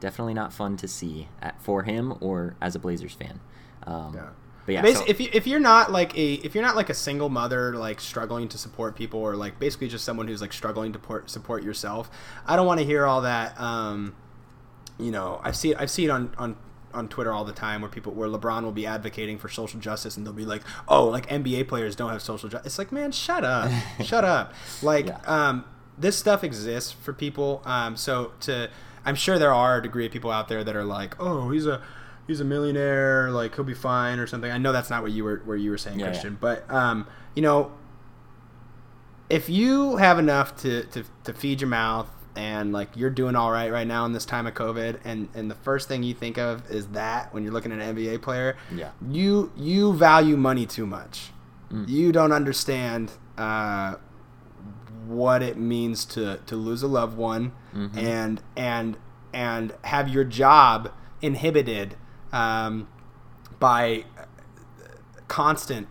definitely 0.00 0.34
not 0.34 0.52
fun 0.52 0.76
to 0.78 0.88
see 0.88 1.28
at, 1.42 1.60
for 1.60 1.82
him 1.82 2.14
or 2.20 2.56
as 2.60 2.74
a 2.74 2.78
Blazers 2.78 3.14
fan. 3.14 3.40
Um, 3.84 4.14
Yeah. 4.14 4.28
But 4.76 4.88
yeah, 4.92 4.94
so- 4.98 5.04
if 5.06 5.20
you 5.20 5.28
if 5.32 5.46
you're 5.46 5.60
not 5.60 5.90
like 5.92 6.16
a 6.16 6.34
if 6.34 6.54
you're 6.54 6.64
not 6.64 6.76
like 6.76 6.90
a 6.90 6.94
single 6.94 7.28
mother 7.28 7.74
like 7.76 8.00
struggling 8.00 8.48
to 8.48 8.58
support 8.58 8.96
people 8.96 9.20
or 9.20 9.36
like 9.36 9.58
basically 9.58 9.88
just 9.88 10.04
someone 10.04 10.28
who's 10.28 10.40
like 10.40 10.52
struggling 10.52 10.92
to 10.92 10.98
port, 10.98 11.30
support 11.30 11.62
yourself, 11.62 12.10
I 12.46 12.56
don't 12.56 12.66
want 12.66 12.80
to 12.80 12.86
hear 12.86 13.06
all 13.06 13.22
that. 13.22 13.58
Um, 13.60 14.14
you 14.98 15.10
know, 15.10 15.40
I 15.42 15.52
see 15.52 15.74
I 15.74 15.86
see 15.86 16.04
it 16.04 16.10
on 16.10 16.34
on 16.38 16.56
on 16.92 17.08
Twitter 17.08 17.32
all 17.32 17.44
the 17.44 17.52
time 17.52 17.80
where 17.82 17.90
people 17.90 18.12
where 18.12 18.28
LeBron 18.28 18.62
will 18.64 18.72
be 18.72 18.84
advocating 18.86 19.38
for 19.38 19.48
social 19.48 19.78
justice 19.78 20.16
and 20.16 20.26
they'll 20.26 20.32
be 20.32 20.44
like, 20.44 20.62
oh, 20.88 21.06
like 21.06 21.28
NBA 21.28 21.68
players 21.68 21.94
don't 21.94 22.10
have 22.10 22.20
social 22.22 22.48
justice. 22.48 22.66
It's 22.72 22.78
like, 22.78 22.90
man, 22.92 23.12
shut 23.12 23.44
up, 23.44 23.70
shut 24.04 24.24
up. 24.24 24.52
Like, 24.82 25.06
Yeah. 25.06 25.18
um, 25.24 25.64
this 25.96 26.16
stuff 26.18 26.42
exists 26.42 26.90
for 26.90 27.12
people. 27.12 27.62
Um, 27.64 27.96
so 27.96 28.32
to, 28.40 28.68
I'm 29.04 29.14
sure 29.14 29.38
there 29.38 29.52
are 29.52 29.78
a 29.78 29.82
degree 29.82 30.04
of 30.06 30.10
people 30.12 30.30
out 30.32 30.48
there 30.48 30.64
that 30.64 30.74
are 30.74 30.84
like, 30.84 31.14
oh, 31.20 31.50
he's 31.50 31.66
a 31.66 31.80
he's 32.30 32.40
a 32.40 32.44
millionaire, 32.44 33.30
like 33.30 33.54
he'll 33.54 33.64
be 33.64 33.74
fine 33.74 34.18
or 34.18 34.26
something. 34.26 34.50
I 34.50 34.58
know 34.58 34.72
that's 34.72 34.88
not 34.90 35.02
what 35.02 35.12
you 35.12 35.24
were 35.24 35.42
where 35.44 35.56
you 35.56 35.70
were 35.70 35.78
saying, 35.78 35.98
Yeah, 35.98 36.06
yeah. 36.06 36.10
Christian, 36.12 36.38
but 36.40 36.70
um, 36.70 37.06
you 37.34 37.42
know, 37.42 37.72
if 39.28 39.48
you 39.48 39.96
have 39.96 40.18
enough 40.18 40.56
to, 40.62 40.84
to, 40.84 41.04
to 41.24 41.32
feed 41.32 41.60
your 41.60 41.68
mouth 41.70 42.08
and 42.36 42.72
like 42.72 42.96
you're 42.96 43.10
doing 43.10 43.34
all 43.36 43.50
right 43.50 43.70
right 43.72 43.86
now 43.86 44.04
in 44.06 44.12
this 44.12 44.24
time 44.24 44.46
of 44.46 44.54
COVID 44.54 45.00
and, 45.04 45.28
and 45.34 45.50
the 45.50 45.54
first 45.56 45.88
thing 45.88 46.02
you 46.02 46.14
think 46.14 46.38
of 46.38 46.68
is 46.70 46.86
that 46.88 47.32
when 47.34 47.42
you're 47.42 47.52
looking 47.52 47.72
at 47.72 47.80
an 47.80 47.96
NBA 47.96 48.22
player, 48.22 48.56
Yeah. 48.74 48.90
you 49.08 49.52
you 49.56 49.92
value 49.94 50.36
money 50.36 50.66
too 50.66 50.86
much. 50.86 51.30
Mm. 51.72 51.88
You 51.88 52.12
don't 52.12 52.32
understand 52.32 53.12
uh, 53.38 53.96
what 55.06 55.42
it 55.42 55.56
means 55.56 56.04
to, 56.06 56.38
to 56.46 56.56
lose 56.56 56.82
a 56.82 56.88
loved 56.88 57.16
one 57.16 57.52
Mhm. 57.74 57.96
and 57.96 58.42
and 58.56 58.96
and 59.32 59.72
have 59.84 60.08
your 60.08 60.24
job 60.24 60.90
inhibited 61.22 61.94
um, 62.32 62.88
by 63.58 64.04
constant 65.28 65.88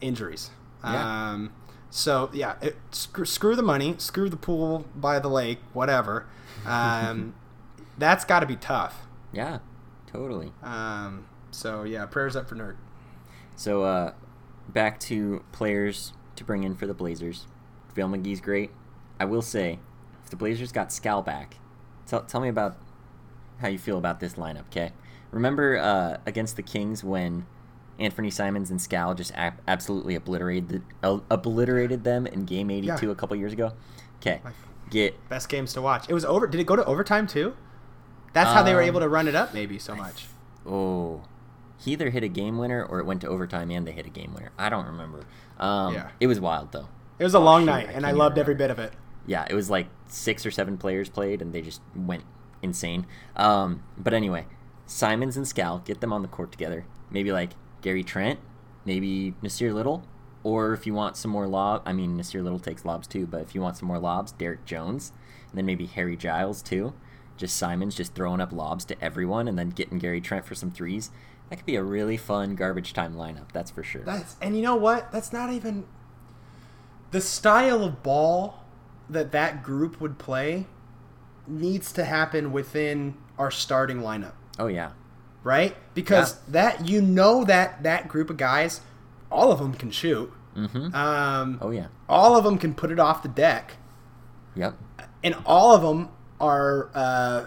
injuries. 0.00 0.50
Yeah. 0.84 1.30
Um, 1.32 1.52
so 1.90 2.30
yeah, 2.32 2.56
it, 2.60 2.76
screw, 2.90 3.24
screw 3.24 3.56
the 3.56 3.62
money, 3.62 3.94
screw 3.98 4.28
the 4.28 4.36
pool 4.36 4.84
by 4.94 5.18
the 5.18 5.28
lake, 5.28 5.58
whatever. 5.72 6.26
Um, 6.64 7.34
that's 7.98 8.24
got 8.24 8.40
to 8.40 8.46
be 8.46 8.56
tough. 8.56 9.06
yeah, 9.32 9.58
totally. 10.06 10.52
Um, 10.62 11.26
so 11.50 11.84
yeah, 11.84 12.06
prayers 12.06 12.36
up 12.36 12.48
for 12.48 12.54
Nurk. 12.54 12.76
So 13.56 13.84
uh, 13.84 14.12
back 14.68 15.00
to 15.00 15.42
players 15.52 16.12
to 16.36 16.44
bring 16.44 16.64
in 16.64 16.76
for 16.76 16.86
the 16.86 16.94
Blazers. 16.94 17.46
Phil 17.94 18.08
McGee's 18.08 18.40
great. 18.40 18.70
I 19.18 19.24
will 19.24 19.42
say, 19.42 19.78
if 20.22 20.30
the 20.30 20.36
Blazers 20.36 20.72
got 20.72 20.92
Skal 20.92 21.22
back, 21.22 21.56
tell, 22.06 22.22
tell 22.22 22.42
me 22.42 22.48
about 22.48 22.76
how 23.58 23.68
you 23.68 23.78
feel 23.78 23.96
about 23.96 24.20
this 24.20 24.34
lineup, 24.34 24.66
okay? 24.66 24.92
Remember 25.36 25.76
uh, 25.78 26.16
against 26.26 26.56
the 26.56 26.62
Kings 26.62 27.04
when 27.04 27.46
Anthony 27.98 28.30
Simons 28.30 28.70
and 28.70 28.80
Skal 28.80 29.14
just 29.14 29.32
ab- 29.34 29.60
absolutely 29.68 30.14
obliterated 30.14 30.68
the, 30.68 30.82
uh, 31.06 31.20
obliterated 31.30 32.04
them 32.04 32.26
in 32.26 32.44
Game 32.46 32.70
82 32.70 33.06
Yeah. 33.06 33.12
a 33.12 33.14
couple 33.14 33.36
years 33.36 33.52
ago? 33.52 33.72
Okay, 34.20 34.40
get 34.90 35.14
Best 35.28 35.48
games 35.50 35.72
to 35.74 35.82
watch. 35.82 36.06
It 36.08 36.14
was 36.14 36.24
over. 36.24 36.46
Did 36.46 36.58
it 36.60 36.66
go 36.66 36.74
to 36.74 36.84
overtime 36.86 37.26
too? 37.26 37.54
That's 38.32 38.50
how 38.50 38.62
they 38.62 38.74
were 38.74 38.82
Um, 38.82 38.88
able 38.88 39.00
to 39.00 39.08
run 39.08 39.28
it 39.28 39.34
up, 39.34 39.52
maybe 39.54 39.78
so 39.78 39.94
much. 39.94 40.26
Oh, 40.66 41.22
he 41.78 41.92
either 41.92 42.08
hit 42.10 42.22
a 42.24 42.28
game 42.28 42.56
winner 42.58 42.82
or 42.84 42.98
it 42.98 43.04
went 43.06 43.20
to 43.20 43.28
overtime 43.28 43.70
and 43.70 43.86
they 43.86 43.92
hit 43.92 44.06
a 44.06 44.10
game 44.10 44.32
winner. 44.34 44.50
I 44.58 44.68
don't 44.70 44.86
remember. 44.86 45.20
Um, 45.58 45.92
Yeah. 45.94 46.08
It 46.18 46.26
was 46.28 46.40
wild 46.40 46.72
though. 46.72 46.88
It 47.18 47.24
was 47.24 47.34
a 47.34 47.38
long 47.38 47.62
shoot, 47.62 47.66
night, 47.66 47.88
I 47.90 47.92
and 47.92 48.06
I 48.06 48.10
loved 48.12 48.38
every 48.38 48.54
bit 48.54 48.70
of 48.70 48.78
it. 48.78 48.92
Yeah, 49.26 49.46
it 49.50 49.54
was 49.54 49.68
like 49.68 49.88
six 50.06 50.46
or 50.46 50.50
seven 50.50 50.76
players 50.78 51.08
played 51.10 51.42
and 51.42 51.52
they 51.52 51.60
just 51.62 51.80
went 51.94 52.24
insane. 52.62 53.06
Um, 53.36 53.82
but 53.98 54.12
anyway, 54.14 54.46
Simons 54.86 55.36
and 55.36 55.46
Skal 55.46 55.80
get 55.80 56.00
them 56.00 56.12
on 56.12 56.22
the 56.22 56.28
court 56.28 56.52
together. 56.52 56.86
Maybe 57.10 57.32
like 57.32 57.50
Gary 57.82 58.04
Trent, 58.04 58.40
maybe 58.84 59.34
Nassir 59.42 59.74
Little, 59.74 60.04
or 60.42 60.72
if 60.72 60.86
you 60.86 60.94
want 60.94 61.16
some 61.16 61.30
more 61.30 61.46
lob, 61.46 61.82
I 61.84 61.92
mean 61.92 62.16
Nassir 62.16 62.42
Little 62.42 62.58
takes 62.58 62.84
lobs 62.84 63.06
too, 63.06 63.26
but 63.26 63.42
if 63.42 63.54
you 63.54 63.60
want 63.60 63.76
some 63.76 63.88
more 63.88 63.98
lobs, 63.98 64.32
Derrick 64.32 64.64
Jones, 64.64 65.12
and 65.50 65.58
then 65.58 65.66
maybe 65.66 65.86
Harry 65.86 66.16
Giles 66.16 66.62
too. 66.62 66.94
Just 67.36 67.56
Simons 67.56 67.94
just 67.94 68.14
throwing 68.14 68.40
up 68.40 68.52
lobs 68.52 68.84
to 68.86 69.04
everyone 69.04 69.46
and 69.48 69.58
then 69.58 69.70
getting 69.70 69.98
Gary 69.98 70.20
Trent 70.20 70.46
for 70.46 70.54
some 70.54 70.70
threes. 70.70 71.10
That 71.50 71.56
could 71.56 71.66
be 71.66 71.76
a 71.76 71.82
really 71.82 72.16
fun 72.16 72.54
garbage 72.56 72.92
time 72.92 73.14
lineup, 73.14 73.52
that's 73.52 73.70
for 73.70 73.82
sure. 73.82 74.02
That's 74.02 74.36
and 74.40 74.56
you 74.56 74.62
know 74.62 74.76
what? 74.76 75.12
That's 75.12 75.32
not 75.32 75.52
even 75.52 75.86
the 77.10 77.20
style 77.20 77.84
of 77.84 78.02
ball 78.02 78.64
that 79.08 79.32
that 79.32 79.62
group 79.62 80.00
would 80.00 80.18
play 80.18 80.66
needs 81.46 81.92
to 81.92 82.04
happen 82.04 82.52
within 82.52 83.16
our 83.38 83.50
starting 83.50 83.98
lineup, 83.98 84.32
oh 84.58 84.66
yeah. 84.66 84.90
right? 85.44 85.76
Because 85.94 86.34
Yeah. 86.34 86.40
that 86.52 86.88
you 86.88 87.00
know 87.02 87.44
that 87.44 87.82
that 87.82 88.08
group 88.08 88.30
of 88.30 88.36
guys, 88.36 88.80
all 89.30 89.52
of 89.52 89.58
them 89.58 89.74
can 89.74 89.90
shoot. 89.90 90.32
Mm-hmm. 90.56 90.94
Um, 90.94 91.58
Oh 91.60 91.70
yeah. 91.70 91.88
all 92.08 92.36
of 92.36 92.44
them 92.44 92.56
can 92.58 92.74
put 92.74 92.90
it 92.90 92.98
off 92.98 93.22
the 93.22 93.28
deck, 93.28 93.72
Yep. 94.54 94.74
and 95.22 95.34
all 95.44 95.74
of 95.74 95.82
them 95.82 96.08
are 96.40 96.90
uh, 96.94 97.46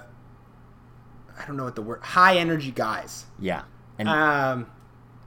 I 1.40 1.46
don't 1.46 1.58
know 1.58 1.64
what 1.66 1.76
the 1.76 1.82
word 1.82 2.02
high 2.04 2.38
energy 2.38 2.72
guys. 2.72 3.26
Yeah. 3.40 3.64
And 3.98 4.08
Um, 4.10 4.68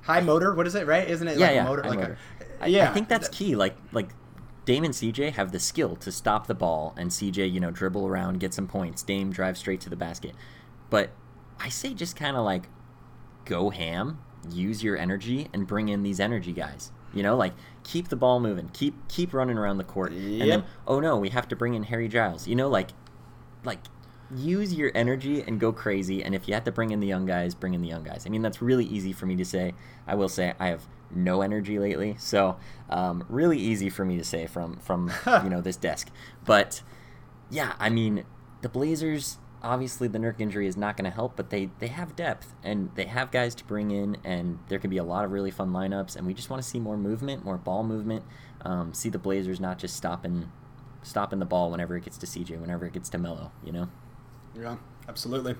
high 0.02 0.20
motor. 0.20 0.54
What 0.54 0.66
is 0.66 0.74
it? 0.74 0.86
Right? 0.86 1.08
Isn't 1.08 1.28
it 1.28 1.38
yeah, 1.38 1.46
like 1.46 1.54
yeah, 1.56 1.64
a 1.64 1.68
motor? 1.68 1.82
like 1.84 1.98
motor. 1.98 2.18
A, 2.60 2.64
I- 2.64 2.66
yeah. 2.66 2.90
I 2.90 2.94
think 2.94 3.08
that's 3.08 3.28
key. 3.28 3.56
Like 3.56 3.76
like 3.92 4.10
Dame 4.64 4.84
and 4.84 4.94
CJ 4.94 5.32
have 5.32 5.50
the 5.52 5.58
skill 5.58 5.96
to 5.96 6.12
stop 6.12 6.46
the 6.46 6.54
ball 6.54 6.94
and 6.96 7.10
CJ, 7.10 7.50
you 7.50 7.58
know, 7.58 7.70
dribble 7.72 8.06
around, 8.06 8.38
get 8.38 8.54
some 8.54 8.68
points. 8.68 9.02
Dame 9.02 9.32
drive 9.32 9.58
straight 9.58 9.80
to 9.80 9.90
the 9.90 9.96
basket. 9.96 10.34
But 10.88 11.10
I 11.62 11.68
say 11.68 11.94
just 11.94 12.16
kind 12.16 12.36
of 12.36 12.44
like 12.44 12.68
go 13.44 13.70
ham, 13.70 14.18
use 14.50 14.82
your 14.82 14.96
energy 14.96 15.48
and 15.52 15.66
bring 15.66 15.88
in 15.88 16.02
these 16.02 16.18
energy 16.18 16.52
guys. 16.52 16.90
You 17.14 17.22
know, 17.22 17.36
like 17.36 17.52
keep 17.84 18.08
the 18.08 18.16
ball 18.16 18.40
moving, 18.40 18.68
keep 18.72 19.08
keep 19.08 19.32
running 19.32 19.58
around 19.58 19.78
the 19.78 19.84
court. 19.84 20.12
And 20.12 20.50
then 20.50 20.64
oh 20.86 20.98
no, 20.98 21.16
we 21.18 21.28
have 21.28 21.46
to 21.48 21.56
bring 21.56 21.74
in 21.74 21.84
Harry 21.84 22.08
Giles. 22.08 22.48
You 22.48 22.56
know, 22.56 22.68
like 22.68 22.90
like 23.64 23.78
use 24.34 24.72
your 24.72 24.90
energy 24.94 25.42
and 25.42 25.60
go 25.60 25.72
crazy 25.72 26.24
and 26.24 26.34
if 26.34 26.48
you 26.48 26.54
have 26.54 26.64
to 26.64 26.72
bring 26.72 26.90
in 26.90 27.00
the 27.00 27.06
young 27.06 27.26
guys 27.26 27.54
bring 27.54 27.74
in 27.74 27.82
the 27.82 27.88
young 27.88 28.02
guys 28.02 28.24
i 28.26 28.30
mean 28.30 28.40
that's 28.40 28.62
really 28.62 28.86
easy 28.86 29.12
for 29.12 29.26
me 29.26 29.36
to 29.36 29.44
say 29.44 29.74
i 30.06 30.14
will 30.14 30.28
say 30.28 30.54
i 30.58 30.68
have 30.68 30.86
no 31.10 31.42
energy 31.42 31.78
lately 31.78 32.16
so 32.18 32.56
um, 32.88 33.24
really 33.28 33.58
easy 33.58 33.90
for 33.90 34.06
me 34.06 34.16
to 34.16 34.24
say 34.24 34.46
from 34.46 34.78
from 34.78 35.12
you 35.44 35.50
know 35.50 35.60
this 35.60 35.76
desk 35.76 36.08
but 36.46 36.82
yeah 37.50 37.74
i 37.78 37.90
mean 37.90 38.24
the 38.62 38.70
blazers 38.70 39.36
obviously 39.62 40.08
the 40.08 40.18
Nurk 40.18 40.40
injury 40.40 40.66
is 40.66 40.76
not 40.76 40.96
going 40.96 41.04
to 41.04 41.14
help 41.14 41.36
but 41.36 41.50
they 41.50 41.70
they 41.78 41.88
have 41.88 42.16
depth 42.16 42.54
and 42.62 42.90
they 42.94 43.04
have 43.04 43.30
guys 43.30 43.54
to 43.54 43.64
bring 43.64 43.90
in 43.90 44.16
and 44.24 44.58
there 44.68 44.78
can 44.78 44.90
be 44.90 44.98
a 44.98 45.04
lot 45.04 45.24
of 45.24 45.32
really 45.32 45.50
fun 45.50 45.70
lineups 45.72 46.16
and 46.16 46.26
we 46.26 46.34
just 46.34 46.50
want 46.50 46.62
to 46.62 46.68
see 46.68 46.80
more 46.80 46.96
movement 46.96 47.44
more 47.44 47.56
ball 47.56 47.84
movement 47.84 48.24
um, 48.62 48.92
see 48.92 49.08
the 49.08 49.18
blazers 49.18 49.60
not 49.60 49.78
just 49.78 49.96
stopping 49.96 50.50
stopping 51.02 51.38
the 51.38 51.44
ball 51.44 51.70
whenever 51.70 51.96
it 51.96 52.04
gets 52.04 52.18
to 52.18 52.26
cj 52.26 52.60
whenever 52.60 52.86
it 52.86 52.92
gets 52.92 53.08
to 53.08 53.18
melo 53.18 53.50
you 53.64 53.72
know 53.72 53.88
yeah, 54.58 54.76
absolutely. 55.08 55.54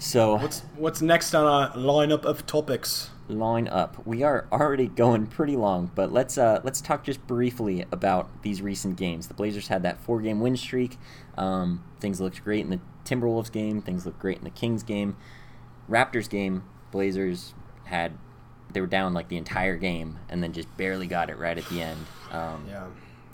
So 0.00 0.36
What's 0.36 0.60
what's 0.76 1.02
next 1.02 1.34
on 1.34 1.44
our 1.46 1.70
lineup 1.76 2.24
of 2.24 2.46
topics? 2.46 3.10
line 3.28 3.68
up. 3.68 4.04
We 4.06 4.22
are 4.24 4.46
already 4.50 4.88
going 4.88 5.26
pretty 5.26 5.56
long, 5.56 5.90
but 5.94 6.10
let's 6.12 6.36
uh, 6.36 6.60
let's 6.64 6.80
talk 6.80 7.04
just 7.04 7.24
briefly 7.26 7.84
about 7.92 8.42
these 8.42 8.60
recent 8.60 8.96
games. 8.96 9.28
The 9.28 9.34
Blazers 9.34 9.68
had 9.68 9.82
that 9.84 10.00
four-game 10.00 10.40
win 10.40 10.56
streak. 10.56 10.98
Um, 11.38 11.84
things 12.00 12.20
looked 12.20 12.42
great 12.42 12.64
in 12.64 12.70
the 12.70 12.80
Timberwolves 13.04 13.52
game. 13.52 13.82
Things 13.82 14.04
looked 14.06 14.18
great 14.18 14.38
in 14.38 14.44
the 14.44 14.50
Kings 14.50 14.82
game. 14.82 15.16
Raptors 15.88 16.28
game, 16.28 16.64
Blazers 16.90 17.54
had 17.84 18.12
they 18.72 18.80
were 18.80 18.86
down 18.86 19.14
like 19.14 19.28
the 19.28 19.36
entire 19.36 19.76
game 19.76 20.18
and 20.28 20.42
then 20.42 20.52
just 20.52 20.74
barely 20.76 21.06
got 21.06 21.28
it 21.28 21.38
right 21.38 21.58
at 21.58 21.66
the 21.68 21.82
end. 21.82 22.06
Um, 22.30 22.64
Yeah. 22.68 22.86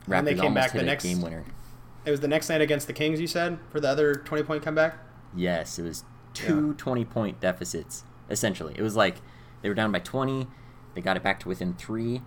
Raptors 0.08 0.18
And 0.18 0.26
they 0.26 0.34
came 0.34 0.44
almost 0.44 0.54
back 0.54 0.72
the 0.72 0.82
next 0.82 1.04
game 1.04 1.22
winner. 1.22 1.44
It 2.04 2.10
was 2.10 2.20
the 2.20 2.28
next 2.28 2.48
night 2.48 2.60
against 2.60 2.86
the 2.86 2.92
Kings. 2.92 3.20
You 3.20 3.26
said 3.28 3.58
for 3.70 3.80
the 3.80 3.88
other 3.88 4.14
twenty 4.14 4.42
point 4.42 4.62
comeback. 4.62 4.98
Yes, 5.34 5.78
it 5.78 5.82
was 5.84 6.04
two 6.36 6.74
20 6.74 7.04
point 7.04 7.40
deficits, 7.40 8.04
essentially. 8.30 8.74
It 8.76 8.82
was 8.82 8.96
like 8.96 9.16
they 9.62 9.68
were 9.68 9.74
down 9.74 9.92
by 9.92 9.98
20, 10.00 10.46
they 10.94 11.00
got 11.00 11.16
it 11.16 11.22
back 11.22 11.40
to 11.40 11.48
within 11.48 11.74
three, 11.74 12.22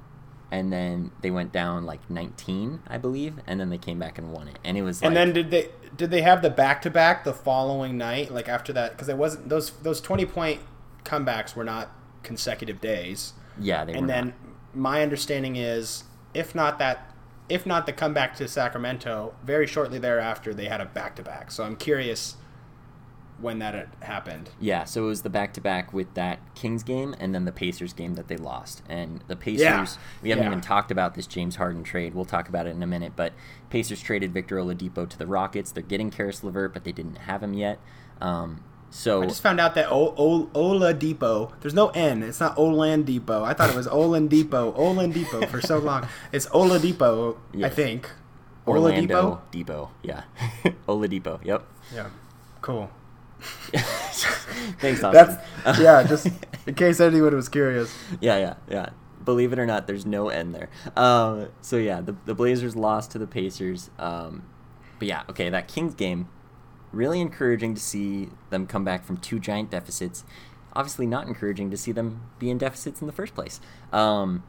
and 0.51 0.71
then 0.73 1.11
they 1.21 1.31
went 1.31 1.51
down 1.51 1.85
like 1.85 2.09
19, 2.09 2.81
I 2.87 2.97
believe, 2.97 3.39
and 3.47 3.59
then 3.59 3.69
they 3.69 3.77
came 3.77 3.99
back 3.99 4.17
and 4.17 4.31
won 4.31 4.47
it. 4.47 4.59
And 4.63 4.77
it 4.77 4.81
was 4.81 5.01
like, 5.01 5.07
And 5.07 5.15
then 5.17 5.33
did 5.33 5.51
they 5.51 5.69
did 5.95 6.11
they 6.11 6.21
have 6.21 6.41
the 6.41 6.49
back 6.49 6.81
to 6.83 6.89
back 6.89 7.23
the 7.23 7.33
following 7.33 7.97
night? 7.97 8.31
Like 8.31 8.47
after 8.47 8.71
that, 8.73 8.91
because 8.91 9.09
it 9.09 9.17
wasn't 9.17 9.49
those 9.49 9.71
those 9.71 10.01
twenty 10.01 10.25
point 10.25 10.61
comebacks 11.03 11.55
were 11.55 11.63
not 11.63 11.91
consecutive 12.23 12.81
days. 12.81 13.33
yeah, 13.59 13.85
they 13.85 13.93
were 13.93 13.97
And 13.99 14.09
then 14.09 14.25
not. 14.27 14.35
my 14.75 15.01
understanding 15.01 15.55
is, 15.55 16.03
if 16.33 16.53
not 16.53 16.77
that, 16.79 17.13
if 17.47 17.65
not 17.65 17.85
the 17.85 17.93
comeback 17.93 18.35
to 18.35 18.47
Sacramento, 18.47 19.33
very 19.43 19.65
shortly 19.65 19.97
thereafter 19.99 20.53
they 20.53 20.65
had 20.65 20.81
a 20.81 20.85
back 20.85 21.15
to 21.15 21.23
back. 21.23 21.49
So 21.51 21.63
I'm 21.63 21.75
curious 21.75 22.35
when 23.41 23.59
that 23.59 23.73
had 23.73 23.89
happened. 24.01 24.49
Yeah, 24.59 24.83
so 24.83 25.03
it 25.03 25.07
was 25.07 25.21
the 25.21 25.29
back 25.29 25.53
to 25.53 25.61
back 25.61 25.93
with 25.93 26.13
that 26.15 26.39
Kings 26.55 26.83
game 26.83 27.15
and 27.19 27.33
then 27.33 27.45
the 27.45 27.51
Pacers 27.51 27.93
game 27.93 28.15
that 28.15 28.27
they 28.27 28.37
lost. 28.37 28.83
And 28.89 29.23
the 29.27 29.35
Pacers, 29.35 29.61
Yeah, 29.61 29.87
we 30.21 30.29
haven't 30.29 30.43
yeah. 30.45 30.49
even 30.51 30.61
talked 30.61 30.91
about 30.91 31.15
this 31.15 31.25
James 31.27 31.55
Harden 31.55 31.83
trade. 31.83 32.13
We'll 32.13 32.25
talk 32.25 32.49
about 32.49 32.67
it 32.67 32.71
in 32.71 32.83
a 32.83 32.87
minute. 32.87 33.13
But 33.15 33.33
Pacers 33.69 34.01
traded 34.01 34.33
Victor 34.33 34.57
Oladipo 34.57 35.07
to 35.07 35.17
the 35.17 35.27
Rockets. 35.27 35.71
They're 35.71 35.83
getting 35.83 36.11
Caris 36.11 36.43
LeVert, 36.43 36.73
but 36.73 36.83
they 36.83 36.91
didn't 36.91 37.15
have 37.19 37.41
him 37.43 37.53
yet. 37.53 37.79
Um, 38.21 38.63
so 38.89 39.21
I 39.21 39.27
just 39.27 39.41
found 39.43 39.59
out 39.59 39.75
that 39.75 39.87
o- 39.91 40.15
o- 40.17 40.49
Ola 40.55 40.93
Depot. 40.93 41.53
There's 41.61 41.75
no 41.75 41.89
N. 41.89 42.23
It's 42.23 42.39
not 42.39 42.55
Olan 42.57 43.05
Depot. 43.05 43.43
I 43.43 43.53
thought 43.53 43.69
it 43.69 43.75
was 43.75 43.87
Olan 43.87 44.27
Depot. 44.29 44.71
Olan 44.73 45.13
Depot 45.13 45.45
for 45.45 45.61
so 45.61 45.77
long. 45.77 46.07
It's 46.31 46.47
Ola 46.51 46.79
Depot. 46.79 47.37
I 47.63 47.69
think. 47.69 48.09
Orlando 48.67 49.41
Depot, 49.51 49.89
yeah, 50.03 50.23
Oladipo. 50.87 51.43
Yep. 51.43 51.65
Yeah. 51.93 52.07
Cool. 52.61 52.91
Thanks, 54.79 55.03
Austin. 55.03 55.37
That's 55.63 55.79
yeah. 55.79 56.03
Just 56.03 56.27
in 56.65 56.75
case 56.75 56.99
anyone 56.99 57.35
was 57.35 57.49
curious. 57.49 57.93
yeah, 58.19 58.37
yeah, 58.37 58.53
yeah. 58.69 58.89
Believe 59.23 59.53
it 59.53 59.59
or 59.59 59.65
not, 59.65 59.85
there's 59.87 60.05
no 60.05 60.29
end 60.29 60.55
there. 60.55 60.69
Um, 60.95 61.49
so 61.61 61.77
yeah, 61.77 62.01
the, 62.01 62.15
the 62.25 62.33
Blazers 62.33 62.75
lost 62.75 63.11
to 63.11 63.19
the 63.19 63.27
Pacers. 63.27 63.89
Um, 63.99 64.43
but 64.97 65.07
yeah, 65.07 65.23
okay, 65.29 65.49
that 65.49 65.67
Kings 65.67 65.93
game, 65.93 66.27
really 66.91 67.21
encouraging 67.21 67.75
to 67.75 67.81
see 67.81 68.29
them 68.49 68.65
come 68.65 68.83
back 68.83 69.05
from 69.05 69.17
two 69.17 69.39
giant 69.39 69.69
deficits. 69.69 70.23
Obviously, 70.73 71.05
not 71.05 71.27
encouraging 71.27 71.71
to 71.71 71.77
see 71.77 71.91
them 71.91 72.21
be 72.39 72.49
in 72.49 72.57
deficits 72.57 73.01
in 73.01 73.07
the 73.07 73.13
first 73.13 73.35
place. 73.35 73.59
Um, 73.91 74.43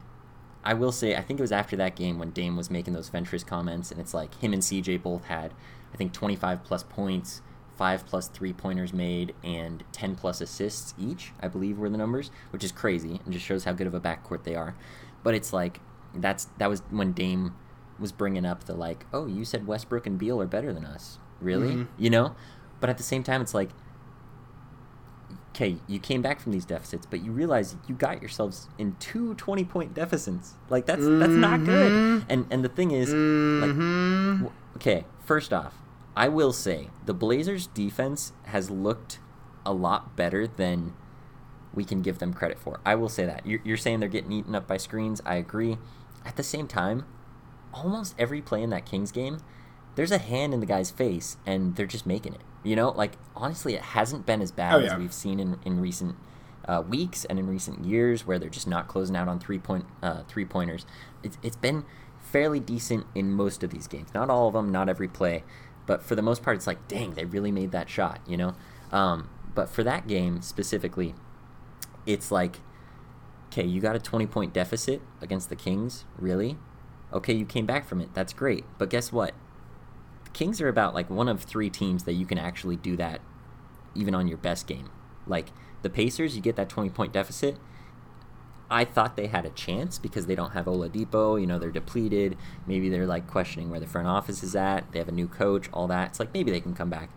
I 0.63 0.73
will 0.73 0.91
say, 0.91 1.15
I 1.15 1.21
think 1.21 1.39
it 1.39 1.43
was 1.43 1.51
after 1.51 1.75
that 1.77 1.95
game 1.95 2.19
when 2.19 2.31
Dame 2.31 2.55
was 2.55 2.69
making 2.69 2.93
those 2.93 3.09
Fentress 3.09 3.43
comments, 3.43 3.91
and 3.91 3.99
it's 3.99 4.13
like 4.13 4.35
him 4.35 4.53
and 4.53 4.61
CJ 4.61 5.01
both 5.01 5.25
had, 5.25 5.53
I 5.93 5.97
think, 5.97 6.13
25 6.13 6.63
plus 6.63 6.83
points, 6.83 7.41
five 7.77 8.05
plus 8.05 8.27
three 8.27 8.53
pointers 8.53 8.93
made, 8.93 9.33
and 9.43 9.83
10 9.91 10.15
plus 10.15 10.39
assists 10.41 10.93
each, 10.99 11.31
I 11.41 11.47
believe 11.47 11.77
were 11.79 11.89
the 11.89 11.97
numbers, 11.97 12.29
which 12.51 12.63
is 12.63 12.71
crazy 12.71 13.19
and 13.23 13.33
just 13.33 13.45
shows 13.45 13.63
how 13.63 13.73
good 13.73 13.87
of 13.87 13.93
a 13.93 13.99
backcourt 13.99 14.43
they 14.43 14.55
are. 14.55 14.75
But 15.23 15.33
it's 15.33 15.51
like, 15.53 15.79
that's 16.13 16.45
that 16.57 16.69
was 16.69 16.81
when 16.89 17.13
Dame 17.13 17.55
was 17.97 18.11
bringing 18.11 18.45
up 18.45 18.65
the 18.65 18.73
like, 18.75 19.05
oh, 19.13 19.25
you 19.27 19.45
said 19.45 19.65
Westbrook 19.67 20.05
and 20.05 20.17
Beal 20.19 20.41
are 20.41 20.47
better 20.47 20.73
than 20.73 20.85
us. 20.85 21.17
Really? 21.39 21.73
Mhm. 21.75 21.87
You 21.97 22.09
know? 22.09 22.35
But 22.79 22.89
at 22.89 22.97
the 22.97 23.03
same 23.03 23.23
time, 23.23 23.41
it's 23.41 23.53
like, 23.53 23.69
okay, 25.51 25.77
you 25.87 25.99
came 25.99 26.21
back 26.21 26.39
from 26.39 26.51
these 26.51 26.65
deficits, 26.65 27.05
but 27.05 27.23
you 27.23 27.31
realize 27.31 27.75
you 27.87 27.95
got 27.95 28.21
yourselves 28.21 28.67
in 28.77 28.95
two 28.99 29.33
20 29.35 29.63
point 29.65 29.93
deficits. 29.93 30.55
Like 30.69 30.85
that's 30.85 31.01
that's 31.05 31.31
not 31.33 31.63
good. 31.65 31.91
Mhm. 31.91 32.25
And 32.29 32.45
and 32.51 32.63
the 32.63 32.69
thing 32.69 32.91
is, 32.91 33.09
Mhm. 33.13 34.41
like, 34.43 34.51
okay, 34.77 35.05
first 35.23 35.53
off, 35.53 35.75
I 36.15 36.27
will 36.27 36.53
say 36.53 36.89
the 37.05 37.13
Blazers 37.13 37.67
defense 37.67 38.33
has 38.45 38.69
looked 38.69 39.19
a 39.65 39.73
lot 39.73 40.15
better 40.15 40.47
than 40.47 40.93
we 41.73 41.85
can 41.85 42.01
give 42.01 42.19
them 42.19 42.33
credit 42.33 42.59
for. 42.59 42.79
I 42.85 42.95
will 42.95 43.09
say 43.09 43.25
that. 43.25 43.45
You're, 43.45 43.61
you're 43.63 43.77
saying 43.77 43.99
they're 44.01 44.09
getting 44.09 44.31
eaten 44.31 44.55
up 44.55 44.67
by 44.67 44.77
screens. 44.77 45.21
I 45.25 45.35
agree. 45.35 45.77
At 46.25 46.35
the 46.35 46.43
same 46.43 46.67
time, 46.67 47.05
almost 47.73 48.13
every 48.19 48.41
play 48.41 48.61
in 48.61 48.69
that 48.71 48.85
Kings 48.85 49.11
game, 49.11 49.39
there's 49.95 50.11
a 50.11 50.17
hand 50.17 50.53
in 50.53 50.59
the 50.59 50.65
guy's 50.65 50.91
face, 50.91 51.37
and 51.45 51.75
they're 51.75 51.85
just 51.85 52.05
making 52.05 52.33
it. 52.33 52.41
You 52.63 52.75
know, 52.75 52.89
like 52.89 53.13
honestly, 53.35 53.73
it 53.75 53.81
hasn't 53.81 54.25
been 54.25 54.41
as 54.41 54.51
bad 54.51 54.75
Oh, 54.75 54.79
as 54.79 54.95
we've 54.97 55.13
seen 55.13 55.39
in 55.39 55.57
in 55.65 55.79
recent 55.79 56.15
uh, 56.67 56.83
weeks 56.87 57.25
and 57.25 57.39
in 57.39 57.47
recent 57.47 57.85
years, 57.85 58.27
where 58.27 58.37
they're 58.37 58.49
just 58.49 58.67
not 58.67 58.87
closing 58.87 59.15
out 59.15 59.27
on 59.27 59.39
three 59.39 59.57
point 59.59 59.85
uh, 60.03 60.23
three 60.27 60.45
pointers. 60.45 60.85
It's 61.23 61.37
it's 61.41 61.55
been 61.55 61.85
fairly 62.19 62.59
decent 62.59 63.07
in 63.15 63.31
most 63.31 63.63
of 63.63 63.71
these 63.71 63.87
games. 63.87 64.13
Not 64.13 64.29
all 64.29 64.47
of 64.47 64.53
them, 64.53 64.71
not 64.71 64.87
every 64.89 65.07
play, 65.07 65.43
but 65.91 66.01
for 66.01 66.15
the 66.15 66.21
most 66.21 66.41
part, 66.41 66.55
it's 66.55 66.67
like, 66.67 66.87
dang, 66.87 67.15
they 67.15 67.25
really 67.25 67.51
made 67.51 67.73
that 67.73 67.89
shot. 67.89 68.21
You 68.25 68.37
know, 68.37 68.55
um, 68.93 69.29
but 69.53 69.67
for 69.67 69.83
that 69.83 70.07
game 70.07 70.41
specifically, 70.41 71.15
it's 72.05 72.31
like, 72.31 72.61
okay, 73.47 73.65
you 73.65 73.81
got 73.81 73.97
a 73.97 73.99
20 73.99 74.25
point 74.25 74.53
deficit 74.53 75.01
against 75.21 75.49
the 75.49 75.55
Kings, 75.57 76.05
really? 76.17 76.57
Okay, 77.11 77.33
you 77.33 77.45
came 77.45 77.65
back 77.65 77.85
from 77.85 77.99
it. 77.99 78.13
That's 78.13 78.31
great. 78.31 78.63
But 78.77 78.89
guess 78.89 79.11
what? 79.11 79.33
The 80.23 80.29
Kings 80.29 80.61
are 80.61 80.69
about 80.69 80.95
like 80.95 81.09
one 81.09 81.27
of 81.27 81.43
three 81.43 81.69
teams 81.69 82.05
that 82.05 82.13
you 82.13 82.25
can 82.25 82.37
actually 82.37 82.77
do 82.77 82.95
that 82.95 83.19
even 83.93 84.15
on 84.15 84.29
your 84.29 84.37
best 84.37 84.67
game. 84.67 84.89
Like 85.27 85.47
the 85.81 85.89
Pacers, 85.89 86.37
you 86.37 86.41
get 86.41 86.55
that 86.55 86.69
20 86.69 86.89
point 86.91 87.11
deficit. 87.11 87.57
I 88.71 88.85
thought 88.85 89.17
they 89.17 89.27
had 89.27 89.45
a 89.45 89.49
chance 89.49 89.99
because 89.99 90.25
they 90.25 90.35
don't 90.35 90.51
have 90.51 90.65
Oladipo. 90.65 91.39
You 91.39 91.45
know, 91.45 91.59
they're 91.59 91.71
depleted. 91.71 92.37
Maybe 92.65 92.87
they're 92.87 93.05
like 93.05 93.27
questioning 93.27 93.69
where 93.69 93.81
the 93.81 93.85
front 93.85 94.07
office 94.07 94.41
is 94.41 94.55
at. 94.55 94.91
They 94.93 94.99
have 94.99 95.09
a 95.09 95.13
new 95.13 95.27
coach, 95.27 95.69
all 95.73 95.87
that. 95.87 96.09
It's 96.09 96.19
like 96.19 96.33
maybe 96.33 96.51
they 96.51 96.61
can 96.61 96.73
come 96.73 96.89
back. 96.89 97.09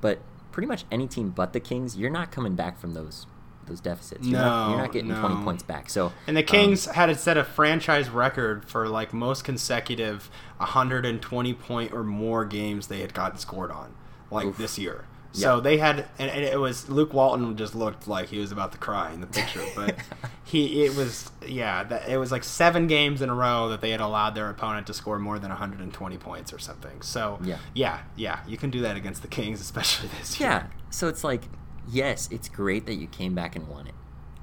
But 0.00 0.20
pretty 0.52 0.68
much 0.68 0.84
any 0.92 1.08
team 1.08 1.30
but 1.30 1.52
the 1.52 1.58
Kings, 1.58 1.96
you're 1.96 2.10
not 2.10 2.30
coming 2.30 2.54
back 2.54 2.78
from 2.78 2.94
those 2.94 3.26
those 3.66 3.80
deficits. 3.80 4.26
You're, 4.26 4.38
not, 4.38 4.70
you're 4.70 4.78
not 4.78 4.92
getting 4.92 5.08
no. 5.08 5.20
20 5.20 5.42
points 5.42 5.62
back. 5.62 5.90
So 5.90 6.12
And 6.26 6.36
the 6.36 6.42
um, 6.42 6.46
Kings 6.46 6.84
had 6.84 7.06
to 7.06 7.14
set 7.14 7.36
a 7.36 7.44
franchise 7.44 8.08
record 8.08 8.68
for 8.68 8.88
like 8.88 9.12
most 9.12 9.42
consecutive 9.42 10.30
120 10.58 11.54
point 11.54 11.92
or 11.92 12.04
more 12.04 12.44
games 12.44 12.86
they 12.86 13.00
had 13.00 13.14
gotten 13.14 13.38
scored 13.38 13.70
on, 13.70 13.94
like 14.30 14.46
Oof. 14.46 14.58
this 14.58 14.78
year. 14.78 15.06
So 15.34 15.56
Yeah. 15.56 15.60
they 15.60 15.76
had, 15.78 16.06
and, 16.18 16.30
and 16.30 16.42
it 16.44 16.58
was 16.58 16.88
Luke 16.88 17.12
Walton 17.12 17.56
just 17.56 17.74
looked 17.74 18.08
like 18.08 18.28
he 18.28 18.38
was 18.38 18.50
about 18.52 18.72
to 18.72 18.78
cry 18.78 19.12
in 19.12 19.20
the 19.20 19.26
picture, 19.26 19.64
but 19.76 19.96
he 20.44 20.84
it 20.84 20.96
was 20.96 21.30
yeah 21.46 21.82
that 21.84 22.08
it 22.08 22.16
was 22.18 22.30
like 22.32 22.44
seven 22.44 22.86
games 22.86 23.20
in 23.20 23.28
a 23.28 23.34
row 23.34 23.68
that 23.68 23.80
they 23.80 23.90
had 23.90 24.00
allowed 24.00 24.34
their 24.36 24.48
opponent 24.48 24.86
to 24.86 24.94
score 24.94 25.18
more 25.18 25.38
than 25.38 25.50
120 25.50 26.16
points 26.18 26.52
or 26.52 26.58
something. 26.58 27.02
So 27.02 27.38
Yeah. 27.42 27.58
yeah, 27.74 28.00
yeah, 28.16 28.38
you 28.46 28.56
can 28.56 28.70
do 28.70 28.80
that 28.82 28.96
against 28.96 29.22
the 29.22 29.28
Kings, 29.28 29.60
especially 29.68 30.08
this 30.18 30.38
year. 30.40 30.48
Yeah. 30.48 30.66
So 30.90 31.08
it's 31.08 31.24
like, 31.24 31.42
yes, 31.90 32.28
it's 32.30 32.48
great 32.48 32.86
that 32.86 32.94
you 32.94 33.08
came 33.08 33.34
back 33.34 33.56
and 33.56 33.66
won 33.68 33.88
it. 33.88 33.94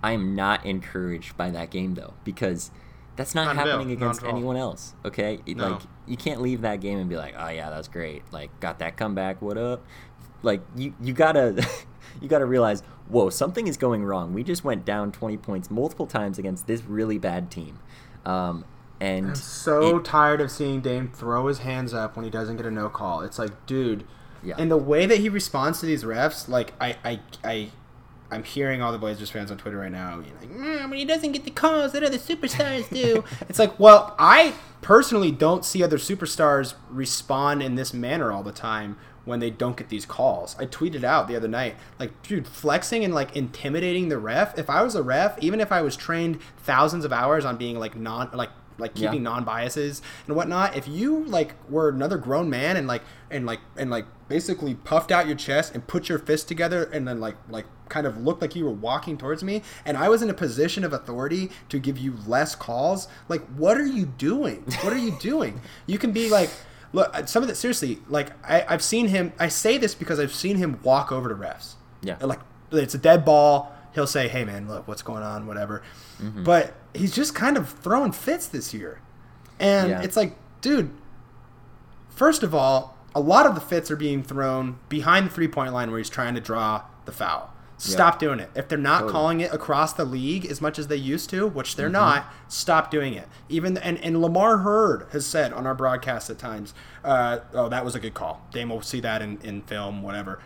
I 0.03 0.11
am 0.11 0.35
not 0.35 0.65
encouraged 0.65 1.37
by 1.37 1.51
that 1.51 1.69
game 1.71 1.93
though, 1.95 2.15
because 2.25 2.69
that's 3.15 3.35
not, 3.35 3.55
Not 3.55 3.67
happening 3.67 3.89
Not 3.89 3.93
against 3.93 4.23
all. 4.23 4.29
anyone 4.31 4.55
else. 4.57 4.93
Okay, 5.05 5.39
No. 5.47 5.69
like 5.69 5.81
you 6.07 6.17
can't 6.17 6.41
leave 6.41 6.61
that 6.61 6.79
game 6.81 6.97
and 6.97 7.09
be 7.09 7.17
like, 7.17 7.35
oh 7.37 7.49
yeah, 7.49 7.69
that's 7.69 7.87
great. 7.87 8.23
Like 8.31 8.57
got 8.59 8.79
that 8.79 8.97
comeback. 8.97 9.41
What 9.41 9.57
up? 9.57 9.85
Like 10.43 10.61
you 10.75 10.93
you 11.01 11.13
gotta 11.13 11.65
you 12.21 12.27
gotta 12.27 12.45
realize, 12.45 12.81
whoa, 13.07 13.29
something 13.29 13.67
is 13.67 13.77
going 13.77 14.03
wrong. 14.03 14.33
We 14.33 14.43
just 14.43 14.63
went 14.63 14.85
down 14.85 15.11
twenty 15.11 15.37
points 15.37 15.69
multiple 15.71 16.07
times 16.07 16.37
against 16.39 16.67
this 16.67 16.83
really 16.83 17.17
bad 17.17 17.51
team. 17.51 17.79
Um, 18.25 18.65
and 18.99 19.29
I'm 19.29 19.35
so 19.35 19.97
it- 19.97 20.05
tired 20.05 20.41
of 20.41 20.51
seeing 20.51 20.81
Dame 20.81 21.09
throw 21.13 21.47
his 21.47 21.59
hands 21.59 21.93
up 21.93 22.15
when 22.15 22.23
he 22.25 22.31
doesn't 22.31 22.57
get 22.57 22.65
a 22.65 22.71
no 22.71 22.87
call. 22.89 23.21
It's 23.21 23.39
like, 23.39 23.65
dude, 23.65 24.05
Yeah. 24.43 24.55
and 24.59 24.69
the 24.69 24.77
way 24.77 25.05
that 25.07 25.17
he 25.19 25.27
responds 25.29 25.79
to 25.79 25.87
these 25.87 26.03
refs, 26.03 26.47
like 26.47 26.73
I, 26.79 26.97
I, 27.03 27.19
I, 27.43 27.69
I'm 28.29 28.43
hearing 28.43 28.81
all 28.83 28.91
the 28.91 28.99
Blazers 28.99 29.31
fans 29.31 29.49
on 29.49 29.57
Twitter 29.57 29.77
right 29.79 29.91
now, 29.91 30.19
being 30.19 30.35
like, 30.39 30.51
mm, 30.51 30.87
when 30.87 30.99
he 30.99 31.05
doesn't 31.05 31.31
get 31.31 31.45
the 31.45 31.51
calls 31.51 31.93
that 31.93 32.03
other 32.03 32.19
superstars 32.19 32.87
do. 32.93 33.23
it's 33.49 33.57
like, 33.57 33.79
well, 33.79 34.15
I 34.19 34.53
personally 34.83 35.31
don't 35.31 35.65
see 35.65 35.81
other 35.83 35.97
superstars 35.97 36.75
respond 36.91 37.63
in 37.63 37.73
this 37.75 37.93
manner 37.95 38.31
all 38.31 38.43
the 38.43 38.51
time 38.51 38.97
when 39.25 39.39
they 39.39 39.49
don't 39.49 39.77
get 39.77 39.89
these 39.89 40.05
calls. 40.05 40.55
I 40.59 40.65
tweeted 40.65 41.03
out 41.03 41.27
the 41.27 41.35
other 41.35 41.47
night, 41.47 41.75
like, 41.99 42.21
dude, 42.23 42.47
flexing 42.47 43.03
and 43.03 43.13
like 43.13 43.35
intimidating 43.35 44.09
the 44.09 44.17
ref. 44.17 44.57
If 44.57 44.69
I 44.69 44.81
was 44.81 44.95
a 44.95 45.03
ref, 45.03 45.37
even 45.43 45.59
if 45.61 45.71
I 45.71 45.81
was 45.81 45.95
trained 45.95 46.39
thousands 46.57 47.05
of 47.05 47.13
hours 47.13 47.45
on 47.45 47.57
being 47.57 47.77
like 47.79 47.95
non, 47.95 48.29
like 48.33 48.49
like 48.77 48.91
Yeah. 48.95 49.09
keeping 49.09 49.21
non-biases 49.23 50.01
and 50.25 50.35
whatnot 50.35 50.75
if 50.75 50.87
you 50.87 51.23
like 51.25 51.53
were 51.69 51.89
another 51.89 52.17
grown 52.17 52.49
man 52.49 52.77
and 52.77 52.87
like 52.87 53.03
and 53.29 53.45
like 53.45 53.59
and 53.77 53.91
like 53.91 54.05
basically 54.27 54.73
puffed 54.73 55.11
out 55.11 55.27
your 55.27 55.35
chest 55.35 55.75
and 55.75 55.85
put 55.85 56.09
your 56.09 56.17
fist 56.17 56.47
together 56.47 56.85
and 56.85 57.07
then 57.07 57.19
like 57.19 57.35
like 57.49 57.65
kind 57.89 58.07
of 58.07 58.17
looked 58.17 58.41
like 58.41 58.55
you 58.55 58.63
were 58.65 58.71
walking 58.71 59.17
towards 59.19 59.43
me 59.43 59.61
and 59.85 59.97
i 59.97 60.09
was 60.09 60.23
in 60.23 60.29
a 60.31 60.33
position 60.33 60.83
of 60.83 60.93
authority 60.93 61.51
to 61.69 61.77
give 61.77 61.97
you 61.99 62.15
less 62.25 62.55
calls 62.55 63.07
like 63.27 63.45
what 63.49 63.77
are 63.77 63.85
you 63.85 64.05
doing 64.05 64.63
what 64.81 64.93
are 64.93 64.97
you 64.97 65.15
doing 65.19 65.61
you 65.85 65.99
can 65.99 66.11
be 66.11 66.27
like 66.29 66.49
look 66.93 67.27
some 67.27 67.41
of 67.43 67.49
the 67.49 67.55
seriously 67.55 67.99
like 68.09 68.31
I, 68.47 68.65
i've 68.67 68.83
seen 68.83 69.07
him 69.07 69.33
i 69.39 69.47
say 69.47 69.77
this 69.77 69.95
because 69.95 70.19
i've 70.19 70.33
seen 70.33 70.57
him 70.57 70.79
walk 70.83 71.11
over 71.11 71.29
to 71.29 71.35
refs 71.35 71.73
Yeah. 72.01 72.17
like 72.21 72.39
it's 72.71 72.93
a 72.95 72.97
dead 72.97 73.23
ball 73.25 73.73
he'll 73.93 74.07
say 74.07 74.27
hey 74.27 74.43
man 74.45 74.67
look 74.67 74.87
what's 74.87 75.01
going 75.01 75.23
on 75.23 75.47
whatever 75.47 75.81
Mm-hmm. 76.21 76.43
but 76.43 76.75
he's 76.93 77.15
just 77.15 77.33
kind 77.33 77.57
of 77.57 77.67
throwing 77.69 78.11
fits 78.11 78.47
this 78.47 78.73
year 78.75 78.99
and 79.59 79.89
Yeah. 79.89 80.01
it's 80.03 80.15
like 80.15 80.35
dude 80.61 80.91
first 82.09 82.43
of 82.43 82.53
all 82.53 82.97
a 83.15 83.19
lot 83.19 83.45
of 83.45 83.55
the 83.55 83.61
fits 83.61 83.89
are 83.91 83.95
being 83.95 84.23
thrown 84.23 84.77
behind 84.89 85.25
the 85.27 85.29
three 85.33 85.47
point 85.47 85.73
line 85.73 85.89
where 85.89 85.97
he's 85.97 86.09
trying 86.09 86.35
to 86.35 86.41
draw 86.41 86.83
the 87.05 87.11
foul 87.11 87.50
Stop 87.89 88.19
doing 88.19 88.39
it. 88.39 88.49
If 88.55 88.67
they're 88.67 88.77
not 88.77 88.99
Totally. 88.99 89.11
calling 89.11 89.39
it 89.41 89.51
across 89.53 89.93
the 89.93 90.05
league 90.05 90.45
as 90.45 90.61
much 90.61 90.77
as 90.77 90.87
they 90.87 90.95
used 90.95 91.29
to, 91.31 91.47
which 91.47 91.69
Mm-hmm. 91.71 91.77
they're 91.81 91.89
not, 91.89 92.25
stop 92.47 92.91
doing 92.91 93.13
it. 93.13 93.27
Even 93.49 93.75
and, 93.77 93.97
and 93.99 94.21
Lamar 94.21 94.59
Hurd 94.59 95.07
has 95.11 95.25
said 95.25 95.51
on 95.51 95.65
our 95.65 95.73
broadcast 95.73 96.29
at 96.29 96.37
times, 96.37 96.73
uh, 97.03 97.39
"Oh, 97.53 97.69
that 97.69 97.83
was 97.83 97.95
a 97.95 97.99
good 97.99 98.13
call. 98.13 98.45
Dame 98.51 98.69
will 98.69 98.81
see 98.83 98.99
that 99.01 99.21
in, 99.21 99.39
in 99.41 99.61
film, 99.63 100.03
whatever." 100.03 100.39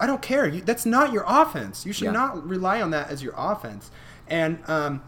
I 0.00 0.06
don't 0.06 0.22
care. 0.22 0.46
You, 0.46 0.60
that's 0.60 0.86
not 0.86 1.12
your 1.12 1.24
offense. 1.26 1.84
You 1.84 1.92
should 1.92 2.04
Yeah. 2.04 2.10
not 2.12 2.46
rely 2.46 2.80
on 2.80 2.90
that 2.90 3.10
as 3.10 3.22
your 3.24 3.34
offense. 3.36 3.90
And 4.28 4.60
um, 4.68 5.02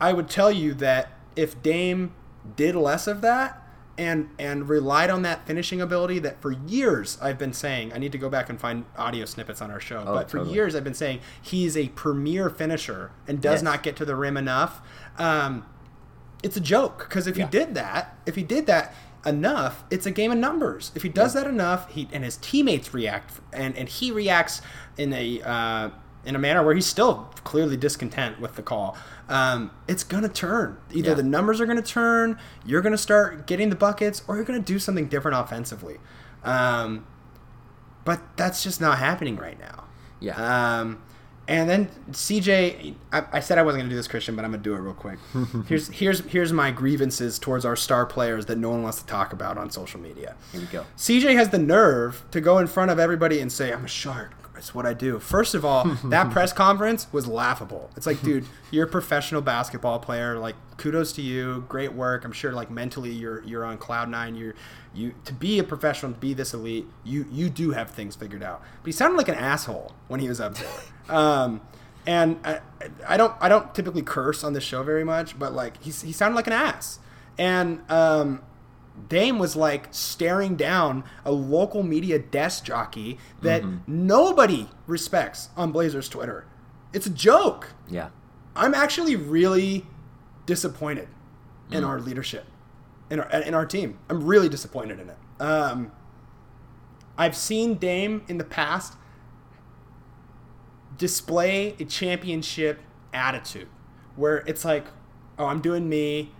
I 0.00 0.14
would 0.14 0.30
tell 0.30 0.50
you 0.50 0.72
that 0.74 1.12
if 1.36 1.62
Dame 1.62 2.14
did 2.56 2.74
less 2.74 3.06
of 3.06 3.20
that 3.20 3.59
and 4.00 4.30
and 4.38 4.68
relied 4.68 5.10
on 5.10 5.22
that 5.22 5.46
finishing 5.46 5.80
ability 5.80 6.18
that 6.20 6.40
for 6.40 6.52
years 6.52 7.18
I've 7.20 7.38
been 7.38 7.52
saying, 7.52 7.92
I 7.92 7.98
need 7.98 8.12
to 8.12 8.18
go 8.18 8.30
back 8.30 8.48
and 8.48 8.58
find 8.58 8.84
audio 8.96 9.26
snippets 9.26 9.60
on 9.60 9.70
our 9.70 9.78
show, 9.80 10.02
Oh, 10.06 10.14
but 10.14 10.30
for 10.30 10.38
totally. 10.38 10.54
years 10.54 10.74
I've 10.74 10.84
been 10.84 10.94
saying 10.94 11.20
he's 11.40 11.76
a 11.76 11.88
premier 11.90 12.48
finisher 12.48 13.10
and 13.28 13.40
does 13.40 13.56
Yes. 13.58 13.62
not 13.62 13.82
get 13.82 13.96
to 13.96 14.04
the 14.06 14.16
rim 14.16 14.36
enough. 14.36 14.80
Um, 15.18 15.66
it's 16.42 16.56
a 16.56 16.60
joke 16.60 17.00
because 17.08 17.26
if 17.26 17.36
Yeah. 17.36 17.44
he 17.44 17.50
did 17.50 17.74
that, 17.74 18.16
if 18.24 18.34
he 18.36 18.42
did 18.42 18.66
that 18.66 18.94
enough, 19.26 19.84
it's 19.90 20.06
a 20.06 20.10
game 20.10 20.32
of 20.32 20.38
numbers. 20.38 20.90
If 20.94 21.02
he 21.02 21.10
does 21.10 21.34
that 21.34 21.46
enough, 21.46 21.90
he 21.90 22.08
and 22.10 22.24
his 22.24 22.38
teammates 22.38 22.94
react, 22.94 23.38
and 23.52 23.76
and 23.76 23.86
he 23.88 24.10
reacts 24.10 24.62
in 24.96 25.12
a 25.12 25.42
uh, 25.42 25.90
in 26.24 26.34
a 26.34 26.38
manner 26.38 26.62
where 26.64 26.74
he's 26.74 26.86
still 26.86 27.28
clearly 27.44 27.76
discontent 27.76 28.40
with 28.40 28.56
the 28.56 28.62
call. 28.62 28.96
Um, 29.30 29.70
it's 29.88 30.02
gonna 30.04 30.28
turn. 30.28 30.76
Either 30.92 31.10
Yeah. 31.10 31.14
the 31.14 31.22
numbers 31.22 31.60
are 31.60 31.66
gonna 31.66 31.80
turn, 31.82 32.38
you're 32.66 32.82
gonna 32.82 32.98
start 32.98 33.46
getting 33.46 33.70
the 33.70 33.76
buckets, 33.76 34.22
or 34.28 34.36
you're 34.36 34.44
gonna 34.44 34.58
do 34.58 34.78
something 34.78 35.06
different 35.06 35.38
offensively. 35.38 35.98
Um, 36.44 37.06
but 38.04 38.20
that's 38.36 38.62
just 38.62 38.80
not 38.80 38.98
happening 38.98 39.36
right 39.36 39.58
now. 39.58 39.84
Yeah. 40.18 40.80
Um, 40.80 40.98
and 41.48 41.68
then 41.68 41.88
CJ, 42.12 42.94
I, 43.12 43.24
I 43.32 43.40
said 43.40 43.58
I 43.58 43.62
wasn't 43.62 43.82
gonna 43.82 43.90
do 43.90 43.96
this, 43.96 44.08
Christian, 44.08 44.36
but 44.36 44.44
I'm 44.44 44.50
gonna 44.52 44.62
do 44.62 44.74
it 44.74 44.78
real 44.78 44.94
quick. 44.94 45.18
here's 45.66 45.88
here's 45.88 46.20
here's 46.26 46.52
my 46.52 46.70
grievances 46.70 47.38
towards 47.38 47.64
our 47.64 47.76
star 47.76 48.06
players 48.06 48.46
that 48.46 48.58
no 48.58 48.70
one 48.70 48.82
wants 48.82 49.00
to 49.00 49.06
talk 49.06 49.32
about 49.32 49.58
on 49.58 49.70
social 49.70 50.00
media. 50.00 50.34
Here 50.52 50.60
we 50.60 50.66
go. 50.68 50.86
CJ 50.96 51.34
has 51.36 51.50
the 51.50 51.58
nerve 51.58 52.24
to 52.32 52.40
go 52.40 52.58
in 52.58 52.66
front 52.66 52.90
of 52.90 52.98
everybody 52.98 53.40
and 53.40 53.50
say, 53.52 53.72
"I'm 53.72 53.84
a 53.84 53.88
shark." 53.88 54.32
It's 54.60 54.74
what 54.74 54.84
I 54.84 54.92
do. 54.92 55.18
First 55.18 55.54
of 55.54 55.64
all, 55.64 55.84
that 56.04 56.30
press 56.30 56.52
conference 56.52 57.06
was 57.12 57.26
laughable. 57.26 57.90
It's 57.96 58.06
like, 58.06 58.20
dude, 58.22 58.44
you're 58.70 58.84
a 58.84 58.90
professional 58.90 59.40
basketball 59.40 59.98
player. 59.98 60.38
Like, 60.38 60.54
kudos 60.76 61.12
to 61.14 61.22
you. 61.22 61.64
Great 61.66 61.94
work. 61.94 62.26
I'm 62.26 62.32
sure, 62.32 62.52
like 62.52 62.70
mentally, 62.70 63.10
you're 63.10 63.42
you're 63.44 63.64
on 63.64 63.78
cloud 63.78 64.10
nine. 64.10 64.36
You're 64.36 64.54
you 64.92 65.14
to 65.24 65.32
be 65.32 65.58
a 65.58 65.64
professional, 65.64 66.12
to 66.12 66.18
be 66.18 66.34
this 66.34 66.52
elite. 66.52 66.86
You 67.04 67.26
you 67.32 67.48
do 67.48 67.70
have 67.70 67.90
things 67.90 68.14
figured 68.14 68.42
out. 68.42 68.62
But 68.82 68.86
he 68.86 68.92
sounded 68.92 69.16
like 69.16 69.28
an 69.28 69.34
asshole 69.34 69.92
when 70.08 70.20
he 70.20 70.28
was 70.28 70.40
up 70.40 70.54
there. 70.54 70.68
Um, 71.08 71.60
and 72.06 72.38
I, 72.44 72.60
I 73.08 73.16
don't 73.16 73.34
I 73.40 73.48
don't 73.48 73.74
typically 73.74 74.02
curse 74.02 74.44
on 74.44 74.52
the 74.52 74.60
show 74.60 74.84
very 74.84 75.02
much, 75.02 75.36
but 75.36 75.52
like 75.52 75.82
he 75.82 75.90
he 75.90 76.12
sounded 76.12 76.36
like 76.36 76.46
an 76.46 76.52
ass. 76.52 77.00
And 77.36 77.80
um, 77.90 78.42
Dame 79.08 79.38
was 79.38 79.56
like 79.56 79.88
staring 79.90 80.56
down 80.56 81.04
a 81.24 81.32
local 81.32 81.82
media 81.82 82.18
desk 82.18 82.64
jockey 82.64 83.18
that 83.42 83.62
nobody 83.86 84.68
respects 84.86 85.48
on 85.56 85.72
Blazers 85.72 86.08
Twitter. 86.08 86.46
It's 86.92 87.06
a 87.06 87.10
joke. 87.10 87.72
Yeah. 87.88 88.10
I'm 88.56 88.74
actually 88.74 89.16
really 89.16 89.86
disappointed 90.46 91.08
in 91.70 91.84
our 91.84 92.00
leadership, 92.00 92.44
in 93.10 93.20
our 93.20 93.28
in 93.42 93.54
our 93.54 93.64
team. 93.64 93.98
I'm 94.08 94.24
really 94.24 94.48
disappointed 94.48 94.98
in 94.98 95.08
it. 95.10 95.16
Um, 95.40 95.92
I've 97.16 97.36
seen 97.36 97.74
Dame 97.74 98.24
in 98.28 98.38
the 98.38 98.44
past 98.44 98.94
display 100.98 101.76
a 101.78 101.84
championship 101.84 102.80
attitude, 103.12 103.68
where 104.16 104.38
it's 104.46 104.64
like, 104.64 104.86
"Oh, 105.38 105.46
I'm 105.46 105.60
doing 105.60 105.88
me." 105.88 106.32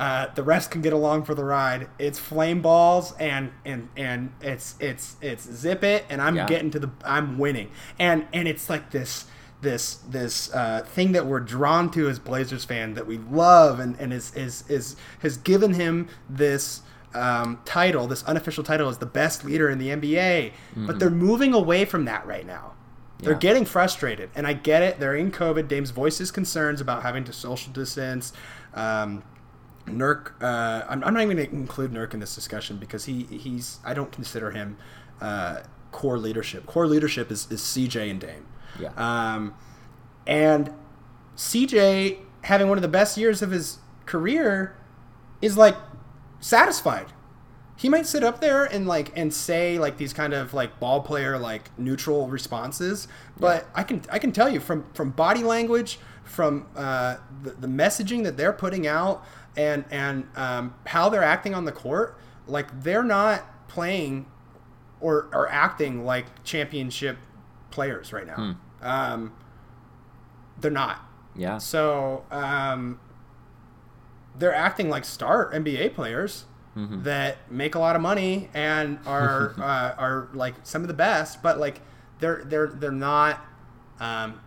Uh, 0.00 0.32
the 0.34 0.42
rest 0.42 0.70
can 0.70 0.80
get 0.80 0.94
along 0.94 1.24
for 1.24 1.34
the 1.34 1.44
ride. 1.44 1.86
It's 1.98 2.18
flame 2.18 2.62
balls 2.62 3.12
and 3.20 3.52
and 3.66 3.90
and 3.98 4.32
it's 4.40 4.74
it's 4.80 5.16
it's 5.20 5.44
zip 5.44 5.84
it, 5.84 6.06
and 6.08 6.22
I'm 6.22 6.36
Yeah. 6.36 6.46
getting 6.48 6.70
to 6.70 6.78
the 6.78 6.90
I'm 7.04 7.38
winning, 7.38 7.70
and 7.98 8.26
and 8.32 8.48
it's 8.48 8.70
like 8.70 8.90
this 8.92 9.26
this 9.60 9.96
this 10.08 10.50
uh, 10.54 10.82
thing 10.86 11.12
that 11.12 11.26
we're 11.26 11.40
drawn 11.40 11.90
to 11.90 12.08
as 12.08 12.18
Blazers 12.18 12.64
fan 12.64 12.94
that 12.94 13.06
we 13.06 13.18
love 13.18 13.78
and 13.78 13.94
and 14.00 14.10
is 14.14 14.34
is 14.34 14.64
is 14.70 14.96
has 15.18 15.36
given 15.36 15.74
him 15.74 16.08
this 16.30 16.80
um, 17.12 17.60
title, 17.66 18.06
this 18.06 18.22
unofficial 18.22 18.64
title 18.64 18.88
as 18.88 18.98
the 18.98 19.06
best 19.06 19.44
leader 19.44 19.68
in 19.68 19.78
the 19.78 19.88
NBA. 19.90 20.52
But 20.76 20.98
they're 20.98 21.10
moving 21.10 21.52
away 21.52 21.84
from 21.84 22.06
that 22.06 22.26
right 22.26 22.46
now. 22.46 22.72
They're 23.18 23.34
getting 23.34 23.66
frustrated, 23.66 24.30
and 24.34 24.46
I 24.46 24.54
get 24.54 24.82
it. 24.82 24.98
They're 24.98 25.14
in 25.14 25.30
COVID. 25.30 25.68
Dame's 25.68 25.90
voices 25.90 26.30
concerns 26.30 26.80
about 26.80 27.02
having 27.02 27.24
to 27.24 27.34
social 27.34 27.70
distance. 27.70 28.32
Um, 28.72 29.24
Nurk, 29.92 30.32
uh, 30.42 30.84
I'm, 30.88 31.02
I'm 31.04 31.14
not 31.14 31.22
even 31.22 31.36
going 31.36 31.48
to 31.48 31.54
include 31.54 31.92
Nurk 31.92 32.14
in 32.14 32.20
this 32.20 32.34
discussion 32.34 32.76
because 32.76 33.04
he 33.04 33.24
he's 33.24 33.78
I 33.84 33.94
don't 33.94 34.12
consider 34.12 34.50
him 34.50 34.76
uh, 35.20 35.60
core 35.92 36.18
leadership. 36.18 36.66
Core 36.66 36.86
leadership 36.86 37.30
is, 37.30 37.50
is 37.50 37.60
CJ 37.60 38.10
and 38.10 38.20
Dame. 38.20 38.46
Yeah. 38.78 38.92
Um, 38.96 39.54
and 40.26 40.72
CJ 41.36 42.18
having 42.42 42.68
one 42.68 42.78
of 42.78 42.82
the 42.82 42.88
best 42.88 43.16
years 43.16 43.42
of 43.42 43.50
his 43.50 43.78
career 44.06 44.76
is 45.42 45.56
like 45.56 45.76
satisfied. 46.40 47.06
He 47.76 47.88
might 47.88 48.06
sit 48.06 48.22
up 48.22 48.40
there 48.40 48.64
and 48.64 48.86
like 48.86 49.10
and 49.16 49.32
say 49.32 49.78
like 49.78 49.96
these 49.96 50.12
kind 50.12 50.34
of 50.34 50.52
like 50.52 50.78
ball 50.78 51.00
player 51.00 51.38
like 51.38 51.70
neutral 51.78 52.28
responses, 52.28 53.08
but 53.38 53.68
I 53.74 53.84
can 53.84 54.02
I 54.10 54.18
can 54.18 54.32
tell 54.32 54.50
you 54.50 54.60
from 54.60 54.84
from 54.92 55.10
body 55.10 55.42
language, 55.42 55.98
from 56.24 56.66
uh, 56.76 57.16
the, 57.42 57.52
the 57.52 57.66
messaging 57.66 58.24
that 58.24 58.36
they're 58.36 58.52
putting 58.52 58.86
out, 58.86 59.24
and 59.60 59.84
and 59.90 60.26
um, 60.36 60.74
how 60.86 61.08
they're 61.08 61.22
acting 61.22 61.54
on 61.54 61.64
the 61.64 61.72
court, 61.72 62.18
like 62.46 62.82
they're 62.82 63.02
not 63.02 63.68
playing 63.68 64.26
or 65.00 65.28
or 65.32 65.48
acting 65.50 66.04
like 66.04 66.42
championship 66.44 67.18
players 67.70 68.12
right 68.12 68.26
now. 68.26 68.56
Um, 68.82 69.32
they're 70.60 70.70
not. 70.70 71.04
Yeah. 71.36 71.58
So 71.58 72.24
um, 72.30 73.00
they're 74.38 74.54
acting 74.54 74.88
like 74.88 75.04
star 75.04 75.52
NBA 75.52 75.94
players 75.94 76.44
that 77.02 77.50
make 77.50 77.74
a 77.74 77.78
lot 77.78 77.94
of 77.96 78.00
money 78.02 78.48
and 78.54 78.98
are 79.04 79.54
uh, 79.58 79.94
are 79.98 80.28
like 80.32 80.54
some 80.62 80.82
of 80.82 80.88
the 80.88 80.94
best, 80.94 81.42
but 81.42 81.58
like 81.58 81.80
they're 82.20 82.42
they're 82.44 82.68
they're 82.68 82.90
not. 82.90 83.44
Um, 83.98 84.40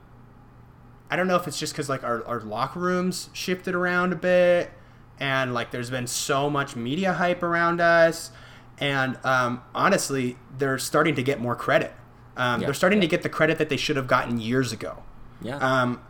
I 1.12 1.16
don't 1.16 1.28
know 1.28 1.36
if 1.36 1.48
it's 1.48 1.60
just 1.60 1.74
because 1.74 1.90
like 1.90 2.04
our, 2.04 2.26
our 2.26 2.40
locker 2.40 2.80
rooms 2.80 3.30
shifted 3.34 3.76
around 3.76 4.14
a 4.14 4.16
bit, 4.16 4.72
and 5.20 5.54
like 5.54 5.72
there's 5.72 5.90
been 5.90 6.08
so 6.08 6.50
much 6.50 6.76
media 6.76 7.14
hype 7.14 7.44
around 7.44 7.82
us, 7.82 8.32
and 8.80 9.18
um, 9.24 9.62
honestly, 9.74 10.38
they're 10.58 10.80
starting 10.80 11.16
to 11.16 11.24
get 11.24 11.40
more 11.40 11.56
credit. 11.56 11.94
Um, 12.36 12.62
Yeah. 12.62 12.68
They're 12.68 12.74
starting 12.74 13.02
to 13.02 13.08
get 13.08 13.22
the 13.22 13.30
credit 13.30 13.58
that 13.60 13.70
they 13.70 13.78
should 13.78 13.96
have 13.96 14.08
gotten 14.08 14.40
years 14.40 14.72
ago. 14.72 15.04
Yeah. 15.42 15.58
Um, 15.58 16.02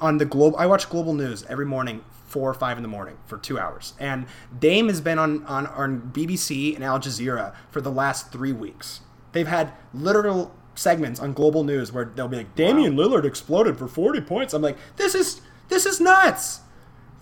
on 0.00 0.18
the 0.18 0.24
globe 0.24 0.54
I 0.56 0.66
watch 0.66 0.88
global 0.88 1.12
news 1.12 1.44
every 1.48 1.66
morning, 1.66 2.04
four 2.26 2.48
or 2.48 2.54
five 2.54 2.76
in 2.76 2.82
the 2.82 2.88
morning 2.88 3.16
for 3.26 3.36
two 3.36 3.58
hours. 3.58 3.94
And 3.98 4.26
Dame 4.56 4.86
has 4.88 5.00
been 5.00 5.18
on 5.18 5.44
on, 5.46 5.66
on 5.66 6.10
BBC 6.14 6.74
and 6.74 6.84
Al 6.84 7.00
Jazeera 7.00 7.54
for 7.70 7.80
the 7.80 7.90
last 7.90 8.30
three 8.30 8.52
weeks. 8.52 9.00
They've 9.32 9.48
had 9.48 9.72
literal 9.92 10.54
segments 10.74 11.18
on 11.20 11.32
global 11.32 11.64
news 11.64 11.90
where 11.92 12.04
they'll 12.04 12.28
be 12.28 12.36
like, 12.36 12.54
"Damian 12.54 12.94
Lillard 12.96 13.24
exploded 13.24 13.76
for 13.76 13.88
forty 13.88 14.20
points." 14.20 14.54
I'm 14.54 14.62
like, 14.62 14.78
"This 14.96 15.14
is 15.16 15.40
this 15.68 15.84
is 15.84 16.00
nuts." 16.00 16.60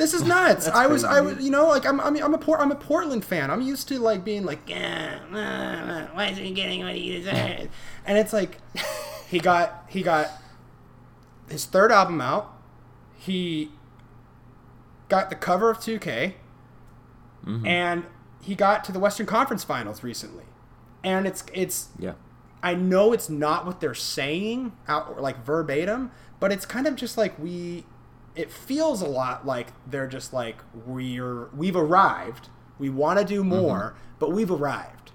This 0.01 0.15
is 0.15 0.23
nuts. 0.25 0.67
I 0.67 0.87
was, 0.87 1.05
I 1.05 1.21
was, 1.21 1.45
you 1.45 1.51
know, 1.51 1.69
like 1.69 1.85
I'm, 1.85 2.01
I'm, 2.01 2.17
I'm 2.17 2.33
a 2.33 2.39
Port, 2.39 2.59
I'm 2.61 2.73
a 2.73 2.77
Portland 2.77 3.23
fan. 3.23 3.51
I'm 3.51 3.61
used 3.61 3.87
to 3.89 3.99
like 3.99 4.25
being 4.25 4.45
like, 4.47 4.61
yeah, 4.67 5.19
uh, 5.31 6.15
why 6.15 6.29
isn't 6.29 6.43
he 6.43 6.53
getting 6.53 6.83
what 6.83 6.97
he 6.97 7.13
deserves? 7.19 7.69
And 8.07 8.17
it's 8.17 8.33
like, 8.33 8.57
he 9.29 9.39
got, 9.39 9.85
he 9.89 10.03
got 10.03 10.31
his 11.51 11.67
third 11.67 11.93
album 11.93 12.21
out. 12.21 12.57
He 13.19 13.73
got 15.11 15.29
the 15.29 15.37
cover 15.37 15.69
of 15.69 15.79
2K, 15.79 16.33
and 17.67 18.05
he 18.41 18.55
got 18.55 18.85
to 18.85 18.93
the 18.93 18.99
Western 18.99 19.27
Conference 19.27 19.63
Finals 19.65 20.03
recently. 20.03 20.45
And 21.05 21.27
it's, 21.27 21.45
it's, 21.53 21.91
yeah. 21.99 22.15
I 22.63 22.75
know 22.75 23.13
it's 23.13 23.29
not 23.29 23.67
what 23.67 23.81
they're 23.81 23.95
saying 23.95 24.73
out 24.89 25.21
like 25.21 25.45
verbatim, 25.45 26.11
but 26.41 26.51
it's 26.51 26.65
kind 26.65 26.87
of 26.87 26.97
just 26.97 27.19
like 27.19 27.39
we 27.39 27.85
it 28.35 28.51
feels 28.51 29.03
a 29.03 29.09
lot 29.09 29.47
like 29.47 29.69
they're 29.87 30.07
just 30.07 30.33
like 30.33 30.63
we're 30.87 31.47
we've 31.49 31.77
arrived. 31.77 32.49
We 32.79 32.89
want 32.89 33.19
to 33.19 33.25
do 33.25 33.45
more, 33.45 33.95
but 34.19 34.33
we've 34.33 34.51
arrived. 34.51 35.13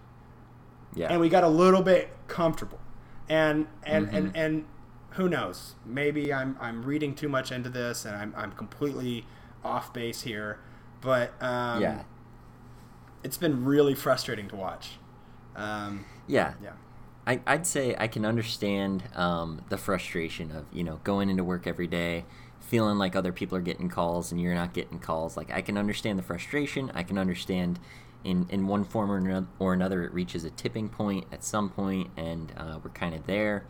Yeah. 0.93 1.11
And 1.11 1.19
we 1.19 1.29
got 1.29 1.43
a 1.43 1.49
little 1.49 1.81
bit 1.81 2.09
comfortable. 2.27 2.79
And 3.27 3.67
and 3.83 4.09
and 4.09 4.35
and 4.35 4.65
who 5.11 5.29
knows? 5.29 5.75
Maybe 5.85 6.33
I'm 6.33 6.57
I'm 6.59 6.83
reading 6.83 7.15
too 7.15 7.29
much 7.29 7.51
into 7.51 7.69
this 7.69 8.05
and 8.05 8.15
I'm 8.15 8.33
I'm 8.37 8.51
completely 8.51 9.25
off 9.63 9.93
base 9.93 10.21
here, 10.21 10.59
but 11.01 11.31
um 11.41 11.81
yeah. 11.81 12.03
it's 13.23 13.37
been 13.37 13.65
really 13.65 13.95
frustrating 13.95 14.47
to 14.49 14.55
watch. 14.55 14.91
Um 15.55 16.05
Yeah. 16.27 16.53
yeah. 16.61 16.73
I, 17.27 17.41
I'd 17.47 17.65
say 17.65 17.95
I 17.97 18.07
can 18.07 18.25
understand 18.25 19.03
um, 19.15 19.63
the 19.69 19.77
frustration 19.77 20.51
of 20.51 20.65
you 20.71 20.83
know 20.83 20.99
going 21.03 21.29
into 21.29 21.43
work 21.43 21.65
every 21.65 21.87
day, 21.87 22.25
feeling 22.65 22.97
like 22.97 23.15
other 23.15 23.31
people 23.31 23.57
are 23.57 23.61
getting 23.61 23.89
calls 23.89 24.31
and 24.31 24.41
you're 24.41 24.55
not 24.55 24.73
getting 24.73 24.99
calls. 24.99 25.37
Like 25.37 25.51
I 25.51 25.61
can 25.61 25.77
understand 25.77 26.17
the 26.17 26.23
frustration. 26.23 26.91
I 26.93 27.03
can 27.03 27.17
understand 27.17 27.79
in 28.23 28.47
in 28.49 28.67
one 28.67 28.83
form 28.83 29.11
or 29.11 29.17
another, 29.17 29.47
or 29.59 29.73
another 29.73 30.03
it 30.03 30.13
reaches 30.13 30.43
a 30.43 30.49
tipping 30.49 30.89
point 30.89 31.25
at 31.31 31.43
some 31.43 31.69
point, 31.69 32.09
and 32.17 32.51
uh, 32.57 32.79
we're 32.83 32.89
kind 32.89 33.13
of 33.13 33.25
there. 33.27 33.65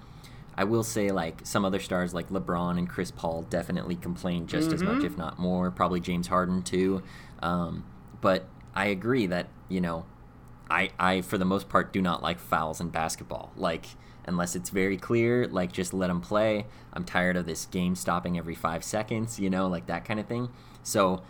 I 0.58 0.64
will 0.64 0.84
say 0.84 1.12
like 1.12 1.42
some 1.44 1.66
other 1.66 1.80
stars 1.80 2.14
like 2.14 2.30
LeBron 2.30 2.78
and 2.78 2.90
Chris 2.90 3.12
Paul 3.12 3.42
definitely 3.44 3.98
complain 3.98 4.48
just 4.48 4.68
mm-hmm. 4.68 4.76
as 4.76 4.84
much, 4.84 4.98
mm-hmm. 4.98 5.06
if 5.06 5.18
not 5.18 5.38
more. 5.38 5.70
Probably 5.70 6.00
James 6.00 6.28
Harden 6.28 6.64
too. 6.64 7.04
Um, 7.42 7.84
but 8.22 8.48
I 8.74 8.88
agree 8.88 9.28
that 9.28 9.48
you 9.68 9.82
know, 9.82 10.06
I 10.70 10.92
I 10.98 11.22
for 11.22 11.38
the 11.38 11.46
most 11.46 11.68
part 11.68 11.92
do 11.92 12.02
not 12.02 12.24
like 12.24 12.40
fouls 12.40 12.80
in 12.80 12.90
basketball. 12.90 13.52
Like 13.58 13.88
unless 14.28 14.56
it's 14.56 14.70
very 14.70 14.98
clear, 14.98 15.48
like 15.48 15.72
just 15.72 15.94
let 15.94 16.08
them 16.08 16.22
play. 16.22 16.66
I'm 16.94 17.04
tired 17.04 17.38
of 17.38 17.46
this 17.46 17.66
game 17.66 17.96
stopping 17.96 18.38
every 18.38 18.56
five 18.56 18.84
seconds. 18.84 19.40
You 19.40 19.50
know, 19.50 19.68
like 19.68 19.86
that 19.88 20.06
kind 20.06 20.20
of 20.20 20.28
thing. 20.28 20.50
So 20.84 21.24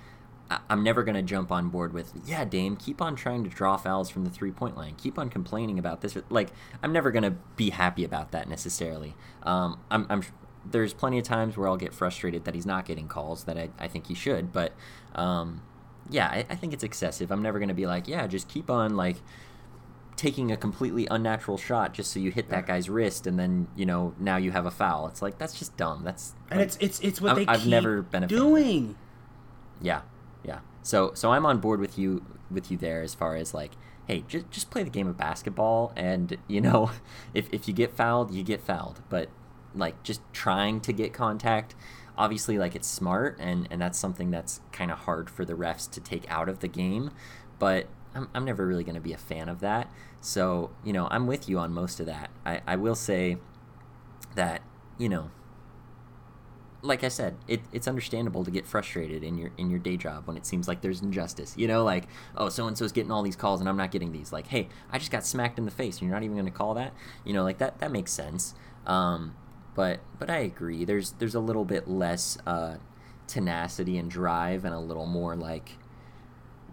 I'm 0.69 0.83
never 0.83 1.03
going 1.03 1.15
to 1.15 1.23
jump 1.23 1.51
on 1.51 1.69
board 1.69 1.91
with, 1.91 2.13
yeah, 2.23 2.45
Dame, 2.45 2.75
keep 2.75 3.01
on 3.01 3.15
trying 3.15 3.43
to 3.45 3.49
draw 3.49 3.77
fouls 3.77 4.11
from 4.11 4.25
the 4.25 4.29
three 4.29 4.51
point 4.51 4.77
line. 4.77 4.93
Keep 4.95 5.17
on 5.17 5.29
complaining 5.29 5.79
about 5.79 6.01
this. 6.01 6.15
Like, 6.29 6.49
I'm 6.83 6.93
never 6.93 7.09
going 7.09 7.23
to 7.23 7.31
be 7.55 7.71
happy 7.71 8.03
about 8.03 8.31
that 8.31 8.47
necessarily. 8.47 9.15
Um, 9.41 9.79
I'm, 9.89 10.05
I'm, 10.07 10.21
there's 10.63 10.93
plenty 10.93 11.17
of 11.17 11.23
times 11.23 11.57
where 11.57 11.67
I'll 11.67 11.77
get 11.77 11.93
frustrated 11.93 12.45
that 12.45 12.53
he's 12.53 12.65
not 12.65 12.85
getting 12.85 13.07
calls 13.07 13.45
that 13.45 13.57
I, 13.57 13.69
I 13.79 13.87
think 13.87 14.05
he 14.05 14.13
should. 14.13 14.53
But 14.53 14.73
um, 15.15 15.63
yeah, 16.11 16.27
I, 16.27 16.45
I 16.47 16.55
think 16.55 16.73
it's 16.73 16.83
excessive. 16.83 17.31
I'm 17.31 17.41
never 17.41 17.57
going 17.57 17.69
to 17.69 17.75
be 17.75 17.87
like, 17.87 18.07
yeah, 18.07 18.27
just 18.27 18.47
keep 18.47 18.69
on, 18.69 18.95
like, 18.95 19.17
taking 20.16 20.51
a 20.51 20.57
completely 20.57 21.07
unnatural 21.11 21.57
shot 21.57 21.93
just 21.93 22.11
so 22.11 22.20
you 22.20 22.32
hit 22.32 22.49
that 22.49 22.66
guy's 22.66 22.89
wrist 22.89 23.28
and 23.28 23.38
then 23.38 23.68
you 23.76 23.86
know 23.86 24.13
now 24.18 24.38
you 24.38 24.51
have 24.51 24.66
a 24.66 24.72
foul 24.72 25.07
it's 25.07 25.22
like 25.22 25.38
that's 25.38 25.59
just 25.59 25.76
dumb 25.76 26.03
that's 26.05 26.34
and 26.49 26.59
like, 26.59 26.68
it's 26.68 26.78
it's 26.80 26.99
it's 27.01 27.20
what 27.20 27.36
they 27.36 27.45
I've 27.45 27.68
never 27.68 28.01
been 28.01 28.24
a 28.24 28.28
doing 28.28 28.95
yeah 29.82 30.01
yeah. 30.45 30.59
So 30.82 31.11
so 31.13 31.32
I'm 31.32 31.45
on 31.45 31.59
board 31.59 31.80
with 31.80 31.97
you 31.97 32.26
with 32.51 32.70
you 32.70 32.78
there 32.78 33.01
as 33.01 33.13
far 33.13 33.36
as 33.36 33.53
like, 33.53 33.72
hey, 34.07 34.24
just 34.28 34.49
just 34.51 34.70
play 34.70 34.84
the 34.84 34.89
game 34.89 35.07
of 35.07 35.18
basketball, 35.18 35.91
and 35.95 36.38
you 36.47 36.61
know, 36.61 36.91
if 37.34 37.49
if 37.51 37.68
you 37.68 37.74
get 37.74 37.91
fouled, 37.91 38.32
you 38.32 38.43
get 38.43 38.61
fouled. 38.61 39.01
But 39.09 39.30
like 39.74 40.01
just 40.03 40.22
trying 40.32 40.80
to 40.82 40.93
get 40.93 41.13
contact, 41.13 41.76
obviously 42.18 42.57
like 42.57 42.76
it's 42.76 42.88
smart, 42.88 43.38
and 43.39 43.68
and 43.72 43.82
that's 43.82 43.97
something 43.97 44.32
that's 44.32 44.61
kind 44.72 44.91
of 44.91 44.99
hard 44.99 45.30
for 45.30 45.43
the 45.43 45.53
refs 45.53 45.89
to 45.91 45.99
take 45.99 46.30
out 46.30 46.47
of 46.47 46.59
the 46.59 46.68
game. 46.68 47.11
But 47.57 47.88
I'm 48.16 48.30
I'm 48.34 48.45
never 48.45 48.66
really 48.66 48.84
going 48.84 48.95
to 48.95 49.01
be 49.01 49.13
a 49.13 49.18
fan 49.18 49.49
of 49.49 49.59
that. 49.59 49.91
So 50.22 50.72
you 50.84 50.93
know, 50.93 51.07
I'm 51.11 51.28
with 51.28 51.47
you 51.49 51.59
on 51.59 51.72
most 51.74 51.99
of 51.99 52.05
that. 52.07 52.32
I 52.45 52.61
I 52.66 52.76
will 52.76 52.95
say 52.95 53.38
that 54.36 54.61
you 54.97 55.09
know 55.09 55.32
like 56.86 57.03
I 57.03 57.07
said, 57.07 57.36
it, 57.47 57.61
it's 57.72 57.88
understandable 57.88 58.45
to 58.45 58.51
get 58.51 58.66
frustrated 58.66 59.24
in 59.24 59.38
your 59.38 59.51
in 59.57 59.70
your 59.70 59.80
day 59.80 59.97
job 59.97 60.28
when 60.28 60.38
it 60.38 60.45
seems 60.45 60.68
like 60.68 60.82
there's 60.82 61.01
injustice. 61.01 61.53
You 61.57 61.68
know, 61.68 61.84
like 61.84 62.07
oh, 62.38 62.49
so 62.49 62.68
and 62.68 62.78
so's 62.78 62.91
getting 62.91 63.11
all 63.11 63.24
these 63.24 63.36
calls 63.36 63.59
and 63.59 63.68
I'm 63.68 63.78
not 63.78 63.91
getting 63.91 64.11
these. 64.11 64.32
Like, 64.32 64.47
hey, 64.47 64.70
I 64.91 64.99
just 64.99 65.11
got 65.11 65.26
smacked 65.26 65.57
in 65.57 65.66
the 65.66 65.72
face 65.72 65.95
and 65.95 66.03
you're 66.03 66.16
not 66.16 66.24
even 66.24 66.36
going 66.36 66.45
to 66.45 66.51
call 66.51 66.76
that. 66.76 66.93
You 67.24 67.34
know, 67.34 67.43
like 67.43 67.57
that 67.57 67.80
that 67.80 67.91
makes 67.91 68.11
sense. 68.11 68.53
Um, 68.86 69.36
but 69.76 69.99
but 70.20 70.30
I 70.30 70.38
agree. 70.38 70.86
There's 70.86 71.11
there's 71.13 71.36
a 71.36 71.39
little 71.39 71.66
bit 71.66 71.88
less 71.88 72.38
uh, 72.45 72.76
tenacity 73.28 73.97
and 73.97 74.09
drive 74.09 74.63
and 74.66 74.74
a 74.74 74.80
little 74.80 75.07
more 75.07 75.36
like 75.36 75.78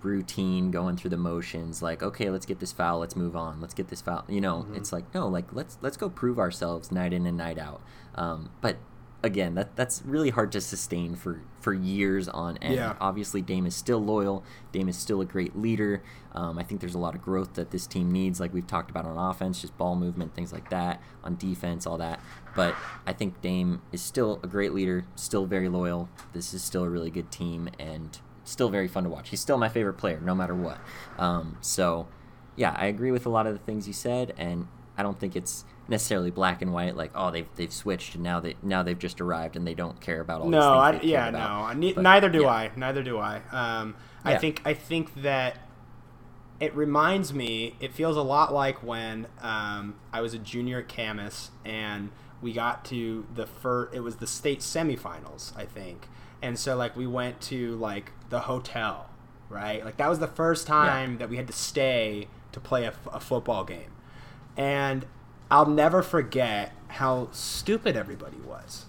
routine 0.02 0.70
going 0.70 0.96
through 0.96 1.10
the 1.10 1.16
motions 1.16 1.82
like 1.82 2.02
okay 2.02 2.30
let's 2.30 2.46
get 2.46 2.58
this 2.58 2.72
foul 2.72 2.98
let's 2.98 3.16
move 3.16 3.36
on 3.36 3.60
let's 3.60 3.74
get 3.74 3.88
this 3.88 4.00
foul 4.00 4.24
you 4.28 4.40
know 4.40 4.58
mm-hmm. 4.58 4.76
it's 4.76 4.92
like 4.92 5.04
no 5.14 5.28
like 5.28 5.52
let's 5.52 5.78
let's 5.80 5.96
go 5.96 6.08
prove 6.08 6.38
ourselves 6.38 6.90
night 6.90 7.12
in 7.12 7.26
and 7.26 7.36
night 7.36 7.58
out 7.58 7.80
um, 8.14 8.50
but 8.60 8.76
again, 9.22 9.54
that 9.54 9.76
that's 9.76 10.02
really 10.04 10.30
hard 10.30 10.52
to 10.52 10.60
sustain 10.60 11.14
for 11.14 11.42
for 11.60 11.72
years 11.72 12.28
on 12.28 12.56
end. 12.58 12.74
Yeah. 12.74 12.96
Obviously, 13.00 13.40
Dame 13.40 13.66
is 13.66 13.74
still 13.74 13.98
loyal. 13.98 14.44
Dame 14.72 14.88
is 14.88 14.96
still 14.96 15.20
a 15.20 15.24
great 15.24 15.56
leader. 15.56 16.02
Um, 16.32 16.58
I 16.58 16.62
think 16.62 16.80
there's 16.80 16.94
a 16.94 16.98
lot 16.98 17.14
of 17.14 17.22
growth 17.22 17.54
that 17.54 17.70
this 17.70 17.86
team 17.86 18.10
needs, 18.10 18.40
like 18.40 18.52
we've 18.52 18.66
talked 18.66 18.90
about 18.90 19.04
on 19.04 19.16
offense, 19.16 19.60
just 19.60 19.76
ball 19.78 19.96
movement, 19.96 20.34
things 20.34 20.52
like 20.52 20.70
that. 20.70 21.00
On 21.22 21.36
defense, 21.36 21.86
all 21.86 21.98
that. 21.98 22.20
But 22.56 22.74
I 23.06 23.12
think 23.12 23.40
Dame 23.40 23.82
is 23.92 24.02
still 24.02 24.40
a 24.42 24.46
great 24.46 24.74
leader, 24.74 25.06
still 25.14 25.46
very 25.46 25.68
loyal. 25.68 26.08
This 26.32 26.52
is 26.52 26.62
still 26.62 26.84
a 26.84 26.90
really 26.90 27.10
good 27.10 27.30
team, 27.30 27.68
and 27.78 28.18
still 28.44 28.68
very 28.68 28.88
fun 28.88 29.04
to 29.04 29.10
watch. 29.10 29.30
He's 29.30 29.40
still 29.40 29.58
my 29.58 29.68
favorite 29.68 29.94
player, 29.94 30.20
no 30.20 30.34
matter 30.34 30.54
what. 30.54 30.78
Um, 31.18 31.58
so, 31.60 32.08
yeah, 32.56 32.74
I 32.76 32.86
agree 32.86 33.10
with 33.10 33.26
a 33.26 33.30
lot 33.30 33.46
of 33.46 33.52
the 33.52 33.58
things 33.58 33.86
you 33.86 33.92
said, 33.92 34.34
and 34.36 34.68
I 34.96 35.02
don't 35.02 35.18
think 35.18 35.36
it's 35.36 35.64
necessarily 35.88 36.30
black 36.30 36.62
and 36.62 36.72
white 36.72 36.96
like 36.96 37.10
oh 37.14 37.30
they've 37.30 37.48
they've 37.56 37.72
switched 37.72 38.14
and 38.14 38.22
now 38.22 38.40
they 38.40 38.56
now 38.62 38.82
they've 38.82 38.98
just 38.98 39.20
arrived 39.20 39.56
and 39.56 39.66
they 39.66 39.74
don't 39.74 40.00
care 40.00 40.20
about 40.20 40.40
all 40.40 40.48
no 40.48 40.74
I, 40.74 41.00
yeah 41.02 41.30
no 41.30 41.92
but, 41.94 42.02
neither 42.02 42.28
do 42.28 42.42
yeah. 42.42 42.48
I 42.48 42.70
neither 42.76 43.02
do 43.02 43.18
I 43.18 43.42
um, 43.50 43.96
I 44.24 44.36
think 44.36 44.62
I 44.64 44.74
think 44.74 45.22
that 45.22 45.58
it 46.60 46.74
reminds 46.76 47.34
me 47.34 47.76
it 47.80 47.92
feels 47.92 48.16
a 48.16 48.22
lot 48.22 48.52
like 48.52 48.82
when 48.82 49.26
um, 49.40 49.96
I 50.12 50.20
was 50.20 50.34
a 50.34 50.38
junior 50.38 50.78
at 50.78 50.88
Camas 50.88 51.50
and 51.64 52.10
we 52.40 52.52
got 52.52 52.84
to 52.86 53.26
the 53.34 53.46
first 53.46 53.94
it 53.94 54.00
was 54.00 54.16
the 54.16 54.26
state 54.26 54.60
semifinals 54.60 55.54
I 55.56 55.64
think 55.64 56.08
and 56.42 56.58
so 56.58 56.76
like 56.76 56.96
we 56.96 57.06
went 57.06 57.40
to 57.40 57.76
like 57.76 58.12
the 58.28 58.40
hotel 58.40 59.08
right 59.48 59.84
like 59.84 59.96
that 59.96 60.08
was 60.08 60.18
the 60.18 60.26
first 60.26 60.66
time 60.66 61.12
yeah. 61.12 61.18
that 61.18 61.30
we 61.30 61.36
had 61.36 61.46
to 61.46 61.52
stay 61.52 62.28
to 62.50 62.60
play 62.60 62.84
a, 62.84 62.92
a 63.12 63.20
football 63.20 63.64
game 63.64 63.92
and 64.56 65.06
I'll 65.52 65.66
never 65.66 66.02
forget 66.02 66.72
how 66.88 67.28
stupid 67.30 67.94
everybody 67.94 68.38
was. 68.38 68.86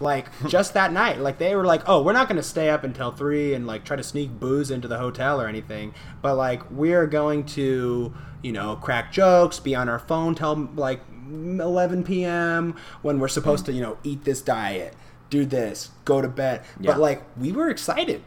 Like 0.00 0.26
just 0.48 0.74
that 0.74 0.92
night, 0.92 1.20
like 1.20 1.38
they 1.38 1.54
were 1.54 1.64
like, 1.64 1.88
"Oh, 1.88 2.02
we're 2.02 2.12
not 2.12 2.26
going 2.26 2.36
to 2.36 2.42
stay 2.42 2.68
up 2.68 2.82
until 2.82 3.12
three 3.12 3.54
and 3.54 3.64
like 3.66 3.84
try 3.84 3.96
to 3.96 4.02
sneak 4.02 4.30
booze 4.40 4.72
into 4.72 4.88
the 4.88 4.98
hotel 4.98 5.40
or 5.40 5.46
anything, 5.46 5.94
but 6.20 6.34
like 6.34 6.68
we're 6.70 7.06
going 7.06 7.44
to, 7.46 8.12
you 8.42 8.52
know, 8.52 8.76
crack 8.76 9.12
jokes, 9.12 9.60
be 9.60 9.74
on 9.76 9.88
our 9.88 10.00
phone 10.00 10.34
till 10.34 10.68
like 10.74 11.00
11 11.28 12.02
p.m. 12.02 12.74
when 13.02 13.20
we're 13.20 13.28
supposed 13.28 13.66
hmm. 13.66 13.72
to, 13.72 13.76
you 13.76 13.82
know, 13.82 13.98
eat 14.02 14.24
this 14.24 14.40
diet, 14.40 14.94
do 15.30 15.46
this, 15.46 15.90
go 16.04 16.20
to 16.20 16.28
bed." 16.28 16.62
Yeah. 16.78 16.92
But 16.92 17.00
like 17.00 17.22
we 17.38 17.52
were 17.52 17.70
excited 17.70 18.22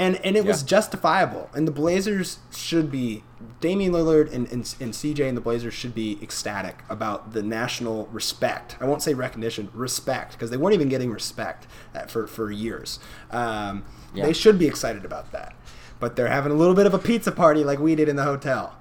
and 0.00 0.16
and 0.24 0.34
it 0.34 0.44
yeah. 0.44 0.50
was 0.50 0.62
justifiable. 0.62 1.50
And 1.52 1.68
the 1.68 1.72
Blazers 1.72 2.38
should 2.56 2.90
be 2.90 3.22
Damian 3.60 3.92
Lillard 3.92 4.32
and, 4.32 4.50
and, 4.50 4.74
and 4.80 4.94
CJ 4.94 5.28
and 5.28 5.36
the 5.36 5.42
Blazers 5.42 5.74
should 5.74 5.94
be 5.94 6.18
ecstatic 6.22 6.82
about 6.88 7.34
the 7.34 7.42
national 7.42 8.06
respect. 8.06 8.78
I 8.80 8.86
won't 8.86 9.02
say 9.02 9.12
recognition, 9.12 9.68
respect, 9.74 10.32
because 10.32 10.48
they 10.48 10.56
weren't 10.56 10.72
even 10.72 10.88
getting 10.88 11.10
respect 11.10 11.66
for 12.08 12.26
for 12.26 12.50
years. 12.50 12.98
Um, 13.30 13.84
yeah. 14.14 14.24
They 14.24 14.32
should 14.32 14.58
be 14.58 14.66
excited 14.66 15.04
about 15.04 15.32
that, 15.32 15.54
but 16.00 16.16
they're 16.16 16.28
having 16.28 16.50
a 16.50 16.56
little 16.56 16.74
bit 16.74 16.86
of 16.86 16.94
a 16.94 16.98
pizza 16.98 17.30
party 17.30 17.62
like 17.62 17.78
we 17.78 17.94
did 17.94 18.08
in 18.08 18.16
the 18.16 18.24
hotel. 18.24 18.78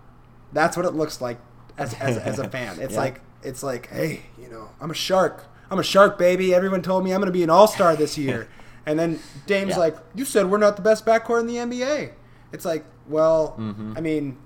That's 0.54 0.78
what 0.78 0.86
it 0.86 0.94
looks 0.94 1.20
like 1.20 1.38
as 1.78 1.94
as, 1.96 2.18
as 2.18 2.40
a 2.40 2.48
fan. 2.48 2.80
It's 2.80 2.96
like 2.96 3.20
it's 3.44 3.62
like, 3.62 3.90
hey, 3.90 4.22
you 4.42 4.48
know, 4.48 4.70
I'm 4.80 4.90
a 4.90 4.96
shark. 4.96 5.49
I'm 5.72 5.80
a 5.80 5.84
shark, 5.84 6.18
baby. 6.18 6.54
Everyone 6.54 6.82
told 6.82 7.04
me 7.04 7.12
I'm 7.12 7.20
going 7.20 7.28
to 7.28 7.34
be 7.34 7.44
an 7.44 7.50
all 7.50 7.68
star 7.68 7.96
this 7.96 8.18
year. 8.18 8.48
And 8.86 8.98
then 8.98 9.20
Dame's 9.46 9.72
yeah. 9.72 9.80
like, 9.80 9.98
"You 10.16 10.26
said 10.26 10.50
we're 10.50 10.58
not 10.58 10.76
the 10.76 10.82
best 10.82 11.06
backcourt 11.06 11.42
in 11.42 11.48
the 11.48 11.58
NBA." 11.58 12.12
It's 12.52 12.66
like, 12.66 12.86
well, 13.08 13.56
mm-hmm. 13.60 13.94
I 13.96 14.02
mean, 14.02 14.38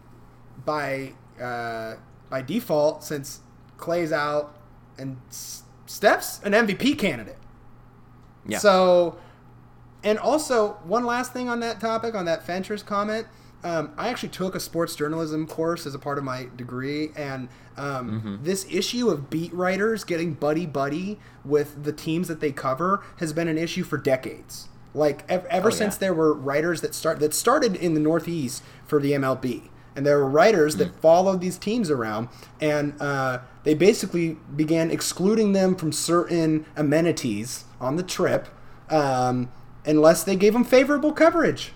by 0.65 1.13
uh, 1.39 1.95
by 2.29 2.41
default, 2.41 3.03
since 3.05 3.39
Klay's 3.77 4.11
out 4.11 4.57
and 4.97 5.17
Steph's 5.85 6.41
an 6.43 6.53
MVP 6.53 6.97
candidate. 6.97 7.37
Yeah. 8.45 8.57
So, 8.57 9.17
and 10.03 10.17
also 10.19 10.73
one 10.83 11.05
last 11.05 11.31
thing 11.31 11.47
on 11.47 11.59
that 11.61 11.79
topic, 11.79 12.15
on 12.15 12.25
that 12.25 12.45
Fentress 12.45 12.83
comment. 12.83 13.27
Um, 13.63 13.93
I 13.97 14.09
actually 14.09 14.29
took 14.29 14.55
a 14.55 14.59
sports 14.59 14.95
journalism 14.95 15.47
course 15.47 15.85
as 15.85 15.95
a 15.95 15.99
part 15.99 16.17
of 16.17 16.23
my 16.23 16.47
degree, 16.55 17.11
and 17.15 17.47
um, 17.77 18.11
mm-hmm. 18.11 18.43
this 18.43 18.65
issue 18.69 19.09
of 19.09 19.29
beat 19.29 19.53
writers 19.53 20.03
getting 20.03 20.33
buddy 20.33 20.65
buddy 20.65 21.19
with 21.45 21.83
the 21.83 21.93
teams 21.93 22.27
that 22.27 22.39
they 22.41 22.51
cover 22.51 23.03
has 23.17 23.31
been 23.31 23.47
an 23.47 23.57
issue 23.57 23.83
for 23.83 23.97
decades. 23.97 24.67
Like 24.93 25.23
ev- 25.29 25.45
ever 25.45 25.69
oh, 25.69 25.71
since 25.71 25.95
yeah. 25.95 25.99
there 25.99 26.13
were 26.13 26.33
writers 26.33 26.81
that 26.81 26.93
start 26.93 27.19
that 27.19 27.33
started 27.33 27.75
in 27.75 27.93
the 27.93 27.99
Northeast 27.99 28.63
for 28.85 28.99
the 28.99 29.13
MLB, 29.13 29.69
and 29.95 30.05
there 30.05 30.17
were 30.17 30.29
writers 30.29 30.75
mm-hmm. 30.75 30.83
that 30.83 30.97
mm. 30.97 31.01
followed 31.01 31.41
these 31.41 31.57
teams 31.57 31.89
around, 31.89 32.29
and 32.59 32.95
uh, 32.99 33.39
they 33.63 33.73
basically 33.73 34.37
began 34.55 34.91
excluding 34.91 35.53
them 35.53 35.75
from 35.75 35.91
certain 35.91 36.65
amenities 36.75 37.63
on 37.79 37.95
the 37.95 38.03
trip 38.03 38.49
um, 38.89 39.51
unless 39.85 40.23
they 40.23 40.35
gave 40.35 40.53
them 40.53 40.63
favorable 40.63 41.13
coverage. 41.13 41.71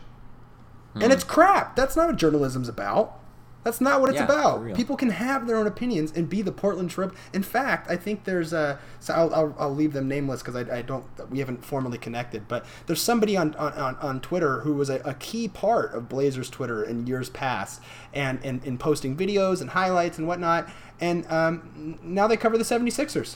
And 1.02 1.14
it's 1.14 1.24
crap. 1.24 1.76
That's 1.76 1.95
not 1.95 2.08
what 2.08 2.16
journalism's 2.18 2.70
about. 2.70 3.20
That's 3.64 3.82
not 3.82 4.00
what 4.00 4.10
it's 4.12 4.20
Yeah, 4.20 4.24
about. 4.26 4.76
People 4.76 4.95
can 4.95 5.10
have 5.10 5.45
their 5.45 5.58
own 5.58 5.68
opinions 5.68 6.14
and 6.16 6.30
be 6.30 6.41
the 6.41 6.54
Portland 6.54 6.89
Trip. 6.89 7.14
In 7.34 7.43
fact, 7.43 7.91
I 7.91 7.98
think 7.98 8.24
there's 8.24 8.54
a. 8.54 8.80
So 9.02 9.14
I'll, 9.14 9.34
I'll, 9.36 9.56
I'll 9.60 9.76
leave 9.76 9.91
them 9.91 10.08
nameless 10.08 10.41
because 10.41 10.56
I, 10.56 10.78
I 10.78 10.82
don't. 10.82 11.04
We 11.30 11.39
haven't 11.39 11.66
formally 11.66 11.98
connected, 11.98 12.48
but 12.48 12.66
there's 12.86 13.02
somebody 13.02 13.36
on 13.36 13.56
on, 13.56 13.74
on, 13.74 13.95
on 13.95 14.22
Twitter 14.22 14.62
who 14.62 14.74
was 14.74 14.89
a, 14.89 15.02
a 15.04 15.16
key 15.16 15.50
part 15.50 15.93
of 15.93 16.08
Blazers 16.08 16.50
Twitter 16.50 16.82
in 16.82 17.08
years 17.08 17.30
past, 17.30 17.82
and 18.14 18.39
and 18.45 18.64
in 18.64 18.78
posting 18.78 19.18
videos 19.18 19.60
and 19.60 19.72
highlights 19.72 20.18
and 20.18 20.28
whatnot. 20.30 20.70
And 21.02 21.30
um, 21.30 22.00
now 22.02 22.28
they 22.28 22.38
cover 22.38 22.58
the 22.58 22.64
76ers. 22.64 23.36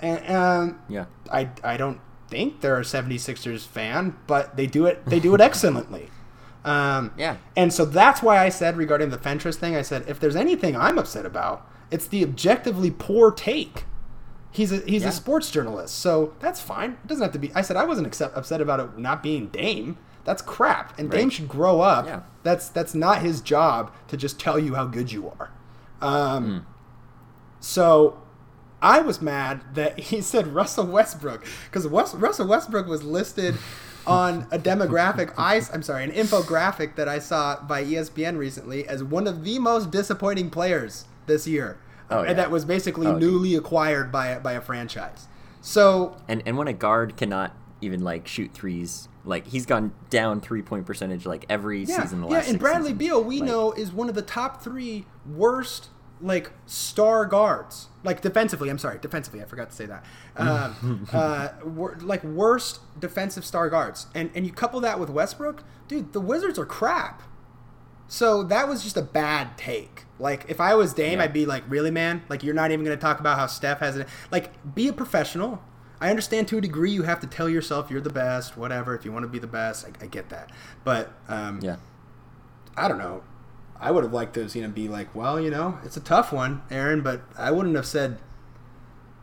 And 0.00 0.34
um, 0.34 0.80
Yeah. 0.88 1.04
I, 1.30 1.50
I 1.62 1.76
don't 1.76 2.00
think 2.28 2.60
they're 2.60 2.78
a 2.78 2.82
76ers 2.82 3.66
fan, 3.66 4.16
but 4.26 4.56
they 4.56 4.66
do 4.66 4.86
it 4.86 5.06
they 5.06 5.20
do 5.20 5.34
it 5.34 5.40
excellently. 5.50 6.10
Um, 6.64 7.12
Yeah. 7.16 7.36
And 7.56 7.72
so 7.72 7.84
that's 7.84 8.22
why 8.22 8.38
I 8.38 8.48
said 8.50 8.76
regarding 8.76 9.10
the 9.10 9.18
Fentress 9.18 9.56
thing, 9.56 9.74
I 9.76 9.82
said 9.82 10.04
if 10.08 10.20
there's 10.20 10.36
anything 10.36 10.76
I'm 10.76 10.98
upset 10.98 11.24
about, 11.24 11.66
it's 11.90 12.06
the 12.06 12.22
objectively 12.22 12.90
poor 12.90 13.30
take. 13.32 13.84
He's 14.52 14.72
a 14.72 14.78
he's 14.78 15.02
Yeah. 15.02 15.08
a 15.08 15.12
sports 15.12 15.50
journalist, 15.50 15.94
so 15.98 16.34
that's 16.40 16.60
fine. 16.60 16.92
It 17.04 17.06
doesn't 17.06 17.22
have 17.22 17.32
to 17.32 17.38
be. 17.38 17.52
I 17.54 17.62
said 17.62 17.76
I 17.76 17.84
wasn't 17.84 18.06
accept, 18.08 18.36
upset 18.36 18.60
about 18.60 18.80
it 18.80 18.98
not 18.98 19.22
being 19.22 19.46
Dame. 19.48 19.96
That's 20.24 20.42
crap, 20.42 20.98
and 20.98 21.10
Dame 21.10 21.30
should 21.30 21.48
grow 21.48 21.80
up. 21.80 22.04
Yeah. 22.06 22.20
That's 22.42 22.68
that's 22.68 22.94
not 22.94 23.22
his 23.22 23.40
job 23.40 23.92
to 24.08 24.16
just 24.16 24.38
tell 24.40 24.58
you 24.58 24.74
how 24.74 24.84
good 24.86 25.12
you 25.12 25.32
are. 25.38 25.50
Um, 26.02 26.66
So 27.60 28.18
I 28.82 29.00
was 29.00 29.20
mad 29.20 29.62
that 29.74 29.98
he 29.98 30.20
said 30.32 30.48
Russell 30.48 30.86
Westbrook 30.86 31.44
because 31.70 31.86
Russell 31.86 32.46
Westbrook 32.48 32.86
was 32.86 33.02
listed 33.02 33.56
on 34.06 34.46
a 34.50 34.58
demographic 34.58 35.32
I 35.36 35.60
I'm 35.72 35.82
sorry 35.82 36.04
an 36.04 36.10
infographic 36.12 36.96
that 36.96 37.08
I 37.08 37.18
saw 37.18 37.60
by 37.62 37.84
ESPN 37.84 38.38
recently 38.38 38.86
as 38.88 39.02
one 39.04 39.26
of 39.26 39.44
the 39.44 39.58
most 39.58 39.90
disappointing 39.90 40.50
players 40.50 41.04
this 41.26 41.46
year, 41.46 41.78
Oh, 42.10 42.22
yeah. 42.22 42.30
and 42.30 42.38
that 42.38 42.50
was 42.50 42.64
basically 42.64 43.06
Oh, 43.06 43.12
dude. 43.18 43.22
newly 43.22 43.54
acquired 43.54 44.10
by 44.10 44.28
a, 44.28 44.40
by 44.40 44.52
a 44.54 44.60
franchise. 44.60 45.26
So 45.60 46.16
And 46.28 46.42
and 46.46 46.56
when 46.56 46.68
a 46.68 46.72
guard 46.72 47.16
cannot 47.16 47.54
even 47.82 48.02
like 48.02 48.26
shoot 48.26 48.52
threes, 48.52 49.08
like 49.24 49.46
he's 49.46 49.66
gone 49.66 49.92
down 50.08 50.40
three 50.40 50.62
point 50.62 50.86
percentage 50.86 51.26
like 51.26 51.44
every 51.48 51.82
yeah, 51.84 52.02
season. 52.02 52.22
The 52.22 52.28
yeah, 52.28 52.42
and 52.46 52.58
Bradley 52.58 52.82
seasons. 52.90 52.98
Beal 52.98 53.22
we 53.24 53.40
Like, 53.40 53.48
know 53.48 53.72
is 53.72 53.92
one 53.92 54.08
of 54.08 54.14
the 54.14 54.22
top 54.22 54.62
three 54.62 55.06
worst 55.26 55.88
like 56.22 56.50
star 56.66 57.24
guards 57.26 57.86
like 58.04 58.20
defensively 58.20 58.68
i'm 58.68 58.78
sorry 58.78 58.98
defensively 58.98 59.40
i 59.40 59.44
forgot 59.44 59.70
to 59.70 59.76
say 59.76 59.86
that 59.86 60.04
um, 60.36 61.06
uh, 61.12 61.48
like 62.02 62.22
worst 62.24 62.80
defensive 63.00 63.44
star 63.44 63.68
guards 63.70 64.06
and 64.14 64.30
and 64.34 64.46
you 64.46 64.52
couple 64.52 64.80
that 64.80 64.98
with 65.00 65.08
westbrook 65.10 65.64
dude 65.88 66.12
the 66.12 66.20
wizards 66.20 66.58
are 66.58 66.66
crap 66.66 67.22
so 68.08 68.42
that 68.42 68.68
was 68.68 68.82
just 68.82 68.96
a 68.96 69.02
bad 69.02 69.56
take 69.56 70.04
like 70.18 70.44
if 70.48 70.60
i 70.60 70.74
was 70.74 70.92
dame 70.92 71.18
Yeah. 71.18 71.24
i'd 71.24 71.32
be 71.32 71.46
like 71.46 71.64
really 71.68 71.90
man 71.90 72.22
like 72.28 72.42
you're 72.42 72.54
not 72.54 72.70
even 72.70 72.84
going 72.84 72.96
to 72.96 73.00
talk 73.00 73.20
about 73.20 73.38
how 73.38 73.46
steph 73.46 73.80
has 73.80 73.96
it 73.96 74.08
like 74.30 74.74
be 74.74 74.88
a 74.88 74.92
professional 74.92 75.62
I 76.02 76.08
understand 76.08 76.48
to 76.48 76.56
a 76.56 76.62
degree 76.62 76.90
you 76.92 77.02
have 77.02 77.20
to 77.20 77.26
tell 77.26 77.46
yourself 77.46 77.90
you're 77.90 78.00
the 78.00 78.08
best, 78.08 78.56
whatever. 78.56 78.94
If 78.94 79.04
you 79.04 79.12
want 79.12 79.24
to 79.24 79.28
be 79.28 79.38
the 79.38 79.46
best, 79.46 79.84
I, 79.84 80.04
I 80.04 80.06
get 80.06 80.30
that. 80.30 80.50
But 80.82 81.12
um, 81.28 81.60
Yeah. 81.60 81.76
I 82.74 82.88
don't 82.88 82.96
know. 82.96 83.22
I 83.80 83.90
would 83.90 84.04
have 84.04 84.12
liked 84.12 84.34
to 84.34 84.40
have 84.42 84.50
seen 84.50 84.62
him 84.62 84.72
be 84.72 84.88
like, 84.88 85.14
well, 85.14 85.40
you 85.40 85.50
know, 85.50 85.78
it's 85.84 85.96
a 85.96 86.00
tough 86.00 86.32
one, 86.32 86.62
Aaron, 86.70 87.00
but 87.00 87.22
I 87.36 87.50
wouldn't 87.50 87.74
have 87.76 87.86
said. 87.86 88.18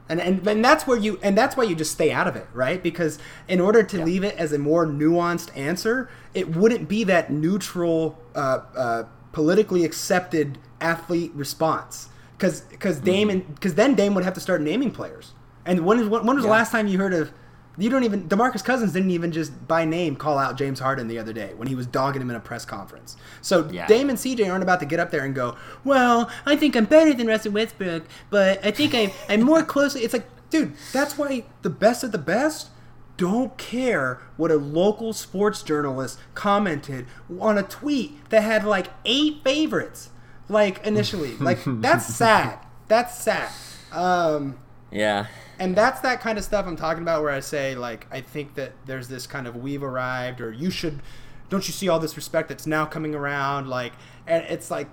And, 0.09 0.19
and, 0.19 0.45
and 0.47 0.63
that's 0.63 0.87
where 0.87 0.97
you 0.97 1.19
and 1.21 1.37
that's 1.37 1.57
why 1.57 1.65
you 1.65 1.75
just 1.75 1.91
stay 1.91 2.11
out 2.11 2.27
of 2.27 2.35
it, 2.35 2.47
right? 2.53 2.81
Because 2.81 3.19
in 3.47 3.59
order 3.59 3.83
to 3.83 4.03
leave 4.03 4.23
it 4.23 4.35
as 4.37 4.53
a 4.53 4.57
more 4.57 4.87
nuanced 4.87 5.55
answer, 5.55 6.09
it 6.33 6.55
wouldn't 6.55 6.87
be 6.87 7.03
that 7.03 7.29
neutral, 7.29 8.17
uh, 8.33 8.61
uh, 8.75 9.03
politically 9.33 9.83
accepted 9.83 10.57
athlete 10.79 11.31
response. 11.35 12.07
Because 12.37 12.61
because 12.61 12.99
Dame 12.99 13.29
and 13.29 13.53
because 13.53 13.75
then 13.75 13.95
Dame 13.95 14.15
would 14.15 14.23
have 14.23 14.33
to 14.35 14.39
start 14.39 14.61
naming 14.61 14.91
players. 14.91 15.33
And 15.65 15.85
when 15.85 15.99
is 15.99 16.07
when, 16.07 16.25
when 16.25 16.35
was 16.37 16.45
the 16.45 16.51
last 16.51 16.71
time 16.71 16.87
you 16.87 16.97
heard 16.97 17.13
of? 17.13 17.33
You 17.77 17.89
don't 17.89 18.03
even 18.03 18.27
Demarcus 18.27 18.63
Cousins 18.63 18.93
didn't 18.93 19.11
even 19.11 19.31
just 19.31 19.67
by 19.67 19.85
name 19.85 20.15
call 20.15 20.37
out 20.37 20.57
James 20.57 20.79
Harden 20.79 21.07
the 21.07 21.19
other 21.19 21.31
day 21.33 21.53
when 21.57 21.67
he 21.67 21.75
was 21.75 21.85
dogging 21.85 22.21
him 22.21 22.29
in 22.29 22.35
a 22.35 22.39
press 22.39 22.65
conference. 22.65 23.15
So 23.41 23.69
Yeah. 23.71 23.85
Dame 23.87 24.09
and 24.09 24.17
CJ 24.17 24.49
aren't 24.49 24.63
about 24.63 24.79
to 24.79 24.85
get 24.85 24.99
up 24.99 25.11
there 25.11 25.23
and 25.23 25.35
go, 25.35 25.55
"Well, 25.83 26.29
I 26.45 26.55
think 26.55 26.75
I'm 26.75 26.85
better 26.85 27.13
than 27.13 27.27
Russell 27.27 27.51
Westbrook, 27.51 28.03
but 28.29 28.65
I 28.65 28.71
think 28.71 28.95
I'm 28.95 29.11
I'm 29.29 29.41
more 29.43 29.61
closely." 29.73 30.01
It's 30.03 30.13
like, 30.13 30.27
dude, 30.49 30.73
that's 30.91 31.17
why 31.17 31.43
the 31.61 31.69
best 31.69 32.03
of 32.03 32.11
the 32.11 32.17
best 32.17 32.69
don't 33.17 33.57
care 33.57 34.21
what 34.37 34.51
a 34.51 34.55
local 34.57 35.11
sports 35.11 35.63
journalist 35.63 36.19
commented 36.35 37.05
on 37.39 37.57
a 37.57 37.63
tweet 37.63 38.29
that 38.29 38.41
had 38.41 38.63
like 38.63 38.87
eight 39.05 39.43
favorites, 39.43 40.09
like 40.49 40.85
initially. 40.85 41.35
like 41.37 41.59
that's 41.65 42.05
sad. 42.15 42.59
That's 42.87 43.17
sad. 43.21 43.49
Um, 43.91 44.57
Yeah. 44.91 45.27
And 45.59 45.75
that's 45.75 46.01
that 46.01 46.21
kind 46.21 46.37
of 46.37 46.43
stuff 46.43 46.65
I'm 46.67 46.75
talking 46.75 47.01
about 47.03 47.21
where 47.23 47.31
I 47.31 47.39
say 47.39 47.75
like 47.75 48.07
I 48.11 48.21
think 48.21 48.55
that 48.55 48.73
there's 48.85 49.07
this 49.07 49.27
kind 49.27 49.47
of 49.47 49.55
we've 49.55 49.83
arrived 49.83 50.41
or 50.41 50.51
you 50.51 50.69
should 50.69 51.01
don't 51.49 51.67
you 51.67 51.73
see 51.73 51.87
all 51.89 51.99
this 51.99 52.15
respect 52.15 52.49
that's 52.49 52.67
now 52.67 52.85
coming 52.85 53.15
around? 53.15 53.67
Like 53.67 53.93
and 54.25 54.43
it's 54.45 54.69
like 54.71 54.87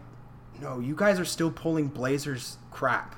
no 0.60 0.78
you 0.80 0.94
guys 0.96 1.18
are 1.20 1.24
still 1.24 1.50
pulling 1.50 1.88
Blazers 1.88 2.58
crap. 2.70 3.16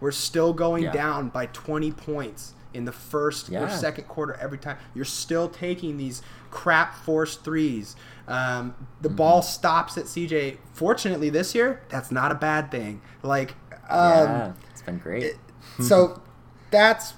We're 0.00 0.12
still 0.12 0.52
going 0.52 0.84
Yeah. 0.84 0.92
down 0.92 1.28
by 1.30 1.46
20 1.46 1.90
points 1.92 2.54
in 2.74 2.84
the 2.84 2.92
first 2.92 3.50
or 3.50 3.68
second 3.70 4.04
quarter 4.04 4.34
every 4.40 4.58
time. 4.58 4.76
You're 4.94 5.04
still 5.06 5.48
taking 5.48 5.96
these 5.96 6.22
crap 6.50 6.94
forced 7.04 7.42
threes. 7.42 7.96
Um, 8.28 8.74
the 9.00 9.08
ball 9.08 9.40
stops 9.42 9.96
at 9.98 10.04
CJ 10.04 10.58
fortunately 10.74 11.30
this 11.30 11.54
year 11.54 11.82
that's 11.88 12.10
not 12.12 12.30
a 12.30 12.34
bad 12.36 12.70
thing. 12.70 13.00
Like 13.22 13.54
um, 13.90 13.98
yeah. 14.28 14.52
It's 14.70 14.82
been 14.82 14.98
great. 14.98 15.34
so 15.80 16.20
that's 16.70 17.14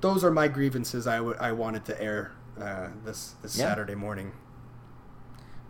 those 0.00 0.24
are 0.24 0.30
my 0.30 0.48
grievances 0.48 1.06
I 1.06 1.18
I 1.18 1.52
wanted 1.52 1.84
to 1.86 2.02
air 2.02 2.32
uh, 2.60 2.88
this 3.04 3.34
this 3.42 3.58
Yeah. 3.58 3.68
Saturday 3.68 3.94
morning. 3.94 4.32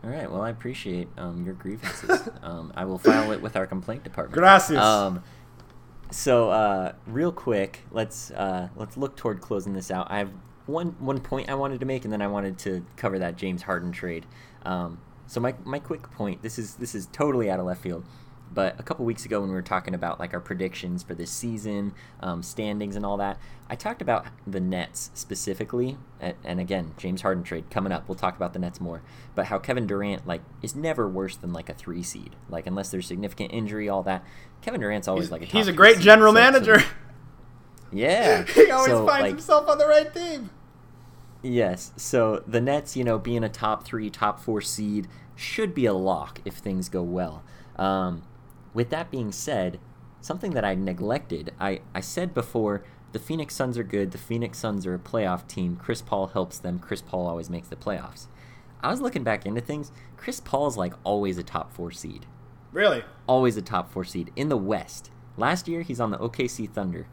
All 0.05 0.11
right. 0.11 0.31
Well, 0.31 0.43
I 0.43 0.51
appreciate 0.51 1.09
um, 1.17 1.45
your 1.45 1.55
grievances. 1.55 2.29
um, 2.43 2.73
I 2.77 2.85
will 2.85 2.99
file 2.99 3.33
it 3.33 3.43
with 3.43 3.57
our 3.57 3.67
complaint 3.67 4.05
department. 4.05 4.35
Gracias. 4.35 4.79
Um, 4.79 5.23
so, 6.11 6.51
uh, 6.51 6.93
real 7.07 7.33
quick, 7.33 7.81
let's 7.91 8.31
uh, 8.31 8.69
let's 8.77 8.97
look 8.97 9.17
toward 9.17 9.41
closing 9.41 9.73
this 9.75 9.91
out. 9.91 10.07
I 10.11 10.19
have 10.19 10.31
one 10.67 10.95
one 11.01 11.21
point 11.21 11.49
I 11.51 11.55
wanted 11.55 11.81
to 11.81 11.87
make, 11.87 12.05
and 12.05 12.13
then 12.13 12.23
I 12.23 12.29
wanted 12.29 12.59
to 12.61 12.85
cover 12.97 13.19
that 13.19 13.37
James 13.37 13.63
Harden 13.63 13.91
trade. 13.93 14.25
Um, 14.65 15.01
so 15.27 15.41
my 15.41 15.55
my 15.65 15.79
quick 15.79 16.11
point. 16.13 16.43
This 16.43 16.59
is 16.59 16.75
this 16.77 16.95
is 16.95 17.07
totally 17.07 17.51
out 17.51 17.59
of 17.61 17.67
left 17.67 17.83
field. 17.83 18.05
But 18.53 18.81
a 18.81 18.83
couple 18.83 19.05
weeks 19.05 19.25
ago, 19.25 19.41
when 19.41 19.51
we 19.51 19.55
were 19.55 19.63
talking 19.63 19.95
about 19.95 20.19
like 20.19 20.33
our 20.33 20.41
predictions 20.41 21.03
for 21.03 21.15
this 21.15 21.31
season, 21.31 21.93
um, 22.21 22.43
standings, 22.43 22.97
and 22.97 23.05
all 23.05 23.17
that, 23.19 23.39
I 23.69 23.75
talked 23.77 24.01
about 24.01 24.27
the 24.47 24.59
Nets 24.61 25.11
specifically. 25.15 25.99
And, 26.19 26.35
and 26.45 26.59
again, 26.59 26.95
James 26.97 27.23
Harden 27.23 27.45
trade 27.45 27.71
coming 27.71 27.93
up. 27.93 28.09
We'll 28.09 28.17
talk 28.17 28.37
about 28.37 28.55
the 28.55 28.59
Nets 28.59 28.81
more. 28.81 29.03
But 29.35 29.47
how 29.47 29.59
Kevin 29.59 29.87
Durant 29.87 30.27
like 30.27 30.41
is 30.63 30.75
never 30.75 31.07
worse 31.09 31.37
than 31.37 31.53
like 31.53 31.69
a 31.69 31.75
three 31.75 32.03
seed. 32.03 32.37
Like 32.49 32.67
unless 32.67 32.91
there's 32.91 33.07
significant 33.07 33.53
injury, 33.53 33.89
all 33.89 34.03
that. 34.05 34.25
Kevin 34.63 34.81
Durant's 34.81 35.09
always 35.09 35.27
He's, 35.27 35.33
like 35.33 35.43
a 35.43 35.47
he's 35.47 35.69
a 35.69 35.73
great 35.73 35.97
seed. 35.97 36.05
general 36.05 36.33
So- 36.33 36.39
so- 36.39 36.43
manager. 36.51 36.83
yeah. 37.93 38.45
he 38.55 38.71
always 38.71 38.91
So, 38.91 39.07
finds 39.07 39.23
like, 39.23 39.31
himself 39.31 39.69
on 39.69 39.79
the 39.79 39.87
right 39.87 40.13
team. 40.13 40.51
Yes. 41.43 41.93
So 41.97 42.43
the 42.47 42.61
Nets, 42.61 42.97
you 42.97 43.05
know, 43.05 43.19
being 43.19 43.45
a 43.45 43.49
top 43.49 43.85
three, 43.85 44.11
top 44.11 44.41
four 44.41 44.61
seed 44.61 45.07
should 45.37 45.75
be 45.75 45.87
a 45.87 45.93
lock 45.95 46.41
if 46.45 46.55
things 46.55 46.89
go 46.89 47.03
well. 47.03 47.45
Um, 47.77 48.25
with 48.79 48.91
that 48.91 49.11
being 49.11 49.33
said, 49.33 49.81
something 50.21 50.53
that 50.53 50.65
I 50.65 50.77
neglected, 50.77 51.53
I, 51.59 51.81
I 51.97 52.01
said 52.01 52.33
before, 52.33 52.85
the 53.11 53.19
Phoenix 53.19 53.57
Suns 53.57 53.77
are 53.77 53.83
good. 53.83 54.13
The 54.13 54.19
Phoenix 54.19 54.57
Suns 54.57 54.87
are 54.87 54.95
a 54.95 55.01
playoff 55.01 55.49
team. 55.49 55.75
Chris 55.75 56.01
Paul 56.01 56.29
helps 56.29 56.59
them. 56.59 56.79
Chris 56.79 57.03
Paul 57.03 57.27
always 57.27 57.51
makes 57.51 57.67
the 57.67 57.75
playoffs. 57.75 58.29
I 58.81 58.89
was 58.89 59.01
looking 59.01 59.25
back 59.25 59.45
into 59.45 59.61
things. 59.61 59.91
Chris 60.17 60.39
Paul's 60.39 60.77
like 60.77 60.95
always 61.03 61.39
a 61.39 61.43
top 61.43 61.73
four 61.73 61.91
seed. 61.91 62.25
Really? 62.71 63.03
Always 63.27 63.57
a 63.57 63.63
top 63.63 63.91
four 63.91 64.05
seed 64.05 64.31
in 64.37 64.49
the 64.49 64.57
West. 64.57 65.11
Last 65.37 65.67
year, 65.67 65.83
he's 65.83 65.99
on 65.99 66.13
the 66.13 66.19
OKC 66.19 66.71
Thunder 66.71 67.09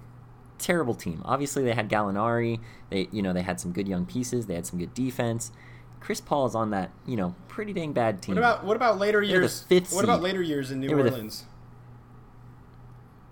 terrible 0.60 0.94
team. 0.94 1.22
Obviously, 1.26 1.64
they 1.64 1.74
had 1.74 1.90
Gallinari. 1.90 2.60
They, 2.92 3.08
you 3.12 3.24
know, 3.24 3.34
they 3.34 3.42
had 3.42 3.60
some 3.60 3.72
good 3.72 3.88
young 3.88 4.06
pieces. 4.06 4.46
They 4.46 4.54
had 4.56 4.68
some 4.68 4.78
good 4.78 4.94
defense. 4.94 5.52
Chris 6.00 6.22
Paul 6.22 6.46
is 6.46 6.54
on 6.54 6.70
that, 6.70 6.92
you 7.08 7.18
know, 7.18 7.34
pretty 7.48 7.74
dang 7.74 7.92
bad 7.92 8.22
team. 8.22 8.36
What 8.36 8.42
about 8.42 8.64
what 8.64 8.76
about 8.76 9.00
later 9.00 9.26
They're 9.26 9.38
the 9.38 9.42
years? 9.42 9.64
fifth 9.64 9.92
what 9.92 10.04
about 10.04 10.22
later 10.22 10.42
years 10.42 10.70
in 10.70 10.80
New 10.80 10.90
They 10.90 10.94
were 10.94 11.04
the- 11.04 11.10
Orleans? 11.12 11.46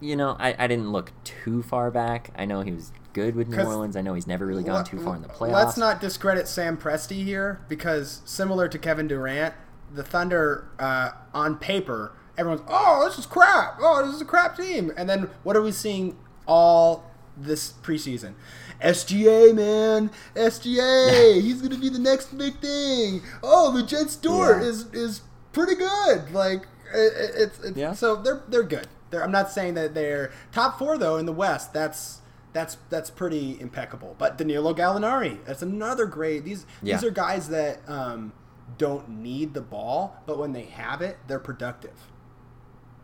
You 0.04 0.16
know, 0.16 0.36
I, 0.40 0.56
I 0.60 0.68
didn't 0.68 0.92
look 0.92 1.12
too 1.24 1.64
far 1.64 1.90
back. 1.92 2.32
I 2.36 2.46
know 2.46 2.62
he 2.62 2.72
was 2.72 2.92
good 3.14 3.36
with 3.36 3.48
New 3.48 3.62
Orleans. 3.62 3.96
I 3.96 4.02
know 4.02 4.14
he's 4.14 4.28
never 4.28 4.46
really 4.46 4.64
gone 4.64 4.84
too 4.84 5.00
far 5.00 5.16
in 5.16 5.22
the 5.22 5.28
playoffs. 5.30 5.52
Let's 5.54 5.78
not 5.78 6.02
discredit 6.02 6.48
Sam 6.48 6.78
Presti 6.78 7.24
here 7.24 7.62
because 7.70 8.22
similar 8.26 8.68
to 8.68 8.78
Kevin 8.78 9.08
Durant, 9.08 9.54
the 9.94 10.04
Thunder 10.04 10.68
uh, 10.80 11.12
on 11.34 11.58
paper, 11.58 12.12
everyone's 12.38 12.64
oh 12.68 13.06
this 13.08 13.18
is 13.20 13.26
crap. 13.26 13.78
Oh 13.80 14.06
this 14.06 14.16
is 14.16 14.22
a 14.22 14.26
crap 14.26 14.58
team. 14.58 14.92
And 14.98 15.08
then 15.08 15.30
what 15.44 15.56
are 15.56 15.62
we 15.62 15.72
seeing 15.72 16.18
all 16.48 17.10
this 17.38 17.74
preseason? 17.84 18.34
SGA 18.82 19.54
man, 19.56 20.10
SGA. 20.36 21.42
He's 21.42 21.62
gonna 21.62 21.78
be 21.78 21.90
the 21.90 22.00
next 22.00 22.38
big 22.38 22.60
thing. 22.60 23.22
Oh, 23.42 23.72
the 23.72 23.84
Jets 23.84 24.16
door 24.16 24.60
Yeah. 24.62 24.68
is 24.68 24.86
is 24.94 25.22
pretty 25.52 25.76
good. 25.76 26.32
Like 26.34 26.64
it- 26.94 27.32
it's, 27.36 27.60
it's 27.60 27.78
Yeah. 27.78 27.94
so 27.94 28.16
they're 28.16 28.42
they're 28.50 28.64
good. 28.64 28.88
They're, 29.14 29.24
I'm 29.24 29.32
not 29.32 29.50
saying 29.52 29.76
that 29.76 29.94
they're 29.94 30.32
top 30.52 30.78
four 30.78 30.98
though 30.98 31.16
in 31.18 31.26
the 31.26 31.32
West. 31.32 31.72
That's 31.74 32.22
that's 32.52 32.78
that's 32.90 33.10
pretty 33.10 33.60
impeccable. 33.62 34.16
But 34.18 34.38
Danilo 34.38 34.74
Gallinari, 34.74 35.44
that's 35.46 35.62
another 35.62 36.06
great. 36.06 36.44
These 36.44 36.66
Yeah. 36.82 36.96
these 36.98 37.06
are 37.06 37.12
guys 37.12 37.50
that 37.50 37.88
um, 37.88 38.34
don't 38.78 39.08
need 39.10 39.54
the 39.54 39.62
ball, 39.62 40.18
but 40.26 40.38
when 40.38 40.52
they 40.54 40.64
have 40.64 41.02
it, 41.02 41.18
they're 41.28 41.40
productive. 41.40 42.10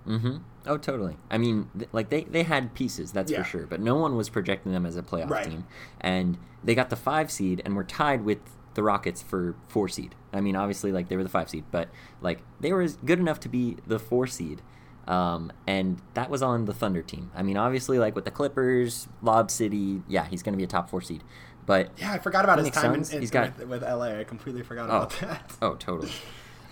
Mm-hmm. 0.07 0.37
Oh, 0.65 0.77
totally. 0.77 1.17
I 1.29 1.37
mean, 1.37 1.69
th- 1.77 1.89
like 1.91 2.09
they, 2.09 2.23
they 2.23 2.43
had 2.43 2.73
pieces, 2.73 3.11
that's 3.11 3.31
Yeah. 3.31 3.43
for 3.43 3.49
sure. 3.49 3.65
But 3.67 3.79
no 3.79 3.95
one 3.95 4.15
was 4.15 4.29
projecting 4.29 4.71
them 4.71 4.85
as 4.85 4.95
a 4.95 5.01
playoff 5.03 5.29
Right. 5.29 5.45
team, 5.45 5.65
and 6.01 6.37
they 6.63 6.75
got 6.75 6.89
the 6.89 6.95
five 6.95 7.31
seed 7.31 7.61
and 7.65 7.75
were 7.75 7.83
tied 7.83 8.23
with 8.25 8.39
the 8.75 8.83
Rockets 8.83 9.21
for 9.21 9.55
four 9.67 9.87
seed. 9.87 10.15
I 10.33 10.41
mean, 10.41 10.55
obviously, 10.55 10.91
like 10.91 11.09
they 11.09 11.15
were 11.15 11.23
the 11.23 11.29
five 11.29 11.49
seed, 11.49 11.65
but 11.71 11.89
like 12.21 12.39
they 12.59 12.71
were 12.71 12.81
as 12.81 12.95
good 12.97 13.19
enough 13.19 13.39
to 13.41 13.49
be 13.49 13.77
the 13.87 13.99
four 13.99 14.25
seed. 14.27 14.61
Um, 15.07 15.51
and 15.65 15.99
that 16.13 16.29
was 16.29 16.41
on 16.43 16.65
the 16.65 16.73
Thunder 16.73 17.01
team. 17.01 17.31
I 17.35 17.41
mean, 17.41 17.57
obviously, 17.57 17.97
like 17.97 18.15
with 18.15 18.25
the 18.25 18.31
Clippers, 18.31 19.07
Lob 19.21 19.49
City, 19.49 20.01
yeah, 20.07 20.25
he's 20.25 20.43
going 20.43 20.53
to 20.53 20.57
be 20.57 20.63
a 20.63 20.67
top 20.67 20.89
four 20.89 21.01
seed. 21.01 21.23
But 21.65 21.91
Yeah, 21.97 22.11
I 22.13 22.19
forgot 22.19 22.43
about 22.45 22.59
his 22.59 22.69
time 22.71 22.93
in, 22.93 23.03
in, 23.11 23.19
he's 23.21 23.31
got- 23.31 23.57
with, 23.57 23.67
with 23.67 23.81
LA. 23.83 24.19
I 24.19 24.23
completely 24.23 24.61
forgot 24.63 24.89
Oh, 24.89 24.97
about 24.97 25.09
that. 25.21 25.51
oh, 25.61 25.75
totally. 25.75 26.11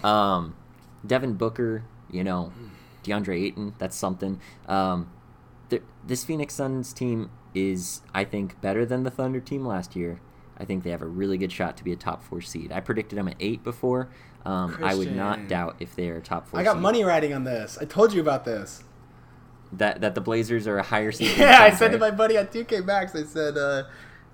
Um, 0.03 0.55
Devin 1.05 1.33
Booker, 1.33 1.83
you 2.11 2.23
know, 2.23 2.53
DeAndre 3.03 3.41
Ayton, 3.45 3.73
that's 3.79 3.95
something. 3.97 4.39
Um, 4.67 5.09
th- 5.71 5.81
this 6.05 6.23
Phoenix 6.23 6.53
Suns 6.53 6.93
team 6.93 7.31
is, 7.55 8.01
I 8.13 8.23
think, 8.23 8.61
better 8.61 8.85
than 8.85 9.01
the 9.01 9.09
Thunder 9.09 9.39
team 9.39 9.65
last 9.65 9.95
year. 9.95 10.19
I 10.55 10.65
think 10.65 10.83
they 10.83 10.91
have 10.91 11.01
a 11.01 11.07
really 11.07 11.39
good 11.39 11.51
shot 11.51 11.77
to 11.77 11.83
be 11.83 11.91
a 11.93 11.95
top 11.95 12.21
four 12.23 12.41
seed. 12.41 12.71
I 12.71 12.79
predicted 12.79 13.17
them 13.17 13.27
at 13.27 13.35
eight 13.39 13.63
before. 13.63 14.09
Um, 14.47 14.79
I 14.81 14.95
would 14.95 15.13
not 15.13 15.49
doubt 15.49 15.75
if 15.81 15.93
they 15.95 16.07
are 16.07 16.21
top 16.21 16.47
four. 16.47 16.59
I 16.59 16.63
got 16.63 16.73
seed. 16.75 16.81
money 16.81 17.03
riding 17.03 17.33
on 17.33 17.43
this. 17.43 17.77
I 17.81 17.85
told 17.85 18.13
you 18.13 18.21
about 18.21 18.45
this. 18.45 18.83
that 19.73 19.99
that 19.99 20.15
the 20.15 20.21
Blazers 20.21 20.67
are 20.67 20.77
a 20.77 20.83
higher 20.83 21.11
seed. 21.11 21.37
Yeah, 21.37 21.59
I 21.61 21.71
said 21.71 21.91
to 21.91 21.97
my 21.97 22.11
buddy 22.11 22.37
at 22.37 22.53
2K 22.53 22.85
Max, 22.85 23.13
I 23.13 23.23
said, 23.23 23.57
uh, 23.57 23.83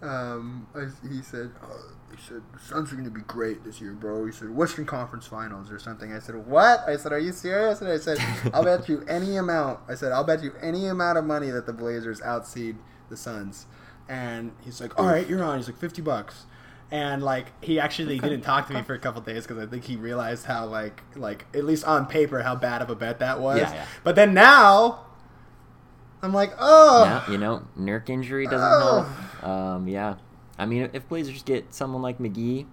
um, 0.04 0.68
I, 0.76 0.86
he 1.10 1.24
said, 1.24 1.52
oh, 1.64 1.94
he 2.16 2.22
said, 2.22 2.44
the 2.54 2.60
Suns 2.60 2.92
are 2.92 2.96
going 2.96 3.06
to 3.06 3.12
be 3.12 3.22
great 3.22 3.64
this 3.64 3.82
year, 3.82 3.94
bro. 3.94 4.24
He 4.28 4.32
said, 4.32 4.56
Western 4.56 4.86
Conference 4.86 5.26
Finals 5.26 5.72
or 5.72 5.80
something. 5.80 6.14
I 6.14 6.20
said, 6.20 6.36
what? 6.46 6.82
I 6.88 6.96
said, 6.96 7.12
are 7.12 7.18
you 7.20 7.32
serious? 7.32 7.82
And 7.82 7.90
I 7.90 7.98
said, 7.98 8.20
I'll 8.54 8.64
bet 8.64 8.88
you 8.88 9.04
any 9.08 9.38
amount. 9.38 9.80
I 9.88 9.96
said, 9.96 10.12
I'll 10.12 10.24
bet 10.24 10.44
you 10.44 10.54
any 10.62 10.86
amount 10.86 11.18
of 11.18 11.26
money 11.26 11.50
that 11.50 11.66
the 11.66 11.74
Blazers 11.74 12.22
outseed 12.22 12.76
the 13.10 13.18
Suns. 13.18 13.66
And 14.08 14.52
he's 14.62 14.80
like, 14.80 15.00
all 15.00 15.08
right, 15.08 15.28
you're 15.28 15.44
on. 15.44 15.58
He's 15.58 15.68
like, 15.68 15.78
50 15.80 16.04
bucks. 16.04 16.46
And 16.94 17.24
like 17.24 17.48
he 17.64 17.80
actually 17.80 18.20
didn't 18.20 18.42
talk 18.42 18.68
to 18.68 18.74
me 18.76 18.84
for 18.84 18.94
a 18.94 19.00
couple 19.00 19.20
days 19.22 19.48
because 19.48 19.58
I 19.58 19.66
think 19.66 19.84
he 19.84 19.96
realized 19.96 20.46
how 20.46 20.68
like 20.68 21.02
like 21.16 21.46
at 21.56 21.64
least 21.66 21.86
on 21.86 22.06
paper 22.06 22.44
how 22.44 22.54
bad 22.56 22.84
of 22.84 22.90
a 22.92 22.96
bet 22.96 23.18
that 23.18 23.40
was. 23.42 23.58
Yeah, 23.62 23.74
yeah. 23.74 23.86
But 24.04 24.16
then 24.16 24.36
now 24.36 25.06
I'm 26.22 26.32
like, 26.34 26.54
oh, 26.60 27.04
Now, 27.28 27.32
you 27.34 27.40
know, 27.40 27.64
Nurk 27.78 28.10
injury 28.10 28.46
doesn't 28.46 28.62
Oh. 28.72 29.02
help. 29.42 29.44
Um, 29.44 29.88
yeah, 29.88 30.16
I 30.60 30.68
mean, 30.68 30.92
if 30.94 31.10
Blazers 31.10 31.42
get 31.42 31.74
someone 31.74 32.04
like 32.04 32.20
McGee, 32.20 32.68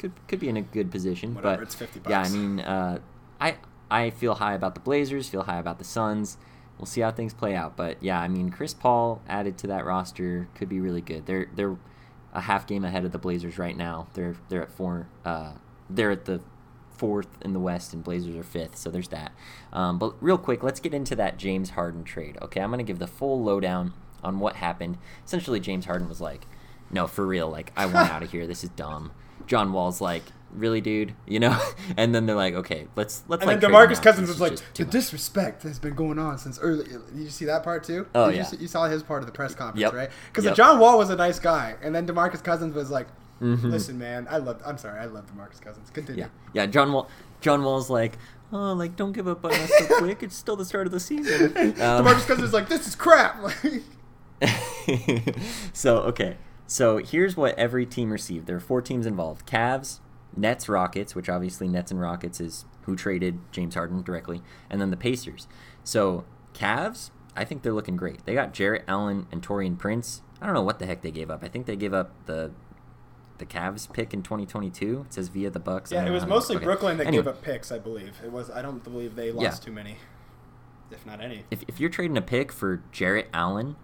could 0.00 0.10
could 0.26 0.40
be 0.40 0.48
in 0.48 0.56
a 0.56 0.62
good 0.62 0.90
position. 0.90 1.34
Whatever, 1.36 1.58
but 1.58 1.62
it's 1.62 1.76
50 1.76 2.00
bucks. 2.00 2.10
Yeah, 2.10 2.22
I 2.22 2.28
mean, 2.28 2.58
uh, 2.58 2.98
I 3.40 3.56
I 3.88 4.10
feel 4.10 4.34
high 4.34 4.54
about 4.54 4.74
the 4.74 4.80
Blazers. 4.80 5.28
Feel 5.28 5.44
high 5.44 5.60
about 5.60 5.78
the 5.78 5.84
Suns. 5.84 6.38
We'll 6.76 6.86
see 6.86 7.02
how 7.02 7.12
things 7.12 7.32
play 7.32 7.54
out. 7.54 7.76
But 7.76 8.02
yeah, 8.02 8.20
I 8.20 8.26
mean, 8.26 8.50
Chris 8.50 8.74
Paul 8.74 9.22
added 9.28 9.56
to 9.58 9.68
that 9.68 9.84
roster 9.84 10.48
could 10.56 10.68
be 10.68 10.80
really 10.80 11.00
good. 11.00 11.26
They're 11.26 11.46
they're 11.54 11.76
a 12.34 12.40
half 12.42 12.66
game 12.66 12.84
ahead 12.84 13.04
of 13.04 13.12
the 13.12 13.18
Blazers 13.18 13.58
right 13.58 13.76
now. 13.76 14.08
They're 14.14 14.36
they're 14.48 14.62
at 14.62 14.70
four. 14.70 15.08
Uh, 15.24 15.52
they're 15.88 16.10
at 16.10 16.24
the 16.24 16.40
fourth 16.90 17.28
in 17.42 17.52
the 17.52 17.60
West, 17.60 17.94
and 17.94 18.02
Blazers 18.02 18.36
are 18.36 18.42
fifth. 18.42 18.76
So 18.76 18.90
there's 18.90 19.08
that. 19.08 19.32
Um, 19.72 19.98
but 19.98 20.14
real 20.22 20.38
quick, 20.38 20.62
let's 20.62 20.80
get 20.80 20.94
into 20.94 21.16
that 21.16 21.38
James 21.38 21.70
Harden 21.70 22.04
trade. 22.04 22.36
Okay, 22.42 22.60
I'm 22.60 22.70
gonna 22.70 22.82
give 22.82 22.98
the 22.98 23.06
full 23.06 23.42
lowdown 23.42 23.92
on 24.22 24.38
what 24.38 24.56
happened. 24.56 24.98
Essentially, 25.24 25.60
James 25.60 25.86
Harden 25.86 26.08
was 26.08 26.20
like, 26.20 26.46
"No, 26.90 27.06
for 27.06 27.26
real. 27.26 27.48
Like, 27.48 27.72
I 27.76 27.86
want 27.86 28.10
out 28.12 28.22
of 28.22 28.32
here. 28.32 28.46
This 28.46 28.64
is 28.64 28.70
dumb." 28.70 29.12
John 29.46 29.72
Wall's 29.72 30.00
like, 30.00 30.22
"Really, 30.54 30.80
dude? 30.80 31.14
You 31.26 31.40
know?" 31.40 31.58
And 31.96 32.14
then 32.14 32.26
they're 32.26 32.36
like, 32.36 32.54
"Okay, 32.54 32.86
let's 32.96 33.22
let's." 33.28 33.42
And 33.42 33.50
like, 33.50 33.60
then 33.60 33.70
Demarcus. 33.70 34.02
Cousins 34.02 34.28
is 34.30 34.40
like, 34.40 34.56
the 34.74 34.84
much." 34.84 34.92
disrespect 34.92 35.62
has 35.64 35.78
been 35.78 35.94
going 35.94 36.18
on 36.18 36.38
since 36.38 36.58
early. 36.58 36.84
Did 36.84 37.00
you 37.14 37.28
see 37.30 37.44
that 37.46 37.62
part 37.62 37.84
too? 37.84 38.06
Oh, 38.14 38.26
Did 38.26 38.32
you 38.36 38.38
yeah. 38.42 38.46
see- 38.46 38.56
You, 38.58 38.66
saw 38.68 38.84
his 38.88 39.02
part 39.02 39.22
of 39.22 39.26
the 39.26 39.32
press 39.32 39.54
conference, 39.54 39.80
Yep. 39.80 39.92
right? 39.92 40.10
Because 40.28 40.44
Yep. 40.44 40.56
John 40.56 40.78
Wall 40.78 40.96
was 40.98 41.10
a 41.10 41.16
nice 41.16 41.38
guy, 41.38 41.74
and 41.82 41.94
then 41.94 42.06
Demarcus 42.06 42.42
Cousins 42.42 42.74
was 42.74 42.90
like, 42.90 43.06
Mhm. 43.42 43.62
"Listen, 43.64 43.98
man, 43.98 44.26
I 44.30 44.38
love. 44.38 44.60
I'm 44.66 44.78
sorry, 44.78 45.00
I 45.00 45.06
love 45.06 45.24
Demarcus 45.26 45.60
Cousins. 45.60 45.90
Continue." 45.90 46.22
Yeah, 46.24 46.28
yeah. 46.52 46.66
John 46.66 46.92
Wall. 46.92 47.08
John 47.40 47.62
Wall's 47.62 47.90
like, 47.90 48.16
"Oh, 48.52 48.72
like 48.72 48.96
don't 48.96 49.12
give 49.12 49.28
up 49.28 49.44
on 49.44 49.52
us 49.52 49.70
so 49.78 49.98
quick. 49.98 50.22
It's 50.22 50.36
still 50.36 50.56
the 50.56 50.64
start 50.64 50.86
of 50.86 50.92
the 50.92 51.00
season." 51.00 51.52
Um, 51.56 52.04
Demarcus 52.04 52.26
Cousins 52.26 52.48
is 52.48 52.52
like, 52.52 52.68
"This 52.68 52.86
is 52.86 52.94
crap." 52.94 53.36
so 55.72 55.98
okay, 55.98 56.36
so 56.66 56.98
here's 56.98 57.36
what 57.36 57.56
every 57.58 57.86
team 57.86 58.10
received. 58.10 58.46
There 58.46 58.56
are 58.56 58.60
four 58.60 58.80
teams 58.82 59.06
involved: 59.06 59.46
Cavs, 59.46 60.00
Nets, 60.36 60.68
Rockets, 60.68 61.14
which 61.14 61.28
obviously 61.28 61.68
Nets 61.68 61.90
and 61.90 62.00
Rockets 62.00 62.40
is 62.40 62.64
who 62.82 62.96
traded 62.96 63.38
James 63.52 63.74
Harden 63.74 64.02
directly, 64.02 64.42
and 64.68 64.80
then 64.80 64.90
the 64.90 64.96
Pacers. 64.96 65.46
So 65.84 66.24
Cavs, 66.54 67.10
I 67.36 67.44
think 67.44 67.62
they're 67.62 67.72
looking 67.72 67.96
great. 67.96 68.24
They 68.26 68.34
got 68.34 68.52
Jarrett 68.52 68.84
Allen 68.88 69.26
and 69.32 69.42
Taurean 69.42 69.78
Prince. 69.78 70.22
I 70.40 70.46
don't 70.46 70.54
know 70.54 70.62
what 70.62 70.78
the 70.78 70.86
heck 70.86 71.02
they 71.02 71.10
gave 71.10 71.30
up. 71.30 71.42
I 71.42 71.48
think 71.48 71.66
they 71.66 71.76
gave 71.76 71.94
up 71.94 72.12
the 72.26 72.52
the 73.38 73.46
Cavs 73.46 73.92
pick 73.92 74.14
in 74.14 74.22
2022. 74.22 75.06
It 75.06 75.12
says 75.14 75.28
via 75.28 75.50
the 75.50 75.58
Bucks. 75.58 75.90
Yeah, 75.90 76.06
it 76.06 76.10
was 76.10 76.24
mostly 76.24 76.54
okay. 76.56 76.64
Brooklyn 76.64 76.98
that 76.98 77.06
Anyway. 77.08 77.24
gave 77.24 77.28
up 77.28 77.42
picks. 77.42 77.72
I 77.72 77.78
believe 77.78 78.20
it 78.24 78.30
was. 78.30 78.48
I 78.50 78.62
don't 78.62 78.84
believe 78.84 79.16
they 79.16 79.32
lost 79.32 79.42
Yeah. 79.62 79.66
too 79.66 79.72
many, 79.72 79.96
if 80.92 81.04
not 81.04 81.20
any. 81.20 81.44
if, 81.50 81.64
if 81.66 81.80
you're 81.80 81.90
trading 81.90 82.16
a 82.16 82.22
pick 82.22 82.52
for 82.52 82.82
Jarrett 82.92 83.28
Allen, 83.32 83.74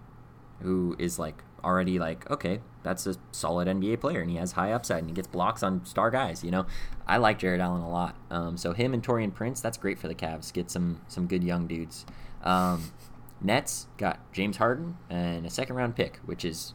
who 0.61 0.95
is 0.99 1.19
like 1.19 1.43
already 1.63 1.99
like 1.99 2.29
okay, 2.29 2.59
that's 2.83 3.05
a 3.07 3.15
solid 3.31 3.67
NBA 3.67 3.99
player 3.99 4.21
and 4.21 4.29
he 4.29 4.37
has 4.37 4.53
high 4.53 4.71
upside 4.71 4.99
and 4.99 5.09
he 5.09 5.13
gets 5.13 5.27
blocks 5.27 5.63
on 5.63 5.85
star 5.85 6.09
guys. 6.11 6.43
You 6.43 6.51
know, 6.51 6.65
I 7.07 7.17
like 7.17 7.39
Jarrett 7.39 7.61
Allen 7.61 7.81
a 7.81 7.89
lot. 7.89 8.15
Um, 8.29 8.57
so 8.57 8.73
him 8.73 8.93
and 8.93 9.03
Taurean 9.03 9.33
Prince, 9.33 9.61
that's 9.61 9.77
great 9.77 9.99
for 9.99 10.07
the 10.07 10.15
Cavs. 10.15 10.51
Get 10.53 10.69
some 10.71 11.01
some 11.07 11.27
good 11.27 11.43
young 11.43 11.67
dudes. 11.67 12.05
Um, 12.43 12.91
Nets 13.41 13.87
got 13.97 14.19
James 14.33 14.57
Harden 14.57 14.97
and 15.09 15.45
a 15.45 15.49
second 15.49 15.75
round 15.75 15.95
pick, 15.95 16.17
which 16.25 16.45
is 16.45 16.73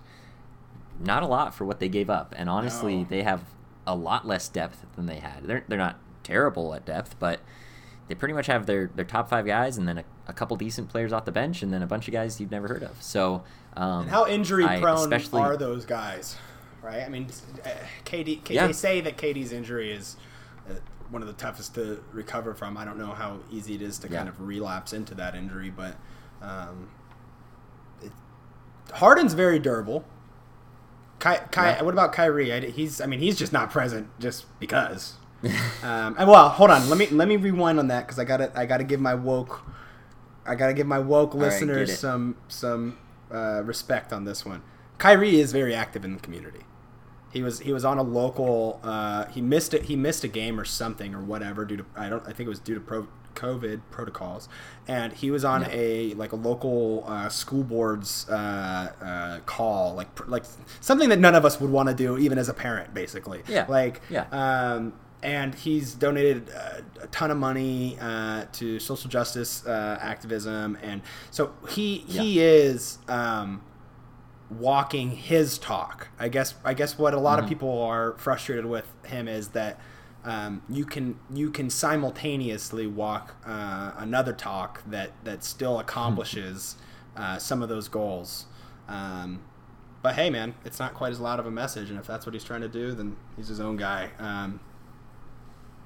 not 0.98 1.22
a 1.22 1.26
lot 1.26 1.54
for 1.54 1.64
what 1.64 1.78
they 1.80 1.88
gave 1.88 2.08
up. 2.10 2.34
And 2.36 2.48
honestly, 2.48 2.98
No. 2.98 3.06
they 3.08 3.22
have 3.22 3.44
a 3.86 3.94
lot 3.94 4.26
less 4.26 4.48
depth 4.48 4.84
than 4.96 5.06
they 5.06 5.20
had. 5.20 5.44
They're 5.44 5.64
they're 5.68 5.78
not 5.78 5.98
terrible 6.24 6.74
at 6.74 6.84
depth, 6.84 7.16
but 7.20 7.40
they 8.08 8.14
pretty 8.14 8.34
much 8.34 8.46
have 8.46 8.66
their, 8.66 8.90
their 8.94 9.04
top 9.04 9.28
five 9.28 9.46
guys 9.46 9.76
and 9.78 9.86
then 9.88 9.98
a, 9.98 10.04
a 10.28 10.32
couple 10.32 10.56
decent 10.56 10.88
players 10.88 11.12
off 11.12 11.24
the 11.24 11.32
bench 11.32 11.62
and 11.62 11.72
then 11.72 11.82
a 11.82 11.86
bunch 11.86 12.06
of 12.08 12.12
guys 12.12 12.40
you've 12.40 12.50
never 12.50 12.68
heard 12.68 12.82
of. 12.82 13.02
So, 13.02 13.42
um, 13.76 14.06
how 14.08 14.26
injury 14.26 14.64
prone 14.80 14.98
especially- 15.12 15.40
are 15.42 15.56
those 15.56 15.84
guys? 15.84 16.36
Right. 16.82 17.02
I 17.02 17.08
mean, 17.08 17.26
uh, 17.64 17.68
KD. 18.04 18.44
K- 18.44 18.54
Yeah. 18.54 18.66
They 18.68 18.72
say 18.72 19.00
that 19.00 19.16
KD's 19.16 19.50
injury 19.50 19.90
is 19.90 20.16
uh, 20.70 20.74
one 21.10 21.20
of 21.20 21.26
the 21.26 21.34
toughest 21.34 21.74
to 21.74 22.00
recover 22.12 22.54
from. 22.54 22.76
I 22.76 22.84
don't 22.84 22.96
know 22.98 23.12
how 23.12 23.40
easy 23.50 23.74
it 23.74 23.82
is 23.82 23.98
to 24.00 24.08
kind 24.08 24.28
of 24.28 24.40
relapse 24.40 24.92
into 24.92 25.12
that 25.16 25.34
injury, 25.34 25.68
but 25.70 25.96
um, 26.40 26.88
it, 28.02 28.12
Harden's 28.92 29.34
very 29.34 29.58
durable. 29.58 30.04
Ky, 31.18 31.30
Ky, 31.50 31.60
Yeah. 31.62 31.82
What 31.82 31.92
about 31.92 32.12
Kyrie? 32.12 32.52
I, 32.52 32.60
he's. 32.60 33.00
I 33.00 33.06
mean, 33.06 33.18
he's 33.18 33.36
just 33.36 33.52
not 33.52 33.70
present 33.72 34.08
just 34.20 34.44
because. 34.60 35.14
Um, 35.82 36.16
and 36.18 36.28
well, 36.28 36.48
hold 36.48 36.70
on. 36.70 36.88
Let 36.88 36.98
me 36.98 37.06
let 37.08 37.28
me 37.28 37.36
rewind 37.36 37.78
on 37.78 37.88
that 37.88 38.06
because 38.06 38.18
I 38.18 38.24
got 38.24 38.38
to 38.38 38.52
I 38.58 38.66
got 38.66 38.78
to 38.78 38.84
give 38.84 39.00
my 39.00 39.14
woke. 39.14 39.62
I 40.44 40.54
got 40.54 40.68
to 40.68 40.74
give 40.74 40.86
my 40.86 40.98
woke 40.98 41.34
right, 41.34 41.40
get 41.40 41.46
listeners 41.52 41.90
it. 41.90 41.96
some 41.96 42.36
some 42.48 42.98
uh, 43.32 43.62
respect 43.64 44.12
on 44.12 44.24
this 44.24 44.44
one. 44.46 44.62
Kyrie 44.98 45.40
is 45.40 45.52
very 45.52 45.74
active 45.74 46.04
in 46.04 46.14
the 46.14 46.20
community. 46.20 46.60
He 47.32 47.42
was 47.42 47.58
he 47.60 47.72
was 47.72 47.84
on 47.84 47.98
a 47.98 48.02
local. 48.02 48.80
Uh, 48.82 49.26
he 49.26 49.40
missed 49.42 49.74
it. 49.74 49.84
He 49.84 49.96
missed 49.96 50.24
a 50.24 50.28
game 50.28 50.58
or 50.58 50.64
something 50.64 51.14
or 51.14 51.20
whatever 51.20 51.64
due 51.64 51.76
to 51.78 51.84
I 51.96 52.08
don't. 52.08 52.22
I 52.22 52.32
think 52.32 52.46
it 52.46 52.48
was 52.48 52.60
due 52.60 52.74
to 52.74 52.80
pro, 52.80 53.08
COVID 53.34 53.80
protocols, 53.90 54.48
and 54.88 55.12
he 55.12 55.30
was 55.30 55.44
on 55.44 55.66
a 55.70 56.14
like 56.14 56.32
a 56.32 56.36
local 56.36 57.04
uh, 57.06 57.28
school 57.28 57.62
board's 57.62 58.26
uh, 58.30 58.90
uh, 59.02 59.40
call, 59.44 59.94
like 59.94 60.14
pr- 60.14 60.24
like 60.30 60.44
something 60.80 61.10
that 61.10 61.18
none 61.18 61.34
of 61.34 61.44
us 61.44 61.60
would 61.60 61.70
want 61.70 61.90
to 61.90 61.94
do, 61.94 62.16
even 62.16 62.38
as 62.38 62.48
a 62.48 62.54
parent, 62.54 62.94
basically. 62.94 63.42
Yeah. 63.48 63.66
Like 63.68 64.00
Yeah. 64.08 64.24
um, 64.32 64.94
and 65.22 65.54
he's 65.54 65.94
donated 65.94 66.50
uh, 66.50 66.80
a 67.02 67.06
ton 67.08 67.30
of 67.30 67.36
money 67.36 67.96
uh, 68.00 68.44
to 68.52 68.78
social 68.78 69.10
justice 69.10 69.66
uh, 69.66 69.98
activism, 70.00 70.78
and 70.82 71.02
so 71.30 71.52
he 71.68 71.98
he 71.98 72.40
is 72.40 72.98
um, 73.08 73.62
walking 74.50 75.10
his 75.10 75.58
talk. 75.58 76.08
I 76.18 76.28
guess 76.28 76.54
I 76.64 76.74
guess 76.74 76.98
what 76.98 77.14
a 77.14 77.20
lot 77.20 77.38
of 77.38 77.48
people 77.48 77.82
are 77.82 78.12
frustrated 78.18 78.66
with 78.66 78.86
him 79.04 79.28
is 79.28 79.48
that 79.48 79.80
um, 80.24 80.62
you 80.68 80.84
can 80.84 81.18
you 81.32 81.50
can 81.50 81.70
simultaneously 81.70 82.86
walk 82.86 83.36
uh, 83.46 83.92
another 83.96 84.32
talk 84.32 84.82
that 84.90 85.12
that 85.24 85.44
still 85.44 85.78
accomplishes 85.78 86.76
uh, 87.16 87.38
some 87.38 87.62
of 87.62 87.68
those 87.68 87.88
goals. 87.88 88.46
Um, 88.88 89.42
but 90.02 90.14
hey, 90.14 90.30
man, 90.30 90.54
it's 90.64 90.78
not 90.78 90.94
quite 90.94 91.10
as 91.10 91.20
loud 91.20 91.40
of 91.40 91.46
a 91.46 91.50
message, 91.50 91.90
and 91.90 91.98
if 91.98 92.06
that's 92.06 92.26
what 92.26 92.34
he's 92.34 92.44
trying 92.44 92.60
to 92.60 92.68
do, 92.68 92.92
then 92.92 93.16
he's 93.36 93.48
his 93.48 93.60
own 93.60 93.76
guy. 93.76 94.10
Um, 94.18 94.60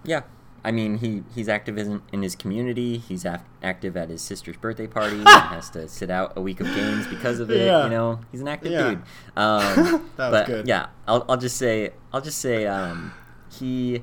yeah, 0.05 0.23
I 0.65 0.71
mean, 0.73 0.99
he 0.99 1.23
he's 1.35 1.49
active 1.49 1.79
in, 1.79 2.03
in 2.13 2.23
his 2.23 2.37
community. 2.37 2.99
He's 2.99 3.25
af- 3.25 3.45
active 3.63 3.97
at 3.97 4.09
his 4.11 4.21
sister's 4.23 4.57
birthday 4.57 4.87
party. 4.87 5.17
he 5.25 5.25
has 5.25 5.71
to 5.71 5.89
sit 5.89 6.11
out 6.11 6.33
a 6.37 6.41
week 6.41 6.61
of 6.61 6.67
games 6.75 7.07
because 7.07 7.41
of 7.41 7.51
it. 7.51 7.65
Yeah. 7.67 7.85
You 7.85 7.91
know, 7.91 8.21
he's 8.31 8.41
an 8.41 8.49
active 8.49 8.73
Yeah. 8.73 8.89
dude. 8.91 9.03
Um, 9.37 10.11
That 10.17 10.31
was 10.31 10.41
but 10.41 10.47
good. 10.47 10.69
yeah, 10.69 10.87
I'll, 11.09 11.25
I'll 11.29 11.37
just 11.39 11.57
say 11.57 11.91
I'll 12.13 12.21
just 12.21 12.39
say 12.39 12.67
um, 12.67 13.13
he 13.51 14.03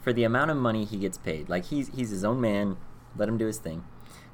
for 0.00 0.12
the 0.12 0.24
amount 0.24 0.50
of 0.50 0.56
money 0.56 0.84
he 0.84 0.98
gets 0.98 1.18
paid. 1.18 1.48
Like 1.48 1.64
he's 1.66 1.88
he's 1.94 2.10
his 2.10 2.24
own 2.24 2.40
man. 2.40 2.76
Let 3.16 3.28
him 3.28 3.36
do 3.38 3.46
his 3.46 3.58
thing. 3.58 3.84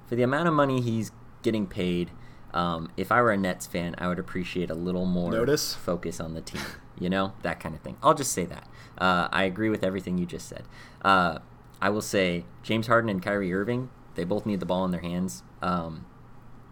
For 0.07 0.17
the 0.17 0.23
amount 0.23 0.49
of 0.49 0.55
money 0.55 0.83
he's 0.83 1.13
getting 1.43 1.67
paid, 1.67 2.11
um, 2.53 2.91
if 2.99 3.11
I 3.11 3.23
were 3.23 3.33
a 3.33 3.37
Nets 3.39 3.67
fan, 3.67 3.95
I 3.97 4.09
would 4.09 4.19
appreciate 4.19 4.71
a 4.71 4.75
little 4.75 5.07
more 5.07 5.31
Notice? 5.31 5.75
focus 5.75 6.21
on 6.21 6.35
the 6.35 6.43
team. 6.43 6.61
You 6.99 7.11
know 7.11 7.33
that 7.43 7.61
kind 7.61 7.75
of 7.75 7.81
thing. 7.81 7.97
I'll 8.03 8.15
just 8.15 8.33
say 8.33 8.45
that. 8.47 8.69
Uh, 8.97 9.29
I 9.33 9.45
agree 9.45 9.71
with 9.71 9.83
everything 9.83 10.19
you 10.19 10.27
just 10.27 10.49
said. 10.49 10.65
Uh, 11.03 11.39
I 11.81 11.91
will 11.91 12.03
say 12.03 12.45
James 12.63 12.87
Harden 12.87 13.11
and 13.11 13.23
Kyrie 13.23 13.53
Irving. 13.53 13.91
They 14.15 14.25
both 14.25 14.47
need 14.47 14.61
the 14.61 14.67
ball 14.67 14.85
in 14.85 14.91
their 14.91 15.01
hands. 15.01 15.43
Um, 15.61 16.07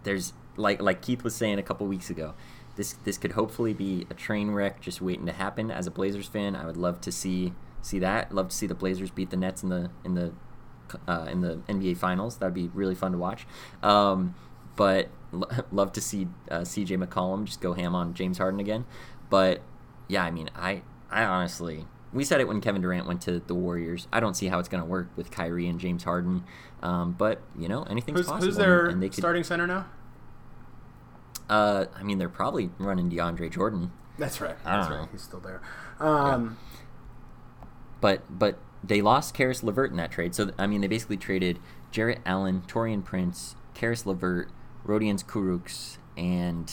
there's 0.04 0.32
like 0.56 0.80
like 0.80 1.02
Keith 1.02 1.24
was 1.24 1.34
saying 1.34 1.58
a 1.58 1.62
couple 1.62 1.86
weeks 1.86 2.10
ago. 2.10 2.34
This 2.76 2.94
this 3.04 3.18
could 3.18 3.32
hopefully 3.32 3.74
be 3.74 4.06
a 4.10 4.14
train 4.14 4.50
wreck 4.52 4.80
just 4.80 5.02
waiting 5.02 5.26
to 5.26 5.32
happen. 5.32 5.70
As 5.70 5.86
a 5.86 5.90
Blazers 5.90 6.28
fan, 6.28 6.56
I 6.56 6.66
would 6.66 6.76
love 6.76 7.00
to 7.02 7.12
see 7.12 7.52
see 7.80 7.98
that. 7.98 8.32
Love 8.32 8.48
to 8.48 8.56
see 8.56 8.66
the 8.66 8.74
Blazers 8.74 9.10
beat 9.10 9.30
the 9.30 9.36
Nets 9.36 9.62
in 9.62 9.68
the 9.68 9.90
in 10.04 10.14
the 10.14 10.32
uh, 11.08 11.26
in 11.30 11.40
the 11.40 11.56
NBA 11.68 11.96
Finals. 11.96 12.36
That'd 12.36 12.54
be 12.54 12.70
really 12.72 12.94
fun 12.94 13.12
to 13.12 13.18
watch. 13.18 13.46
Um, 13.82 14.34
but 14.76 15.08
lo- 15.32 15.48
love 15.72 15.92
to 15.92 16.00
see 16.00 16.28
uh, 16.50 16.60
CJ 16.60 17.02
McCollum 17.04 17.44
just 17.44 17.60
go 17.60 17.74
ham 17.74 17.94
on 17.94 18.14
James 18.14 18.38
Harden 18.38 18.60
again. 18.60 18.84
But 19.28 19.62
yeah, 20.09 20.24
I 20.24 20.30
mean, 20.30 20.50
I 20.55 20.82
I 21.11 21.24
honestly 21.24 21.86
we 22.12 22.24
said 22.24 22.40
it 22.40 22.48
when 22.48 22.61
Kevin 22.61 22.82
Durant 22.82 23.07
went 23.07 23.22
to 23.22 23.40
the 23.40 23.55
Warriors. 23.55 24.07
I 24.12 24.20
don't 24.20 24.34
see 24.34 24.48
how 24.48 24.59
it's 24.59 24.68
going 24.68 24.82
to 24.82 24.88
work 24.88 25.09
with 25.16 25.30
Kyrie 25.30 25.66
and 25.66 25.80
James 25.80 26.05
Harden. 26.05 26.44
Um, 26.82 27.12
but 27.12 27.40
you 27.59 27.68
know, 27.68 27.84
anything's 27.84 28.18
Who's, 28.20 28.26
possible. 28.26 28.46
who's 28.46 28.57
their 28.57 28.86
and 28.86 29.03
they 29.03 29.09
could, 29.09 29.16
starting 29.18 29.44
center 29.44 29.66
now? 29.66 29.86
uh, 31.48 31.86
I 31.94 32.03
mean, 32.03 32.18
they're 32.18 32.28
probably 32.28 32.70
running 32.78 33.11
DeAndre 33.11 33.50
Jordan, 33.50 33.92
That's 34.18 34.40
right. 34.40 34.57
I 34.64 34.72
don't 34.72 34.80
That's 34.80 34.90
know. 34.90 34.98
right. 35.00 35.09
He's 35.12 35.22
still 35.22 35.40
there. 35.40 35.61
Um, 36.00 36.59
but 38.00 38.22
but 38.28 38.59
they 38.84 39.00
lost 39.00 39.34
Caris 39.34 39.62
LeVert 39.62 39.90
in 39.90 39.96
that 39.96 40.11
trade. 40.11 40.34
So 40.34 40.50
I 40.59 40.66
mean, 40.66 40.80
they 40.80 40.88
basically 40.88 41.16
traded 41.16 41.59
Jarrett 41.90 42.20
Allen, 42.26 42.62
Taurean 42.66 43.05
Prince, 43.05 43.55
Caris 43.74 44.05
LeVert, 44.07 44.50
Rodions 44.84 45.24
Kurucs, 45.24 45.98
and 46.16 46.72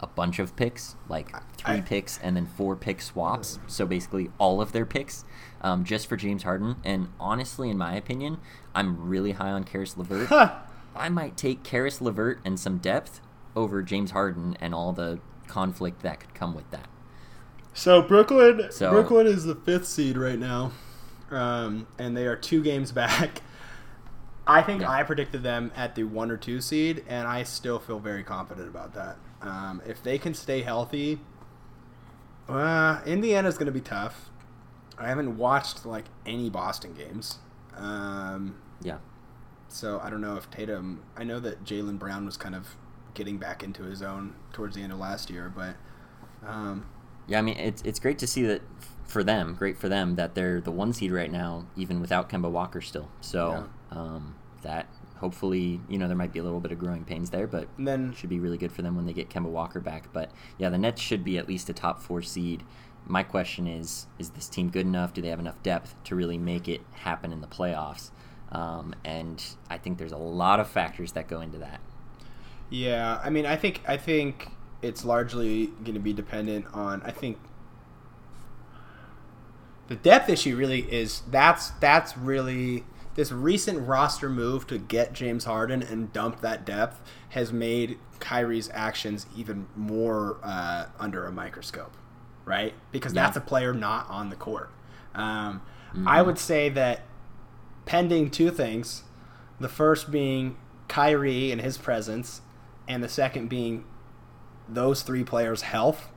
a 0.00 0.06
bunch 0.06 0.38
of 0.38 0.54
picks, 0.56 0.96
like 1.08 1.30
three 1.56 1.76
I- 1.76 1.80
picks 1.80 2.18
and 2.18 2.36
then 2.36 2.46
four 2.46 2.76
pick 2.76 3.00
swaps. 3.00 3.58
So 3.66 3.86
basically, 3.86 4.30
all 4.38 4.60
of 4.60 4.72
their 4.72 4.84
picks, 4.86 5.24
um, 5.62 5.84
just 5.84 6.06
for 6.06 6.16
James 6.16 6.42
Harden. 6.42 6.76
And 6.84 7.08
honestly, 7.18 7.70
in 7.70 7.78
my 7.78 7.94
opinion, 7.94 8.38
I'm 8.74 9.08
really 9.08 9.32
high 9.32 9.50
on 9.50 9.64
Caris 9.64 9.96
LeVert. 9.96 10.30
I 10.94 11.08
might 11.08 11.36
take 11.36 11.62
Caris 11.62 12.00
LeVert 12.00 12.40
and 12.44 12.58
some 12.60 12.78
depth 12.78 13.20
over 13.54 13.82
James 13.82 14.10
Harden 14.10 14.56
and 14.60 14.74
all 14.74 14.92
the 14.92 15.18
conflict 15.46 16.02
that 16.02 16.20
could 16.20 16.34
come 16.34 16.54
with 16.54 16.70
that. 16.70 16.88
So 17.74 18.02
Brooklyn, 18.02 18.68
So- 18.70 18.90
Brooklyn 18.90 19.26
is 19.26 19.44
the 19.44 19.54
fifth 19.54 19.86
seed 19.86 20.16
right 20.16 20.38
now, 20.38 20.72
um, 21.30 21.86
and 21.98 22.16
they 22.16 22.26
are 22.26 22.36
two 22.36 22.62
games 22.62 22.92
back. 22.92 23.42
I 24.46 24.62
think 24.62 24.82
Yeah. 24.82 24.90
I 24.90 25.02
predicted 25.02 25.42
them 25.42 25.72
at 25.74 25.94
the 25.94 26.04
one 26.04 26.30
or 26.30 26.36
two 26.36 26.60
seed, 26.60 27.04
and 27.08 27.26
I 27.26 27.42
still 27.42 27.78
feel 27.78 27.98
very 27.98 28.22
confident 28.22 28.68
about 28.68 28.94
that. 28.94 29.16
Um, 29.46 29.80
if 29.86 30.02
they 30.02 30.18
can 30.18 30.34
stay 30.34 30.62
healthy, 30.62 31.20
uh, 32.48 33.00
Indiana's 33.06 33.56
going 33.56 33.66
to 33.66 33.72
be 33.72 33.80
tough. 33.80 34.30
I 34.98 35.08
haven't 35.08 35.36
watched 35.36 35.84
like 35.84 36.06
any 36.24 36.48
Boston 36.48 36.94
games, 36.94 37.38
um, 37.76 38.56
Yeah. 38.82 38.98
so 39.68 40.00
I 40.02 40.08
don't 40.10 40.20
know 40.22 40.36
if 40.36 40.50
Tatum. 40.50 41.02
I 41.16 41.24
know 41.24 41.38
that 41.40 41.64
Jaylen 41.64 41.98
Brown 41.98 42.24
was 42.24 42.36
kind 42.36 42.54
of 42.54 42.76
getting 43.14 43.36
back 43.38 43.62
into 43.62 43.82
his 43.82 44.02
own 44.02 44.34
towards 44.52 44.74
the 44.76 44.82
end 44.82 44.92
of 44.92 44.98
last 44.98 45.28
year, 45.30 45.52
but 45.54 45.76
um, 46.46 46.86
Yeah, 47.26 47.38
I 47.38 47.42
mean 47.42 47.56
it's 47.58 47.82
it's 47.82 47.98
great 47.98 48.18
to 48.20 48.26
see 48.26 48.42
that 48.46 48.62
for 49.04 49.22
them, 49.22 49.54
great 49.54 49.76
for 49.76 49.88
them 49.88 50.16
that 50.16 50.34
they're 50.34 50.60
the 50.60 50.70
one 50.72 50.92
seed 50.94 51.12
right 51.12 51.30
now, 51.30 51.66
even 51.76 52.00
without 52.00 52.28
Kemba 52.30 52.50
Walker 52.50 52.80
still. 52.80 53.08
So 53.20 53.68
um, 53.90 54.34
that 54.62 54.86
hopefully 55.18 55.80
you 55.88 55.98
know 55.98 56.06
there 56.06 56.16
might 56.16 56.32
be 56.32 56.38
a 56.38 56.42
little 56.42 56.60
bit 56.60 56.72
of 56.72 56.78
growing 56.78 57.04
pains 57.04 57.30
there, 57.30 57.46
but 57.46 57.68
and 57.78 57.86
then 57.86 58.12
should 58.12 58.30
be 58.30 58.38
really 58.38 58.58
good 58.58 58.72
for 58.72 58.82
them 58.82 58.96
when 58.96 59.06
they 59.06 59.12
get 59.12 59.30
Kemba 59.30 59.48
Walker 59.48 59.80
back. 59.80 60.12
But 60.12 60.30
yeah, 60.58 60.68
the 60.68 60.78
Nets 60.78 61.00
should 61.00 61.24
be 61.24 61.38
at 61.38 61.48
least 61.48 61.68
a 61.68 61.72
top 61.72 62.00
four 62.00 62.22
seed. 62.22 62.62
My 63.06 63.22
question 63.22 63.66
is: 63.66 64.06
Is 64.18 64.30
this 64.30 64.48
team 64.48 64.70
good 64.70 64.86
enough? 64.86 65.14
Do 65.14 65.22
they 65.22 65.28
have 65.28 65.40
enough 65.40 65.62
depth 65.62 65.94
to 66.04 66.14
really 66.14 66.38
make 66.38 66.68
it 66.68 66.82
happen 66.92 67.32
in 67.32 67.40
the 67.40 67.46
playoffs? 67.46 68.10
Um, 68.52 68.94
and 69.04 69.42
I 69.68 69.78
think 69.78 69.98
there's 69.98 70.12
a 70.12 70.18
lot 70.18 70.60
of 70.60 70.68
factors 70.68 71.12
that 71.12 71.28
go 71.28 71.40
into 71.40 71.58
that. 71.58 71.80
Yeah, 72.70 73.20
I 73.22 73.30
mean, 73.30 73.46
I 73.46 73.56
think 73.56 73.82
I 73.86 73.96
think 73.96 74.48
it's 74.82 75.04
largely 75.04 75.66
going 75.66 75.94
to 75.94 76.00
be 76.00 76.12
dependent 76.12 76.66
on. 76.72 77.02
I 77.02 77.10
think 77.10 77.38
the 79.88 79.96
depth 79.96 80.28
issue 80.28 80.56
really 80.56 80.80
is 80.92 81.22
that's 81.30 81.70
that's 81.70 82.16
really 82.16 82.84
this 83.16 83.32
recent 83.32 83.86
roster 83.86 84.30
move 84.30 84.66
to 84.68 84.78
get 84.78 85.12
James 85.12 85.44
Harden 85.44 85.82
and 85.82 86.12
dump 86.12 86.40
that 86.42 86.64
depth 86.64 87.00
has 87.30 87.52
made 87.52 87.98
Kyrie's 88.20 88.70
actions 88.72 89.26
even 89.36 89.66
more 89.74 90.38
uh, 90.42 90.86
under 91.00 91.26
a 91.26 91.32
microscope, 91.32 91.96
right? 92.44 92.74
Because 92.92 93.12
Yeah. 93.14 93.24
that's 93.24 93.36
a 93.36 93.40
player 93.40 93.72
not 93.74 94.08
on 94.08 94.30
the 94.30 94.36
court. 94.36 94.70
Um, 95.14 95.62
I 96.06 96.20
would 96.22 96.38
say 96.38 96.68
that 96.68 97.02
pending 97.86 98.30
two 98.30 98.50
things. 98.50 99.02
The 99.58 99.68
first 99.68 100.10
being 100.10 100.58
Kyrie 100.88 101.50
and 101.50 101.60
his 101.62 101.78
presence, 101.78 102.42
and 102.86 103.02
the 103.02 103.08
second 103.08 103.48
being 103.48 103.84
those 104.68 105.02
three 105.02 105.24
players' 105.24 105.62
health. 105.62 106.10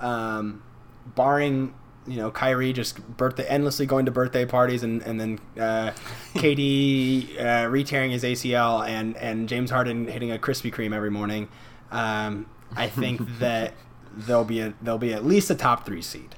Um, 0.00 0.62
barring 1.04 1.74
you 2.06 2.16
know 2.16 2.30
Kyrie 2.30 2.72
just 2.72 3.06
birthday 3.16 3.46
endlessly 3.46 3.86
going 3.86 4.06
to 4.06 4.10
birthday 4.10 4.44
parties 4.46 4.82
and 4.82 5.02
and 5.02 5.20
then 5.20 5.38
uh, 5.56 5.92
KD 6.34 7.40
uh, 7.40 7.68
re-tearing 7.68 8.10
his 8.10 8.22
ACL 8.22 8.86
and 8.86 9.16
and 9.16 9.48
James 9.48 9.70
Harden 9.70 10.06
hitting 10.06 10.30
a 10.30 10.38
Krispy 10.38 10.72
Kreme 10.72 10.94
every 10.94 11.10
morning. 11.10 11.48
Um, 11.90 12.46
I 12.74 12.88
think 12.88 13.20
that 13.38 13.74
they'll 14.16 14.44
be 14.44 14.60
a, 14.60 14.74
they'll 14.82 14.98
be 14.98 15.12
at 15.12 15.24
least 15.24 15.50
a 15.50 15.54
top 15.54 15.86
three 15.86 16.02
seed. 16.02 16.36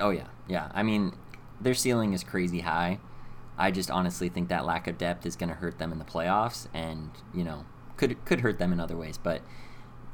Oh 0.00 0.10
yeah, 0.10 0.26
yeah. 0.48 0.70
I 0.74 0.82
mean, 0.82 1.14
their 1.60 1.74
ceiling 1.74 2.12
is 2.12 2.24
crazy 2.24 2.60
high. 2.60 2.98
I 3.56 3.70
just 3.70 3.90
honestly 3.90 4.28
think 4.28 4.48
that 4.48 4.64
lack 4.64 4.88
of 4.88 4.98
depth 4.98 5.26
is 5.26 5.36
going 5.36 5.48
to 5.48 5.54
hurt 5.54 5.78
them 5.78 5.92
in 5.92 5.98
the 5.98 6.04
playoffs, 6.04 6.66
and 6.74 7.10
you 7.32 7.44
know, 7.44 7.64
could 7.96 8.22
could 8.24 8.40
hurt 8.40 8.58
them 8.58 8.72
in 8.72 8.80
other 8.80 8.96
ways. 8.96 9.18
But 9.18 9.42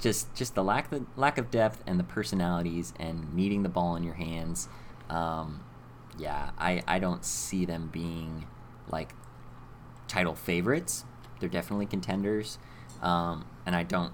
just 0.00 0.34
just 0.34 0.54
the 0.54 0.64
lack 0.64 0.90
the 0.90 1.04
lack 1.16 1.38
of 1.38 1.50
depth 1.50 1.82
and 1.86 1.98
the 1.98 2.04
personalities 2.04 2.92
and 2.98 3.32
needing 3.34 3.62
the 3.62 3.68
ball 3.68 3.96
in 3.96 4.02
your 4.02 4.14
hands. 4.14 4.68
Um, 5.08 5.60
yeah, 6.18 6.50
I 6.58 6.82
I 6.86 6.98
don't 6.98 7.24
see 7.24 7.64
them 7.64 7.88
being 7.92 8.46
like 8.90 9.14
title 10.08 10.34
favorites. 10.34 11.04
They're 11.40 11.48
definitely 11.48 11.86
contenders, 11.86 12.58
um, 13.02 13.46
and 13.66 13.74
I 13.76 13.82
don't 13.82 14.12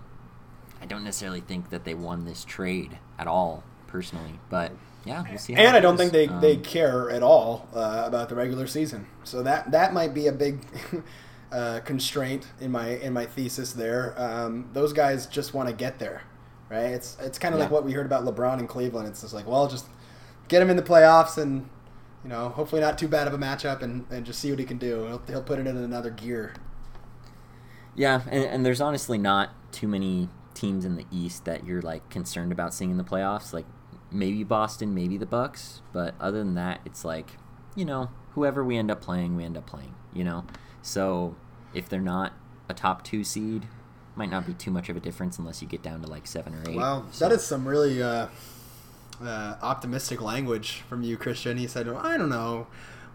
I 0.81 0.87
don't 0.87 1.05
necessarily 1.05 1.41
think 1.41 1.71
that 1.71 1.85
they 1.85 1.95
won 1.95 2.25
this 2.25 2.45
trade 2.45 2.99
at 3.19 3.27
all 3.27 3.65
personally. 3.87 4.41
But 4.51 4.73
yeah, 5.05 5.25
we'll 5.29 5.39
see. 5.39 5.55
How 5.55 5.63
And 5.63 5.77
I 5.77 5.81
don't 5.81 5.97
goes. 5.97 5.99
think 5.99 6.13
they, 6.13 6.27
they 6.29 6.57
Um, 6.57 6.63
care 6.63 7.11
at 7.11 7.23
all 7.23 7.69
uh, 7.75 8.05
about 8.07 8.29
the 8.29 8.35
regular 8.35 8.67
season. 8.67 9.07
So 9.25 9.43
that 9.43 9.71
that 9.73 9.93
might 9.95 10.15
be 10.15 10.27
a 10.27 10.33
big 10.33 10.61
uh, 11.53 11.81
constraint 11.81 12.47
in 12.61 12.71
my 12.71 12.89
in 12.89 13.13
my 13.13 13.27
thesis 13.27 13.73
there. 13.73 14.15
Um, 14.17 14.71
those 14.73 14.93
guys 14.93 15.27
just 15.27 15.55
want 15.55 15.69
to 15.69 15.75
get 15.75 15.99
there, 15.99 16.23
right? 16.71 16.91
It's 16.91 17.17
it's 17.21 17.39
kind 17.39 17.55
of 17.55 17.61
like 17.61 17.71
what 17.71 17.85
we 17.85 17.93
heard 17.93 18.07
about 18.07 18.25
LeBron 18.25 18.59
in 18.59 18.67
Cleveland. 18.67 19.09
It's 19.09 19.23
just 19.23 19.35
like, 19.35 19.47
well, 19.47 19.69
just 19.69 19.87
get 20.49 20.63
him 20.63 20.71
in 20.71 20.77
the 20.77 20.83
playoffs 20.83 21.39
and 21.39 21.69
you 22.27 22.31
know, 22.31 22.49
hopefully 22.49 22.81
not 22.81 22.99
too 22.99 23.07
bad 23.07 23.29
of 23.29 23.35
a 23.35 23.39
matchup 23.39 23.83
and, 23.83 24.05
and 24.11 24.27
just 24.27 24.41
see 24.41 24.51
what 24.51 24.59
he 24.59 24.65
can 24.65 24.79
do. 24.79 25.05
He'll, 25.07 25.23
he'll 25.29 25.43
put 25.45 25.61
it 25.61 25.67
in 25.69 25.77
another 25.77 26.11
gear. 26.11 26.55
Yeah, 27.95 28.23
and, 28.29 28.45
and 28.45 28.67
there's 28.67 28.81
honestly 28.81 29.17
not 29.17 29.51
too 29.71 29.87
many 29.87 30.29
teams 30.53 30.85
in 30.85 30.97
the 30.97 31.07
East 31.13 31.45
that 31.45 31.65
you're 31.65 31.83
like 31.83 32.09
concerned 32.11 32.51
about 32.51 32.75
seeing 32.75 32.91
in 32.91 32.97
the 32.97 33.05
playoffs. 33.05 33.53
Like 33.53 33.67
maybe 34.11 34.43
Boston, 34.43 34.93
maybe 34.93 35.17
the 35.17 35.27
Bucks, 35.27 35.83
but 35.93 36.17
other 36.21 36.39
than 36.39 36.55
that, 36.55 36.81
it's 36.85 37.05
like 37.05 37.37
you 37.77 37.85
know 37.85 38.11
whoever 38.33 38.65
we 38.65 38.77
end 38.77 38.91
up 38.91 39.01
playing, 39.01 39.37
we 39.37 39.45
end 39.45 39.57
up 39.57 39.67
playing. 39.67 39.95
You 40.13 40.25
know, 40.25 40.45
so 40.87 41.35
if 41.75 41.89
they're 41.89 42.01
not 42.01 42.33
a 42.69 42.75
top 42.75 43.03
two 43.05 43.25
seed, 43.25 43.67
might 44.15 44.31
not 44.31 44.47
be 44.47 44.55
too 44.55 44.71
much 44.71 44.89
of 44.89 44.97
a 44.97 45.01
difference 45.01 45.39
unless 45.39 45.61
you 45.61 45.67
get 45.69 45.83
down 45.83 46.01
to 46.03 46.07
like 46.09 46.27
seven 46.27 46.55
or 46.55 46.63
eight. 46.71 46.77
Wow, 46.77 47.05
So- 47.11 47.29
that 47.29 47.35
is 47.35 47.45
some 47.45 47.67
really 47.67 48.01
uh, 48.03 48.29
uh, 49.23 49.57
optimistic 49.63 50.21
language 50.23 50.83
from 50.89 51.03
you, 51.03 51.17
Christian. 51.17 51.57
He 51.59 51.67
said, 51.67 51.89
"I 51.89 52.17
don't 52.17 52.29
know, 52.31 52.67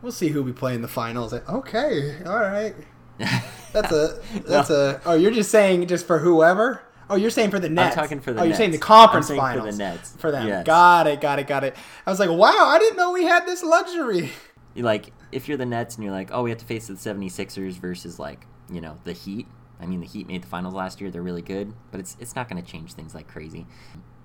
we'll 0.01 0.11
see 0.11 0.29
who 0.29 0.43
we 0.43 0.51
play 0.51 0.75
in 0.75 0.81
the 0.81 0.87
finals." 0.87 1.31
Like, 1.33 1.47
okay, 1.49 2.17
all 2.25 2.39
right. 2.39 2.75
That's 3.71 3.91
a 3.93 4.19
that's 4.47 4.69
a. 4.69 4.99
Oh, 5.05 5.13
you're 5.13 5.31
just 5.31 5.49
saying 5.49 5.87
just 5.87 6.05
for 6.05 6.19
whoever. 6.19 6.81
Oh, 7.09 7.15
you're 7.15 7.29
saying 7.29 7.51
for 7.51 7.59
the 7.59 7.69
Nets. 7.69 7.95
talking 7.95 8.19
for 8.19 8.33
the 8.33 8.41
Oh, 8.41 8.43
you're 8.43 8.55
saying 8.55 8.71
the 8.71 8.77
conference 8.77 9.29
I'm 9.29 9.37
saying 9.37 9.41
for 9.41 9.47
the 9.47 9.59
finals 9.59 9.77
Nets. 9.77 10.13
for 10.17 10.31
them. 10.31 10.47
Yes. 10.47 10.65
Got 10.65 11.07
it. 11.07 11.21
Got 11.21 11.39
it. 11.39 11.47
Got 11.47 11.63
it. 11.63 11.75
I 12.05 12.09
was 12.09 12.19
like, 12.19 12.29
wow, 12.29 12.51
I 12.67 12.79
didn't 12.79 12.97
know 12.97 13.11
we 13.13 13.23
had 13.23 13.45
this 13.45 13.63
luxury. 13.63 14.31
like 14.75 15.13
if 15.31 15.47
you're 15.47 15.57
the 15.57 15.65
Nets 15.65 15.95
and 15.95 16.03
you're 16.03 16.13
like, 16.13 16.29
oh, 16.31 16.43
we 16.43 16.49
have 16.49 16.59
to 16.59 16.65
face 16.65 16.87
the 16.87 16.93
76ers 16.93 17.73
versus 17.73 18.19
like 18.19 18.45
you 18.71 18.81
know 18.81 18.97
the 19.03 19.13
Heat. 19.13 19.47
I 19.79 19.85
mean, 19.85 19.99
the 19.99 20.07
Heat 20.07 20.27
made 20.27 20.43
the 20.43 20.47
finals 20.47 20.73
last 20.73 21.01
year; 21.01 21.09
they're 21.09 21.21
really 21.21 21.41
good, 21.41 21.73
but 21.91 21.99
it's 21.99 22.17
it's 22.19 22.35
not 22.35 22.49
going 22.49 22.61
to 22.61 22.69
change 22.69 22.93
things 22.93 23.15
like 23.15 23.27
crazy. 23.27 23.65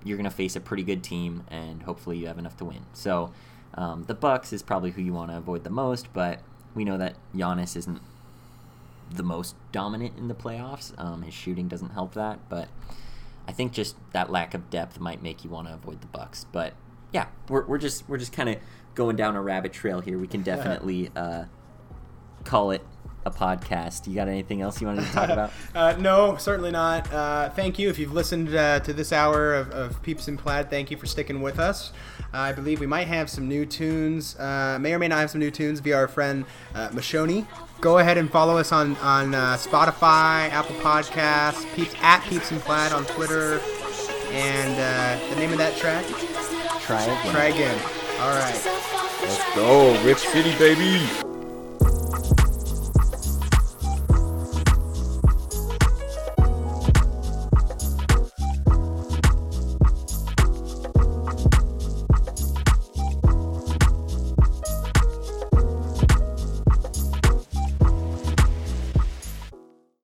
You're 0.03 0.17
going 0.17 0.29
to 0.29 0.35
face 0.35 0.55
a 0.55 0.59
pretty 0.59 0.83
good 0.83 1.03
team, 1.03 1.43
and 1.49 1.83
hopefully 1.83 2.17
you 2.17 2.27
have 2.27 2.37
enough 2.37 2.57
to 2.57 2.65
win. 2.65 2.85
So 2.93 3.33
um, 3.73 4.05
the 4.07 4.13
Bucks 4.13 4.53
is 4.53 4.61
probably 4.61 4.91
who 4.91 5.01
you 5.01 5.13
want 5.13 5.31
to 5.31 5.37
avoid 5.37 5.63
the 5.63 5.69
most, 5.69 6.13
but 6.13 6.39
we 6.75 6.85
know 6.85 6.97
that 6.97 7.15
Giannis 7.35 7.75
isn't 7.75 8.01
the 9.09 9.23
most 9.23 9.55
dominant 9.71 10.17
in 10.17 10.27
the 10.27 10.35
playoffs. 10.35 10.93
Um, 10.97 11.23
his 11.23 11.33
shooting 11.33 11.67
doesn't 11.67 11.91
help 11.91 12.13
that, 12.13 12.39
but 12.49 12.67
I 13.47 13.51
think 13.51 13.71
just 13.71 13.95
that 14.11 14.29
lack 14.29 14.53
of 14.53 14.69
depth 14.69 14.99
might 14.99 15.23
make 15.23 15.43
you 15.43 15.49
want 15.49 15.67
to 15.67 15.73
avoid 15.73 16.01
the 16.01 16.07
Bucks. 16.07 16.45
But 16.51 16.73
yeah, 17.11 17.27
we're, 17.49 17.65
we're 17.65 17.77
just 17.77 18.07
we're 18.09 18.17
just 18.17 18.33
kind 18.33 18.49
of 18.49 18.57
going 18.97 19.15
down 19.15 19.35
a 19.35 19.41
rabbit 19.41 19.71
trail 19.71 20.01
here. 20.01 20.17
We 20.17 20.27
can 20.27 20.41
definitely 20.41 21.11
uh, 21.15 21.45
call 22.43 22.71
it 22.71 22.81
a 23.25 23.31
podcast. 23.31 24.07
You 24.07 24.15
got 24.15 24.27
anything 24.27 24.61
else 24.61 24.81
you 24.81 24.87
wanted 24.87 25.05
to 25.05 25.11
talk 25.11 25.29
about? 25.29 25.51
uh, 25.75 25.95
no, 25.99 26.35
certainly 26.37 26.71
not. 26.71 27.11
Uh, 27.13 27.49
thank 27.51 27.77
you 27.77 27.89
if 27.89 27.99
you've 27.99 28.13
listened 28.13 28.53
uh, 28.55 28.79
to 28.79 28.93
this 28.93 29.13
hour 29.13 29.53
of, 29.53 29.69
of, 29.69 30.01
Peeps 30.01 30.27
and 30.27 30.39
Plaid. 30.39 30.69
Thank 30.69 30.89
you 30.89 30.97
for 30.97 31.05
sticking 31.05 31.41
with 31.41 31.59
us. 31.59 31.93
I 32.33 32.51
believe 32.53 32.79
we 32.79 32.87
might 32.87 33.07
have 33.07 33.29
some 33.29 33.47
new 33.47 33.65
tunes. 33.65 34.37
Uh, 34.39 34.77
may 34.81 34.93
or 34.93 34.99
may 34.99 35.07
not 35.07 35.19
have 35.19 35.29
some 35.29 35.39
new 35.39 35.51
tunes 35.51 35.79
via 35.79 35.95
our 35.95 36.07
friend 36.07 36.45
uh, 36.73 36.89
Mashoni. 36.89 37.45
Go 37.79 37.99
ahead 37.99 38.17
and 38.17 38.31
follow 38.31 38.57
us 38.57 38.71
on 38.71 38.95
on 38.97 39.35
uh, 39.35 39.55
Spotify, 39.57 40.49
Apple 40.49 40.75
Podcasts, 40.77 41.71
Peeps 41.75 41.93
at 42.01 42.23
Peeps 42.23 42.49
and 42.49 42.59
Plaid 42.61 42.91
on 42.91 43.05
Twitter, 43.05 43.59
and 44.31 45.29
the 45.31 45.35
name 45.35 45.51
of 45.51 45.59
that 45.59 45.77
track. 45.77 46.03
Try 46.81 47.03
again. 47.03 47.31
Try 47.31 47.45
again. 47.45 48.06
All 48.19 48.29
right. 48.29 48.61
Let's 49.21 49.55
go, 49.55 50.03
Rip 50.03 50.17
City, 50.17 50.57
baby. 50.57 51.36